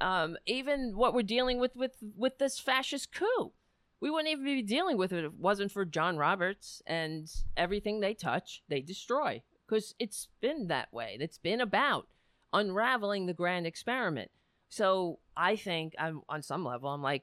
Um, 0.00 0.36
even 0.46 0.92
what 0.96 1.12
we're 1.14 1.22
dealing 1.22 1.58
with 1.60 1.76
with 1.76 1.92
with 2.16 2.38
this 2.38 2.58
fascist 2.58 3.12
coup, 3.12 3.52
we 4.00 4.10
wouldn't 4.10 4.32
even 4.32 4.44
be 4.44 4.62
dealing 4.62 4.96
with 4.96 5.12
it 5.12 5.18
if 5.18 5.32
it 5.32 5.38
wasn't 5.38 5.72
for 5.72 5.84
John 5.84 6.16
Roberts 6.16 6.80
and 6.86 7.28
everything 7.56 8.00
they 8.00 8.14
touch, 8.14 8.62
they 8.68 8.80
destroy. 8.80 9.42
Because 9.70 9.94
it's 10.00 10.26
been 10.40 10.66
that 10.66 10.92
way. 10.92 11.16
It's 11.20 11.38
been 11.38 11.60
about 11.60 12.08
unraveling 12.52 13.26
the 13.26 13.32
grand 13.34 13.68
experiment. 13.68 14.32
So 14.68 15.20
I 15.36 15.54
think 15.54 15.94
I'm 15.96 16.22
on 16.28 16.42
some 16.42 16.64
level, 16.64 16.88
I'm 16.88 17.02
like, 17.02 17.22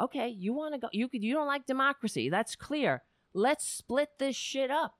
okay, 0.00 0.28
you 0.28 0.54
want 0.54 0.74
to 0.74 0.80
go, 0.80 0.88
you 0.92 1.08
could, 1.08 1.22
you 1.22 1.34
don't 1.34 1.46
like 1.46 1.66
democracy. 1.66 2.30
That's 2.30 2.56
clear. 2.56 3.02
Let's 3.34 3.66
split 3.66 4.08
this 4.18 4.36
shit 4.36 4.70
up 4.70 4.94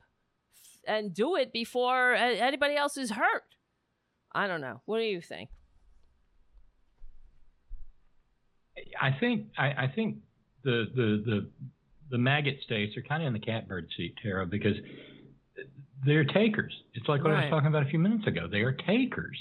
and 0.87 1.15
do 1.15 1.37
it 1.37 1.53
before 1.53 2.15
anybody 2.15 2.77
else 2.77 2.97
is 2.99 3.13
hurt. 3.13 3.57
I 4.35 4.47
don't 4.47 4.61
know. 4.61 4.83
What 4.85 4.99
do 4.99 5.05
you 5.05 5.21
think? 5.21 5.51
I 9.01 9.17
think 9.19 9.47
I, 9.59 9.67
I 9.67 9.93
think 9.95 10.19
the, 10.65 10.87
the 10.95 11.23
the 11.25 11.51
the 12.11 12.19
maggot 12.19 12.57
states 12.65 12.97
are 12.97 13.03
kind 13.03 13.23
of 13.23 13.27
in 13.27 13.33
the 13.35 13.39
catbird 13.39 13.89
seat, 13.97 14.15
Tara, 14.23 14.47
because 14.47 14.77
they're 16.05 16.25
takers. 16.25 16.73
It's 16.95 17.09
like 17.09 17.23
what 17.23 17.33
I 17.33 17.43
was 17.43 17.51
talking 17.51 17.69
about 17.69 17.83
a 17.85 17.89
few 17.91 17.99
minutes 17.99 18.27
ago. 18.27 18.49
They 18.51 18.61
are 18.61 18.73
takers. 18.73 19.37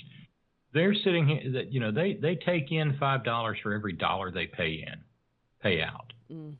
They're 0.73 0.93
sitting 0.93 1.27
here 1.27 1.51
that 1.53 1.71
you 1.73 1.79
know 1.79 1.91
they 1.91 2.13
they 2.13 2.35
take 2.35 2.71
in 2.71 2.97
five 2.97 3.23
dollars 3.23 3.57
for 3.61 3.73
every 3.73 3.93
dollar 3.93 4.31
they 4.31 4.47
pay 4.47 4.85
in, 4.88 4.99
pay 5.61 5.81
out, 5.81 6.13
Mm. 6.31 6.55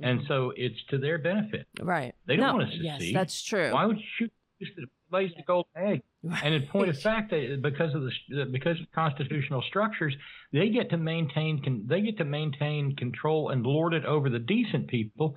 and 0.00 0.20
so 0.26 0.52
it's 0.56 0.82
to 0.90 0.98
their 0.98 1.18
benefit. 1.18 1.66
Right. 1.80 2.14
They 2.26 2.36
don't 2.36 2.46
no, 2.46 2.54
want 2.56 2.70
to 2.72 2.76
Yes, 2.78 2.98
secede. 2.98 3.14
that's 3.14 3.42
true. 3.42 3.72
Why 3.72 3.86
would 3.86 3.98
you 4.18 4.28
just 4.60 4.72
lays 5.12 5.30
the 5.36 5.42
gold 5.44 5.66
egg? 5.76 6.02
And 6.42 6.54
in 6.54 6.66
point 6.66 6.88
of 6.88 6.98
fact, 7.08 7.30
they, 7.30 7.54
because 7.56 7.94
of 7.94 8.02
the 8.02 8.44
because 8.46 8.80
of 8.80 8.90
constitutional 8.92 9.62
structures, 9.62 10.16
they 10.52 10.68
get 10.70 10.90
to 10.90 10.96
maintain 10.96 11.62
con, 11.62 11.84
they 11.86 12.00
get 12.00 12.16
to 12.18 12.24
maintain 12.24 12.96
control 12.96 13.50
and 13.50 13.64
lord 13.64 13.94
it 13.94 14.04
over 14.06 14.28
the 14.28 14.38
decent 14.40 14.88
people, 14.88 15.36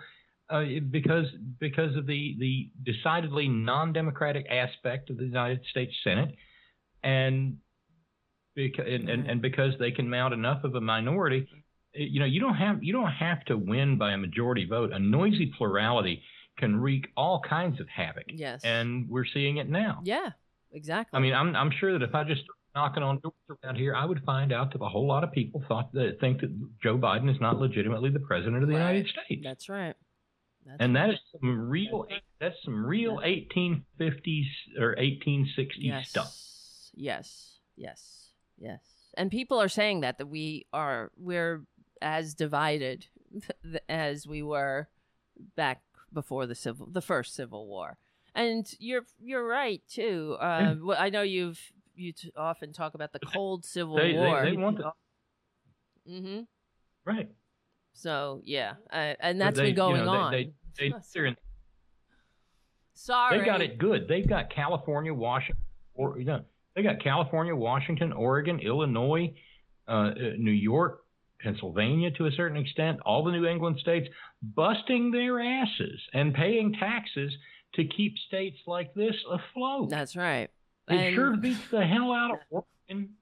uh, 0.50 0.64
because 0.92 1.26
because 1.60 1.96
of 1.96 2.06
the 2.06 2.36
the 2.40 2.70
decidedly 2.84 3.48
non-democratic 3.48 4.46
aspect 4.50 5.10
of 5.10 5.18
the 5.18 5.26
United 5.26 5.62
States 5.72 5.94
Senate, 6.04 6.36
and 7.04 7.58
because 8.56 8.86
and, 8.88 9.10
and, 9.10 9.28
and 9.30 9.42
because 9.42 9.74
they 9.80 9.92
can 9.92 10.10
mount 10.10 10.34
enough 10.34 10.64
of 10.64 10.76
a 10.76 10.82
minority. 10.82 11.48
You 11.94 12.20
know, 12.20 12.26
you 12.26 12.42
don't 12.42 12.56
have 12.56 12.84
you 12.84 12.92
don't 12.94 13.12
have 13.12 13.44
to 13.46 13.58
win 13.58 13.98
by 13.98 14.12
a 14.12 14.18
majority 14.18 14.66
vote. 14.66 14.92
A 14.92 15.00
noisy 15.00 15.52
plurality 15.58 16.22
can 16.58 16.76
wreak 16.76 17.08
all 17.16 17.42
kinds 17.42 17.80
of 17.80 17.88
havoc. 17.90 18.26
Yes. 18.28 18.62
And 18.64 19.10
we're 19.10 19.26
seeing 19.26 19.58
it 19.58 19.70
now. 19.70 20.02
yeah, 20.04 20.32
exactly. 20.74 21.18
I 21.18 21.22
mean, 21.22 21.34
I'm 21.34 21.56
I'm 21.56 21.72
sure 21.80 21.94
that 21.98 22.02
if 22.02 22.14
I 22.14 22.24
just 22.26 22.42
started 22.42 22.52
knocking 22.76 23.04
on 23.04 23.20
doors 23.20 23.34
around 23.64 23.76
here, 23.78 23.96
I 23.96 24.04
would 24.06 24.22
find 24.26 24.52
out 24.52 24.74
that 24.74 24.82
a 24.82 24.90
whole 24.90 25.08
lot 25.08 25.24
of 25.24 25.32
people 25.32 25.64
thought 25.70 25.94
that 25.94 26.18
think 26.20 26.42
that 26.42 26.50
Joe 26.84 26.98
Biden 26.98 27.30
is 27.34 27.40
not 27.40 27.60
legitimately 27.60 28.10
the 28.10 28.20
president 28.20 28.62
of 28.62 28.68
the 28.68 28.76
Right. 28.76 28.92
United 28.96 29.08
States. 29.08 29.42
that's 29.44 29.70
right. 29.70 29.96
That's 30.66 30.78
and 30.80 30.96
that 30.96 31.12
is 31.12 31.20
some 31.32 31.70
real 31.70 32.08
that's 32.40 32.56
some 32.64 32.86
real 32.86 33.18
1850s 33.18 34.46
or 34.80 34.96
1860s 34.96 35.74
yes. 35.78 36.10
stuff. 36.10 36.36
Yes, 36.96 37.60
yes, 37.76 38.32
yes. 38.58 38.82
And 39.16 39.30
people 39.30 39.62
are 39.62 39.68
saying 39.70 40.02
that 40.02 40.18
that 40.18 40.28
we 40.28 40.66
are 40.74 41.12
we're 41.18 41.66
as 42.02 42.34
divided 42.34 43.06
as 43.90 44.28
we 44.28 44.42
were 44.42 44.90
back 45.56 45.82
before 46.12 46.48
the 46.48 46.56
civil 46.56 46.88
the 46.92 47.02
first 47.02 47.36
civil 47.36 47.68
war. 47.68 47.98
And 48.34 48.66
you're 48.80 49.06
you're 49.20 49.48
right 49.48 49.82
too. 49.88 50.36
Uh, 50.40 50.76
I 50.98 51.10
know 51.10 51.22
you've 51.22 51.60
you 51.96 52.12
t- 52.12 52.34
often 52.36 52.74
talk 52.74 52.94
about 52.96 53.14
the 53.14 53.20
cold 53.20 53.66
civil 53.66 53.98
They, 53.98 54.14
war. 54.14 54.44
they, 54.44 54.52
they 54.52 54.58
want 54.58 54.78
the, 54.78 54.92
hmm 56.08 56.42
right. 57.06 57.30
So 57.96 58.42
yeah, 58.44 58.74
uh, 58.92 59.14
and 59.20 59.40
that's 59.40 59.58
they, 59.58 59.68
been 59.68 59.76
going 59.76 60.00
you 60.00 60.06
know, 60.06 60.12
on. 60.12 60.32
They, 60.32 60.52
they, 60.78 60.90
they, 60.90 61.28
in- 61.28 61.36
Sorry, 62.94 63.40
they 63.40 63.46
got 63.46 63.62
it 63.62 63.78
good. 63.78 64.08
They've 64.08 64.28
got 64.28 64.54
California, 64.54 65.14
Washington, 65.14 65.64
or 65.94 66.20
you 66.20 66.26
know, 66.26 66.42
they 66.76 66.84
got 66.84 67.02
California, 67.02 67.56
Washington, 67.56 68.12
Oregon, 68.12 68.60
Illinois, 68.60 69.34
uh, 69.88 69.92
uh, 69.92 70.14
New 70.38 70.52
York, 70.52 71.06
Pennsylvania 71.40 72.12
to 72.12 72.26
a 72.26 72.32
certain 72.32 72.58
extent, 72.58 73.00
all 73.06 73.24
the 73.24 73.32
New 73.32 73.46
England 73.46 73.80
states 73.80 74.10
busting 74.42 75.12
their 75.12 75.40
asses 75.40 76.02
and 76.14 76.34
paying 76.34 76.74
taxes 76.74 77.34
to 77.76 77.86
keep 77.86 78.18
states 78.28 78.58
like 78.68 78.94
this 78.94 79.16
afloat. 79.30 79.90
That's 79.90 80.16
right. 80.16 80.50
it 80.90 80.96
And- 80.96 81.16
sure 81.16 81.38
beats 81.38 81.68
the 81.70 81.86
hell 81.86 82.12
out 82.12 82.32
of 82.32 82.40
Oregon. 82.50 83.16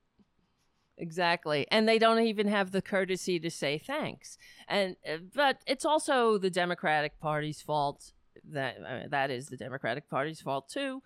Exactly. 0.98 1.68
And 1.72 1.88
they 1.88 1.98
don't 1.98 2.22
even 2.22 2.48
have 2.48 2.72
the 2.72 2.82
courtesy 2.82 3.40
to 3.40 3.50
say 3.50 3.78
thanks. 3.78 4.38
And 4.68 4.96
uh, 5.08 5.18
but 5.34 5.58
it's 5.66 5.86
also 5.86 6.38
the 6.38 6.50
Democratic 6.50 7.20
Party's 7.20 7.62
fault 7.62 8.12
that 8.52 8.78
uh, 8.78 9.08
that 9.10 9.32
is 9.32 9.48
the 9.48 9.58
Democratic 9.58 10.10
Party's 10.10 10.42
fault 10.42 10.70
too 10.70 11.02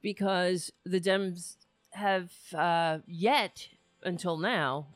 because 0.00 0.72
the 0.84 1.00
Dems 1.00 1.56
have 1.90 2.30
uh, 2.54 2.98
yet 3.06 3.68
until 4.04 4.36
now 4.36 4.86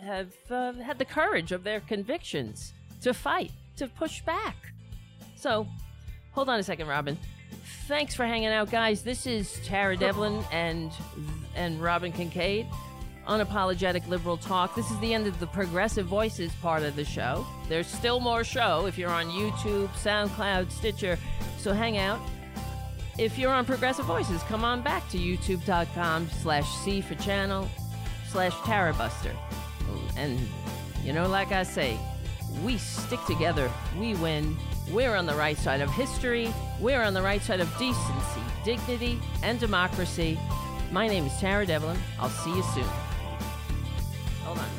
have 0.00 0.32
uh, 0.50 0.72
had 0.74 0.98
the 0.98 1.04
courage 1.04 1.52
of 1.52 1.64
their 1.64 1.80
convictions 1.80 2.72
to 3.02 3.14
fight, 3.14 3.52
to 3.76 3.86
push 3.86 4.22
back. 4.22 4.56
So, 5.36 5.66
hold 6.32 6.48
on 6.48 6.58
a 6.58 6.62
second, 6.62 6.88
Robin. 6.88 7.18
Thanks 7.86 8.14
for 8.14 8.26
hanging 8.26 8.48
out, 8.48 8.70
guys. 8.70 9.02
This 9.02 9.26
is 9.26 9.60
Tara 9.64 9.96
Devlin 9.96 10.44
and 10.50 10.90
and 11.54 11.80
Robin 11.80 12.12
Kincaid. 12.12 12.66
Unapologetic 13.26 14.06
liberal 14.08 14.36
talk. 14.36 14.74
This 14.74 14.90
is 14.90 14.98
the 14.98 15.14
end 15.14 15.26
of 15.26 15.40
the 15.40 15.46
Progressive 15.46 16.06
Voices 16.06 16.52
part 16.56 16.82
of 16.82 16.94
the 16.94 17.04
show. 17.04 17.46
There's 17.68 17.86
still 17.86 18.20
more 18.20 18.44
show 18.44 18.86
if 18.86 18.98
you're 18.98 19.10
on 19.10 19.26
YouTube, 19.30 19.88
SoundCloud, 19.90 20.70
Stitcher. 20.70 21.18
So 21.58 21.72
hang 21.72 21.96
out. 21.96 22.20
If 23.18 23.38
you're 23.38 23.52
on 23.52 23.64
Progressive 23.64 24.04
Voices, 24.04 24.42
come 24.42 24.64
on 24.64 24.82
back 24.82 25.08
to 25.10 25.18
youtube.com 25.18 26.28
slash 26.42 26.68
C 26.78 27.00
for 27.00 27.14
channel 27.14 27.68
slash 28.28 28.52
Tarabuster. 28.52 29.34
And, 30.16 30.38
you 31.02 31.12
know, 31.12 31.28
like 31.28 31.52
I 31.52 31.62
say, 31.62 31.98
we 32.62 32.76
stick 32.78 33.20
together, 33.26 33.70
we 33.98 34.14
win. 34.14 34.56
We're 34.90 35.14
on 35.14 35.24
the 35.24 35.34
right 35.34 35.56
side 35.56 35.80
of 35.80 35.90
history. 35.90 36.52
We're 36.78 37.02
on 37.02 37.14
the 37.14 37.22
right 37.22 37.40
side 37.40 37.60
of 37.60 37.70
decency, 37.78 38.42
dignity, 38.64 39.18
and 39.42 39.58
democracy. 39.58 40.38
My 40.92 41.08
name 41.08 41.24
is 41.24 41.32
Tara 41.38 41.64
Devlin. 41.64 41.96
I'll 42.20 42.28
see 42.28 42.54
you 42.54 42.62
soon. 42.74 43.03
Hold 44.54 44.58
on. 44.58 44.70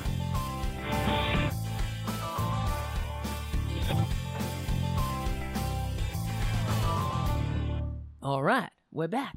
All 8.22 8.42
right, 8.42 8.72
we're 8.92 9.08
back. 9.08 9.36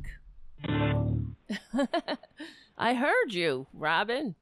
I 2.78 2.94
heard 2.94 3.32
you, 3.32 3.66
Robin. 3.72 4.34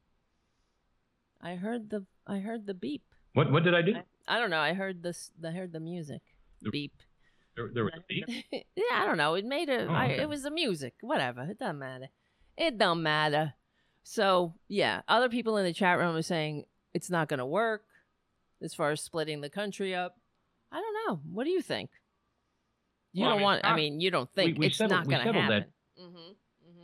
I 1.41 1.57
heard 1.57 1.91
the 1.91 2.05
I 2.27 2.39
heard 2.39 2.67
the 2.67 2.75
beep. 2.75 3.03
What 3.33 3.51
what 3.51 3.65
did 3.65 3.75
I 3.75 3.83
do? 3.83 3.95
I 4.29 4.39
don't 4.39 4.51
know. 4.51 4.61
I 4.61 4.73
heard 4.73 5.03
this. 5.03 5.31
I 5.45 5.51
heard 5.51 5.73
the 5.73 5.81
music. 5.81 6.23
Beep. 6.71 6.93
There, 7.57 7.69
there 7.73 7.85
was 7.85 7.95
a 7.97 8.03
beep. 8.09 8.27
yeah, 8.53 8.63
I 8.95 9.07
don't 9.07 9.17
know. 9.17 9.35
It 9.35 9.45
made 9.45 9.69
a. 9.69 9.87
Oh, 9.87 9.93
I, 9.93 10.13
okay. 10.13 10.23
it 10.23 10.29
was 10.29 10.43
the 10.43 10.51
music. 10.51 10.95
Whatever. 11.01 11.43
It 11.43 11.59
doesn't 11.59 11.79
matter. 11.79 12.09
It 12.57 12.79
don't 12.79 13.03
matter. 13.03 13.55
So 14.17 14.55
yeah, 14.69 15.01
other 15.09 15.29
people 15.29 15.57
in 15.57 15.65
the 15.65 15.73
chat 15.73 15.99
room 15.99 16.15
are 16.15 16.23
saying 16.23 16.65
it's 16.95 17.11
not 17.11 17.27
going 17.29 17.39
to 17.39 17.47
work 17.47 17.83
as 18.63 18.73
far 18.73 18.93
as 18.93 19.01
splitting 19.03 19.41
the 19.41 19.51
country 19.51 19.97
up. 19.97 20.17
I 20.71 20.77
don't 20.81 20.95
know. 21.09 21.21
What 21.33 21.43
do 21.43 21.51
you 21.51 21.61
think? 21.61 21.91
You 23.13 23.23
Well, 23.23 23.31
don't 23.31 23.39
mean, 23.39 23.45
want. 23.45 23.65
I 23.65 23.71
I- 23.71 23.77
mean, 23.77 24.01
you 24.01 24.13
don't 24.13 24.31
think 24.33 24.59
we 24.59 24.67
it's 24.69 24.77
settled- 24.79 25.01
not 25.01 25.09
going 25.09 25.27
to 25.27 25.33
happen. 25.33 25.49
that. 25.97 26.01
Mm-hmm. 26.01 26.79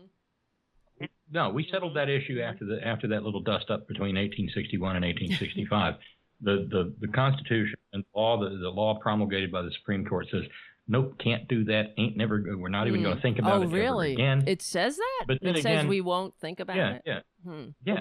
Mm-hmm. 1.05 1.05
No, 1.31 1.51
we 1.51 1.65
settled 1.71 1.95
that 1.97 2.09
issue 2.09 2.41
after 2.41 2.65
the 2.65 2.85
after 2.85 3.07
that 3.09 3.23
little 3.23 3.41
dust 3.41 3.71
up 3.71 3.87
between 3.87 4.17
1861 4.17 4.97
and 4.97 5.05
1865. 5.05 5.95
the 6.41 6.67
the, 6.71 6.93
the 7.07 7.13
Constitution 7.13 7.77
and 7.93 8.05
law, 8.17 8.37
the, 8.41 8.49
the 8.51 8.69
law 8.69 8.99
promulgated 9.01 9.53
by 9.53 9.63
the 9.63 9.71
Supreme 9.79 10.05
Court 10.05 10.27
says, 10.33 10.43
nope, 10.89 11.19
can't 11.19 11.47
do 11.49 11.65
that. 11.65 11.95
Ain't 11.99 12.17
never. 12.17 12.43
We're 12.57 12.69
not 12.69 12.87
even 12.89 13.01
Hmm. 13.01 13.05
going 13.05 13.17
to 13.17 13.23
think 13.23 13.39
about 13.39 13.59
oh, 13.59 13.63
it 13.63 13.73
ever 13.85 14.03
again. 14.05 14.45
It 14.47 14.63
says 14.63 14.97
that. 14.97 15.25
But 15.27 15.37
it 15.37 15.43
then 15.43 15.55
says 15.57 15.65
again- 15.65 15.89
we 15.89 16.01
won't 16.01 16.35
think 16.41 16.61
about 16.61 16.77
yeah, 16.77 16.95
it. 16.95 17.03
yeah, 17.07 17.21
Hmm. 17.45 17.69
yeah, 17.85 18.01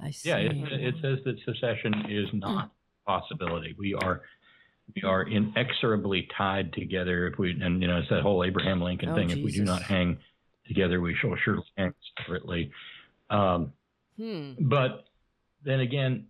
I 0.00 0.10
see. 0.10 0.28
yeah. 0.28 0.36
It, 0.38 0.56
it 0.72 0.94
says 1.02 1.18
that 1.24 1.36
secession 1.44 1.94
is 2.08 2.28
not 2.32 2.70
a 3.06 3.10
possibility. 3.10 3.74
We 3.78 3.94
are. 3.94 4.22
We 4.96 5.02
are 5.08 5.22
inexorably 5.22 6.26
tied 6.36 6.72
together. 6.72 7.28
If 7.28 7.38
we, 7.38 7.52
and 7.62 7.80
you 7.80 7.86
know, 7.86 7.98
it's 7.98 8.08
that 8.08 8.22
whole 8.22 8.42
Abraham 8.42 8.82
Lincoln 8.82 9.10
Oh, 9.10 9.14
thing. 9.14 9.30
If 9.30 9.36
we 9.44 9.52
do 9.52 9.62
not 9.64 9.82
hang 9.82 10.18
together, 10.66 11.00
we 11.00 11.14
shall 11.14 11.36
surely 11.44 11.62
hang 11.76 11.94
separately. 12.18 12.72
Um, 13.30 13.72
Hmm. 14.16 14.54
But 14.58 15.04
then 15.64 15.78
again, 15.80 16.26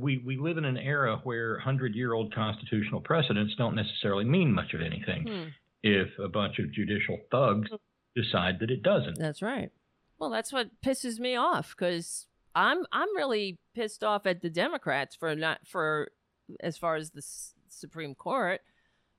we 0.00 0.18
we 0.24 0.36
live 0.36 0.58
in 0.58 0.64
an 0.64 0.76
era 0.76 1.20
where 1.24 1.58
hundred 1.58 1.94
year 1.94 2.12
old 2.12 2.34
constitutional 2.34 3.00
precedents 3.00 3.54
don't 3.56 3.74
necessarily 3.74 4.24
mean 4.24 4.52
much 4.52 4.74
of 4.74 4.80
anything 4.80 5.26
Hmm. 5.26 5.48
if 5.82 6.08
a 6.18 6.28
bunch 6.28 6.58
of 6.58 6.72
judicial 6.72 7.18
thugs 7.30 7.68
decide 8.14 8.58
that 8.60 8.70
it 8.70 8.82
doesn't. 8.82 9.18
That's 9.18 9.42
right. 9.42 9.70
Well, 10.18 10.30
that's 10.30 10.52
what 10.52 10.70
pisses 10.84 11.18
me 11.18 11.34
off 11.36 11.74
because 11.76 12.26
I'm 12.54 12.84
I'm 12.92 13.14
really 13.16 13.58
pissed 13.74 14.04
off 14.04 14.26
at 14.26 14.40
the 14.42 14.50
Democrats 14.50 15.16
for 15.16 15.34
not 15.34 15.66
for 15.66 16.12
as 16.60 16.76
far 16.78 16.96
as 16.96 17.10
the 17.10 17.18
S- 17.18 17.54
Supreme 17.68 18.14
Court. 18.14 18.60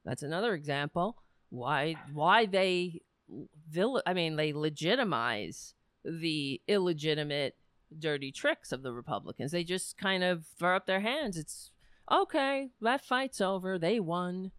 That's 0.05 0.23
another 0.23 0.53
example 0.53 1.17
why 1.49 1.95
why 2.13 2.45
they 2.45 3.01
vil- 3.69 4.01
I 4.05 4.13
mean 4.13 4.35
they 4.37 4.53
legitimize 4.53 5.73
the 6.05 6.61
illegitimate 6.67 7.55
dirty 7.99 8.31
tricks 8.31 8.71
of 8.71 8.83
the 8.83 8.93
Republicans. 8.93 9.51
They 9.51 9.63
just 9.63 9.97
kind 9.97 10.23
of 10.23 10.45
throw 10.57 10.75
up 10.75 10.85
their 10.85 11.01
hands. 11.01 11.37
It's 11.37 11.71
okay, 12.11 12.69
that 12.81 13.05
fight's 13.05 13.41
over. 13.41 13.77
They 13.77 13.99
won. 13.99 14.51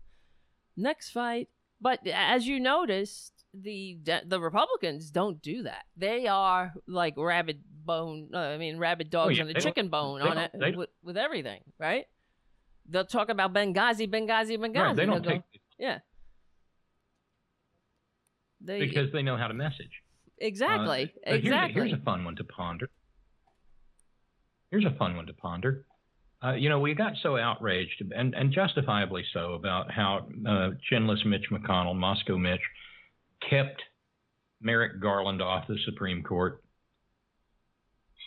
Next 0.77 1.11
fight. 1.11 1.49
But 1.81 2.07
as 2.07 2.47
you 2.47 2.61
noticed, 2.61 3.45
the 3.53 3.99
the 4.27 4.41
Republicans 4.41 5.11
don't 5.11 5.41
do 5.43 5.63
that. 5.65 5.85
They 5.97 6.27
are 6.27 6.73
like 6.87 7.15
rabid 7.17 7.63
bone. 7.85 8.31
Uh, 8.33 8.39
I 8.39 8.59
mean, 8.59 8.79
rabid 8.79 9.11
dogs 9.11 9.39
Oh, 9.39 9.45
yeah, 9.45 9.51
on 9.51 9.57
a 9.57 9.61
chicken 9.61 9.89
bone 9.89 10.23
on 10.23 10.39
it 10.39 10.77
with, 10.77 10.89
with 11.03 11.17
everything, 11.17 11.61
right? 11.79 12.07
They'll 12.89 13.05
talk 13.05 13.29
about 13.29 13.53
Benghazi, 13.53 14.11
Benghazi, 14.11 14.59
Benghazi. 14.59 14.77
Right, 14.77 14.97
they 14.97 15.07
don't 15.07 15.23
take 15.23 15.41
go, 15.41 15.59
yeah. 15.79 15.99
They, 18.61 18.81
because 18.81 19.13
they 19.13 19.23
know 19.23 19.37
how 19.37 19.49
to 19.49 19.55
message. 19.55 20.03
exactly, 20.39 21.05
Uh, 21.05 21.19
but 21.25 21.33
here's 21.33 21.45
exactly. 21.45 21.81
Here's 21.89 21.93
a, 21.93 22.03
fun 22.03 22.25
one 22.25 22.37
to 22.37 22.45
ponder. 22.45 22.91
Here's 24.75 24.93
a 24.93 24.99
fun 24.99 25.15
one 25.15 25.27
to 25.27 25.33
ponder. 25.33 25.87
Uh, 26.43 26.55
you 26.55 26.69
know, 26.69 26.81
we 26.81 26.95
got 26.95 27.13
so 27.23 27.37
outraged, 27.37 28.03
and, 28.13 28.35
and 28.35 28.53
justifiably 28.53 29.25
so, 29.33 29.53
about 29.53 29.89
how 29.89 30.27
uh, 30.45 30.71
chinless 30.91 31.25
Mitch 31.25 31.45
McConnell, 31.53 31.95
Moscow 31.95 32.37
Mitch, 32.37 32.61
kept 33.49 33.81
Merrick 34.61 35.01
Garland 35.01 35.41
off 35.41 35.69
the 35.69 35.79
Supreme 35.85 36.25
Court. 36.25 36.61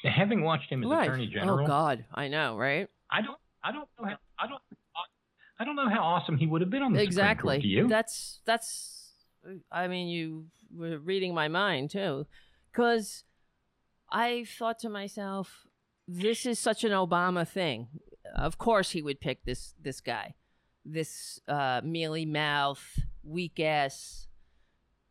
Having 0.06 0.42
watched 0.42 0.72
him 0.72 0.86
as 0.86 0.90
right. 0.90 1.04
Attorney 1.04 1.28
General, 1.28 1.66
Oh 1.66 1.68
God, 1.68 2.06
I 2.14 2.30
know, 2.30 2.56
right? 2.56 2.88
I 3.12 3.22
don't, 3.22 3.38
I 3.62 3.74
don't 3.74 3.90
know 4.00 4.08
how, 4.08 4.16
I 4.40 4.48
don't, 4.48 4.62
I 5.60 5.66
don't 5.66 5.76
know 5.76 5.90
how 5.90 6.02
awesome 6.02 6.38
he 6.38 6.48
would 6.48 6.62
have 6.62 6.70
been 6.70 6.82
on 6.82 6.94
the 6.94 7.00
Supreme 7.00 7.08
exactly. 7.10 7.56
Court. 7.56 7.62
Do 7.64 7.68
you? 7.68 7.88
That's 7.90 8.40
that's. 8.46 9.12
I 9.70 9.90
mean, 9.90 10.08
you 10.08 10.46
were 10.74 10.98
reading 10.98 11.34
my 11.34 11.50
mind 11.50 11.90
too, 11.90 12.26
because 12.72 13.26
I 14.10 14.46
thought 14.58 14.80
to 14.80 14.90
myself, 14.90 15.67
this 16.08 16.46
is 16.46 16.60
such 16.60 16.84
an 16.84 16.92
Obama 16.92 17.48
thing. 17.48 17.88
Of 18.36 18.58
course, 18.58 18.92
he 18.92 19.02
would 19.02 19.20
pick 19.20 19.44
this 19.46 19.74
this 19.82 20.02
guy, 20.02 20.36
this 20.86 21.40
uh, 21.48 21.82
mealy 21.84 22.26
mouth, 22.26 23.00
weak 23.24 23.60
ass, 23.60 24.28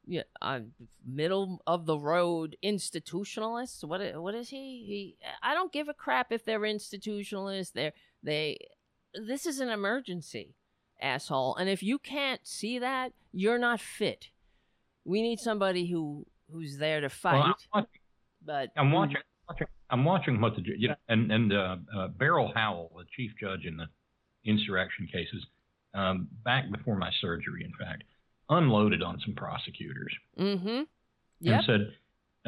yeah, 0.06 0.22
uh, 0.40 0.60
middle 1.04 1.62
of 1.66 1.86
the 1.86 1.98
road 1.98 2.56
institutionalist. 2.64 3.84
What 3.84 4.00
what 4.20 4.34
is 4.34 4.50
he? 4.50 4.84
He. 4.86 5.16
I 5.42 5.54
don't 5.54 5.72
give 5.72 5.88
a 5.88 5.94
crap 5.94 6.32
if 6.32 6.44
they're 6.44 6.60
institutionalists. 6.60 7.72
They're 7.72 7.92
they. 8.22 8.58
This 9.14 9.46
is 9.46 9.60
an 9.60 9.68
emergency 9.68 10.54
asshole. 11.00 11.56
And 11.56 11.68
if 11.68 11.82
you 11.82 11.98
can't 11.98 12.46
see 12.46 12.78
that, 12.78 13.12
you're 13.32 13.58
not 13.58 13.80
fit. 13.80 14.30
We 15.04 15.22
need 15.22 15.40
somebody 15.40 15.86
who 15.86 16.26
who's 16.50 16.78
there 16.78 17.00
to 17.00 17.08
fight. 17.08 17.34
Well, 17.34 17.44
I'm 17.44 17.54
watching, 17.74 18.00
but 18.44 18.70
I'm 18.76 18.92
watching, 18.92 19.16
watching, 19.48 19.66
I'm 19.90 20.04
watching 20.04 20.40
what 20.40 20.56
the 20.56 20.62
you 20.76 20.88
know, 20.88 20.94
and 21.08 21.30
and 21.30 21.52
uh, 21.52 21.76
uh, 21.96 22.08
Beryl 22.08 22.52
Howell, 22.54 22.92
the 22.96 23.04
chief 23.16 23.30
judge 23.40 23.64
in 23.64 23.76
the 23.76 23.86
insurrection 24.44 25.06
cases, 25.12 25.44
um, 25.94 26.28
back 26.44 26.70
before 26.70 26.96
my 26.96 27.10
surgery, 27.20 27.64
in 27.64 27.72
fact, 27.78 28.04
unloaded 28.50 29.02
on 29.02 29.18
some 29.24 29.34
prosecutors 29.34 30.14
Mm-hmm. 30.38 30.82
Yep. 31.40 31.54
and 31.54 31.64
said, 31.66 31.92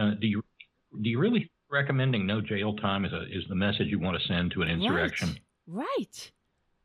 uh, 0.03 0.11
"Do 0.21 0.27
you 0.27 0.43
do 1.03 1.09
you 1.11 1.19
really 1.19 1.51
recommending 1.71 2.27
no 2.27 2.41
jail 2.41 2.75
time 2.77 3.05
is 3.05 3.13
a 3.13 3.23
is 3.25 3.45
the 3.49 3.55
message 3.55 3.89
you 3.89 3.99
want 3.99 4.21
to 4.21 4.27
send 4.27 4.53
to 4.53 4.63
an 4.63 4.69
insurrection?" 4.69 5.37
Right. 5.67 5.87
right. 5.99 6.33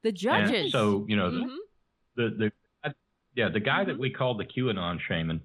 The 0.03 0.09
And 0.09 0.15
judges. 0.17 0.71
so 0.71 1.05
you 1.07 1.15
know 1.15 1.31
the, 1.31 1.37
Mhm. 1.39 1.57
the 2.17 2.51
the 2.83 2.93
yeah 3.35 3.49
the 3.49 3.59
guy 3.59 3.79
Mm-hmm. 3.81 3.89
that 3.91 3.99
we 3.99 4.09
called 4.11 4.39
the 4.39 4.45
QAnon 4.45 4.99
shaman 5.07 5.41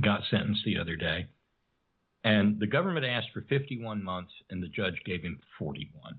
got 0.00 0.22
sentenced 0.30 0.64
the 0.64 0.78
other 0.78 0.96
day, 0.96 1.26
and 2.24 2.58
the 2.58 2.66
government 2.66 3.04
asked 3.04 3.28
for 3.34 3.42
51 3.48 4.02
months, 4.02 4.32
and 4.50 4.62
the 4.62 4.68
judge 4.68 4.94
gave 5.04 5.22
him 5.22 5.38
41. 5.58 6.14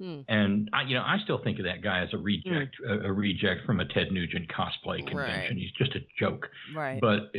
Hmm. 0.00 0.20
And 0.28 0.68
I, 0.72 0.82
you 0.82 0.94
know, 0.94 1.02
I 1.02 1.18
still 1.22 1.38
think 1.42 1.58
of 1.58 1.66
that 1.66 1.82
guy 1.82 2.00
as 2.02 2.08
a 2.12 2.18
reject, 2.18 2.76
a, 2.88 3.06
a 3.06 3.12
reject 3.12 3.64
from 3.64 3.80
a 3.80 3.84
Ted 3.86 4.10
Nugent 4.10 4.48
cosplay 4.48 5.06
convention. 5.06 5.16
Right. 5.16 5.56
He's 5.56 5.70
just 5.72 5.94
a 5.94 6.00
joke. 6.18 6.48
Right. 6.74 7.00
But, 7.00 7.32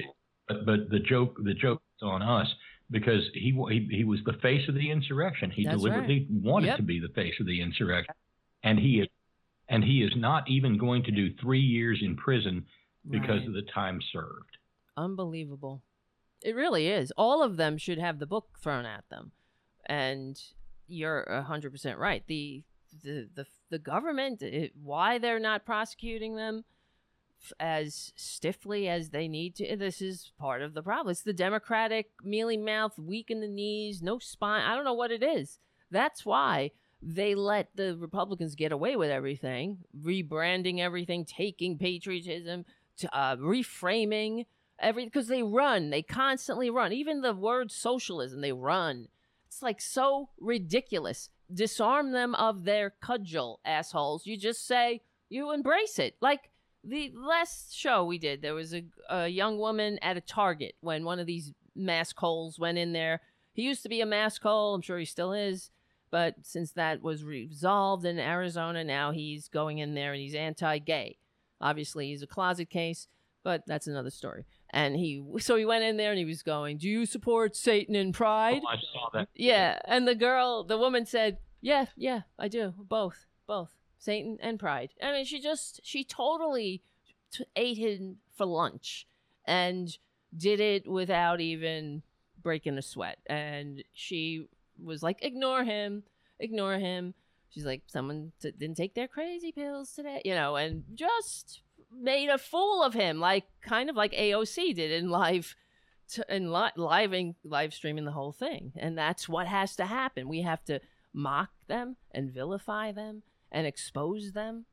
but 0.48 0.66
but 0.66 0.90
the 0.90 1.00
joke 1.00 1.36
the 1.44 1.54
joke 1.54 1.82
is 1.98 2.04
on 2.04 2.22
us 2.22 2.48
because 2.92 3.24
he 3.34 3.52
he, 3.70 3.88
he 3.92 4.04
was 4.06 4.20
the 4.26 4.38
face 4.42 4.68
of 4.70 4.76
the 4.76 4.90
insurrection. 4.90 5.52
He 5.52 5.66
That's 5.66 5.78
deliberately 5.78 6.28
wanted 6.32 6.68
Yep. 6.68 6.78
to 6.78 6.84
be 6.84 7.00
the 7.00 7.14
face 7.14 7.34
of 7.40 7.46
the 7.46 7.62
insurrection, 7.62 8.14
and 8.64 8.80
he 8.80 9.02
is 9.02 9.08
and 9.68 9.84
he 9.84 10.04
is 10.04 10.14
not 10.16 10.50
even 10.50 10.78
going 10.78 11.04
to 11.04 11.12
do 11.12 11.34
three 11.42 11.60
years 11.60 12.00
in 12.02 12.16
prison 12.16 12.66
because 13.10 13.40
Right. 13.40 13.48
of 13.48 13.54
the 13.54 13.64
time 13.74 14.00
served. 14.14 14.58
Unbelievable. 14.96 15.82
It 16.42 16.56
really 16.56 16.88
is. 16.88 17.12
All 17.18 17.42
of 17.42 17.58
them 17.58 17.78
should 17.78 17.98
have 17.98 18.20
the 18.20 18.28
book 18.28 18.60
thrown 18.62 18.86
at 18.86 19.04
them. 19.10 19.32
And 19.86 20.40
you're 20.88 21.44
hundred 21.48 21.72
percent 21.72 21.98
right. 21.98 22.24
The 22.28 22.64
the 23.04 23.30
the 23.34 23.46
the 23.70 23.80
government, 23.80 24.42
it, 24.42 24.74
why 24.82 25.18
they're 25.18 25.40
not 25.40 25.66
prosecuting 25.66 26.36
them 26.36 26.64
as 27.60 28.14
stiffly 28.16 28.88
as 28.88 29.10
they 29.10 29.28
need 29.28 29.56
to. 29.56 29.76
This 29.76 30.02
is 30.02 30.32
part 30.40 30.62
of 30.62 30.74
the 30.74 30.82
problem. 30.82 31.12
It's 31.12 31.22
the 31.22 31.34
Democratic 31.34 32.08
mealy 32.24 32.58
mouth, 32.58 32.98
weak 32.98 33.30
in 33.30 33.42
the 33.42 33.48
knees, 33.48 34.02
no 34.02 34.20
spine. 34.20 34.64
I 34.64 34.76
don't 34.76 34.86
know 34.86 34.94
what 34.94 35.12
it 35.12 35.24
is. 35.24 35.60
That's 35.92 36.26
why 36.26 36.72
they 37.02 37.36
let 37.36 37.70
the 37.76 37.96
Republicans 37.96 38.56
get 38.56 38.72
away 38.72 38.96
with 38.96 39.12
everything, 39.12 39.80
rebranding 40.00 40.80
everything, 40.80 41.26
taking 41.26 41.78
patriotism, 41.78 42.66
to, 42.98 43.16
uh, 43.16 43.36
reframing 43.36 44.46
every 44.80 45.06
because 45.06 45.28
they 45.28 45.44
run, 45.44 45.90
they 45.90 46.02
constantly 46.02 46.70
run. 46.70 46.92
Even 46.92 47.22
the 47.22 47.34
word 47.34 47.72
socialism, 47.72 48.42
they 48.42 48.52
run. 48.52 49.08
It's 49.48 49.62
like 49.62 49.82
so 49.82 50.30
ridiculous. 50.40 51.30
Disarm 51.54 52.12
them 52.12 52.36
of 52.36 52.64
their 52.64 52.90
cudgel, 53.02 53.60
assholes. 53.64 54.26
You 54.26 54.38
just 54.38 54.66
say 54.66 55.02
you 55.30 55.52
embrace 55.52 56.00
it. 56.00 56.16
Like 56.22 56.50
the 56.84 57.12
last 57.16 57.76
show 57.76 58.04
we 58.04 58.18
did, 58.18 58.42
there 58.42 58.54
was 58.54 58.74
a, 58.74 58.84
a 59.10 59.28
young 59.28 59.58
woman 59.58 60.00
at 60.02 60.18
a 60.18 60.22
Target 60.22 60.76
when 60.82 61.04
one 61.04 61.20
of 61.20 61.28
these 61.28 61.54
mask 61.76 62.18
holes 62.18 62.60
went 62.60 62.78
in 62.78 62.94
there. 62.94 63.22
He 63.54 63.64
used 63.64 63.84
to 63.84 63.90
be 63.90 64.02
a 64.02 64.06
mask 64.06 64.44
hole. 64.44 64.76
I'm 64.76 64.82
sure 64.82 65.00
he 65.00 65.06
still 65.06 65.34
is. 65.34 65.70
But 66.12 66.36
since 66.44 66.72
that 66.72 67.02
was 67.02 67.24
resolved 67.24 68.06
in 68.06 68.20
Arizona, 68.20 68.84
now 68.84 69.12
he's 69.12 69.48
going 69.48 69.80
in 69.80 69.96
there 69.96 70.14
and 70.14 70.22
he's 70.22 70.36
anti 70.36 70.78
gay. 70.80 71.18
Obviously, 71.60 72.08
he's 72.08 72.22
a 72.22 72.28
closet 72.28 72.70
case, 72.70 73.08
but 73.44 73.64
that's 73.66 73.88
another 73.88 74.10
story. 74.10 74.46
And 74.76 74.98
he, 74.98 75.24
so 75.40 75.56
he 75.56 75.64
went 75.64 75.86
in 75.86 75.96
there 75.96 76.12
and 76.12 76.20
he 76.20 76.26
was 76.26 76.44
going, 76.44 76.78
Do 76.80 76.90
you 76.90 77.06
support 77.06 77.56
Satan 77.56 77.96
and 77.96 78.14
pride? 78.14 78.62
Oh, 78.62 78.68
I 78.68 78.76
saw 78.76 79.10
that. 79.14 79.30
Yeah, 79.34 79.80
and 79.86 80.06
the 80.06 80.16
girl, 80.16 80.66
the 80.66 80.78
woman 80.78 81.06
said, 81.06 81.38
"Yeah, 81.62 81.86
yeah, 81.96 82.24
I 82.38 82.50
do. 82.50 82.74
Both, 82.78 83.26
both. 83.48 83.70
Satan 83.98 84.38
and 84.42 84.60
pride." 84.60 84.90
I 85.02 85.14
mean, 85.14 85.24
she 85.24 85.40
just 85.40 85.80
she 85.82 86.04
totally 86.04 86.82
t- 87.32 87.46
ate 87.56 87.78
him 87.78 88.18
for 88.36 88.46
lunch 88.46 89.08
and 89.46 89.98
did 90.36 90.60
it 90.60 90.86
without 90.86 91.40
even 91.40 92.04
breaking 92.44 92.78
a 92.78 92.82
sweat. 92.82 93.20
And 93.28 93.82
she 93.94 94.50
was 94.78 95.02
like, 95.02 95.24
"Ignore 95.24 95.64
him, 95.64 96.04
ignore 96.38 96.80
him." 96.80 97.14
She's 97.50 97.66
like, 97.66 97.84
"Someone 97.88 98.34
t- 98.42 98.52
didn't 98.52 98.76
take 98.76 98.94
their 98.94 99.08
crazy 99.08 99.54
pills 99.54 99.94
today," 99.94 100.22
you 100.26 100.36
know, 100.36 100.58
and 100.58 100.84
just 100.96 101.62
made 101.92 102.30
a 102.30 102.38
fool 102.38 102.84
of 102.84 102.94
him, 102.94 103.20
like 103.20 103.46
kind 103.62 103.90
of 103.90 103.96
like 103.96 104.12
AOC 104.14 104.76
did 104.76 104.92
in 104.92 105.10
live 105.10 105.56
to, 106.10 106.26
and 106.32 106.52
li- 106.54 107.34
live 107.44 107.74
streaming 107.74 108.06
the 108.06 108.12
whole 108.12 108.32
thing 108.32 108.72
and 108.76 108.96
that's 108.96 109.28
what 109.28 109.48
has 109.48 109.76
to 109.76 109.86
happen 109.88 110.28
we 110.30 110.44
have 110.44 110.64
to 110.66 110.80
mock 111.14 111.50
them 111.68 111.96
and 112.12 112.32
vilify 112.32 112.92
them 112.92 113.24
and 113.52 113.66
expose 113.66 114.34
them 114.34 114.66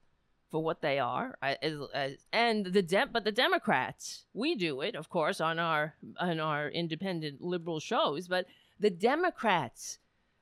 for 0.51 0.63
what 0.63 0.83
they 0.83 0.99
are. 0.99 1.39
I- 1.41 1.57
As, 1.63 1.79
as, 1.95 2.17
and 2.33 2.67
the 2.67 2.83
Dem- 2.83 3.09
but 3.13 3.25
the 3.25 3.33
Democrats, 3.33 4.27
we 4.35 4.55
do 4.55 4.83
it, 4.83 4.95
of 4.95 5.09
course, 5.09 5.41
on 5.41 5.59
our 5.59 5.95
on 6.21 6.39
our 6.41 6.69
independent 6.69 7.41
liberal 7.41 7.81
shows. 7.81 8.29
But 8.29 8.45
the 8.79 8.91
Democrats 8.91 9.99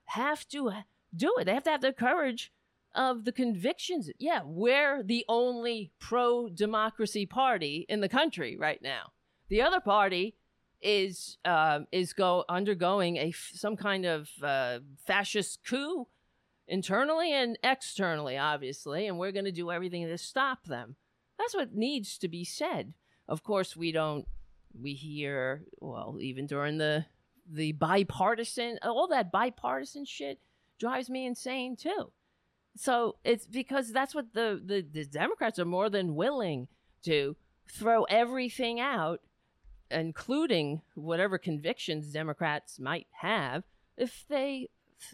have 0.07 0.45
to 0.49 0.71
do 1.15 1.37
it. 1.37 1.45
They 1.45 1.53
have 1.53 1.63
to 1.63 1.69
have 1.71 1.81
the 1.81 1.93
courage 1.93 2.51
of 2.93 3.25
the 3.25 3.31
convictions. 3.31 4.09
Yeah, 4.19 4.41
we're 4.43 5.03
the 5.03 5.25
only 5.27 5.91
pro 5.99 6.49
democracy 6.49 7.25
party 7.25 7.85
in 7.87 8.01
the 8.01 8.09
country 8.09 8.57
right 8.57 8.81
now. 8.81 9.11
The 9.49 9.61
other 9.61 9.79
party 9.79 10.35
is 10.81 11.37
um 11.45 11.85
is 11.91 12.13
go 12.13 12.43
undergoing 12.49 13.17
a 13.17 13.31
some 13.31 13.75
kind 13.75 14.05
of 14.05 14.29
uh, 14.41 14.79
fascist 15.05 15.59
coup 15.63 16.07
internally 16.67 17.33
and 17.33 17.57
externally, 17.63 18.37
obviously, 18.37 19.07
and 19.07 19.19
we're 19.19 19.31
going 19.31 19.45
to 19.45 19.51
do 19.51 19.71
everything 19.71 20.07
to 20.07 20.17
stop 20.17 20.65
them. 20.65 20.95
That's 21.37 21.55
what 21.55 21.75
needs 21.75 22.17
to 22.19 22.27
be 22.27 22.43
said. 22.43 22.93
Of 23.27 23.43
course, 23.43 23.75
we 23.75 23.91
don't. 23.91 24.27
We 24.79 24.93
hear 24.93 25.63
well, 25.79 26.17
even 26.19 26.47
during 26.47 26.77
the 26.77 27.05
the 27.49 27.73
bipartisan, 27.73 28.79
all 28.83 29.07
that 29.09 29.31
bipartisan 29.31 30.05
shit 30.05 30.39
drives 30.79 31.09
me 31.09 31.25
insane 31.25 31.75
too. 31.75 32.11
So 32.75 33.17
it's 33.23 33.45
because 33.45 33.91
that's 33.91 34.15
what 34.15 34.33
the, 34.33 34.61
the, 34.63 34.81
the 34.81 35.05
Democrats 35.05 35.59
are 35.59 35.65
more 35.65 35.89
than 35.89 36.15
willing 36.15 36.67
to 37.03 37.35
throw 37.69 38.03
everything 38.03 38.79
out, 38.79 39.21
including 39.89 40.81
whatever 40.95 41.37
convictions 41.37 42.11
Democrats 42.11 42.79
might 42.79 43.07
have, 43.21 43.63
if 43.97 44.25
they 44.29 44.69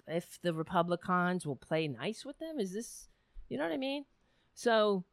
if 0.08 0.38
the 0.42 0.54
Republicans 0.54 1.48
will 1.48 1.56
play 1.56 1.88
nice 1.88 2.26
with 2.26 2.38
them. 2.40 2.60
Is 2.60 2.74
this 2.74 3.08
you 3.50 3.58
know 3.58 3.64
what 3.64 3.74
I 3.74 3.78
mean? 3.78 4.06
So 4.54 5.06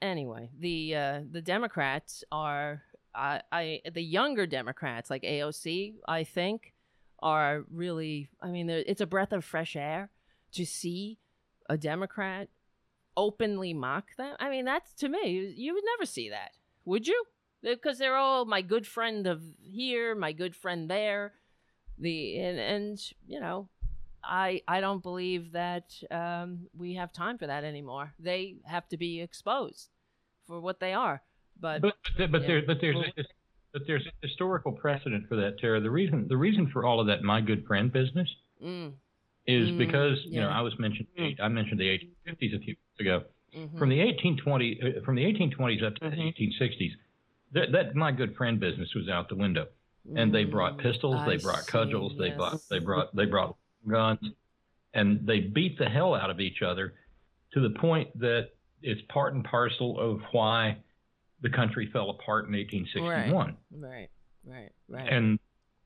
anyway, 0.00 0.50
the 0.58 0.96
uh, 0.96 1.20
the 1.30 1.42
Democrats 1.42 2.24
are 2.32 2.82
I, 3.14 3.42
I 3.52 3.80
the 3.92 4.02
younger 4.02 4.46
Democrats 4.46 5.10
like 5.10 5.22
AOC, 5.22 5.94
I 6.06 6.24
think, 6.24 6.74
are 7.20 7.64
really. 7.70 8.30
I 8.40 8.48
mean, 8.48 8.70
it's 8.70 9.00
a 9.00 9.06
breath 9.06 9.32
of 9.32 9.44
fresh 9.44 9.76
air 9.76 10.10
to 10.52 10.64
see 10.64 11.18
a 11.68 11.76
Democrat 11.78 12.48
openly 13.16 13.74
mock 13.74 14.14
them. 14.16 14.36
I 14.38 14.48
mean, 14.50 14.64
that's 14.64 14.92
to 14.94 15.08
me, 15.08 15.28
you- 15.30 15.54
you 15.56 15.74
would 15.74 15.84
never 15.84 16.06
see 16.06 16.28
that, 16.30 16.52
would 16.84 17.06
you? 17.06 17.24
Because 17.62 17.98
they're 17.98 18.16
all 18.16 18.44
my 18.44 18.62
good 18.62 18.86
friend 18.86 19.26
of 19.26 19.42
here, 19.60 20.14
my 20.14 20.32
good 20.32 20.54
friend 20.54 20.88
there, 20.88 21.34
the 21.98 22.38
and 22.38 22.58
and 22.58 22.98
you 23.26 23.40
know, 23.40 23.68
I 24.22 24.62
I 24.68 24.80
don't 24.80 25.02
believe 25.02 25.52
that 25.52 25.92
um, 26.10 26.68
we 26.76 26.94
have 26.94 27.12
time 27.12 27.36
for 27.38 27.48
that 27.48 27.64
anymore. 27.64 28.14
They 28.20 28.56
have 28.64 28.88
to 28.90 28.96
be 28.96 29.20
exposed 29.20 29.88
for 30.46 30.60
what 30.60 30.78
they 30.78 30.92
are. 30.92 31.22
But, 31.60 31.82
But 31.82 31.94
but, 32.16 32.30
but 32.30 32.46
there 32.46 32.62
but 32.64 32.80
there's 32.80 32.94
Well- 32.94 33.24
but 33.72 33.82
there's 33.86 34.06
a 34.06 34.12
historical 34.26 34.72
precedent 34.72 35.28
for 35.28 35.36
that, 35.36 35.58
Tara. 35.58 35.80
The 35.80 35.90
reason 35.90 36.28
the 36.28 36.36
reason 36.36 36.70
for 36.70 36.84
all 36.86 37.00
of 37.00 37.08
that 37.08 37.22
my 37.22 37.40
good 37.40 37.66
friend 37.66 37.92
business 37.92 38.28
mm, 38.64 38.92
is 39.48 39.70
Mm, 39.70 39.78
because 39.78 40.18
you 40.26 40.40
know. 40.40 40.48
I 40.50 40.60
was 40.60 40.78
mentioned 40.78 41.08
I 41.42 41.48
mentioned 41.48 41.80
the 41.80 41.88
1850s 41.88 42.54
a 42.54 42.58
few 42.60 42.76
weeks 42.76 43.00
ago. 43.00 43.24
mhm. 43.56 43.78
From 43.78 43.88
the 43.88 43.98
1820 43.98 44.80
uh, 44.82 45.00
from 45.04 45.16
the 45.16 45.24
1820s 45.24 45.82
up 45.82 45.94
to 45.96 46.04
Mhm. 46.04 46.10
the 46.16 46.22
1860s, 46.22 46.92
that, 47.52 47.72
that 47.72 47.94
my 47.96 48.12
good 48.12 48.36
friend 48.36 48.60
business 48.60 48.94
was 48.94 49.08
out 49.08 49.28
the 49.28 49.34
window. 49.34 49.66
And 50.14 50.32
they 50.34 50.44
brought 50.44 50.78
Mm, 50.78 50.82
pistols, 50.82 51.20
I 51.22 51.30
they 51.30 51.36
brought 51.38 51.66
see, 51.66 51.72
cudgels, 51.72 52.12
they 52.18 52.30
brought 52.30 52.60
they 52.70 52.78
brought 52.78 53.14
they 53.16 53.24
brought 53.26 53.56
guns, 53.88 54.20
and 54.94 55.26
they 55.26 55.40
beat 55.40 55.78
the 55.78 55.88
hell 55.88 56.14
out 56.14 56.30
of 56.30 56.40
each 56.40 56.62
other 56.62 56.94
to 57.52 57.60
the 57.60 57.70
point 57.70 58.08
that 58.18 58.50
it's 58.82 59.00
part 59.08 59.34
and 59.34 59.44
parcel 59.44 59.98
of 59.98 60.20
why 60.32 60.76
the 61.40 61.50
country 61.50 61.86
fell 61.92 62.10
apart 62.10 62.46
in 62.48 62.52
1861. 62.54 63.56
Right, 63.72 64.08
right, 64.44 64.72
right. 64.88 65.08
And 65.12 65.38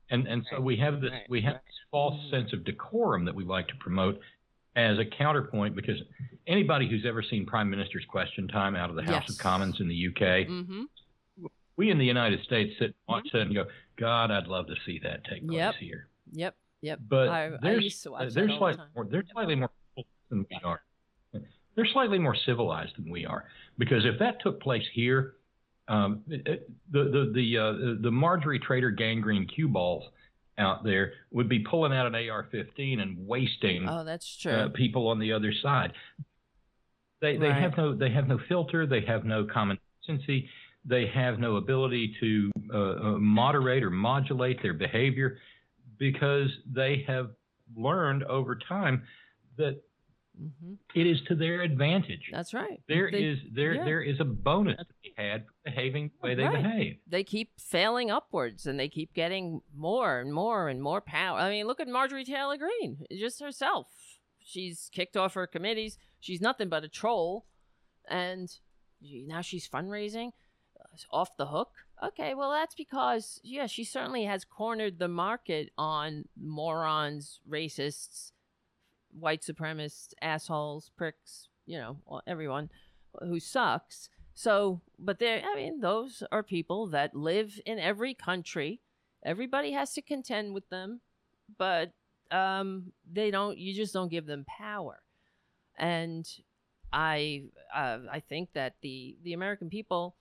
and 0.09 0.27
and 0.27 0.45
so 0.51 0.59
we 0.59 0.77
have 0.77 1.01
this 1.01 1.11
right, 1.11 1.25
we 1.29 1.41
have 1.41 1.55
this 1.55 1.75
false 1.91 2.19
sense 2.29 2.53
of 2.53 2.63
decorum 2.63 3.25
that 3.25 3.35
we 3.35 3.43
like 3.43 3.67
to 3.67 3.75
promote 3.79 4.19
as 4.75 4.97
a 4.97 5.05
counterpoint 5.05 5.75
because 5.75 6.01
anybody 6.47 6.89
who's 6.89 7.05
ever 7.05 7.21
seen 7.21 7.45
Prime 7.45 7.69
Minister's 7.69 8.05
Question 8.05 8.47
Time 8.47 8.75
out 8.75 8.89
of 8.89 8.95
the 8.95 9.03
House 9.03 9.23
Yes. 9.27 9.29
of 9.31 9.37
Commons 9.37 9.79
in 9.79 9.87
the 9.87 10.07
UK, 10.07 10.47
mm-hmm. 10.47 10.83
we 11.77 11.91
in 11.91 11.97
the 11.97 12.05
United 12.05 12.43
States 12.43 12.73
sit 12.79 12.85
and 12.85 12.93
watch 13.07 13.27
that 13.33 13.41
and 13.43 13.53
go, 13.53 13.65
God, 13.97 14.31
I'd 14.31 14.47
love 14.47 14.67
to 14.67 14.75
see 14.85 14.99
that 15.03 15.23
take 15.25 15.47
place 15.47 15.57
Yep. 15.57 15.75
here. 15.75 16.07
Yep, 16.31 16.55
yep. 16.81 16.99
But 17.07 17.29
I, 17.29 17.45
I 17.45 17.51
they're, 17.61 17.79
used 17.79 18.01
to 18.03 18.11
watch 18.11 18.27
uh, 18.27 18.29
they're 18.33 18.49
all 18.49 18.57
slightly 18.57 18.85
more 18.95 19.05
they're 19.05 19.23
slightly 19.31 19.55
more 19.55 19.69
than 20.29 20.45
we 20.49 20.57
are. 20.63 20.81
They're 21.75 21.87
slightly 21.91 22.19
more 22.19 22.35
civilized 22.35 22.97
than 22.97 23.11
we 23.11 23.25
are 23.25 23.45
because 23.77 24.05
if 24.05 24.19
that 24.19 24.41
took 24.41 24.61
place 24.61 24.83
here, 24.93 25.35
um, 25.87 26.21
it- 26.27 26.69
the 26.91 27.03
the 27.03 27.31
the 27.33 27.57
uh, 27.57 28.01
the 28.01 28.11
Marjorie 28.11 28.59
Trader 28.59 28.91
gangrene 28.91 29.47
cue 29.47 29.67
balls 29.67 30.03
out 30.57 30.83
there 30.83 31.13
would 31.31 31.49
be 31.49 31.59
pulling 31.59 31.91
out 31.93 32.05
an 32.05 32.13
AR-15 32.13 33.01
and 33.01 33.17
wasting 33.27 33.87
Oh, 33.89 34.03
that's 34.03 34.37
true. 34.37 34.51
uh, 34.51 34.69
people 34.69 35.07
on 35.07 35.17
the 35.19 35.31
other 35.33 35.51
side. 35.61 35.93
They 37.21 37.37
they 37.37 37.47
Right. 37.49 37.61
have 37.61 37.77
no 37.77 37.95
they 37.95 38.09
have 38.11 38.27
no 38.27 38.37
filter. 38.49 38.85
They 38.85 39.01
have 39.01 39.25
no 39.25 39.45
common 39.45 39.77
decency. 40.05 40.49
They 40.85 41.07
have 41.07 41.39
no 41.39 41.55
ability 41.55 42.15
to 42.19 42.51
uh, 42.73 42.77
uh, 42.77 43.17
moderate 43.17 43.83
or 43.83 43.89
modulate 43.89 44.61
their 44.61 44.73
behavior 44.73 45.37
because 45.97 46.49
they 46.71 47.03
have 47.07 47.31
learned 47.75 48.23
over 48.25 48.55
time 48.55 49.03
that 49.57 49.81
hmm 50.37 50.73
it 50.95 51.07
is 51.07 51.21
to 51.27 51.35
their 51.35 51.61
advantage. 51.61 52.29
That's 52.31 52.53
right. 52.53 52.81
There 52.87 53.09
they, 53.11 53.23
is 53.23 53.39
there 53.51 53.73
yeah. 53.75 53.83
there 53.85 54.01
is 54.01 54.19
a 54.19 54.25
bonus 54.25 54.77
to 54.77 54.85
be 55.01 55.13
had 55.17 55.45
for 55.45 55.53
behaving 55.65 56.11
the 56.21 56.27
way 56.27 56.35
they 56.35 56.43
Right. 56.43 56.63
behave. 56.63 56.97
they 57.07 57.23
keep 57.23 57.51
failing 57.59 58.11
upwards 58.11 58.65
and 58.67 58.79
they 58.79 58.89
keep 58.89 59.13
getting 59.13 59.61
more 59.75 60.19
and 60.19 60.33
more 60.33 60.69
and 60.69 60.81
more 60.81 61.01
power. 61.01 61.39
I 61.39 61.49
mean, 61.49 61.65
look 61.67 61.79
at 61.79 61.87
Marjorie 61.87 62.25
Taylor 62.25 62.57
Greene, 62.57 63.05
just 63.11 63.39
herself. 63.41 63.87
She's 64.43 64.89
kicked 64.91 65.15
off 65.17 65.33
her 65.35 65.47
committees. 65.47 65.97
She's 66.19 66.41
nothing 66.41 66.69
but 66.69 66.83
a 66.83 66.89
troll, 66.89 67.45
and 68.09 68.51
now 69.01 69.41
she's 69.41 69.67
fundraising 69.67 70.31
uh, 70.79 71.15
off 71.15 71.37
the 71.37 71.47
hook. 71.47 71.71
Okay, 72.03 72.33
well 72.33 72.51
that's 72.51 72.75
because 72.75 73.39
yeah, 73.43 73.67
she 73.67 73.83
certainly 73.85 74.25
has 74.25 74.43
cornered 74.43 74.99
the 74.99 75.07
market 75.07 75.71
on 75.77 76.25
morons, 76.39 77.39
racists, 77.49 78.32
white 79.17 79.41
supremacists, 79.41 80.13
assholes, 80.21 80.91
pricks, 80.95 81.47
you 81.65 81.77
know, 81.77 82.21
everyone 82.27 82.69
who 83.19 83.39
sucks. 83.39 84.09
So, 84.33 84.81
but 84.97 85.19
there, 85.19 85.41
I 85.45 85.55
mean, 85.55 85.79
those 85.79 86.23
are 86.31 86.43
people 86.43 86.87
that 86.87 87.15
live 87.15 87.59
in 87.65 87.79
every 87.79 88.13
country. 88.13 88.81
Everybody 89.23 89.71
has 89.71 89.93
to 89.93 90.01
contend 90.01 90.53
with 90.53 90.69
them, 90.69 91.01
but 91.57 91.91
um, 92.31 92.91
they 93.09 93.31
don't. 93.31 93.57
You 93.57 93.73
just 93.73 93.93
don't 93.93 94.09
give 94.09 94.25
them 94.25 94.45
power. 94.45 95.01
And 95.77 96.27
I, 96.91 97.43
uh, 97.73 97.99
I 98.11 98.19
think 98.19 98.49
that 98.53 98.75
the 98.81 99.15
the 99.23 99.33
American 99.33 99.69
people 99.69 100.15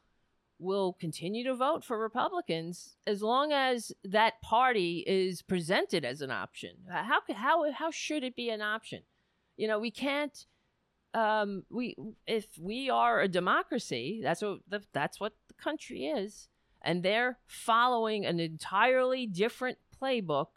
will 0.63 0.93
continue 0.95 1.45
to 1.45 1.55
vote 1.55 1.85
for 1.85 1.99
Republicans 1.99 2.97
as 3.07 3.23
long 3.23 3.53
as 3.53 3.93
that 4.05 4.41
party 4.41 5.05
is 5.07 5.43
presented 5.43 6.05
as 6.05 6.23
an 6.23 6.31
option. 6.31 6.71
How 6.89 7.21
how 7.35 7.73
how 7.73 7.91
should 7.91 8.23
it 8.23 8.37
be 8.37 8.49
an 8.49 8.63
option? 8.63 9.03
You 9.57 9.69
know, 9.69 9.79
we 9.79 9.91
can't 9.91 10.47
um, 11.15 11.65
we 11.71 11.97
if 12.27 12.47
we 12.59 12.89
are 12.89 13.21
a 13.21 13.29
democracy, 13.29 14.21
that's 14.23 14.43
what 14.43 14.61
that's 14.93 15.21
what 15.21 15.35
the 15.49 15.55
country 15.55 16.07
is, 16.07 16.49
and 16.81 17.03
they're 17.03 17.39
following 17.47 18.25
an 18.25 18.41
entirely 18.41 19.27
different 19.27 19.79
playbook 20.01 20.49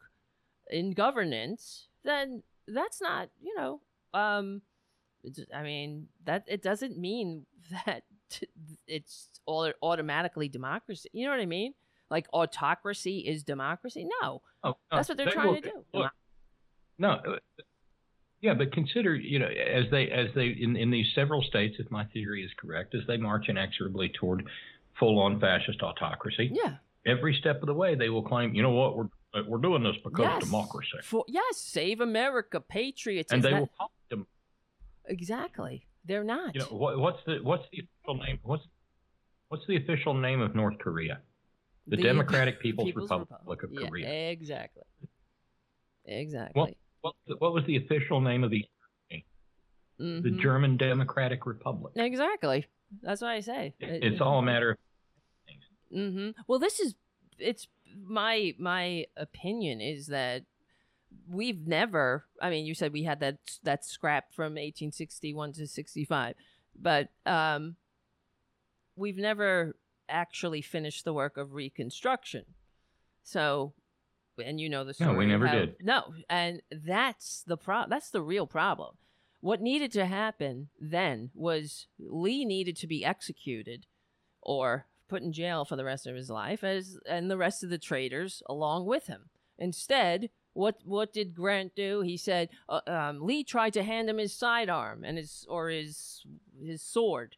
in 0.69 0.91
governance, 0.91 1.87
then 2.03 2.43
that's 2.67 3.01
not 3.01 3.29
you 3.41 3.55
know. 3.57 3.81
Um, 4.13 4.61
I 5.53 5.63
mean 5.63 6.07
that 6.23 6.45
it 6.47 6.61
doesn't 6.61 6.97
mean 6.97 7.45
that 7.85 8.03
it's 8.87 9.29
all 9.45 9.71
automatically 9.81 10.47
democracy. 10.49 11.09
You 11.13 11.25
know 11.25 11.31
what 11.31 11.39
I 11.39 11.45
mean? 11.45 11.73
Like 12.09 12.27
autocracy 12.33 13.19
is 13.19 13.43
democracy. 13.43 14.07
No, 14.21 14.41
Oh, 14.63 14.69
no, 14.69 14.75
that's 14.91 15.09
what 15.09 15.17
they're 15.17 15.25
they 15.27 15.31
trying 15.31 15.47
will- 15.47 15.55
to 15.55 15.61
do. 15.61 15.85
look, 15.93 16.11
no, 16.97 17.09
uh, 17.11 17.37
yeah, 18.41 18.53
but 18.53 18.71
consider, 18.71 19.15
you 19.15 19.39
know, 19.39 19.47
as 19.47 19.85
they 19.91 20.09
as 20.11 20.27
they 20.35 20.47
in, 20.47 20.75
in 20.75 20.91
these 20.91 21.07
several 21.15 21.41
states, 21.41 21.75
if 21.79 21.89
my 21.89 22.05
theory 22.05 22.43
is 22.43 22.51
correct, 22.57 22.93
as 22.95 23.01
they 23.07 23.17
march 23.17 23.49
inexorably 23.49 24.09
toward 24.09 24.45
full-on 24.99 25.39
fascist 25.39 25.81
autocracy, 25.81 26.51
yeah. 26.53 26.75
every 27.05 27.35
step 27.39 27.61
of 27.61 27.67
the 27.67 27.73
way 27.73 27.95
they 27.95 28.09
will 28.09 28.23
claim, 28.23 28.53
you 28.53 28.61
know 28.61 28.71
what, 28.71 28.95
we're 28.95 29.07
we're 29.47 29.57
doing 29.57 29.83
this 29.83 29.95
because 30.03 30.19
yes. 30.23 30.43
of 30.43 30.47
democracy, 30.49 30.91
For 31.03 31.25
yes, 31.27 31.57
save 31.57 31.99
America, 32.01 32.61
patriots, 32.61 33.33
and 33.33 33.43
they 33.43 33.49
That- 33.51 33.59
will 33.59 33.69
call 33.77 33.91
it 34.09 34.15
dem- 34.15 34.27
exactly. 35.05 35.87
They're 36.05 36.23
not. 36.23 36.53
You 36.55 36.61
know, 36.61 36.67
what, 36.67 36.97
what's 36.99 37.19
the 37.25 37.39
what's 37.41 37.65
the 37.71 37.79
official 37.79 38.23
name? 38.25 38.39
What's 38.43 38.63
what's 39.49 39.65
the 39.67 39.77
official 39.77 40.13
name 40.13 40.41
of 40.41 40.55
North 40.55 40.77
Korea? 40.79 41.19
The, 41.87 41.97
Democratic 41.97 42.59
People's, 42.65 42.93
Republic 42.95 43.63
of 43.63 43.69
Yeah, 43.71 43.87
Korea. 43.87 44.29
exactly. 44.31 44.83
Exactly. 46.05 46.75
what, 47.01 47.13
what 47.39 47.53
was 47.53 47.63
the 47.65 47.77
official 47.77 48.21
name 48.21 48.43
of 48.43 48.51
the 48.51 48.65
the 49.97 50.03
Mhm. 50.03 50.41
German 50.41 50.75
Democratic 50.77 51.45
Republic? 51.45 51.93
Exactly. 51.95 52.65
That's 53.01 53.21
what 53.21 53.31
I 53.31 53.39
say. 53.39 53.73
It- 53.79 54.03
It's 54.03 54.19
all 54.21 54.39
a 54.39 54.41
matter 54.53 54.71
of 54.71 54.77
Mm-hmm. 55.95 56.31
Well, 56.47 56.59
this 56.59 56.79
is 56.79 56.95
it's 57.37 57.67
my 58.03 58.53
my 58.59 59.05
opinion 59.15 59.79
is 59.79 60.07
that 60.07 60.43
we've 61.29 61.67
never. 61.67 62.25
I 62.41 62.49
mean, 62.49 62.65
you 62.65 62.73
said 62.73 62.93
we 62.93 63.03
had 63.03 63.19
that 63.19 63.37
that 63.63 63.85
scrap 63.85 64.33
from 64.33 64.53
1861 64.53 65.53
to 65.53 65.67
65, 65.67 66.35
but 66.79 67.09
um, 67.25 67.75
we've 68.95 69.17
never 69.17 69.75
actually 70.09 70.61
finished 70.61 71.05
the 71.05 71.13
work 71.13 71.37
of 71.37 71.53
Reconstruction. 71.53 72.45
So, 73.23 73.73
and 74.43 74.59
you 74.59 74.69
know 74.69 74.83
the 74.83 74.93
story. 74.93 75.11
No, 75.11 75.17
we 75.17 75.25
never 75.25 75.47
how- 75.47 75.53
did. 75.53 75.75
No, 75.81 76.13
and 76.29 76.61
that's 76.71 77.43
the 77.45 77.57
pro. 77.57 77.83
That's 77.89 78.09
the 78.09 78.21
real 78.21 78.47
problem. 78.47 78.95
What 79.41 79.61
needed 79.61 79.91
to 79.91 80.05
happen 80.05 80.69
then 80.79 81.29
was 81.35 81.87
Lee 81.99 82.45
needed 82.45 82.75
to 82.77 82.87
be 82.87 83.05
executed 83.05 83.85
or 84.41 84.87
put 85.07 85.21
in 85.21 85.31
jail 85.31 85.65
for 85.65 85.75
the 85.75 85.85
rest 85.85 86.07
of 86.07 86.15
his 86.15 86.29
life 86.29 86.63
as 86.63 86.97
and 87.07 87.29
the 87.29 87.37
rest 87.37 87.63
of 87.63 87.69
the 87.69 87.77
traitors 87.77 88.41
along 88.49 88.85
with 88.87 89.07
him. 89.07 89.29
Instead, 89.57 90.29
what 90.55 90.77
what 90.85 91.11
did 91.11 91.35
Grant 91.35 91.75
do? 91.75 92.01
He 92.01 92.15
said 92.17 92.49
uh, 92.69 92.79
um, 92.87 93.19
Lee 93.21 93.43
tried 93.43 93.73
to 93.73 93.83
hand 93.83 94.09
him 94.09 94.17
his 94.17 94.33
sidearm 94.33 95.03
and 95.03 95.17
his 95.17 95.45
or 95.49 95.69
his 95.69 96.25
his 96.63 96.81
sword, 96.81 97.35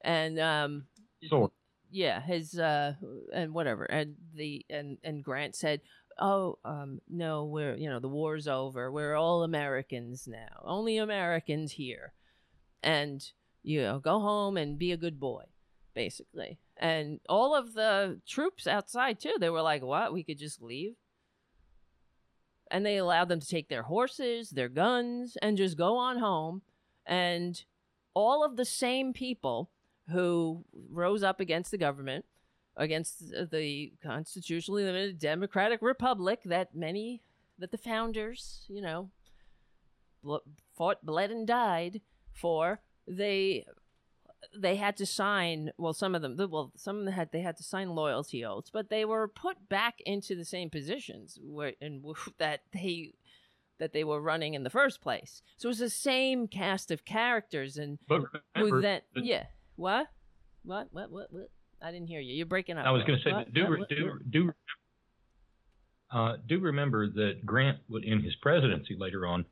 and 0.00 0.38
um, 0.38 0.84
sword. 1.28 1.50
yeah, 1.90 2.20
his 2.22 2.58
uh 2.58 2.94
and 3.34 3.52
whatever, 3.52 3.84
and 3.84 4.14
the 4.34 4.64
and 4.70 4.98
and 5.02 5.24
Grant 5.24 5.56
said, 5.56 5.80
"Oh, 6.20 6.58
um, 6.64 7.00
no, 7.10 7.44
we're 7.46 7.74
you 7.74 7.90
know 7.90 7.98
the 7.98 8.08
war's 8.08 8.46
over. 8.46 8.92
We're 8.92 9.16
all 9.16 9.42
Americans 9.42 10.28
now. 10.28 10.62
Only 10.64 10.98
Americans 10.98 11.72
here, 11.72 12.12
and 12.80 13.28
you 13.64 13.82
know 13.82 13.98
go 13.98 14.20
home 14.20 14.56
and 14.56 14.78
be 14.78 14.92
a 14.92 14.96
good 14.96 15.18
boy, 15.18 15.46
basically." 15.94 16.60
And 16.76 17.18
all 17.28 17.56
of 17.56 17.74
the 17.74 18.20
troops 18.26 18.68
outside 18.68 19.18
too, 19.18 19.34
they 19.40 19.50
were 19.50 19.62
like, 19.62 19.82
"What? 19.82 20.12
We 20.12 20.22
could 20.22 20.38
just 20.38 20.62
leave." 20.62 20.94
And 22.72 22.84
they 22.86 22.96
allowed 22.96 23.28
them 23.28 23.38
to 23.38 23.46
take 23.46 23.68
their 23.68 23.82
horses, 23.82 24.50
their 24.50 24.70
guns, 24.70 25.36
and 25.42 25.58
just 25.58 25.76
go 25.76 25.96
on 25.96 26.18
home. 26.18 26.62
And 27.04 27.62
all 28.14 28.42
of 28.42 28.56
the 28.56 28.64
same 28.64 29.12
people 29.12 29.70
who 30.08 30.64
rose 30.90 31.22
up 31.22 31.38
against 31.38 31.70
the 31.70 31.76
government, 31.76 32.24
against 32.76 33.20
the 33.50 33.92
constitutionally 34.02 34.84
limited 34.84 35.18
democratic 35.18 35.82
republic 35.82 36.40
that 36.46 36.74
many, 36.74 37.22
that 37.58 37.70
the 37.70 37.78
founders, 37.78 38.64
you 38.68 38.80
know, 38.80 39.10
fought, 40.74 41.04
bled, 41.04 41.30
and 41.30 41.46
died 41.46 42.00
for. 42.32 42.80
They 43.06 43.66
they 44.56 44.76
had 44.76 44.96
to 44.98 45.06
sign. 45.06 45.70
Well, 45.78 45.92
some 45.92 46.14
of 46.14 46.22
them, 46.22 46.36
well, 46.50 46.72
some 46.76 46.98
of 46.98 47.04
them 47.04 47.14
had 47.14 47.30
they 47.32 47.40
had 47.40 47.56
to 47.58 47.62
sign 47.62 47.90
loyalty 47.90 48.44
oaths, 48.44 48.70
but 48.70 48.88
they 48.90 49.04
were 49.04 49.28
put 49.28 49.68
back 49.68 50.00
into 50.04 50.34
the 50.34 50.44
same 50.44 50.70
positions 50.70 51.38
where 51.42 51.72
and 51.80 52.04
that 52.38 52.62
they 52.72 53.14
that 53.78 53.92
they 53.92 54.04
were 54.04 54.20
running 54.20 54.54
in 54.54 54.62
the 54.62 54.70
first 54.70 55.00
place. 55.00 55.42
So 55.56 55.66
it 55.66 55.70
was 55.70 55.78
the 55.78 55.90
same 55.90 56.46
cast 56.48 56.90
of 56.90 57.04
characters 57.04 57.76
and 57.78 57.98
But 58.08 58.22
who 58.56 58.80
then 58.80 59.00
that- 59.14 59.24
yeah 59.24 59.46
what 59.76 60.06
what 60.64 60.88
what 60.92 61.10
what 61.10 61.32
what 61.32 61.50
I 61.80 61.90
didn't 61.90 62.06
hear 62.08 62.20
you. 62.20 62.34
You're 62.34 62.46
breaking 62.46 62.78
up. 62.78 62.86
I 62.86 62.92
was 62.92 63.02
going 63.02 63.18
to 63.18 63.24
say, 63.24 63.32
What? 63.32 63.52
do 63.52 63.66
What? 63.78 63.88
do 63.88 64.18
do 64.30 64.52
uh, 66.12 66.36
do 66.46 66.58
remember 66.60 67.08
that 67.08 67.44
Grant 67.46 67.78
would, 67.88 68.04
in 68.04 68.22
his 68.22 68.34
presidency 68.36 68.94
later 68.98 69.26
on, 69.26 69.46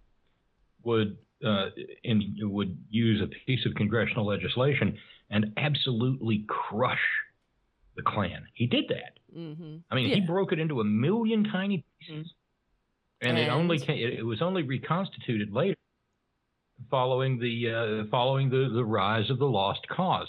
would 0.85 1.17
uh, 1.45 1.67
in 2.05 2.37
would 2.43 2.77
use 2.91 3.21
a 3.23 3.27
piece 3.47 3.65
of 3.67 3.75
congressional 3.75 4.27
legislation 4.27 4.97
and 5.31 5.53
absolutely 5.57 6.45
crush 6.49 7.01
the 7.97 8.03
Klan. 8.03 8.45
He 8.55 8.67
did 8.67 8.85
that. 8.89 9.19
Mhm. 9.37 9.83
I 9.91 9.95
mean, 9.95 10.09
Yeah. 10.09 10.17
he 10.17 10.21
broke 10.23 10.53
it 10.53 10.59
into 10.59 10.81
a 10.81 10.85
million 10.85 11.45
tiny 11.45 11.85
pieces, 12.01 12.33
and, 13.21 13.39
it 13.39 13.49
only 13.49 13.77
And- 13.77 13.87
ca 13.87 13.93
it, 13.95 14.19
it 14.21 14.23
was 14.23 14.43
only 14.43 14.63
reconstituted 14.63 15.53
later, 15.53 15.77
following 16.91 17.39
the 17.39 17.71
uh, 17.71 18.05
following 18.11 18.49
the 18.51 18.69
the 18.73 18.85
rise 18.85 19.31
of 19.31 19.39
the 19.39 19.49
Lost 19.49 19.87
Cause. 19.89 20.29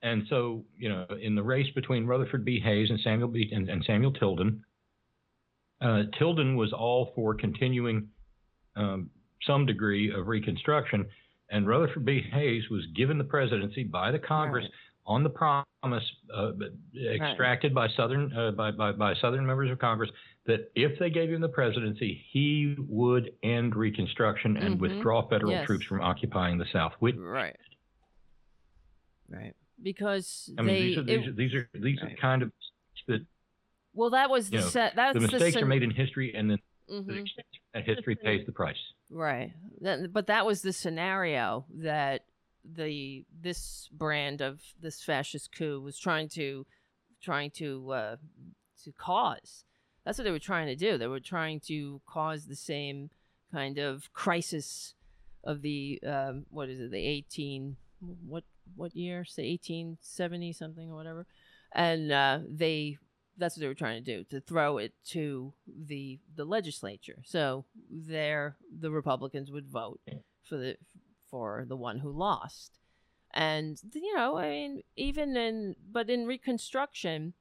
And 0.00 0.26
so, 0.28 0.64
you 0.76 0.88
know, 0.88 1.04
in 1.20 1.34
the 1.34 1.42
race 1.42 1.68
between 1.74 2.06
Rutherford 2.06 2.44
B. 2.44 2.60
Hayes 2.60 2.88
and 2.88 3.00
Samuel 3.00 3.28
B. 3.28 3.50
and, 3.52 3.68
and 3.68 3.84
Samuel 3.84 4.12
Tilden, 4.12 4.64
uh, 5.80 6.04
Tilden 6.16 6.54
was 6.56 6.72
all 6.72 7.06
for 7.16 7.34
continuing 7.34 8.08
um, 8.76 9.10
some 9.46 9.66
degree 9.66 10.12
of 10.12 10.26
Reconstruction, 10.28 11.06
and 11.50 11.66
Rutherford 11.66 12.04
B. 12.04 12.20
Hayes 12.32 12.68
was 12.70 12.84
given 12.94 13.18
the 13.18 13.24
presidency 13.24 13.84
by 13.84 14.10
the 14.10 14.18
Congress 14.18 14.64
Right. 14.64 14.72
on 15.06 15.22
the 15.22 15.30
promise 15.30 16.04
uh, 16.34 16.52
extracted 17.12 17.74
by 17.74 17.88
Southern 17.96 18.32
uh, 18.36 18.50
by, 18.50 18.70
by 18.70 18.92
by 18.92 19.14
Southern 19.14 19.46
members 19.46 19.70
of 19.70 19.78
Congress 19.78 20.10
that 20.46 20.70
if 20.74 20.98
they 20.98 21.08
gave 21.10 21.30
him 21.30 21.40
the 21.40 21.48
presidency, 21.48 22.24
he 22.32 22.74
would 22.88 23.32
end 23.42 23.74
Reconstruction 23.76 24.56
and 24.56 24.76
Mhm. 24.76 24.80
withdraw 24.80 25.26
federal 25.28 25.52
Yes. 25.52 25.66
troops 25.66 25.84
from 25.86 26.00
occupying 26.00 26.58
the 26.58 26.66
South. 26.72 26.92
Which, 27.00 27.16
Right. 27.16 27.56
Right. 29.28 29.54
Because 29.82 30.50
I 30.58 30.62
mean, 30.62 30.74
they 30.74 30.82
these 30.88 30.98
are 30.98 31.02
these, 31.02 31.18
it- 31.18 31.28
are 31.28 31.32
these 31.32 31.54
are 31.54 31.68
these 31.74 32.02
Right. 32.02 32.12
are 32.12 32.16
kind 32.16 32.42
of 32.42 32.52
that 33.06 33.24
well 33.94 34.10
that 34.10 34.28
was 34.30 34.50
the 34.50 34.56
know, 34.58 34.62
set 34.62 34.96
that's 34.96 35.14
the 35.14 35.20
mistakes 35.20 35.56
are 35.56 35.66
made 35.66 35.82
in 35.82 35.90
history, 35.90 36.34
and 36.34 36.50
then 36.50 36.58
Mhm. 36.90 37.26
that 37.74 37.84
history 37.84 38.16
pays 38.16 38.44
the 38.46 38.52
price. 38.52 38.76
Right. 39.10 39.52
That, 39.80 40.12
but 40.12 40.26
that 40.26 40.46
was 40.46 40.62
the 40.62 40.72
scenario 40.72 41.64
that 41.74 42.24
the 42.64 43.24
this 43.40 43.88
brand 43.92 44.40
of 44.40 44.60
this 44.80 45.02
fascist 45.02 45.52
coup 45.52 45.80
was 45.80 45.98
trying 45.98 46.28
to 46.30 46.66
trying 47.20 47.50
to 47.52 47.90
uh, 47.90 48.16
to 48.84 48.92
cause. 48.92 49.64
That's 50.04 50.18
what 50.18 50.24
they 50.24 50.30
were 50.30 50.38
trying 50.38 50.66
to 50.66 50.76
do. 50.76 50.98
They 50.98 51.06
were 51.06 51.20
trying 51.20 51.60
to 51.60 52.00
cause 52.06 52.46
the 52.46 52.56
same 52.56 53.10
kind 53.52 53.78
of 53.78 54.12
crisis 54.12 54.94
of 55.44 55.62
the 55.62 56.00
um, 56.06 56.46
what 56.50 56.68
is 56.68 56.80
it? 56.80 56.90
The 56.90 56.98
eighteen 56.98 57.76
what 58.26 58.44
what 58.76 58.94
year? 58.94 59.24
Say 59.24 59.44
eighteen 59.44 59.98
seventy 60.00 60.52
something 60.52 60.90
or 60.90 60.94
whatever. 60.94 61.26
And 61.72 62.10
uh, 62.12 62.40
they 62.48 62.98
that's 63.38 63.56
what 63.56 63.62
they 63.62 63.68
were 63.68 63.74
trying 63.74 64.02
to 64.04 64.16
do 64.16 64.24
to 64.24 64.40
throw 64.40 64.78
it 64.78 64.92
to 65.06 65.52
the 65.66 66.18
the 66.34 66.44
legislature. 66.44 67.18
So 67.24 67.64
there 67.90 68.56
the 68.76 68.90
republicans 68.90 69.50
would 69.50 69.68
vote 69.68 70.00
for 70.42 70.56
the 70.56 70.76
for 71.30 71.64
the 71.66 71.76
one 71.76 71.98
who 71.98 72.10
lost. 72.10 72.78
And 73.34 73.78
you 73.92 74.16
know 74.16 74.38
i 74.38 74.48
mean 74.48 74.82
even 74.96 75.36
in 75.36 75.76
but 75.92 76.08
in 76.08 76.26
reconstruction 76.26 77.34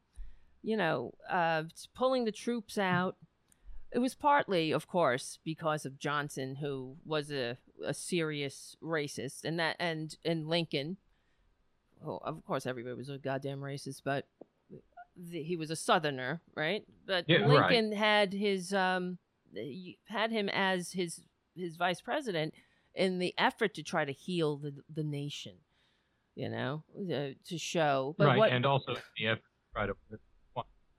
you 0.61 0.75
know 0.75 1.13
uh 1.29 1.63
pulling 1.95 2.25
the 2.25 2.31
troops 2.31 2.77
out 2.77 3.15
it 3.91 3.99
was 3.99 4.13
partly 4.13 4.71
of 4.71 4.87
course 4.87 5.39
because 5.45 5.85
of 5.85 5.97
johnson 5.97 6.55
who 6.55 6.97
was 7.05 7.31
a, 7.31 7.57
a 7.85 7.93
serious 7.93 8.75
racist 8.83 9.45
and 9.45 9.59
that 9.59 9.77
and 9.79 10.17
and 10.25 10.47
lincoln 10.47 10.97
well, 12.01 12.21
of 12.25 12.45
course 12.45 12.65
everybody 12.65 12.95
was 12.95 13.09
a 13.09 13.17
goddamn 13.17 13.61
racist 13.61 14.01
but 14.03 14.27
the, 15.17 15.41
he 15.43 15.55
was 15.55 15.71
a 15.71 15.75
southerner 15.75 16.41
right 16.55 16.83
but 17.05 17.25
Yeah, 17.27 17.37
right. 17.39 17.71
lincoln 17.71 17.91
had 17.91 18.33
his 18.33 18.73
um 18.73 19.17
had 20.07 20.31
him 20.31 20.49
as 20.49 20.91
his 20.91 21.21
his 21.55 21.75
vice 21.75 22.01
president 22.01 22.53
in 22.93 23.19
the 23.19 23.33
effort 23.37 23.73
to 23.75 23.83
try 23.83 24.05
to 24.05 24.11
heal 24.11 24.57
the 24.57 24.73
the 24.93 25.03
nation 25.03 25.55
you 26.35 26.49
know 26.49 26.83
uh, 26.99 27.33
to 27.45 27.57
show 27.57 28.15
but 28.17 28.27
right, 28.27 28.37
what 28.37 28.51
and 28.51 28.65
also 28.65 28.91
in 28.91 29.01
the 29.17 29.27
effort 29.27 29.41
to 29.41 29.73
try 29.73 29.85
to 29.87 29.93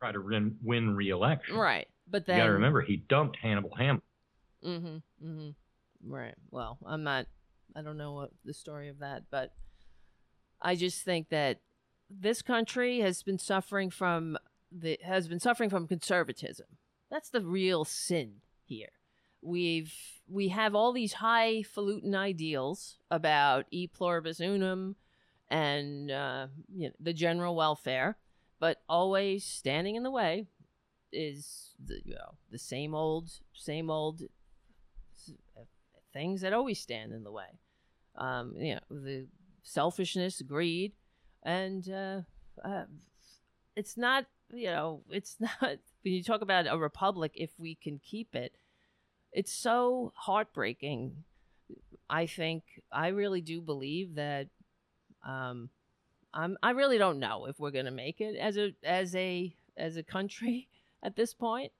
try 0.01 0.13
to 0.13 0.21
win, 0.21 0.57
win 0.63 0.95
re-election. 0.95 1.57
right 1.57 1.89
but 2.11 2.25
then 2.25 2.37
You 2.37 2.43
got 2.43 2.47
to 2.47 2.53
remember, 2.53 2.81
he 2.81 2.97
dumped 2.97 3.37
Hannibal 3.37 3.75
Hamlin. 3.77 4.03
Mm-hmm. 4.65 5.27
Mm-hmm. 5.27 6.11
Right. 6.11 6.35
Well, 6.51 6.79
I'm 6.87 7.03
not. 7.05 7.27
I 7.77 7.83
don't 7.83 7.99
know 7.99 8.15
what 8.15 8.31
the 8.45 8.55
story 8.55 8.89
of 8.89 9.01
that, 9.01 9.25
but 9.31 9.53
I 10.63 10.75
just 10.75 11.05
think 11.05 11.29
that 11.29 11.61
this 12.11 12.43
country 12.43 13.01
has 13.01 13.23
been 13.23 13.39
suffering 13.39 13.91
from 13.91 14.39
the 14.71 14.99
has 15.03 15.29
been 15.29 15.41
suffering 15.41 15.71
from 15.71 15.87
conservatism. 15.87 16.67
That's 17.11 17.31
the 17.31 17.43
real 17.43 17.85
sin 17.85 18.37
here. 18.65 18.93
We've 19.41 19.95
we 20.29 20.49
have 20.49 20.75
all 20.75 20.93
these 20.93 21.15
highfalutin 21.15 22.15
ideals 22.15 22.99
about 23.11 23.67
e 23.71 23.87
pluribus 23.87 24.41
unum 24.41 24.97
and 25.51 26.11
uh, 26.11 26.49
you 26.75 26.89
know, 26.89 26.95
the 27.01 27.13
general 27.13 27.55
welfare, 27.55 28.19
but 28.61 28.83
always 28.89 29.45
standing 29.45 29.97
in 29.97 30.03
the 30.03 30.11
way 30.11 30.47
is 31.13 31.75
the 31.83 32.01
you 32.05 32.15
know 32.15 32.35
the 32.51 32.59
same 32.59 32.95
old 32.95 33.31
same 33.55 33.91
old 33.91 34.23
things 36.13 36.41
that 36.41 36.53
always 36.53 36.81
stand 36.81 37.13
in 37.13 37.25
the 37.25 37.33
way. 37.33 37.59
Um, 38.17 38.55
you 38.57 38.75
know 38.75 38.81
the 38.91 39.27
selfishness, 39.63 40.43
greed, 40.43 40.93
and 41.49 41.89
uh, 41.91 42.21
uh, 42.63 42.85
it's 43.75 43.97
not 43.97 44.27
you 44.53 44.67
know 44.67 45.01
it's 45.11 45.37
not 45.41 45.79
when 46.03 46.13
you 46.15 46.23
talk 46.23 46.43
about 46.43 46.67
a 46.69 46.77
republic 46.77 47.33
if 47.35 47.51
we 47.59 47.75
can 47.75 47.99
keep 48.05 48.35
it. 48.35 48.53
it's 49.33 49.53
so 49.53 50.13
heartbreaking. 50.15 51.25
I 52.09 52.27
think 52.27 52.63
I 52.93 53.09
really 53.09 53.41
do 53.41 53.61
believe 53.61 54.15
that 54.15 54.49
um 55.27 55.71
I'm 56.35 56.57
I 56.63 56.71
really 56.71 56.99
don't 56.99 57.19
know 57.19 57.47
if 57.47 57.59
we're 57.59 57.71
going 57.71 57.87
to 57.87 57.91
make 57.91 58.21
it 58.21 58.37
as 58.37 58.59
a 58.59 58.75
as 58.85 59.15
a 59.15 59.55
as 59.77 59.97
a 59.97 60.03
country 60.03 60.69
at 61.03 61.17
this 61.17 61.33
point. 61.33 61.73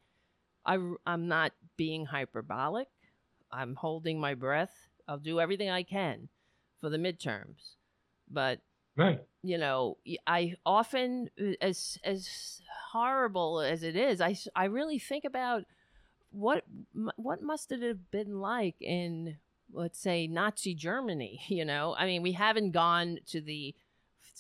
I 0.65 0.79
I'm 1.07 1.29
not 1.29 1.53
being 1.77 2.07
hyperbolic. 2.07 2.89
I'm 3.53 3.75
holding 3.75 4.19
my 4.19 4.35
breath. 4.35 4.75
I'll 5.07 5.19
do 5.19 5.41
everything 5.41 5.71
I 5.71 5.83
can 5.83 6.29
for 6.81 6.89
the 6.91 6.99
midterms. 6.99 7.77
But 8.31 8.61
Right. 8.97 9.21
You 9.49 9.59
know 9.59 9.97
I 10.27 10.55
often 10.67 11.31
uh, 11.41 11.53
as 11.61 11.99
as 12.05 12.61
horrible 12.93 13.61
as 13.61 13.83
it 13.83 13.97
is, 13.97 14.21
I 14.21 14.37
I 14.55 14.65
really 14.67 14.99
think 14.99 15.25
about 15.25 15.65
what 16.31 16.65
what 17.17 17.43
must 17.43 17.73
it 17.73 17.83
have 17.83 18.11
been 18.11 18.41
like 18.41 18.77
in 18.81 19.39
let's 19.73 19.99
say 19.99 20.27
nazi 20.27 20.75
germany 20.75 21.41
you 21.49 21.65
know? 21.65 21.95
I 21.99 22.07
mean 22.07 22.23
we 22.23 22.33
haven't 22.33 22.73
gone 22.73 23.19
to 23.29 23.41
the 23.41 23.75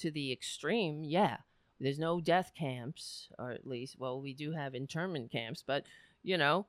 to 0.00 0.10
the 0.10 0.30
extreme 0.30 1.02
yeah 1.02 1.38
there's 1.80 1.98
no 1.98 2.20
death 2.20 2.52
camps 2.56 3.28
or 3.38 3.50
at 3.50 3.66
least 3.66 3.98
well 3.98 4.20
we 4.20 4.34
do 4.34 4.52
have 4.52 4.74
internment 4.74 5.32
camps 5.32 5.64
but 5.66 5.84
you 6.22 6.36
know 6.36 6.66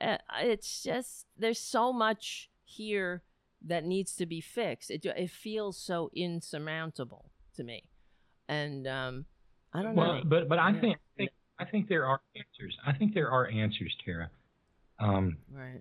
uh, 0.00 0.18
it's 0.40 0.82
just 0.82 1.26
there's 1.36 1.58
so 1.58 1.92
much 1.92 2.50
here 2.64 3.22
that 3.64 3.84
needs 3.84 4.16
to 4.16 4.26
be 4.26 4.40
fixed. 4.40 4.90
It 4.90 5.04
it 5.04 5.30
feels 5.30 5.76
so 5.76 6.10
insurmountable 6.14 7.31
to 7.56 7.64
me, 7.64 7.84
and 8.48 8.86
um, 8.86 9.24
I 9.72 9.82
don't 9.82 9.94
Well, 9.94 10.16
know. 10.16 10.22
but 10.24 10.48
but 10.48 10.58
I 10.58 10.70
Yeah. 10.70 10.80
think, 10.80 10.96
I 10.96 11.16
think 11.16 11.30
I 11.58 11.64
think 11.66 11.88
there 11.88 12.06
are 12.06 12.20
answers. 12.36 12.76
I 12.86 12.92
think 12.92 13.14
there 13.14 13.30
are 13.30 13.48
answers, 13.48 13.94
Tara. 14.04 14.30
Um, 14.98 15.38
right. 15.50 15.80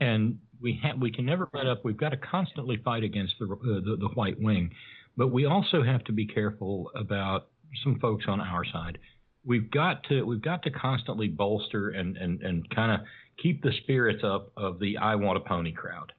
and 0.00 0.38
we 0.60 0.74
ha- 0.82 0.94
we 0.98 1.10
can 1.10 1.24
never 1.26 1.48
let 1.52 1.66
up. 1.66 1.84
We've 1.84 1.96
got 1.96 2.10
to 2.10 2.16
constantly 2.16 2.76
fight 2.78 3.02
against 3.02 3.34
the, 3.38 3.46
uh, 3.46 3.80
the 3.84 3.96
the 4.00 4.08
white 4.14 4.40
wing, 4.40 4.72
but 5.16 5.28
we 5.28 5.46
also 5.46 5.82
have 5.82 6.04
to 6.04 6.12
be 6.12 6.26
careful 6.26 6.90
about 6.94 7.48
some 7.82 7.98
folks 7.98 8.24
on 8.28 8.40
our 8.40 8.64
side. 8.64 8.98
We've 9.44 9.70
got 9.70 10.02
to 10.04 10.22
we've 10.24 10.42
got 10.42 10.62
to 10.64 10.70
constantly 10.70 11.28
bolster 11.28 11.90
and 11.90 12.16
and 12.16 12.42
and 12.42 12.68
kind 12.70 12.92
of 12.92 13.06
keep 13.42 13.62
the 13.62 13.72
spirits 13.82 14.22
up 14.24 14.50
of 14.56 14.78
the 14.80 14.96
I 14.98 15.14
want 15.16 15.38
a 15.38 15.40
pony 15.40 15.72
crowd. 15.72 16.12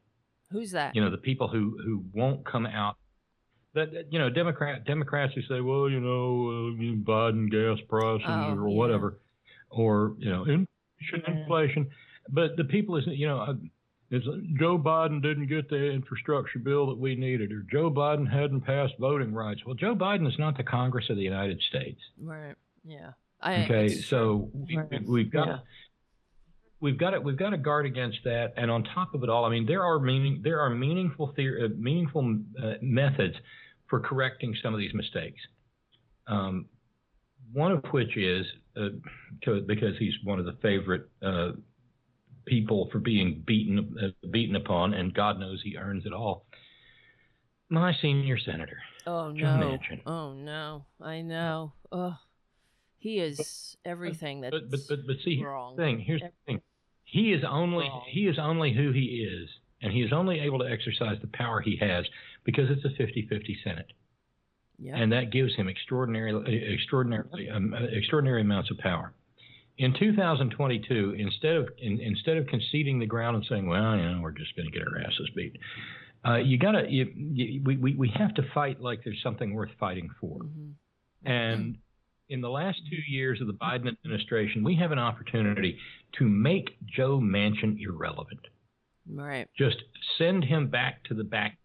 Who's 0.52 0.72
that? 0.72 0.96
You 0.96 1.02
know, 1.02 1.12
the 1.12 1.18
people 1.18 1.48
who 1.48 1.78
who 1.84 2.04
won't 2.14 2.46
come 2.46 2.66
out. 2.66 2.96
That 3.78 4.12
you 4.12 4.18
know, 4.18 4.30
Democrat 4.30 4.86
Democrats 4.86 5.34
who 5.36 5.42
say, 5.44 5.62
well, 5.62 5.88
you 5.90 6.00
know, 6.00 6.48
uh, 6.50 6.96
Biden 7.06 7.50
gas 7.52 7.78
prices 7.88 8.26
Oh, 8.28 8.56
or 8.58 8.68
yeah. 8.70 8.76
whatever, 8.76 9.20
or 9.70 10.16
you 10.18 10.30
know, 10.32 10.42
inflation, 10.44 11.24
Yeah. 11.28 11.42
inflation. 11.42 11.90
But 12.30 12.58
the 12.58 12.64
people 12.64 12.96
is, 12.98 13.06
you 13.06 13.28
know, 13.28 13.40
uh, 13.40 13.54
is 14.10 14.24
Joe 14.60 14.80
Biden 14.80 15.22
didn't 15.22 15.46
get 15.48 15.70
the 15.70 15.92
infrastructure 15.92 16.58
bill 16.60 16.88
that 16.88 16.98
we 16.98 17.16
needed, 17.16 17.52
or 17.52 17.62
Joe 17.72 17.92
Biden 17.92 18.28
hadn't 18.28 18.62
passed 18.62 18.94
voting 19.00 19.32
rights. 19.34 19.64
Well, 19.66 19.76
Joe 19.76 19.96
Biden 19.96 20.28
is 20.28 20.40
not 20.40 20.58
the 20.58 20.64
Congress 20.64 21.10
of 21.10 21.16
the 21.18 21.24
United 21.24 21.62
States. 21.62 22.02
right. 22.22 22.56
Yeah. 22.84 23.12
I, 23.42 23.64
Okay, 23.66 23.90
so 23.90 24.50
we, 24.54 24.76
Right. 24.78 25.04
we've 25.08 25.30
got 25.30 25.48
Yeah. 25.48 25.60
we've 26.80 26.98
got 26.98 27.12
to 27.12 27.20
we've 27.22 27.38
got 27.38 27.52
to 27.52 27.58
guard 27.58 27.86
against 27.86 28.24
that. 28.24 28.54
And 28.58 28.72
on 28.72 28.84
top 28.84 29.14
of 29.14 29.24
it 29.24 29.30
all, 29.30 29.46
I 29.46 29.50
mean, 29.50 29.66
there 29.68 29.84
are 29.84 30.00
meaning 30.00 30.42
there 30.42 30.60
are 30.62 30.70
meaningful 30.72 31.34
theor- 31.38 31.66
uh, 31.66 31.74
meaningful 31.78 32.40
uh, 32.62 32.74
methods 32.82 33.36
for 33.90 34.00
correcting 34.00 34.56
some 34.62 34.74
of 34.74 34.80
these 34.80 34.94
mistakes. 34.94 35.40
Um, 36.28 36.66
one 37.54 37.72
of 37.72 37.84
which 37.92 38.18
is 38.18 38.46
uh, 38.76 38.90
to, 39.44 39.62
because 39.62 39.98
he's 39.98 40.14
one 40.24 40.40
of 40.40 40.46
the 40.46 40.58
favorite 40.62 41.10
uh, 41.24 41.52
people 42.46 42.90
for 42.92 43.00
being 43.00 43.44
beaten 43.46 43.96
uh, 44.02 44.28
beaten 44.32 44.56
upon, 44.56 44.94
and 44.94 45.14
God 45.14 45.40
knows 45.40 45.62
he 45.64 45.78
earns 45.78 46.06
it 46.06 46.14
all. 46.14 46.46
My 47.70 47.94
senior 48.02 48.38
senator. 48.38 48.80
Oh 49.06 49.32
no. 49.32 49.78
Oh 50.06 50.34
no. 50.34 50.86
I 51.02 51.22
know. 51.22 51.74
Oh, 51.92 52.16
he 52.98 53.20
is 53.20 53.78
everything 53.86 54.42
that's 54.42 54.52
but 54.52 54.70
but 54.72 54.80
but, 54.90 55.00
but 55.08 55.16
see 55.24 55.36
here's 55.38 55.46
wrong. 55.46 55.76
the 55.76 55.84
thing 55.84 56.00
here's 56.00 56.22
the 56.22 56.32
thing 56.46 56.62
he 57.04 57.32
is 57.32 57.44
only 57.50 57.86
Wrong. 57.86 58.04
he 58.10 58.28
is 58.28 58.38
only 58.40 58.74
who 58.74 58.92
he 58.92 59.28
is 59.32 59.50
and 59.82 59.94
he 59.94 60.02
is 60.02 60.12
only 60.12 60.40
able 60.40 60.60
to 60.60 60.66
exercise 60.66 61.18
the 61.22 61.28
power 61.28 61.62
he 61.62 61.78
has 61.80 62.06
because 62.48 62.66
it's 62.72 62.84
a 62.86 63.02
50-50 63.02 63.56
senate 63.64 63.92
yeah. 64.80 64.96
and 64.96 65.12
that 65.12 65.32
gives 65.32 65.54
him 65.56 65.68
extraordinary 65.68 66.74
extraordinarily 66.74 67.50
um, 67.50 67.76
extraordinary 67.92 68.42
amounts 68.42 68.72
of 68.72 68.78
power 68.80 69.14
in 69.78 69.94
2022 69.94 71.16
instead 71.20 71.56
of 71.56 71.68
in, 71.78 72.00
instead 72.00 72.38
of 72.38 72.48
conceding 72.48 72.98
the 72.98 73.06
ground 73.06 73.36
and 73.36 73.46
saying 73.48 73.68
well 73.68 73.96
you 73.96 74.02
know 74.02 74.20
we're 74.22 74.32
just 74.32 74.56
going 74.56 74.66
to 74.66 74.72
get 74.72 74.88
our 74.88 75.00
asses 75.02 75.30
beat 75.36 75.56
uh, 76.28 76.38
you 76.38 76.58
gotta 76.58 76.86
you, 76.90 77.12
you, 77.16 77.62
we, 77.64 77.78
we 77.78 77.94
we 77.94 78.10
have 78.16 78.34
to 78.34 78.42
fight 78.54 78.82
like 78.82 79.04
there's 79.04 79.22
something 79.22 79.54
worth 79.54 79.70
fighting 79.80 80.10
for 80.20 80.40
Mhm. 80.40 80.74
and 81.26 81.78
in 82.30 82.42
the 82.42 82.50
last 82.50 82.80
two 82.90 83.02
years 83.12 83.40
of 83.40 83.48
the 83.48 83.54
Biden 83.54 83.88
administration, 83.88 84.64
we 84.64 84.76
have 84.76 84.92
an 84.92 85.00
opportunity 85.00 85.78
to 86.20 86.28
make 86.28 86.78
Joe 86.86 87.20
Manchin 87.20 87.82
irrelevant. 87.82 88.42
Right. 89.10 89.48
Just 89.58 89.78
send 90.18 90.44
him 90.44 90.68
back 90.68 91.04
to 91.06 91.14
the 91.14 91.24
back 91.24 91.58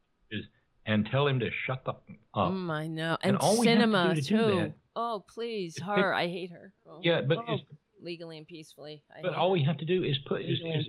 and 0.87 1.07
tell 1.11 1.27
him 1.27 1.41
to 1.41 1.51
shut 1.67 1.85
the 1.85 1.93
up. 2.35 2.53
Mm, 2.53 2.71
I 2.71 2.87
know. 2.87 3.17
And 3.23 3.37
And, 3.41 3.59
we 3.59 3.67
to 3.67 3.73
Sinema 3.73 4.15
to 4.15 4.23
too. 4.23 4.37
that- 4.57 4.75
Oh, 4.95 5.25
please, 5.27 5.79
her. 5.81 6.13
I 6.13 6.27
hate 6.29 6.51
her. 6.51 6.75
Oh, 6.87 7.01
Yeah, 7.03 7.23
but 7.23 7.39
oh, 7.49 7.57
legally 8.03 8.37
and 8.37 8.47
peacefully. 8.47 9.03
I 9.17 9.23
but 9.23 9.35
all 9.35 9.49
her. 9.49 9.53
we 9.55 9.63
have 9.65 9.79
to 9.79 9.85
do 9.87 10.03
is 10.05 10.19
put 10.27 10.43
is, 10.43 10.59
is 10.63 10.87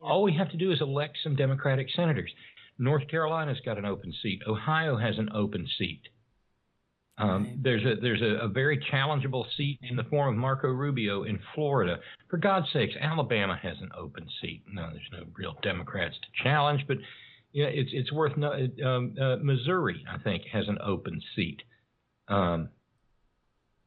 all 0.00 0.22
we 0.24 0.32
have 0.34 0.50
to 0.50 0.56
do 0.56 0.72
is 0.72 0.80
elect 0.80 1.16
some 1.22 1.36
Democratic 1.36 1.88
senators. 1.94 2.30
North 2.78 3.06
Carolina's 3.08 3.60
got 3.64 3.78
an 3.78 3.84
open 3.84 4.12
seat. 4.20 4.42
Ohio 4.48 4.96
has 4.96 5.16
an 5.18 5.30
open 5.32 5.66
seat. 5.78 6.02
Um, 7.18 7.44
Right. 7.44 7.62
There's 7.62 7.84
a 7.84 7.94
there's 8.00 8.20
a, 8.22 8.44
a 8.44 8.48
very 8.48 8.78
challengeable 8.92 9.46
seat 9.56 9.78
in 9.82 9.94
the 9.94 10.02
form 10.04 10.34
of 10.34 10.40
Marco 10.40 10.66
Rubio 10.68 11.22
in 11.22 11.38
Florida. 11.54 12.00
For 12.28 12.38
God's 12.38 12.66
sakes, 12.72 12.94
Alabama 13.00 13.56
has 13.62 13.76
an 13.80 13.90
open 13.96 14.26
seat. 14.40 14.64
No, 14.72 14.90
there's 14.90 15.08
no 15.12 15.22
real 15.36 15.56
Democrats 15.62 16.16
to 16.20 16.42
challenge, 16.42 16.84
but 16.88 16.96
yeah, 17.54 17.66
it's 17.66 17.90
it's 17.92 18.12
worth 18.12 18.36
no. 18.36 18.52
Um, 18.84 19.14
uh, 19.18 19.36
Missouri, 19.40 20.04
I 20.10 20.18
think, 20.18 20.42
has 20.52 20.66
an 20.66 20.78
open 20.84 21.22
seat. 21.36 21.62
Um, 22.26 22.68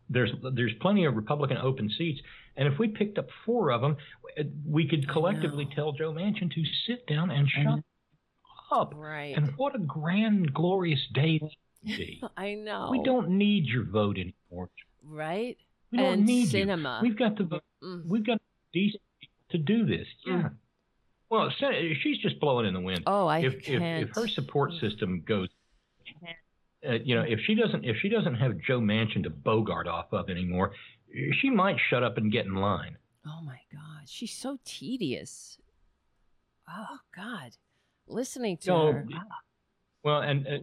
there's 0.09 0.31
there's 0.53 0.71
plenty 0.79 1.03
of 1.03 1.17
Republican 1.17 1.57
open 1.57 1.91
seats, 1.97 2.21
and 2.55 2.71
if 2.71 2.79
we 2.79 2.87
picked 2.87 3.17
up 3.17 3.27
four 3.45 3.71
of 3.71 3.81
them, 3.81 3.97
we 4.65 4.87
could 4.87 5.09
collectively 5.09 5.67
tell 5.75 5.91
Joe 5.91 6.13
Manchin 6.13 6.49
to 6.49 6.63
sit 6.87 7.05
down 7.07 7.29
and 7.29 7.45
shut 7.49 7.83
up. 8.71 8.93
Right. 8.95 9.35
And 9.35 9.53
what 9.57 9.75
a 9.75 9.79
grand, 9.79 10.53
glorious 10.53 11.01
day 11.13 11.39
that 11.39 11.49
would 11.83 11.97
be. 11.97 12.23
I 12.37 12.53
know. 12.53 12.87
We 12.89 13.03
don't 13.03 13.31
need 13.31 13.65
your 13.65 13.83
vote 13.83 14.17
anymore. 14.17 14.69
Right. 15.05 15.57
We 15.91 15.97
don't 15.97 16.13
and 16.13 16.25
need 16.25 16.49
Sinema. 16.49 17.01
you. 17.01 17.09
We've 17.09 17.19
got 17.19 17.37
the 17.37 17.43
vote. 17.43 17.63
Mm. 17.83 18.05
We've 18.07 18.25
got 18.25 18.39
decent 18.71 19.01
to 19.51 19.57
do 19.57 19.85
this. 19.85 20.07
Yeah. 20.25 20.33
Mm. 20.33 20.51
Well, 21.29 21.49
she's 22.01 22.17
just 22.19 22.39
blowing 22.39 22.65
in 22.65 22.73
the 22.73 22.79
wind. 22.79 23.03
Oh, 23.05 23.27
I 23.27 23.39
if, 23.39 23.55
if 23.55 23.63
can't. 23.65 24.03
if 24.03 24.15
her 24.15 24.27
support 24.27 24.71
system 24.79 25.23
goes, 25.27 25.49
uh, 26.87 26.93
you 27.03 27.15
know, 27.15 27.23
if 27.27 27.39
she 27.45 27.55
doesn't 27.55 27.83
if 27.83 27.97
she 28.01 28.09
doesn't 28.09 28.35
have 28.35 28.57
Joe 28.65 28.79
Manchin 28.79 29.23
to 29.23 29.29
bogart 29.29 29.87
off 29.87 30.13
of 30.13 30.29
anymore, 30.29 30.71
she 31.41 31.49
might 31.49 31.77
shut 31.89 32.03
up 32.03 32.17
and 32.17 32.31
get 32.31 32.45
in 32.45 32.55
line. 32.55 32.97
Oh 33.25 33.41
my 33.43 33.59
God, 33.71 34.07
she's 34.07 34.33
so 34.33 34.57
tedious. 34.63 35.57
Oh 36.69 36.99
God, 37.15 37.57
listening 38.07 38.57
to 38.57 38.69
No, 38.69 38.91
her. 38.93 39.05
Well, 40.03 40.21
and. 40.21 40.47
Uh, 40.47 40.57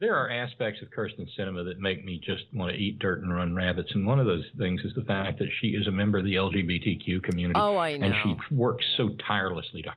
there 0.00 0.16
are 0.16 0.30
aspects 0.30 0.80
of 0.82 0.88
Kyrsten 0.90 1.28
Sinema 1.38 1.64
that 1.66 1.78
make 1.78 2.04
me 2.04 2.20
just 2.24 2.44
want 2.54 2.72
to 2.72 2.78
eat 2.78 2.98
dirt 2.98 3.22
and 3.22 3.32
run 3.34 3.54
rabbits, 3.54 3.90
and 3.94 4.06
one 4.06 4.18
of 4.18 4.26
those 4.26 4.44
things 4.58 4.80
is 4.84 4.94
the 4.94 5.04
fact 5.04 5.38
that 5.38 5.48
she 5.60 5.68
is 5.68 5.86
a 5.86 5.90
member 5.90 6.18
of 6.18 6.24
the 6.24 6.34
LGBTQ 6.34 7.22
community, 7.22 7.58
Oh, 7.60 7.76
I 7.76 7.96
know. 7.96 8.06
and 8.06 8.14
she 8.22 8.54
works 8.54 8.84
so 8.96 9.10
tirelessly 9.26 9.82
to 9.82 9.92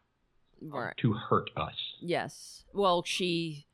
right. 0.61 0.93
to 0.97 1.13
hurt 1.13 1.49
us. 1.55 1.75
Yes. 2.01 2.65
Well, 2.73 3.03
she. 3.03 3.65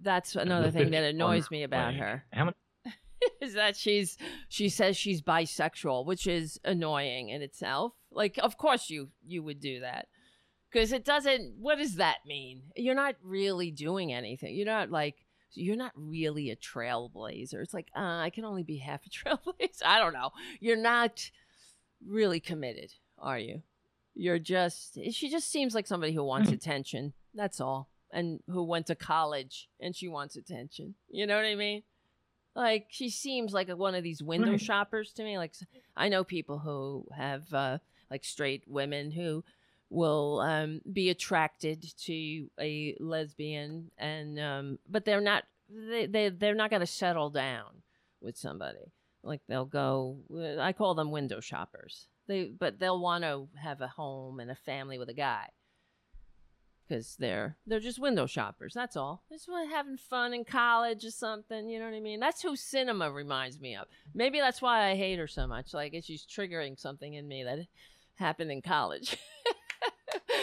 That's 0.00 0.34
another 0.34 0.70
thing 0.72 0.90
that 0.90 1.04
annoys 1.04 1.48
me 1.50 1.62
about 1.62 1.94
her 1.94 2.24
How 2.32 2.46
many? 2.46 2.56
is 3.40 3.54
that 3.54 3.76
she's 3.76 4.18
she 4.48 4.68
says 4.68 4.96
she's 4.96 5.22
bisexual, 5.22 6.04
which 6.06 6.26
is 6.26 6.58
annoying 6.64 7.28
in 7.28 7.40
itself. 7.40 7.92
Like, 8.10 8.36
of 8.42 8.58
course 8.58 8.90
you 8.90 9.10
you 9.24 9.44
would 9.44 9.60
do 9.60 9.80
that 9.80 10.08
because 10.70 10.92
it 10.92 11.04
doesn't. 11.04 11.54
What 11.56 11.78
does 11.78 11.94
that 11.96 12.18
mean? 12.26 12.62
You're 12.76 12.96
not 12.96 13.14
really 13.22 13.70
doing 13.70 14.12
anything. 14.12 14.56
You're 14.56 14.66
not 14.66 14.90
like 14.90 15.24
you're 15.54 15.76
not 15.76 15.92
really 15.94 16.50
a 16.50 16.56
trailblazer. 16.56 17.62
It's 17.62 17.74
like 17.74 17.88
uh, 17.96 18.00
I 18.18 18.30
can 18.30 18.44
only 18.44 18.62
be 18.62 18.78
half 18.78 19.00
a 19.06 19.10
trailblazer. 19.10 19.82
I 19.84 19.98
don't 19.98 20.12
know. 20.14 20.30
You're 20.60 20.76
not 20.76 21.30
really 22.06 22.40
committed, 22.40 22.92
are 23.18 23.38
you? 23.38 23.62
You're 24.14 24.38
just. 24.38 24.98
She 25.12 25.30
just 25.30 25.50
seems 25.50 25.74
like 25.74 25.86
somebody 25.86 26.12
who 26.12 26.24
wants 26.24 26.50
attention. 26.52 27.12
That's 27.34 27.60
all. 27.60 27.88
And 28.12 28.40
who 28.46 28.62
went 28.64 28.86
to 28.88 28.94
college 28.94 29.68
and 29.80 29.96
she 29.96 30.06
wants 30.08 30.36
attention. 30.36 30.94
You 31.08 31.26
know 31.26 31.36
what 31.36 31.46
I 31.46 31.54
mean? 31.54 31.82
Like 32.54 32.88
she 32.90 33.08
seems 33.08 33.54
like 33.54 33.70
a, 33.70 33.76
one 33.76 33.94
of 33.94 34.02
these 34.02 34.22
window 34.22 34.50
Right. 34.50 34.60
shoppers 34.60 35.12
to 35.14 35.24
me. 35.24 35.38
Like 35.38 35.54
I 35.96 36.10
know 36.10 36.22
people 36.24 36.58
who 36.58 37.06
have 37.16 37.50
uh, 37.54 37.78
like 38.10 38.24
straight 38.24 38.64
women 38.66 39.10
who 39.10 39.42
will 39.92 40.40
um, 40.40 40.80
be 40.90 41.10
attracted 41.10 41.84
to 42.04 42.48
a 42.60 42.96
lesbian, 42.98 43.90
and 43.98 44.40
um, 44.40 44.78
but 44.88 45.04
they're 45.04 45.20
not 45.20 45.44
they 45.68 46.06
they 46.06 46.28
they're 46.30 46.54
not 46.54 46.70
going 46.70 46.80
to 46.80 46.86
settle 46.86 47.30
down 47.30 47.82
with 48.20 48.36
somebody. 48.36 48.92
Like 49.22 49.40
they'll 49.48 49.64
go. 49.64 50.18
I 50.60 50.72
call 50.72 50.94
them 50.94 51.10
window 51.10 51.40
shoppers. 51.40 52.08
They 52.26 52.44
but 52.44 52.78
they'll 52.78 53.00
want 53.00 53.24
to 53.24 53.48
have 53.60 53.80
a 53.80 53.88
home 53.88 54.40
and 54.40 54.50
a 54.50 54.56
family 54.56 54.98
with 54.98 55.08
a 55.08 55.14
guy 55.14 55.48
because 56.88 57.16
they're 57.18 57.56
they're 57.66 57.80
just 57.80 57.98
window 57.98 58.26
shoppers. 58.26 58.72
That's 58.74 58.96
all. 58.96 59.22
Just 59.30 59.48
having 59.70 59.96
fun 59.96 60.34
in 60.34 60.44
college 60.44 61.04
or 61.04 61.10
something. 61.10 61.68
You 61.68 61.78
know 61.78 61.86
what 61.86 61.94
I 61.94 62.00
mean? 62.00 62.20
That's 62.20 62.42
who 62.42 62.52
Sinema 62.52 63.14
reminds 63.14 63.60
me 63.60 63.76
of. 63.76 63.86
Maybe 64.14 64.40
that's 64.40 64.62
why 64.62 64.90
I 64.90 64.94
hate 64.94 65.18
her 65.18 65.28
so 65.28 65.46
much. 65.46 65.72
Like 65.72 65.94
she's 66.02 66.26
triggering 66.26 66.78
something 66.78 67.14
in 67.14 67.28
me 67.28 67.44
that 67.44 67.60
happened 68.16 68.50
in 68.50 68.62
college. 68.62 69.16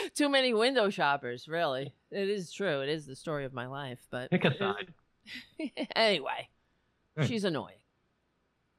Too 0.15 0.30
many 0.30 0.53
window 0.53 0.90
shoppers, 0.90 1.48
really. 1.48 1.94
It 2.11 2.30
is 2.30 2.52
true. 2.52 2.81
It 2.81 2.90
is 2.90 3.06
the 3.06 3.15
story 3.15 3.45
of 3.45 3.53
my 3.53 3.68
life. 3.68 3.99
But 4.10 4.31
pick 4.31 4.45
a 4.45 4.57
side. 4.57 4.94
anyway, 5.95 6.49
she's 7.26 7.44
annoying. 7.44 7.76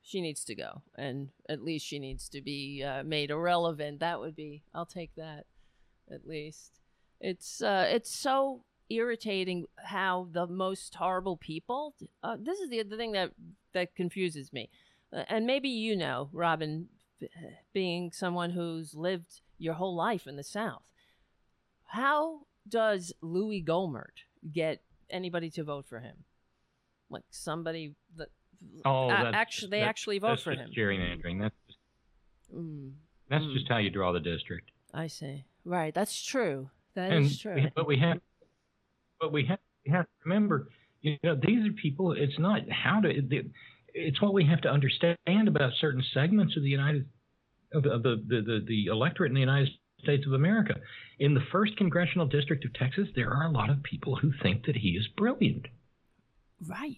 She 0.03 0.21
needs 0.21 0.45
to 0.47 0.55
go, 0.55 0.83
and 0.97 1.29
at 1.49 1.63
least 1.63 1.87
she 1.87 1.99
needs 1.99 2.29
to 2.31 2.41
be 2.41 2.83
uh, 2.83 3.05
made 3.05 3.31
irrelevant. 3.31 4.01
That 4.01 4.19
would 4.19 4.35
be. 4.35 4.65
I'll 4.75 4.87
take 4.87 5.15
that, 5.17 5.45
at 6.13 6.27
least. 6.27 6.81
It's 7.21 7.63
uh, 7.63 7.87
it's 7.89 8.11
so 8.11 8.65
irritating 8.89 9.67
how 9.77 10.29
the 10.33 10.47
most 10.47 10.95
horrible 10.97 11.37
people. 11.37 11.95
Uh, 12.23 12.37
this 12.41 12.59
is 12.59 12.71
the 12.71 12.83
the 12.83 12.97
thing 12.97 13.13
that 13.13 13.31
that 13.73 13.95
confuses 13.95 14.53
me, 14.53 14.69
uh, 15.13 15.25
and 15.29 15.47
maybe 15.47 15.69
you 15.69 15.95
know, 15.95 16.29
Robin, 16.33 16.89
being 17.73 18.11
someone 18.11 18.51
who's 18.51 18.95
lived 18.95 19.43
your 19.59 19.75
whole 19.75 19.95
life 19.95 20.27
in 20.27 20.37
the 20.37 20.43
South. 20.43 20.83
How 21.91 22.41
does 22.69 23.13
Louis 23.21 23.65
Gohmert 23.67 24.23
get 24.53 24.81
anybody 25.11 25.51
to 25.51 25.65
vote 25.65 25.87
for 25.89 25.99
him? 25.99 26.15
Like 27.11 27.25
somebody 27.31 27.95
that 28.17 28.29
oh, 28.85 29.09
a- 29.11 29.33
actually 29.35 29.71
they 29.71 29.81
actually 29.81 30.21
vote 30.21 30.39
for 30.41 30.53
him. 30.53 30.71
Gerrymandering. 30.77 31.41
That's 31.41 31.55
just, 31.67 31.79
Mm, 32.55 32.93
that's 33.29 33.45
Mm. 33.45 33.55
just 33.55 33.69
how 33.69 33.79
you 33.79 33.91
draw 33.91 34.13
the 34.13 34.21
district. 34.21 34.71
I 34.95 35.07
see. 35.09 35.45
Right, 35.65 35.95
that's 35.95 36.21
true. 36.21 36.71
That 36.95 37.13
is 37.13 37.31
and 37.31 37.41
true. 37.41 37.71
but 37.75 37.87
we 37.87 37.97
have, 37.99 38.21
but 39.21 39.33
we 39.33 39.45
have, 39.47 39.59
we 39.87 39.93
have 39.93 40.05
to 40.07 40.11
remember, 40.25 40.69
you 41.01 41.17
know, 41.23 41.37
these 41.37 41.65
are 41.69 41.73
people. 41.73 42.13
It's 42.13 42.39
not 42.39 42.69
how 42.71 43.01
to. 43.01 43.09
It's 43.95 44.21
what 44.21 44.33
we 44.35 44.45
have 44.47 44.61
to 44.63 44.69
understand 44.69 45.17
about 45.49 45.73
certain 45.81 46.03
segments 46.15 46.57
of 46.57 46.63
the 46.63 46.69
United, 46.71 47.09
of 47.73 47.83
the 47.85 47.91
of 47.91 48.03
the 48.03 48.17
the, 48.27 48.41
the, 48.43 48.65
the 48.67 48.87
electorate 48.87 49.31
in 49.31 49.35
the 49.35 49.41
United 49.41 49.69
States 50.03 50.27
of 50.27 50.33
America. 50.33 50.75
In 51.19 51.35
the 51.35 51.41
first 51.53 51.77
congressional 51.77 52.27
district 52.27 52.65
of 52.65 52.73
Texas, 52.75 53.09
there 53.15 53.31
are 53.31 53.47
a 53.47 53.51
lot 53.51 53.71
of 53.71 53.83
people 53.83 54.17
who 54.17 54.33
think 54.43 54.67
that 54.67 54.77
he 54.77 54.91
is 54.91 55.07
brilliant. 55.17 55.67
Right. 56.67 56.97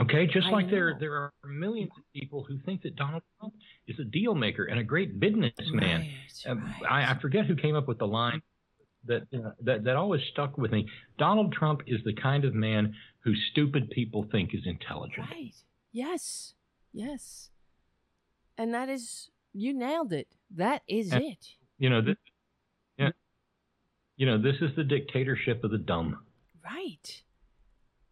Okay, 0.00 0.26
just 0.26 0.48
I 0.48 0.50
like 0.50 0.70
there 0.70 0.92
know. 0.94 0.98
there 0.98 1.14
are 1.14 1.32
millions 1.48 1.90
of 1.96 2.02
people 2.12 2.42
who 2.42 2.58
think 2.66 2.82
that 2.82 2.96
Donald 2.96 3.22
Trump 3.38 3.54
is 3.86 3.96
a 4.00 4.04
deal 4.04 4.34
maker 4.34 4.64
and 4.64 4.80
a 4.80 4.84
great 4.84 5.20
businessman. 5.20 6.00
Right, 6.00 6.10
Um, 6.46 6.64
right. 6.82 6.90
I, 6.90 7.12
I 7.12 7.18
forget 7.20 7.46
who 7.46 7.54
came 7.54 7.76
up 7.76 7.86
with 7.86 7.98
the 7.98 8.06
line 8.06 8.42
that, 9.06 9.22
uh, 9.32 9.50
that 9.62 9.84
that 9.84 9.94
always 9.96 10.22
stuck 10.32 10.58
with 10.58 10.72
me. 10.72 10.88
Donald 11.18 11.52
Trump 11.52 11.82
is 11.86 12.00
the 12.04 12.14
kind 12.14 12.44
of 12.44 12.54
man 12.54 12.94
who 13.20 13.34
stupid 13.52 13.88
people 13.90 14.26
think 14.32 14.52
is 14.52 14.62
intelligent. 14.66 15.28
Right. 15.30 15.54
Yes. 15.92 16.54
Yes. 16.92 17.50
And 18.58 18.74
that 18.74 18.88
is 18.88 19.30
you 19.52 19.74
nailed 19.74 20.12
it. 20.12 20.26
That 20.56 20.82
is 20.88 21.12
And- 21.12 21.22
it. 21.24 21.46
You 21.78 21.90
know 21.90 22.00
this. 22.00 22.16
Yeah. 24.16 24.26
You 24.26 24.26
know 24.32 24.42
this 24.42 24.60
is 24.60 24.74
the 24.76 24.84
dictatorship 24.84 25.64
of 25.64 25.70
the 25.70 25.78
dumb. 25.78 26.18
Right. 26.64 27.22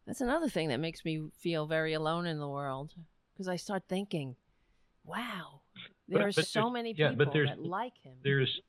That's 0.07 0.21
another 0.21 0.49
thing 0.49 0.69
that 0.69 0.81
makes 0.81 1.05
me 1.05 1.29
feel 1.39 1.67
very 1.67 1.93
alone 1.95 2.27
in 2.27 2.39
the 2.39 2.49
world 2.49 2.93
because 3.33 3.47
I 3.49 3.57
start 3.57 3.85
thinking, 3.89 4.35
wow, 5.05 5.61
there 6.09 6.19
But- 6.19 6.27
are 6.27 6.33
but 6.37 6.47
so 6.47 6.69
many 6.69 6.93
yeah, 6.97 7.11
people 7.11 7.25
but 7.27 7.33
there's- 7.33 7.51
that 7.51 7.61
like 7.63 7.97
him. 8.03 8.15
There's 8.23 8.61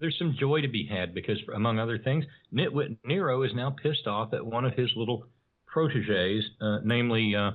there's 0.00 0.16
some 0.16 0.36
joy 0.38 0.60
to 0.60 0.68
be 0.68 0.86
had 0.86 1.12
because, 1.12 1.38
among 1.54 1.80
other 1.80 1.98
things, 1.98 2.24
Nitwit 2.54 2.96
Nero 3.04 3.42
is 3.42 3.52
now 3.54 3.70
pissed 3.82 4.06
off 4.06 4.32
at 4.32 4.44
one 4.46 4.64
of 4.64 4.72
his 4.74 4.88
little 4.94 5.24
proteges, 5.66 6.44
uh, 6.60 6.78
namely 6.84 7.34
uh, 7.34 7.50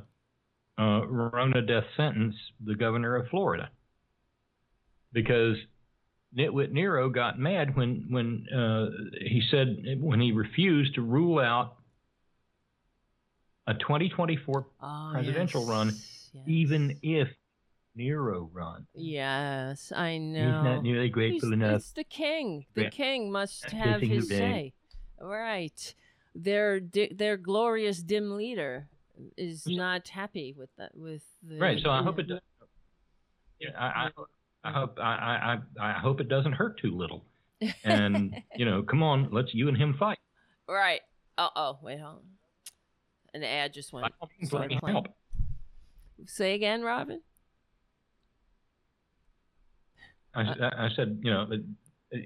uh, 0.78 1.06
Rona 1.08 1.62
Death 1.62 1.86
Sentence, 1.96 2.36
the 2.64 2.76
governor 2.76 3.16
of 3.16 3.30
Florida, 3.30 3.70
because 5.14 5.56
Nitwit 6.38 6.72
Nero 6.72 7.10
got 7.10 7.38
mad 7.38 7.76
when 7.76 8.06
when 8.10 8.48
uh, 8.50 8.88
he 9.22 9.42
said 9.52 9.78
when 10.00 10.20
he 10.20 10.32
refused 10.32 10.96
to 10.96 11.02
rule 11.02 11.40
out 11.40 11.76
a 13.68 13.74
2024 13.76 14.68
Oh, 14.82 15.10
presidential 15.14 15.66
run, 15.66 15.88
yes, 15.88 16.30
yes. 16.34 16.44
even 16.48 16.98
if 17.02 17.30
Nero 17.96 18.50
runs. 18.52 18.88
Yes, 18.96 19.92
I 19.96 20.18
know. 20.18 20.40
He's 20.44 20.64
not 20.64 20.84
nearly 20.84 21.10
grateful 21.10 21.50
he's, 21.50 21.54
enough. 21.54 21.82
he's 21.84 21.92
the 21.94 22.04
king. 22.04 22.66
The 22.74 22.84
Yeah. 22.84 22.90
king 22.90 23.32
must 23.32 23.62
That's 23.62 23.74
have 23.74 24.02
his 24.02 24.28
say. 24.28 24.74
Right. 25.22 25.94
Their 26.36 26.80
di- 26.80 27.14
their 27.14 27.38
glorious 27.38 28.02
dim 28.02 28.36
leader 28.36 28.88
is 29.38 29.68
not 29.68 30.08
happy 30.08 30.56
with 30.58 30.70
that. 30.78 30.98
With 30.98 31.24
the 31.44 31.60
Right. 31.60 31.80
So 31.80 31.92
I 31.92 32.02
hope 32.02 32.18
it. 32.18 32.28
does- 32.28 32.40
Yeah, 33.60 33.70
I, 33.78 34.08
I, 34.08 34.10
I 34.64 34.72
hope 34.72 34.98
I, 35.00 35.58
I, 35.80 35.90
I 35.90 36.00
hope 36.00 36.22
it 36.22 36.30
doesn't 36.30 36.54
hurt 36.54 36.80
too 36.80 36.96
little. 36.96 37.26
And 37.84 38.36
you 38.56 38.66
know, 38.66 38.84
come 38.84 39.04
on, 39.04 39.30
let's 39.32 39.54
you 39.54 39.68
and 39.68 39.78
him 39.78 39.96
fight. 40.00 40.20
Right. 40.68 41.02
Uh 41.38 41.50
oh. 41.56 41.80
Wait, 41.82 42.00
hold 42.00 42.16
on. 42.16 42.22
An 43.34 43.44
ad 43.44 43.74
just 43.74 43.92
went. 43.92 44.14
all 44.22 44.30
means, 44.40 44.50
started 44.50 44.72
let 44.72 44.84
me 44.84 44.92
help. 44.92 45.08
Say 46.28 46.54
again, 46.54 46.82
Robin. 46.84 47.22
I, 50.36 50.42
I 50.42 50.86
I 50.86 50.90
said, 50.96 51.20
you 51.24 51.32
know, 51.32 51.48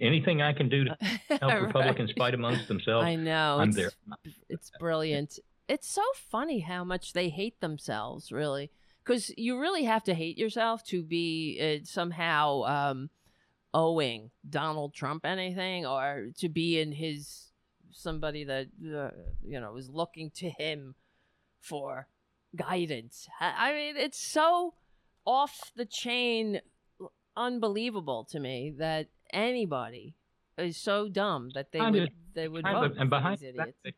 anything 0.02 0.42
I 0.42 0.54
can 0.54 0.70
do 0.70 0.86
to 0.86 0.98
help 1.30 1.42
Right. 1.42 1.62
Republicans 1.62 2.12
fight 2.18 2.34
amongst 2.34 2.68
themselves. 2.68 3.06
I 3.06 3.16
know. 3.16 3.58
I'm 3.60 3.70
it's, 3.70 3.78
there. 3.78 3.92
It's 4.50 4.72
brilliant. 4.80 5.40
It's 5.68 5.90
so 5.90 6.04
funny 6.16 6.60
how 6.60 6.84
much 6.84 7.14
they 7.14 7.30
hate 7.30 7.60
themselves, 7.60 8.32
really. 8.32 8.72
Because 9.08 9.32
you 9.38 9.58
really 9.60 9.84
have 9.86 10.04
to 10.04 10.14
hate 10.14 10.38
yourself 10.38 10.84
to 10.86 11.02
be 11.02 11.58
uh, 11.82 11.86
somehow 11.86 12.64
um, 12.64 13.10
owing 13.74 14.32
Donald 14.50 14.94
Trump 14.94 15.26
anything 15.26 15.86
or 15.86 16.28
to 16.40 16.50
be 16.50 16.78
in 16.80 16.92
his 16.92 17.46
somebody 17.92 18.44
that, 18.44 18.68
uh, 18.86 19.10
you 19.44 19.60
know, 19.62 19.78
is 19.78 19.90
looking 19.90 20.30
to 20.32 20.50
him 20.50 20.94
for 21.62 22.08
guidance. 22.56 23.28
I 23.40 23.74
mean, 23.74 23.96
it's 23.98 24.20
so 24.20 24.74
off 25.26 25.72
the 25.76 25.86
chain, 25.86 26.60
unbelievable 27.36 28.26
to 28.32 28.40
me 28.40 28.74
that 28.78 29.08
anybody 29.32 30.16
is 30.58 30.76
so 30.78 31.08
dumb 31.08 31.50
that 31.54 31.72
they 31.72 31.80
Kind 31.80 31.96
would 31.96 32.04
of- 32.04 32.10
they 32.34 32.48
would 32.48 32.66
vote 32.66 32.84
of- 32.84 32.92
and 32.92 33.00
for 33.00 33.06
behind 33.10 33.40
these 33.40 33.50
idiots. 33.50 33.78
they- 33.84 33.94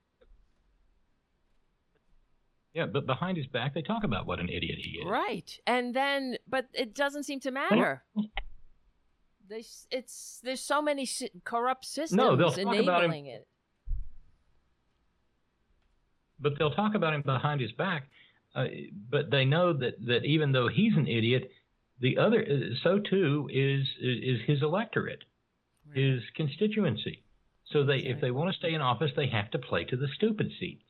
yeah, 2.74 2.86
but 2.86 3.06
behind 3.06 3.38
his 3.38 3.48
back, 3.48 3.74
they 3.74 3.82
talk 3.82 4.04
about 4.04 4.26
what 4.28 4.40
an 4.40 4.48
idiot 4.50 4.78
he 4.82 4.92
is. 5.00 5.06
Right. 5.08 5.60
And 5.66 5.94
then, 5.94 6.38
but 6.48 6.68
it 6.74 6.94
doesn't 6.94 7.24
seem 7.24 7.40
to 7.42 7.52
matter. 7.52 8.04
They, 9.50 9.60
s- 9.60 9.88
it's 9.90 10.40
there's 10.44 10.62
so 10.62 10.80
many 10.82 11.06
si- 11.08 11.32
corrupt 11.44 11.86
systems 11.86 12.18
No, 12.18 12.36
they'll 12.36 12.52
talk 12.52 12.60
about 12.62 12.76
him- 12.76 12.84
enabling 13.12 13.26
it. 13.28 13.48
but 16.40 16.58
they'll 16.58 16.72
talk 16.72 16.96
about 16.96 17.14
him 17.14 17.22
behind 17.24 17.62
his 17.62 17.72
back. 17.74 18.10
Uh, 18.56 18.66
but 19.10 19.30
they 19.30 19.46
know 19.46 19.74
that, 19.74 19.94
that 20.08 20.26
even 20.26 20.52
though 20.52 20.68
he's 20.68 20.96
an 20.96 21.08
idiot, 21.08 21.52
the 22.00 22.18
other 22.18 22.42
uh, 22.42 22.76
so 22.84 22.98
too 23.00 23.50
is 23.52 23.86
is 24.02 24.40
his 24.48 24.62
electorate, 24.64 25.24
his 25.94 26.22
constituency. 26.36 27.24
So 27.72 27.84
they 27.86 27.98
if 27.98 28.22
they 28.22 28.32
want 28.32 28.52
to 28.52 28.58
stay 28.58 28.74
in 28.74 28.82
office, 28.82 29.12
they 29.16 29.28
have 29.28 29.52
to 29.52 29.60
play 29.60 29.84
to 29.86 29.96
the 29.98 30.08
stupid 30.16 30.52
seats. 30.60 30.84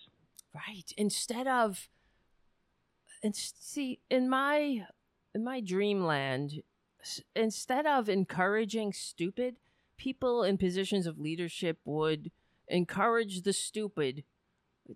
Right. 0.53 0.91
Instead 0.97 1.47
of, 1.47 1.89
and 3.23 3.35
see, 3.35 3.99
in 4.09 4.30
my 4.30 4.88
in 5.35 5.43
my 5.43 5.61
dreamland, 5.61 6.63
instead 7.35 7.85
of 7.85 8.09
encouraging 8.09 8.93
stupid, 8.93 9.57
people 9.97 10.43
in 10.43 10.57
positions 10.57 11.05
of 11.05 11.19
leadership 11.19 11.77
would 11.85 12.31
encourage 12.67 13.43
the 13.43 13.53
stupid 13.53 14.23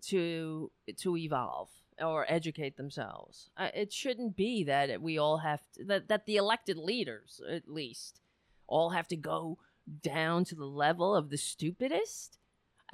to 0.01 0.71
to 0.97 1.17
evolve 1.17 1.69
or 2.01 2.25
educate 2.27 2.77
themselves. 2.77 3.49
Uh, 3.55 3.69
it 3.75 3.93
shouldn't 3.93 4.35
be 4.35 4.63
that 4.63 5.01
we 5.01 5.17
all 5.17 5.38
have 5.39 5.61
to, 5.73 5.84
that 5.85 6.07
that 6.07 6.25
the 6.25 6.38
elected 6.38 6.77
leaders 6.77 7.41
at 7.49 7.67
least 7.67 8.19
all 8.67 8.91
have 8.91 9.07
to 9.07 9.15
go 9.15 9.59
down 10.01 10.45
to 10.45 10.55
the 10.55 10.65
level 10.65 11.15
of 11.15 11.30
the 11.30 11.38
stupidest. 11.38 12.39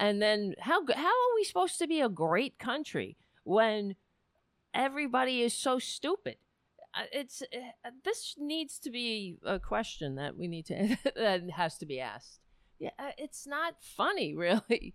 And 0.00 0.20
then 0.20 0.54
how 0.58 0.84
how 0.92 1.06
are 1.06 1.34
we 1.36 1.44
supposed 1.44 1.78
to 1.78 1.86
be 1.86 2.00
a 2.00 2.08
great 2.08 2.58
country 2.58 3.16
when 3.44 3.94
everybody 4.74 5.42
is 5.42 5.54
so 5.54 5.78
stupid? 5.78 6.36
uh, 6.94 7.02
it's 7.12 7.42
uh, 7.42 7.90
this 8.04 8.34
needs 8.38 8.78
to 8.80 8.90
be 8.90 9.36
a 9.44 9.58
question 9.58 10.16
that 10.16 10.36
we 10.36 10.48
need 10.48 10.66
to 10.66 10.96
that 11.16 11.50
has 11.50 11.78
to 11.78 11.86
be 11.86 12.00
asked. 12.00 12.40
Yeah, 12.78 12.90
uh, 12.98 13.12
it's 13.18 13.46
not 13.46 13.76
funny, 13.80 14.34
really. 14.36 14.94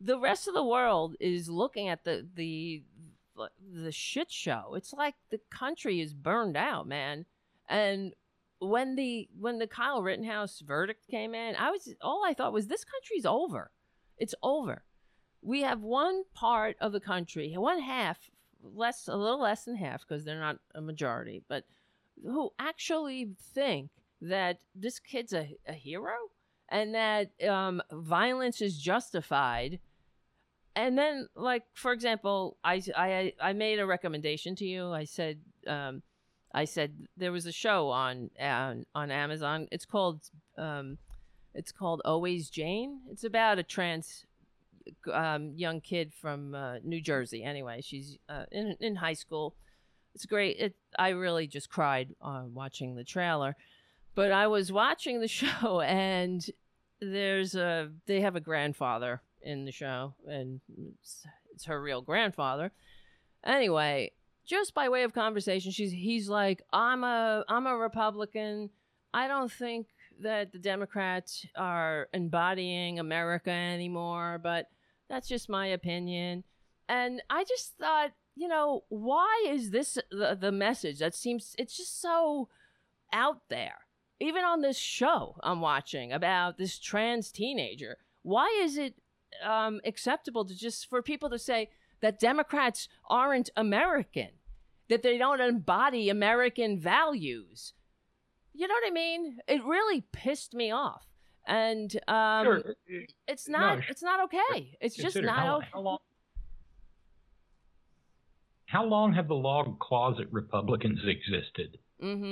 The 0.00 0.18
rest 0.18 0.48
of 0.48 0.54
the 0.54 0.64
world 0.64 1.14
is 1.20 1.48
looking 1.48 1.88
at 1.88 2.04
the 2.04 2.26
the 2.34 2.82
the 3.72 3.92
shit 3.92 4.30
show. 4.30 4.74
It's 4.76 4.92
like 4.92 5.14
the 5.30 5.40
country 5.50 6.00
is 6.00 6.12
burned 6.12 6.56
out, 6.56 6.86
man. 6.86 7.24
And 7.68 8.12
when 8.58 8.96
the 8.96 9.28
when 9.38 9.58
the 9.58 9.66
Kyle 9.66 10.02
Rittenhouse 10.02 10.60
verdict 10.60 11.08
came 11.08 11.34
in, 11.34 11.56
I 11.56 11.70
was 11.70 11.94
all 12.00 12.24
I 12.26 12.34
thought 12.34 12.52
was 12.52 12.66
this 12.66 12.84
country's 12.84 13.24
over. 13.24 13.70
It's 14.22 14.36
over. 14.40 14.84
We 15.42 15.62
have 15.62 15.80
one 15.82 16.22
part 16.32 16.76
of 16.80 16.92
the 16.92 17.00
country, 17.00 17.52
one 17.56 17.80
half, 17.80 18.30
less 18.62 19.08
a 19.08 19.16
little 19.16 19.40
less 19.40 19.64
than 19.64 19.74
half 19.74 20.06
because 20.06 20.24
they're 20.24 20.38
not 20.38 20.58
a 20.76 20.80
majority, 20.80 21.42
but 21.48 21.64
who 22.22 22.50
actually 22.56 23.30
think 23.52 23.90
that 24.20 24.60
this 24.76 25.00
kid's 25.00 25.32
a, 25.32 25.56
a 25.66 25.72
hero 25.72 26.14
and 26.68 26.94
that 26.94 27.32
um, 27.48 27.82
violence 27.90 28.62
is 28.62 28.78
justified. 28.78 29.80
And 30.76 30.96
then, 30.96 31.26
like 31.34 31.64
for 31.74 31.92
example, 31.92 32.58
I, 32.62 32.80
I 32.96 33.32
I 33.40 33.52
made 33.54 33.80
a 33.80 33.86
recommendation 33.86 34.54
to 34.54 34.64
you. 34.64 34.92
I 34.92 35.02
said 35.02 35.40
um, 35.66 36.04
I 36.54 36.64
said 36.64 37.08
there 37.16 37.32
was 37.32 37.46
a 37.46 37.52
show 37.52 37.88
on 37.88 38.30
on, 38.40 38.86
on 38.94 39.10
Amazon. 39.10 39.66
It's 39.72 39.84
called 39.84 40.30
um, 40.56 40.98
it's 41.54 41.72
called 41.72 42.02
Always 42.04 42.50
Jane. 42.50 43.00
It's 43.10 43.24
about 43.24 43.58
a 43.58 43.62
trans 43.62 44.24
um, 45.12 45.52
young 45.56 45.80
kid 45.80 46.12
from 46.12 46.54
uh, 46.54 46.78
New 46.82 47.00
Jersey. 47.00 47.42
Anyway, 47.42 47.80
she's 47.82 48.18
uh, 48.28 48.44
in 48.50 48.76
in 48.80 48.96
high 48.96 49.12
school. 49.12 49.54
It's 50.14 50.26
great. 50.26 50.58
It 50.58 50.74
I 50.98 51.10
really 51.10 51.46
just 51.46 51.70
cried 51.70 52.14
uh, 52.20 52.44
watching 52.52 52.94
the 52.94 53.04
trailer, 53.04 53.56
but 54.14 54.32
I 54.32 54.46
was 54.46 54.72
watching 54.72 55.20
the 55.20 55.28
show 55.40 55.80
and 55.80 56.44
there's 57.00 57.54
a 57.54 57.90
they 58.06 58.20
have 58.20 58.36
a 58.36 58.40
grandfather 58.40 59.22
in 59.42 59.64
the 59.64 59.72
show 59.72 60.14
and 60.28 60.60
it's, 61.00 61.26
it's 61.52 61.64
her 61.64 61.80
real 61.80 62.00
grandfather. 62.00 62.72
Anyway, 63.44 64.12
just 64.46 64.72
by 64.74 64.88
way 64.88 65.02
of 65.02 65.12
conversation, 65.12 65.72
she's 65.72 65.92
he's 65.92 66.28
like, 66.28 66.62
I'm 66.72 67.04
a 67.04 67.44
I'm 67.48 67.66
a 67.66 67.76
Republican. 67.76 68.70
I 69.14 69.28
don't 69.28 69.50
think 69.50 69.88
that 70.22 70.52
the 70.52 70.58
Democrats 70.58 71.46
are 71.56 72.08
embodying 72.12 72.98
America 72.98 73.50
anymore, 73.50 74.40
but 74.42 74.66
that's 75.08 75.28
just 75.28 75.48
my 75.48 75.66
opinion. 75.66 76.44
And 76.88 77.22
I 77.30 77.44
just 77.44 77.76
thought, 77.78 78.12
you 78.34 78.48
know, 78.48 78.84
why 78.88 79.46
is 79.48 79.70
this 79.70 79.98
the, 80.10 80.36
the 80.40 80.52
message 80.52 80.98
that 80.98 81.14
seems 81.14 81.54
it's 81.58 81.76
just 81.76 82.00
so 82.00 82.48
out 83.12 83.42
there? 83.48 83.86
Even 84.20 84.44
on 84.44 84.62
this 84.62 84.78
show 84.78 85.36
I'm 85.42 85.60
watching 85.60 86.12
about 86.12 86.56
this 86.56 86.78
trans 86.78 87.30
teenager, 87.30 87.98
why 88.22 88.48
is 88.62 88.76
it 88.76 88.94
um, 89.44 89.80
acceptable 89.84 90.44
to 90.44 90.54
just 90.54 90.88
for 90.88 91.02
people 91.02 91.28
to 91.30 91.38
say 91.38 91.70
that 92.00 92.20
Democrats 92.20 92.88
aren't 93.08 93.50
American, 93.56 94.30
that 94.88 95.02
they 95.02 95.18
don't 95.18 95.40
embody 95.40 96.08
American 96.08 96.78
values? 96.78 97.74
You 98.54 98.68
know 98.68 98.74
what 98.74 98.84
I 98.86 98.92
mean? 98.92 99.38
It 99.48 99.64
really 99.64 100.04
pissed 100.12 100.54
me 100.54 100.70
off, 100.70 101.06
and 101.46 101.94
um, 102.08 102.44
Sure. 102.44 102.62
it's 103.26 103.48
not. 103.48 103.78
No, 103.78 103.84
it's 103.88 104.02
not 104.02 104.24
okay. 104.24 104.76
It's 104.80 104.96
just 104.96 105.20
not 105.20 105.38
how, 105.38 105.56
okay. 105.58 105.66
how 105.72 105.80
long. 105.80 105.98
How 108.66 108.84
long 108.84 109.12
have 109.12 109.28
the 109.28 109.34
log 109.34 109.78
closet 109.80 110.28
Republicans 110.30 111.00
existed? 111.06 111.78
Mm-hmm. 112.02 112.24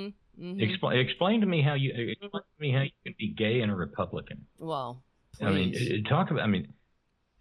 mm-hmm. 0.43 0.61
Explain, 0.61 0.99
explain 0.99 1.41
to 1.41 1.47
me 1.47 1.63
how 1.63 1.75
you 1.75 1.93
explain 1.95 2.31
to 2.31 2.61
me 2.61 2.73
how 2.73 2.83
you 2.83 2.91
can 3.05 3.15
be 3.19 3.35
gay 3.37 3.61
and 3.61 3.71
a 3.71 3.75
Republican. 3.75 4.47
well, 4.59 5.03
please. 5.39 5.47
I 5.47 5.51
mean, 5.53 6.05
talk 6.05 6.31
about. 6.31 6.43
I 6.43 6.47
mean, 6.47 6.73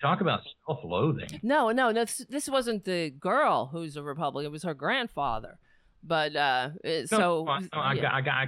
talk 0.02 0.22
about 0.22 0.42
self-loathing. 0.66 1.40
no, 1.44 1.72
no, 1.72 1.92
no. 1.92 2.06
This, 2.06 2.26
this 2.30 2.50
wasn't 2.50 2.86
the 2.86 3.10
girl 3.10 3.68
who's 3.68 3.98
a 3.98 4.04
Republican. 4.04 4.48
It 4.48 4.52
was 4.52 4.64
her 4.64 4.74
grandfather. 4.74 5.60
But 6.04 6.36
uh, 6.36 6.70
No, 6.84 7.06
so 7.06 7.48
I, 7.48 7.60
no, 7.60 7.68
I 7.74 7.94
yeah, 7.94 8.02
got, 8.02 8.14
I 8.14 8.22
got. 8.22 8.48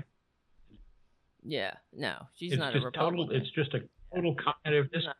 Yeah, 1.43 1.73
no, 1.93 2.13
she's 2.35 2.53
It's 2.53 2.59
not 2.59 2.75
a 2.75 2.79
Republican. 2.79 3.27
total. 3.27 3.35
It's 3.35 3.49
just 3.51 3.73
a 3.73 3.81
total 4.13 4.35
cognitive 4.35 4.91
dissonance. 4.91 5.17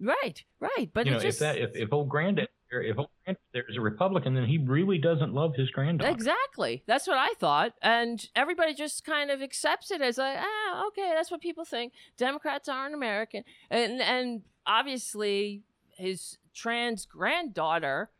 right, 0.00 0.42
right. 0.60 0.90
But 0.92 1.06
you 1.06 1.12
know, 1.12 1.18
just 1.18 1.36
if 1.36 1.40
that 1.40 1.58
if, 1.58 1.76
if 1.76 1.92
old 1.92 2.08
granddad 2.08 2.48
if 2.70 2.98
old 2.98 3.08
granddad 3.24 3.40
there's 3.52 3.76
a 3.76 3.80
Republican, 3.80 4.34
then 4.34 4.46
he 4.46 4.58
really 4.58 4.98
doesn't 4.98 5.32
love 5.32 5.54
his 5.54 5.70
granddaughter. 5.70 6.10
Exactly. 6.10 6.82
That's 6.86 7.06
what 7.06 7.18
I 7.18 7.32
thought. 7.38 7.74
And 7.82 8.26
everybody 8.34 8.74
just 8.74 9.04
kind 9.04 9.30
of 9.30 9.42
accepts 9.42 9.90
it 9.92 10.00
as 10.02 10.18
like, 10.18 10.38
ah, 10.40 10.86
okay, 10.88 11.12
that's 11.14 11.30
what 11.30 11.40
people 11.40 11.64
think. 11.64 11.92
Democrats 12.16 12.68
aren't 12.68 12.94
American. 12.94 13.44
And 13.70 14.00
and 14.00 14.42
obviously 14.66 15.62
his 15.96 16.38
trans 16.54 17.06
granddaughter 17.06 18.10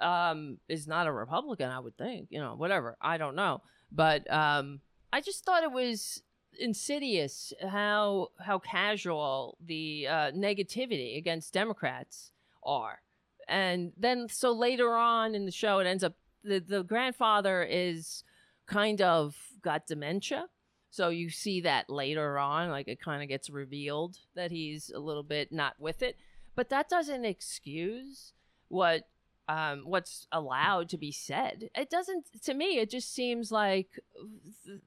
um 0.00 0.58
is 0.68 0.86
not 0.88 1.06
a 1.06 1.12
Republican, 1.12 1.70
I 1.70 1.78
would 1.78 1.96
think. 1.96 2.28
You 2.30 2.40
know, 2.40 2.54
whatever. 2.56 2.96
I 3.00 3.16
don't 3.16 3.36
know. 3.36 3.62
But 3.92 4.30
um 4.32 4.80
I 5.12 5.20
just 5.20 5.44
thought 5.44 5.62
it 5.62 5.72
was 5.72 6.22
insidious 6.58 7.52
how 7.68 8.28
how 8.38 8.58
casual 8.58 9.56
the 9.64 10.06
uh, 10.08 10.30
negativity 10.32 11.16
against 11.16 11.52
Democrats 11.52 12.32
are. 12.64 13.00
And 13.48 13.92
then 13.96 14.28
so 14.28 14.52
later 14.52 14.94
on 14.94 15.34
in 15.34 15.44
the 15.44 15.52
show 15.52 15.78
it 15.78 15.86
ends 15.86 16.04
up 16.04 16.14
the, 16.44 16.58
the 16.60 16.82
grandfather 16.82 17.62
is 17.62 18.24
kind 18.66 19.00
of 19.00 19.36
got 19.62 19.86
dementia. 19.86 20.46
So 20.90 21.08
you 21.08 21.30
see 21.30 21.60
that 21.62 21.88
later 21.88 22.38
on 22.38 22.70
like 22.70 22.88
it 22.88 23.00
kind 23.00 23.22
of 23.22 23.28
gets 23.28 23.50
revealed 23.50 24.16
that 24.34 24.50
he's 24.50 24.90
a 24.90 24.98
little 24.98 25.22
bit 25.22 25.52
not 25.52 25.74
with 25.78 26.02
it. 26.02 26.16
But 26.54 26.68
that 26.70 26.88
doesn't 26.88 27.24
excuse 27.24 28.32
what 28.68 29.08
um, 29.50 29.82
what's 29.84 30.26
allowed 30.30 30.88
to 30.88 30.96
be 30.96 31.10
said 31.10 31.70
it 31.74 31.90
doesn't 31.90 32.24
to 32.42 32.54
me 32.54 32.78
it 32.78 32.90
just 32.90 33.12
seems 33.12 33.50
like 33.50 33.98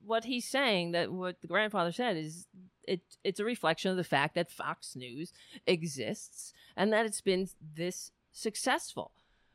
what 0.06 0.24
he's 0.24 0.48
saying 0.48 0.92
that 0.92 1.12
what 1.12 1.42
the 1.42 1.48
grandfather 1.48 1.92
said 1.92 2.16
is 2.16 2.48
it 2.88 3.02
it's 3.24 3.40
a 3.40 3.46
reflection 3.46 3.92
of 3.92 3.98
the 3.98 4.04
fact 4.04 4.36
that 4.36 4.52
fox 4.52 4.96
news 4.96 5.34
exists 5.68 6.54
and 6.76 6.92
that 6.92 7.06
it's 7.06 7.22
been 7.22 7.48
this 7.76 8.12
successful. 8.32 9.12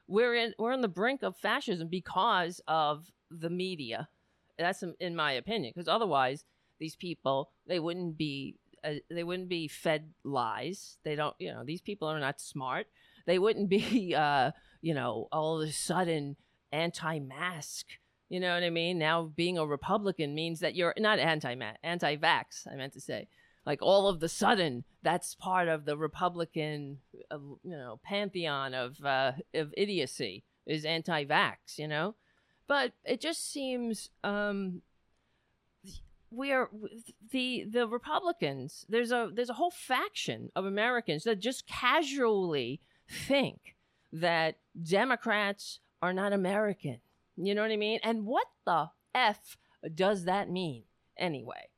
We're 0.07 0.35
in 0.35 0.55
we're 0.59 0.73
on 0.73 0.81
the 0.81 0.89
brink 0.89 1.23
of 1.23 1.37
fascism 1.37 1.89
because 1.89 2.61
of 2.67 3.11
the 3.31 3.51
media. 3.51 4.09
That's 4.59 4.83
in, 4.83 4.95
in 5.01 5.15
my 5.15 5.33
opinion. 5.33 5.73
Because 5.75 5.89
otherwise, 5.89 6.45
these 6.79 6.97
people 6.97 7.51
they 7.67 7.79
wouldn't 7.79 8.17
be 8.17 8.57
uh, 8.83 8.95
they 9.11 9.25
wouldn't 9.25 9.49
be 9.49 9.69
fed 9.69 10.11
lies. 10.25 10.97
They 11.05 11.15
don't 11.15 11.37
you 11.39 11.53
know 11.53 11.65
these 11.65 11.83
people 11.83 12.09
are 12.09 12.21
not 12.21 12.41
smart. 12.41 12.87
They 13.27 13.39
wouldn't 13.39 13.69
be 13.69 14.15
uh, 14.17 14.53
you 14.81 14.95
know 14.95 15.29
all 15.33 15.61
of 15.61 15.69
a 15.69 15.73
sudden 15.73 16.37
anti-mask. 16.73 17.87
You 18.29 18.41
know 18.41 18.53
what 18.53 18.63
I 18.63 18.71
mean? 18.71 18.99
Now 18.99 19.33
being 19.35 19.57
a 19.57 19.67
Republican 19.67 20.35
means 20.35 20.61
that 20.61 20.75
you're 20.75 20.95
not 20.99 21.19
anti 21.19 21.55
anti-vax. 21.83 22.67
I 22.71 22.77
meant 22.77 22.93
to 22.93 23.01
say 23.01 23.29
like 23.69 23.83
all 23.83 24.09
of 24.09 24.19
the 24.19 24.29
sudden 24.31 24.83
that's 25.03 25.35
part 25.35 25.69
of 25.69 25.85
the 25.85 25.97
republican 25.97 26.99
uh, 27.31 27.39
you 27.63 27.77
know 27.77 28.01
pantheon 28.03 28.73
of 28.75 29.05
uh, 29.05 29.33
of 29.55 29.73
idiocy 29.77 30.43
is 30.67 30.85
anti-vax 30.85 31.77
you 31.77 31.87
know 31.87 32.15
but 32.67 32.93
it 33.05 33.21
just 33.21 33.53
seems 33.53 34.11
um 34.25 34.81
we 36.31 36.51
are 36.51 36.71
the 37.31 37.65
the 37.71 37.87
republicans 37.87 38.87
there's 38.89 39.13
a 39.13 39.31
there's 39.35 39.51
a 39.51 39.55
whole 39.55 39.71
faction 39.71 40.51
of 40.57 40.65
americans 40.65 41.25
that 41.25 41.39
just 41.39 41.67
casually 41.67 42.81
think 43.09 43.77
that 44.13 44.59
democrats 44.83 45.81
are 46.01 46.13
not 46.13 46.33
american 46.33 46.99
you 47.37 47.55
know 47.55 47.63
what 47.63 47.71
i 47.71 47.77
mean 47.77 48.01
and 48.03 48.25
what 48.25 48.47
the 48.65 48.89
f 49.15 49.57
does 49.95 50.25
that 50.25 50.51
mean 50.51 50.83
anyway 51.17 51.69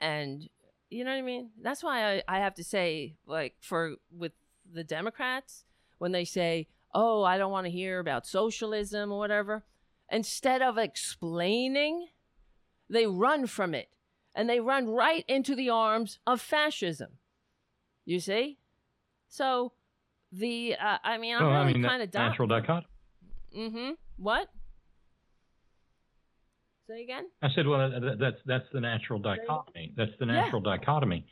and 0.00 0.48
you 0.90 1.04
know 1.04 1.10
what 1.10 1.18
I 1.18 1.22
mean? 1.22 1.50
That's 1.60 1.82
why 1.82 2.16
I, 2.16 2.22
I 2.28 2.38
have 2.38 2.54
to 2.54 2.64
say, 2.64 3.16
like, 3.26 3.56
for 3.60 3.96
with 4.16 4.32
the 4.72 4.84
Democrats, 4.84 5.64
when 5.98 6.12
they 6.12 6.24
say, 6.24 6.68
oh, 6.94 7.22
I 7.22 7.38
don't 7.38 7.52
want 7.52 7.66
to 7.66 7.70
hear 7.72 7.98
about 7.98 8.26
socialism 8.26 9.12
or 9.12 9.18
whatever, 9.18 9.64
instead 10.10 10.62
of 10.62 10.78
explaining, 10.78 12.08
they 12.88 13.06
run 13.06 13.46
from 13.46 13.74
it 13.74 13.88
and 14.34 14.48
they 14.48 14.60
run 14.60 14.88
right 14.88 15.24
into 15.26 15.54
the 15.54 15.70
arms 15.70 16.18
of 16.26 16.40
fascism. 16.40 17.18
You 18.04 18.20
see? 18.20 18.58
So, 19.28 19.72
the, 20.38 20.74
uh, 20.74 20.98
I 21.04 21.18
mean, 21.18 21.34
I'm 21.34 21.42
Well, 21.42 21.50
really 21.52 21.70
I 21.70 21.72
mean, 21.74 21.82
kind 21.82 22.02
of 22.02 22.12
natural 22.14 22.48
dichotomy. 22.48 22.86
Mm 23.56 23.70
hmm. 23.72 23.90
What? 24.18 24.48
Say 26.88 27.02
again? 27.02 27.24
I 27.42 27.48
said, 27.54 27.66
well, 27.66 27.90
that- 27.90 28.18
that's 28.18 28.36
that's 28.46 28.66
the 28.72 28.80
natural 28.80 29.18
dichotomy. 29.18 29.92
That's 29.96 30.12
the 30.20 30.26
natural 30.26 30.60
dichotomy, 30.60 31.26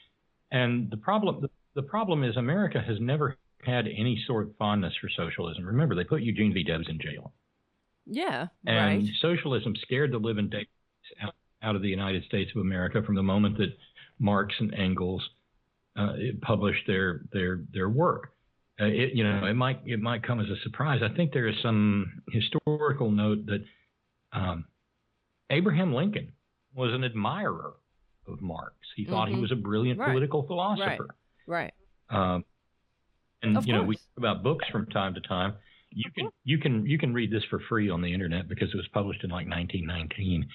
and 0.50 0.90
the 0.90 0.96
problem 0.96 1.40
the, 1.42 1.50
the 1.74 1.82
problem 1.82 2.24
is 2.24 2.36
America 2.36 2.80
has 2.84 2.98
never 3.00 3.36
had 3.62 3.86
any 3.86 4.22
sort 4.26 4.48
of 4.48 4.56
fondness 4.56 4.92
for 5.00 5.08
socialism. 5.08 5.64
Remember, 5.64 5.94
they 5.94 6.04
put 6.04 6.22
Eugene 6.22 6.52
V. 6.52 6.64
Debs 6.64 6.88
in 6.88 6.98
jail. 7.00 7.32
Yeah, 8.06 8.48
And 8.66 9.02
right. 9.04 9.10
socialism 9.22 9.74
scared 9.80 10.12
the 10.12 10.18
living 10.18 10.50
daylights 10.50 10.68
out, 11.22 11.34
out 11.62 11.74
of 11.74 11.80
the 11.80 11.88
United 11.88 12.24
States 12.24 12.50
of 12.54 12.60
America 12.60 13.02
from 13.02 13.14
the 13.14 13.22
moment 13.22 13.56
that 13.56 13.74
Marx 14.18 14.54
and 14.60 14.74
Engels 14.74 15.26
uh, 15.96 16.12
published 16.42 16.86
their 16.86 17.22
their 17.32 17.60
their 17.72 17.88
work. 17.88 18.32
Uh, 18.80 18.86
it, 18.86 19.14
you 19.14 19.22
know, 19.22 19.46
it 19.46 19.54
might 19.54 19.80
it 19.86 20.00
might 20.00 20.22
come 20.22 20.40
as 20.40 20.48
a 20.48 20.56
surprise. 20.64 21.00
I 21.02 21.14
think 21.14 21.32
there 21.32 21.46
is 21.46 21.54
some 21.62 22.22
historical 22.32 23.10
note 23.10 23.46
that 23.46 23.64
um, 24.32 24.64
Abraham 25.50 25.94
Lincoln 25.94 26.32
was 26.74 26.92
an 26.92 27.04
admirer 27.04 27.74
of 28.26 28.40
Marx. 28.40 28.74
He 28.96 29.04
thought 29.04 29.28
Mhm. 29.28 29.34
he 29.36 29.40
was 29.40 29.52
a 29.52 29.56
brilliant 29.56 30.00
Right. 30.00 30.08
political 30.08 30.42
philosopher. 30.46 31.14
Right. 31.46 31.72
Um, 32.10 32.44
and 33.42 33.56
Of 33.58 33.66
you 33.66 33.74
know, 33.74 33.82
we 33.84 33.94
talk 33.96 34.16
about 34.16 34.42
books 34.42 34.66
from 34.70 34.86
time 34.86 35.14
to 35.14 35.20
time. 35.20 35.54
You 35.90 36.10
can 36.10 36.30
you 36.42 36.58
can 36.58 36.84
you 36.86 36.98
can 36.98 37.14
read 37.14 37.30
this 37.30 37.44
for 37.44 37.60
free 37.60 37.88
on 37.90 38.00
the 38.02 38.12
internet 38.12 38.48
because 38.48 38.70
it 38.74 38.76
was 38.76 38.88
published 38.88 39.22
in 39.22 39.30
like 39.30 39.46
1919. 39.46 40.48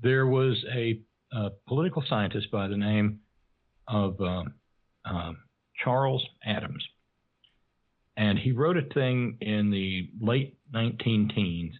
There 0.00 0.26
was 0.26 0.64
a, 0.72 1.00
uh 1.32 1.50
political 1.66 2.02
scientist 2.08 2.50
by 2.50 2.66
the 2.68 2.76
name 2.76 3.20
of 3.88 4.18
um, 4.22 4.54
um, 5.04 5.36
Charles 5.84 6.26
Adams, 6.44 6.86
and 8.16 8.38
he 8.38 8.52
wrote 8.52 8.76
a 8.76 8.94
thing 8.94 9.36
in 9.40 9.70
the 9.70 10.10
late 10.20 10.56
19 10.72 11.30
teens 11.34 11.74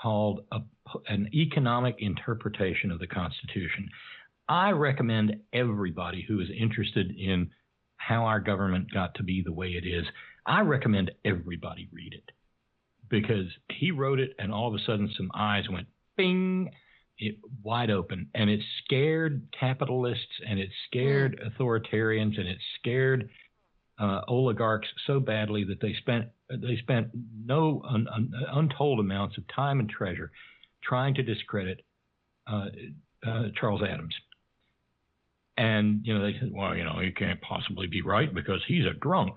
called 0.00 0.44
a, 0.52 0.60
an 1.08 1.28
economic 1.34 1.96
interpretation 1.98 2.90
of 2.90 2.98
the 2.98 3.06
Constitution. 3.06 3.88
I 4.48 4.70
recommend 4.70 5.36
everybody 5.52 6.24
who 6.26 6.40
is 6.40 6.48
interested 6.56 7.14
in 7.16 7.50
how 7.96 8.24
our 8.24 8.40
government 8.40 8.92
got 8.92 9.14
to 9.16 9.22
be 9.22 9.42
the 9.44 9.52
way 9.52 9.68
it 9.68 9.86
is. 9.86 10.04
I 10.46 10.60
recommend 10.60 11.12
everybody 11.24 11.88
read 11.92 12.14
it 12.14 12.30
because 13.08 13.46
he 13.70 13.90
wrote 13.90 14.18
it, 14.18 14.34
and 14.38 14.52
all 14.52 14.68
of 14.68 14.74
a 14.74 14.84
sudden, 14.84 15.12
some 15.16 15.30
eyes 15.34 15.68
went 15.70 15.86
bing, 16.16 16.70
it 17.18 17.36
wide 17.62 17.90
open, 17.90 18.28
and 18.34 18.50
it 18.50 18.60
scared 18.84 19.46
capitalists, 19.58 20.40
and 20.48 20.58
it 20.58 20.70
scared 20.86 21.38
mm. 21.38 21.52
authoritarians, 21.52 22.38
and 22.38 22.48
it 22.48 22.58
scared 22.78 23.28
uh, 24.02 24.22
oligarchs 24.26 24.88
so 25.06 25.20
badly 25.20 25.62
that 25.64 25.80
they 25.80 25.94
spent 26.00 26.26
they 26.50 26.76
spent 26.78 27.08
no 27.44 27.80
un, 27.88 28.08
un, 28.12 28.32
untold 28.52 28.98
amounts 28.98 29.38
of 29.38 29.44
time 29.54 29.78
and 29.78 29.88
treasure 29.88 30.32
trying 30.82 31.14
to 31.14 31.22
discredit 31.22 31.84
uh, 32.48 32.66
uh, 33.24 33.44
Charles 33.58 33.82
Adams. 33.82 34.14
And 35.56 36.00
you 36.04 36.18
know 36.18 36.24
they 36.24 36.36
said, 36.40 36.50
well, 36.52 36.74
you 36.74 36.82
know, 36.82 36.98
he 37.00 37.12
can't 37.12 37.40
possibly 37.42 37.86
be 37.86 38.02
right 38.02 38.34
because 38.34 38.60
he's 38.66 38.86
a 38.86 38.98
drunk. 38.98 39.34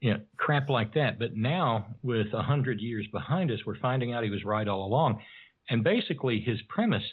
You 0.00 0.14
know, 0.14 0.20
crap 0.36 0.68
like 0.68 0.94
that. 0.94 1.18
But 1.18 1.36
now, 1.36 1.86
with 2.02 2.26
a 2.34 2.42
hundred 2.42 2.80
years 2.80 3.06
behind 3.10 3.50
us, 3.50 3.60
we're 3.64 3.78
finding 3.78 4.12
out 4.12 4.24
he 4.24 4.30
was 4.30 4.44
right 4.44 4.68
all 4.68 4.84
along. 4.84 5.20
And 5.70 5.82
basically, 5.82 6.40
his 6.40 6.60
premise 6.68 7.04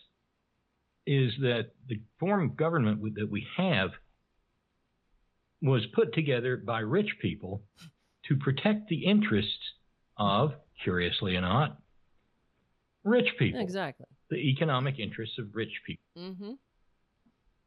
is 1.06 1.32
that 1.40 1.68
the 1.88 2.02
form 2.20 2.50
of 2.50 2.58
government 2.58 3.02
that 3.16 3.30
we 3.30 3.48
have 3.56 3.92
was 5.62 5.86
put 5.94 6.14
together 6.14 6.58
by 6.58 6.80
rich 6.80 7.10
people 7.22 7.62
to 8.28 8.36
protect 8.38 8.88
the 8.90 9.06
interests 9.06 9.74
of, 10.18 10.54
curiously 10.84 11.36
or 11.36 11.42
not, 11.42 11.78
rich 13.04 13.28
people. 13.38 13.60
Exactly. 13.62 14.06
The 14.30 14.38
economic 14.38 15.00
interests 15.00 15.38
of 15.40 15.48
rich 15.54 15.82
people. 15.86 16.04
Mm-hmm. 16.18 16.52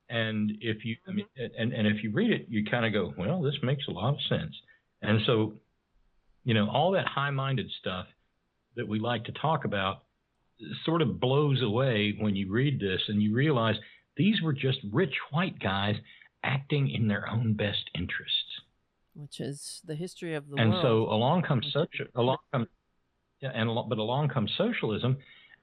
And 0.09 0.53
if 0.61 0.85
you, 0.85 0.97
I 1.09 1.13
mean, 1.13 1.27
and, 1.37 1.73
and 1.73 1.87
if 1.87 2.05
you 2.05 2.13
read 2.13 2.31
it, 2.31 2.47
you 2.49 2.65
kind 2.65 2.85
of 2.85 2.93
go, 2.93 3.15
well, 3.17 3.41
this 3.41 3.57
makes 3.63 3.85
a 3.89 3.91
lot 3.91 4.15
of 4.15 4.21
sense. 4.29 4.55
And 5.01 5.21
so, 5.27 5.55
you 6.45 6.55
know, 6.55 6.69
all 6.69 6.93
that 6.93 7.07
high 7.07 7.31
minded 7.31 7.71
stuff 7.81 8.07
that 8.77 8.87
we 8.87 8.99
like 8.99 9.25
to 9.25 9.33
talk 9.33 9.65
about 9.65 10.03
sort 10.85 11.03
of 11.03 11.19
blows 11.19 11.63
away 11.63 12.15
when 12.21 12.37
you 12.37 12.51
read 12.51 12.79
this 12.79 13.01
and 13.09 13.23
you 13.23 13.35
realize 13.35 13.77
these 14.17 14.41
were 14.43 14.53
just 14.53 14.79
rich 14.93 15.15
white 15.31 15.59
guys 15.59 15.97
acting 16.43 16.91
in 16.91 17.09
their 17.09 17.29
own 17.29 17.55
best 17.55 17.91
interests. 17.95 18.61
Which 19.15 19.41
is 19.41 19.83
the 19.85 19.95
history 19.95 20.35
of 20.35 20.49
the 20.49 20.57
and 20.57 20.71
world. 20.71 20.85
And 20.85 20.91
so 20.91 21.13
along 21.13 21.43
comes 21.43 21.67
social, 21.73 22.07
along 22.15 22.39
comes, 22.53 22.69
yeah, 23.41 23.51
and 23.55 23.69
but 23.89 23.99
along 23.99 24.31
comes 24.31 24.53
socialism, 24.57 25.19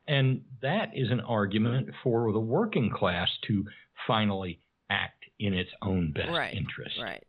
and 0.08 0.42
that 0.62 0.92
is 0.94 1.10
an 1.12 1.20
argument 1.22 1.90
for 2.04 2.32
the 2.32 2.40
working 2.40 2.92
class 2.92 3.30
to 3.48 3.66
finally 4.06 4.60
act 4.90 5.26
in 5.40 5.54
its 5.54 5.72
own 5.82 6.12
best 6.12 6.30
right, 6.30 6.54
interest. 6.54 7.00
Right. 7.02 7.24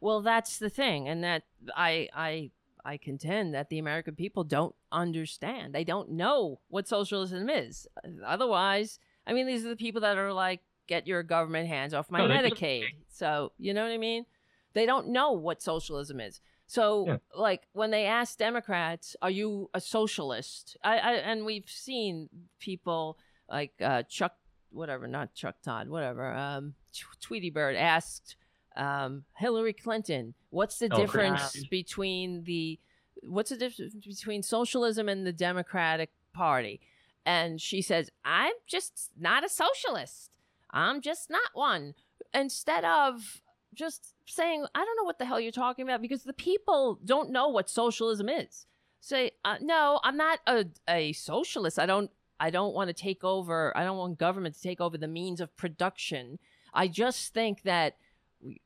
Well, 0.00 0.22
that's 0.22 0.58
the 0.58 0.70
thing, 0.70 1.08
and 1.08 1.22
that 1.24 1.44
I 1.76 2.08
I 2.14 2.50
I 2.84 2.96
contend 2.96 3.54
that 3.54 3.68
the 3.68 3.78
American 3.78 4.14
people 4.14 4.44
don't 4.44 4.74
understand. 4.90 5.74
They 5.74 5.84
don't 5.84 6.10
know 6.10 6.60
what 6.68 6.88
socialism 6.88 7.48
is. 7.48 7.86
Otherwise, 8.24 8.98
I 9.26 9.32
mean, 9.32 9.46
these 9.46 9.64
are 9.64 9.68
the 9.68 9.76
people 9.76 10.00
that 10.00 10.18
are 10.18 10.32
like, 10.32 10.60
"Get 10.90 11.06
your 11.06 11.22
government 11.22 11.68
hands 11.68 11.94
off 11.94 12.10
my 12.10 12.18
No, 12.18 12.28
Medicaid." 12.28 12.84
So 13.08 13.52
you 13.58 13.72
know 13.72 13.82
what 13.84 13.92
I 13.92 13.98
mean? 13.98 14.26
They 14.74 14.84
don't 14.86 15.08
know 15.08 15.32
what 15.32 15.62
socialism 15.62 16.20
is. 16.20 16.40
So, 16.66 17.04
Yeah. 17.06 17.16
like 17.34 17.62
when 17.72 17.90
they 17.90 18.04
ask 18.06 18.36
Democrats, 18.38 19.16
"Are 19.22 19.30
you 19.30 19.70
a 19.72 19.80
socialist?" 19.80 20.76
I, 20.84 20.98
I 20.98 21.12
and 21.14 21.44
we've 21.46 21.68
seen 21.68 22.28
people 22.58 23.18
like 23.48 23.72
uh, 23.80 24.02
Chuck, 24.04 24.34
whatever, 24.70 25.06
not 25.08 25.34
Chuck 25.34 25.56
Todd, 25.62 25.88
whatever, 25.88 26.32
um, 26.32 26.74
Tweety 27.20 27.50
Bird 27.50 27.74
asked 27.76 28.36
um, 28.76 29.24
Hillary 29.36 29.72
Clinton, 29.72 30.34
"What's 30.50 30.78
the 30.78 30.88
Oh, 30.92 30.96
difference 30.96 31.64
between 31.70 32.44
the 32.44 32.78
what's 33.22 33.50
the 33.50 33.56
difference 33.56 33.94
between 33.94 34.42
socialism 34.42 35.08
and 35.08 35.26
the 35.26 35.32
Democratic 35.32 36.10
Party?" 36.32 36.80
And 37.26 37.60
she 37.60 37.82
says, 37.82 38.10
"I'm 38.24 38.54
just 38.66 39.10
not 39.18 39.44
a 39.44 39.48
socialist. 39.48 40.29
I'm 40.72 41.00
just 41.00 41.30
not 41.30 41.50
one." 41.54 41.94
Instead 42.32 42.84
of 42.84 43.42
just 43.74 44.14
saying, 44.26 44.66
I 44.74 44.84
don't 44.84 44.96
know 44.96 45.04
what 45.04 45.18
the 45.18 45.24
hell 45.24 45.40
you're 45.40 45.52
talking 45.52 45.84
about 45.84 46.02
because 46.02 46.22
the 46.24 46.32
people 46.32 46.98
don't 47.04 47.30
know 47.30 47.48
what 47.48 47.70
socialism 47.70 48.28
is. 48.28 48.66
Say, 49.00 49.32
uh, 49.44 49.56
no, 49.60 50.00
I'm 50.04 50.16
not 50.16 50.40
a, 50.46 50.66
a 50.88 51.12
socialist. 51.12 51.78
I 51.78 51.86
don't 51.86 52.10
I 52.38 52.50
don't 52.50 52.74
want 52.74 52.88
to 52.88 52.94
take 52.94 53.22
over. 53.22 53.76
I 53.76 53.84
don't 53.84 53.98
want 53.98 54.18
government 54.18 54.54
to 54.54 54.62
take 54.62 54.80
over 54.80 54.96
the 54.96 55.06
means 55.06 55.40
of 55.40 55.54
production. 55.56 56.38
I 56.72 56.88
just 56.88 57.34
think 57.34 57.62
that, 57.62 57.96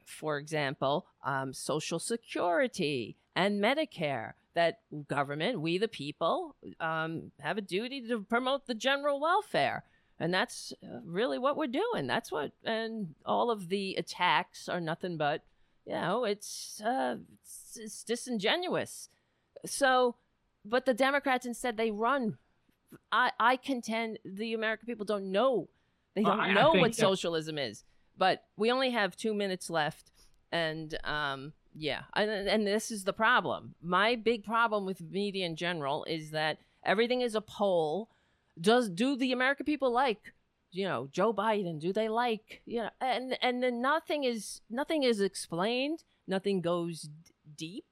for 0.05 0.39
example, 0.39 1.06
um, 1.24 1.52
Social 1.52 1.98
Security 1.98 3.16
and 3.35 3.60
Medicare, 3.62 4.32
that 4.55 4.78
government, 5.09 5.60
we 5.60 5.78
the 5.78 5.89
people, 5.89 6.55
um, 6.78 7.32
have 7.40 7.59
a 7.59 7.62
duty 7.62 8.06
to 8.09 8.20
promote 8.22 8.66
the 8.66 8.74
general 8.74 9.18
welfare. 9.20 9.82
And 10.24 10.32
that's 10.32 10.72
uh, 10.82 11.01
really 11.05 11.38
what 11.38 11.59
we're 11.59 11.66
doing. 11.66 12.06
That's 12.06 12.32
what, 12.32 12.52
and 12.64 13.14
all 13.26 13.51
of 13.51 13.68
the 13.68 13.94
attacks 13.96 14.70
are 14.70 14.80
nothing 14.80 15.18
but, 15.18 15.42
you 15.84 15.92
know, 15.92 16.24
it's, 16.24 16.80
uh, 16.82 17.16
it's, 17.42 17.76
it's 17.78 18.02
disingenuous. 18.05 19.10
So, 19.66 20.14
but 20.64 20.86
the 20.86 20.94
Democrats 20.94 21.44
instead, 21.44 21.76
they 21.76 21.90
run. 21.90 22.38
I, 23.12 23.32
I 23.38 23.56
contend 23.59 24.18
the 24.24 24.55
American 24.55 24.86
people 24.86 25.05
don't 25.05 25.30
know. 25.30 25.68
They 26.14 26.22
don't 26.22 26.40
I- 26.40 26.55
know 26.55 26.72
what 26.72 26.92
that- 26.92 26.96
socialism 26.96 27.59
is. 27.59 27.84
But 28.16 28.44
we 28.56 28.72
only 28.72 28.92
have 28.92 29.18
two 29.18 29.34
minutes 29.34 29.68
left. 29.68 30.10
And, 30.51 30.96
um, 31.05 31.52
yeah, 31.74 32.05
and, 32.14 32.30
and 32.30 32.66
this 32.66 32.90
is 32.90 33.05
the 33.05 33.12
problem. 33.12 33.74
My 33.82 34.16
big 34.16 34.42
problem 34.42 34.86
with 34.86 35.02
media 35.02 35.44
in 35.44 35.55
general 35.55 36.05
is 36.05 36.30
that 36.30 36.56
everything 36.82 37.20
is 37.20 37.34
a 37.34 37.42
poll 37.42 38.09
does 38.60 38.89
do 38.89 39.16
the 39.16 39.32
American 39.32 39.66
people 39.66 39.93
like 39.93 40.35
you 40.70 40.85
know 40.85 41.09
Joe 41.12 41.32
Biden? 41.32 41.81
Do 41.81 41.93
they 41.93 42.09
like 42.09 42.62
you 42.66 42.82
know? 42.82 42.90
And 43.01 43.36
and 43.43 43.62
then 43.62 43.81
nothing 43.81 44.24
is 44.24 44.60
nothing 44.70 45.02
is 45.02 45.20
explained. 45.20 46.05
Nothing 46.26 46.60
goes 46.60 47.02
d- 47.02 47.32
deep. 47.56 47.86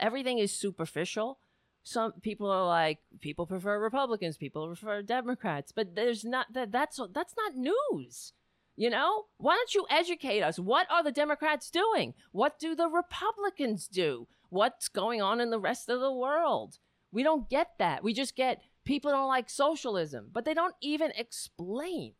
Everything 0.00 0.38
is 0.38 0.52
superficial. 0.52 1.38
Some 1.84 2.12
people 2.20 2.48
are 2.50 2.66
like 2.66 2.98
people 3.20 3.46
prefer 3.46 3.78
Republicans, 3.78 4.36
people 4.36 4.66
prefer 4.66 5.02
Democrats, 5.02 5.72
but 5.72 5.94
there's 5.94 6.24
not 6.24 6.52
that 6.52 6.70
that's 6.70 7.00
that's 7.12 7.34
not 7.36 7.56
news. 7.56 8.32
You 8.76 8.88
know, 8.88 9.26
why 9.36 9.54
don't 9.54 9.74
you 9.74 9.86
educate 9.90 10.42
us? 10.42 10.58
What 10.58 10.90
are 10.90 11.04
the 11.04 11.12
Democrats 11.12 11.70
doing? 11.70 12.14
What 12.30 12.58
do 12.58 12.74
the 12.74 12.88
Republicans 12.88 13.86
do? 13.86 14.28
What's 14.48 14.88
going 14.88 15.20
on 15.20 15.40
in 15.40 15.50
the 15.50 15.58
rest 15.58 15.88
of 15.88 16.00
the 16.00 16.12
world? 16.12 16.78
We 17.10 17.22
don't 17.22 17.50
get 17.50 17.72
that. 17.78 18.02
We 18.02 18.14
just 18.14 18.34
get 18.34 18.62
people 18.84 19.10
don't 19.10 19.28
like 19.28 19.48
socialism, 19.50 20.28
but 20.32 20.44
they 20.44 20.54
don't 20.54 20.74
even 20.80 21.12
explain. 21.16 22.14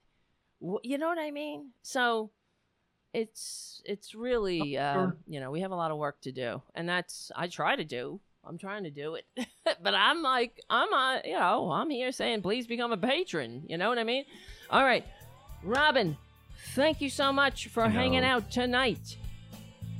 You 0.82 0.98
know 0.98 1.08
what 1.08 1.18
I 1.18 1.30
mean? 1.30 1.70
So 1.82 2.30
it's 3.12 3.82
it's 3.84 4.14
really 4.14 4.78
uh, 4.78 4.94
Sure. 4.94 5.16
you 5.26 5.40
know 5.40 5.50
we 5.50 5.60
have 5.60 5.70
a 5.70 5.74
lot 5.76 5.90
of 5.90 5.98
work 5.98 6.20
to 6.22 6.32
do, 6.32 6.62
and 6.74 6.88
that's 6.88 7.30
I 7.36 7.48
try 7.48 7.76
to 7.76 7.84
do. 7.84 8.20
I'm 8.44 8.58
trying 8.58 8.84
to 8.84 8.90
do 8.90 9.14
it, 9.14 9.24
but 9.82 9.94
I'm 9.94 10.22
like 10.22 10.60
I'm 10.70 10.92
uh, 10.92 11.18
you 11.24 11.38
know 11.38 11.70
I'm 11.70 11.90
here 11.90 12.10
saying 12.12 12.42
please 12.42 12.66
become 12.66 12.92
a 12.92 12.96
patron. 12.96 13.64
You 13.68 13.76
know 13.78 13.88
what 13.88 13.98
I 13.98 14.04
mean? 14.04 14.24
All 14.70 14.82
right, 14.84 15.04
Robin, 15.62 16.16
thank 16.74 17.00
you 17.00 17.10
so 17.10 17.32
much 17.32 17.68
for 17.68 17.84
I 17.84 17.88
hanging 17.88 18.22
know. 18.22 18.28
out 18.28 18.50
tonight. 18.50 19.16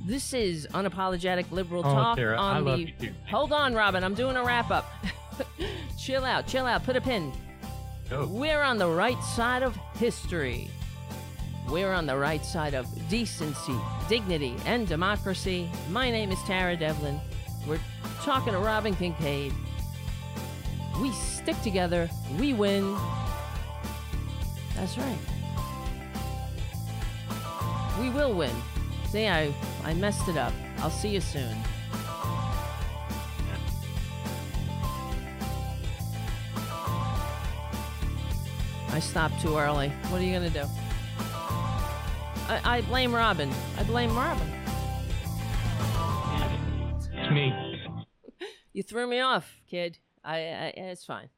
This 0.05 0.33
is 0.33 0.67
unapologetic 0.73 1.49
liberal 1.51 1.81
Oh, 1.85 1.93
talk 1.93 2.17
Sarah, 2.17 2.37
on 2.37 2.55
I 2.57 2.59
love 2.59 2.77
the. 2.79 2.83
you 2.85 2.93
too. 2.99 3.13
Hold 3.29 3.53
on, 3.53 3.73
Robin. 3.73 4.03
I'm 4.03 4.15
doing 4.15 4.35
a 4.35 4.43
wrap 4.43 4.71
up. 4.71 4.85
chill 5.97 6.25
out, 6.25 6.47
chill 6.47 6.65
out. 6.65 6.83
Put 6.83 6.95
a 6.95 7.01
pin. 7.01 7.31
Go. 8.09 8.27
We're 8.27 8.61
on 8.61 8.77
the 8.77 8.87
right 8.87 9.21
side 9.23 9.63
of 9.63 9.75
history. 9.95 10.69
We're 11.69 11.93
on 11.93 12.05
the 12.05 12.17
right 12.17 12.43
side 12.43 12.73
of 12.73 12.85
decency, 13.09 13.75
dignity, 14.09 14.55
and 14.65 14.87
democracy. 14.87 15.69
My 15.89 16.11
name 16.11 16.31
is 16.31 16.39
Tara 16.43 16.75
Devlin. 16.75 17.19
We're 17.67 17.79
talking 18.21 18.53
to 18.53 18.59
Robin 18.59 18.95
Kincaid. 18.95 19.53
We 21.01 21.11
stick 21.11 21.59
together, 21.61 22.09
we 22.37 22.53
win. 22.53 22.97
That's 24.75 24.97
right. 24.97 25.17
We 27.99 28.09
will 28.09 28.33
win. 28.33 28.55
See, 29.09 29.27
I, 29.27 29.53
I 29.83 29.93
messed 29.93 30.27
it 30.27 30.37
up. 30.37 30.53
I'll 30.79 30.89
see 30.89 31.09
you 31.09 31.21
soon. 31.21 31.55
I 38.93 38.99
stopped 38.99 39.41
too 39.41 39.57
early. 39.57 39.89
What 40.09 40.21
are 40.21 40.23
you 40.23 40.37
going 40.37 40.51
to 40.51 40.59
do? 40.61 40.65
I, 42.47 42.61
I 42.63 42.81
blame 42.81 43.13
Robin. 43.13 43.49
I 43.79 43.83
blame 43.83 44.15
Robin. 44.15 44.47
It's 46.97 47.31
me. 47.31 47.53
You 48.75 48.81
threw 48.81 49.05
me 49.05 49.19
off, 49.19 49.61
kid. 49.69 49.99
I, 50.25 50.35
I 50.37 50.73
it's 50.75 51.05
fine. 51.05 51.29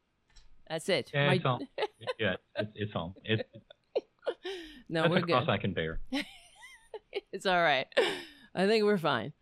That's 0.69 0.87
it. 0.87 1.11
Yeah, 1.13 1.27
My- 1.27 1.33
it's 1.33 1.43
home. 1.43 1.67
yeah, 2.17 2.35
it's, 2.57 2.71
it's 2.75 2.93
home. 2.93 3.13
It's, 3.25 3.43
no, 4.89 5.01
that's 5.01 5.11
we're 5.11 5.17
a 5.17 5.21
cross 5.23 5.45
good. 5.45 5.51
I 5.51 5.57
can 5.57 5.73
bear. 5.73 5.99
It's 7.33 7.45
all 7.45 7.61
right. 7.61 7.87
I 8.53 8.67
think 8.67 8.85
we're 8.85 8.97
fine. 8.97 9.33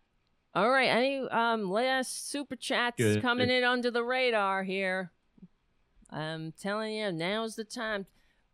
All 0.56 0.68
right. 0.68 0.88
Any 0.88 1.18
um 1.20 1.70
last 1.70 2.30
super 2.30 2.56
chats 2.56 2.96
Good. 2.96 3.22
coming 3.22 3.48
in 3.50 3.62
under 3.64 3.90
the 3.92 4.02
radar 4.02 4.64
here? 4.64 5.12
I'm 6.10 6.52
telling 6.60 6.94
you, 6.94 7.12
now's 7.12 7.56
the 7.56 7.64
time 7.64 8.06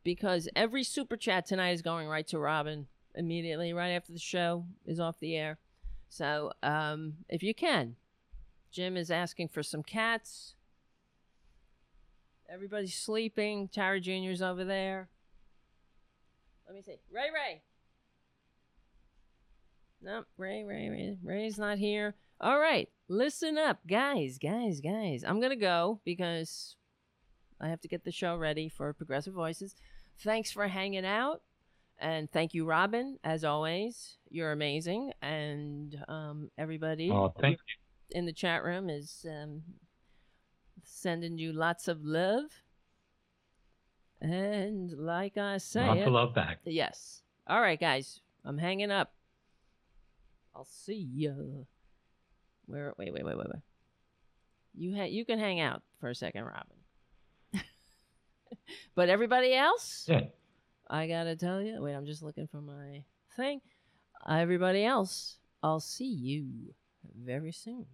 because 0.04 0.48
every 0.56 0.84
super 0.84 1.16
chat 1.16 1.46
tonight 1.46 1.72
is 1.72 1.82
going 1.82 2.08
right 2.08 2.26
to 2.28 2.38
Robin 2.38 2.86
immediately, 3.14 3.72
right 3.72 3.90
after 3.90 4.12
the 4.12 4.18
show 4.18 4.64
is 4.86 5.00
off 5.00 5.20
the 5.20 5.36
air. 5.36 5.58
So, 6.08 6.52
um, 6.62 7.14
if 7.28 7.42
you 7.42 7.54
can, 7.54 7.96
Jim 8.70 8.96
is 8.96 9.10
asking 9.10 9.48
for 9.48 9.62
some 9.62 9.82
cats. 9.82 10.54
Everybody's 12.48 12.96
sleeping. 12.96 13.68
Tara 13.68 14.00
Jr.'s 14.00 14.42
over 14.42 14.64
there. 14.64 15.08
Let 16.66 16.74
me 16.74 16.82
see. 16.82 16.96
Ray 17.12 17.28
Ray. 17.32 17.62
Nope, 20.02 20.26
Ray, 20.38 20.64
Ray, 20.64 20.88
Ray, 20.88 21.18
Ray's 21.22 21.58
not 21.58 21.78
here. 21.78 22.14
All 22.40 22.58
right, 22.58 22.88
listen 23.08 23.58
up, 23.58 23.86
guys, 23.86 24.38
guys, 24.38 24.80
guys. 24.80 25.24
I'm 25.26 25.40
gonna 25.42 25.56
go 25.56 26.00
because 26.04 26.76
I 27.60 27.68
have 27.68 27.80
to 27.82 27.88
get 27.88 28.04
the 28.04 28.12
show 28.12 28.36
ready 28.36 28.68
for 28.68 28.92
Progressive 28.92 29.34
Voices. 29.34 29.74
Thanks 30.20 30.50
for 30.50 30.66
hanging 30.68 31.04
out, 31.04 31.42
and 31.98 32.30
thank 32.30 32.54
you, 32.54 32.64
Robin, 32.64 33.18
as 33.24 33.44
always. 33.44 34.16
You're 34.30 34.52
amazing, 34.52 35.12
and 35.22 36.02
um, 36.08 36.50
everybody 36.58 37.10
Oh, 37.10 37.32
thank 37.40 37.58
you. 37.58 38.18
in 38.18 38.26
the 38.26 38.32
chat 38.32 38.64
room 38.64 38.88
is 38.88 39.26
um, 39.28 39.62
sending 40.84 41.38
you 41.38 41.52
lots 41.52 41.88
of 41.88 42.04
love. 42.04 42.44
And 44.22 44.92
like 44.92 45.38
I 45.38 45.58
say, 45.58 45.86
Lots 45.86 46.00
of 46.06 46.12
love 46.12 46.34
back. 46.34 46.58
Yes. 46.64 47.22
All 47.46 47.60
right, 47.60 47.80
guys. 47.80 48.20
I'm 48.44 48.58
hanging 48.58 48.90
up. 48.90 49.12
I'll 50.54 50.66
see 50.66 50.94
you. 51.10 51.66
Where? 52.66 52.92
Wait, 52.98 53.12
wait, 53.12 53.24
wait, 53.24 53.36
wait, 53.36 53.46
wait. 53.46 53.62
You 54.74 54.94
ha- 54.96 55.04
you 55.08 55.24
can 55.24 55.38
hang 55.38 55.60
out 55.60 55.82
for 56.00 56.10
a 56.10 56.14
second, 56.14 56.44
Robin. 56.44 56.76
But 58.94 59.08
everybody 59.08 59.54
else, 59.54 60.06
Yeah. 60.08 60.26
I 60.88 61.06
gotta 61.06 61.36
tell 61.36 61.62
you. 61.62 61.80
Wait, 61.80 61.94
I'm 61.94 62.06
just 62.06 62.22
looking 62.22 62.46
for 62.48 62.60
my 62.60 63.04
thing. 63.36 63.60
Everybody 64.28 64.84
else, 64.84 65.38
I'll 65.62 65.80
see 65.80 66.12
you 66.12 66.74
very 67.24 67.52
soon. 67.52 67.86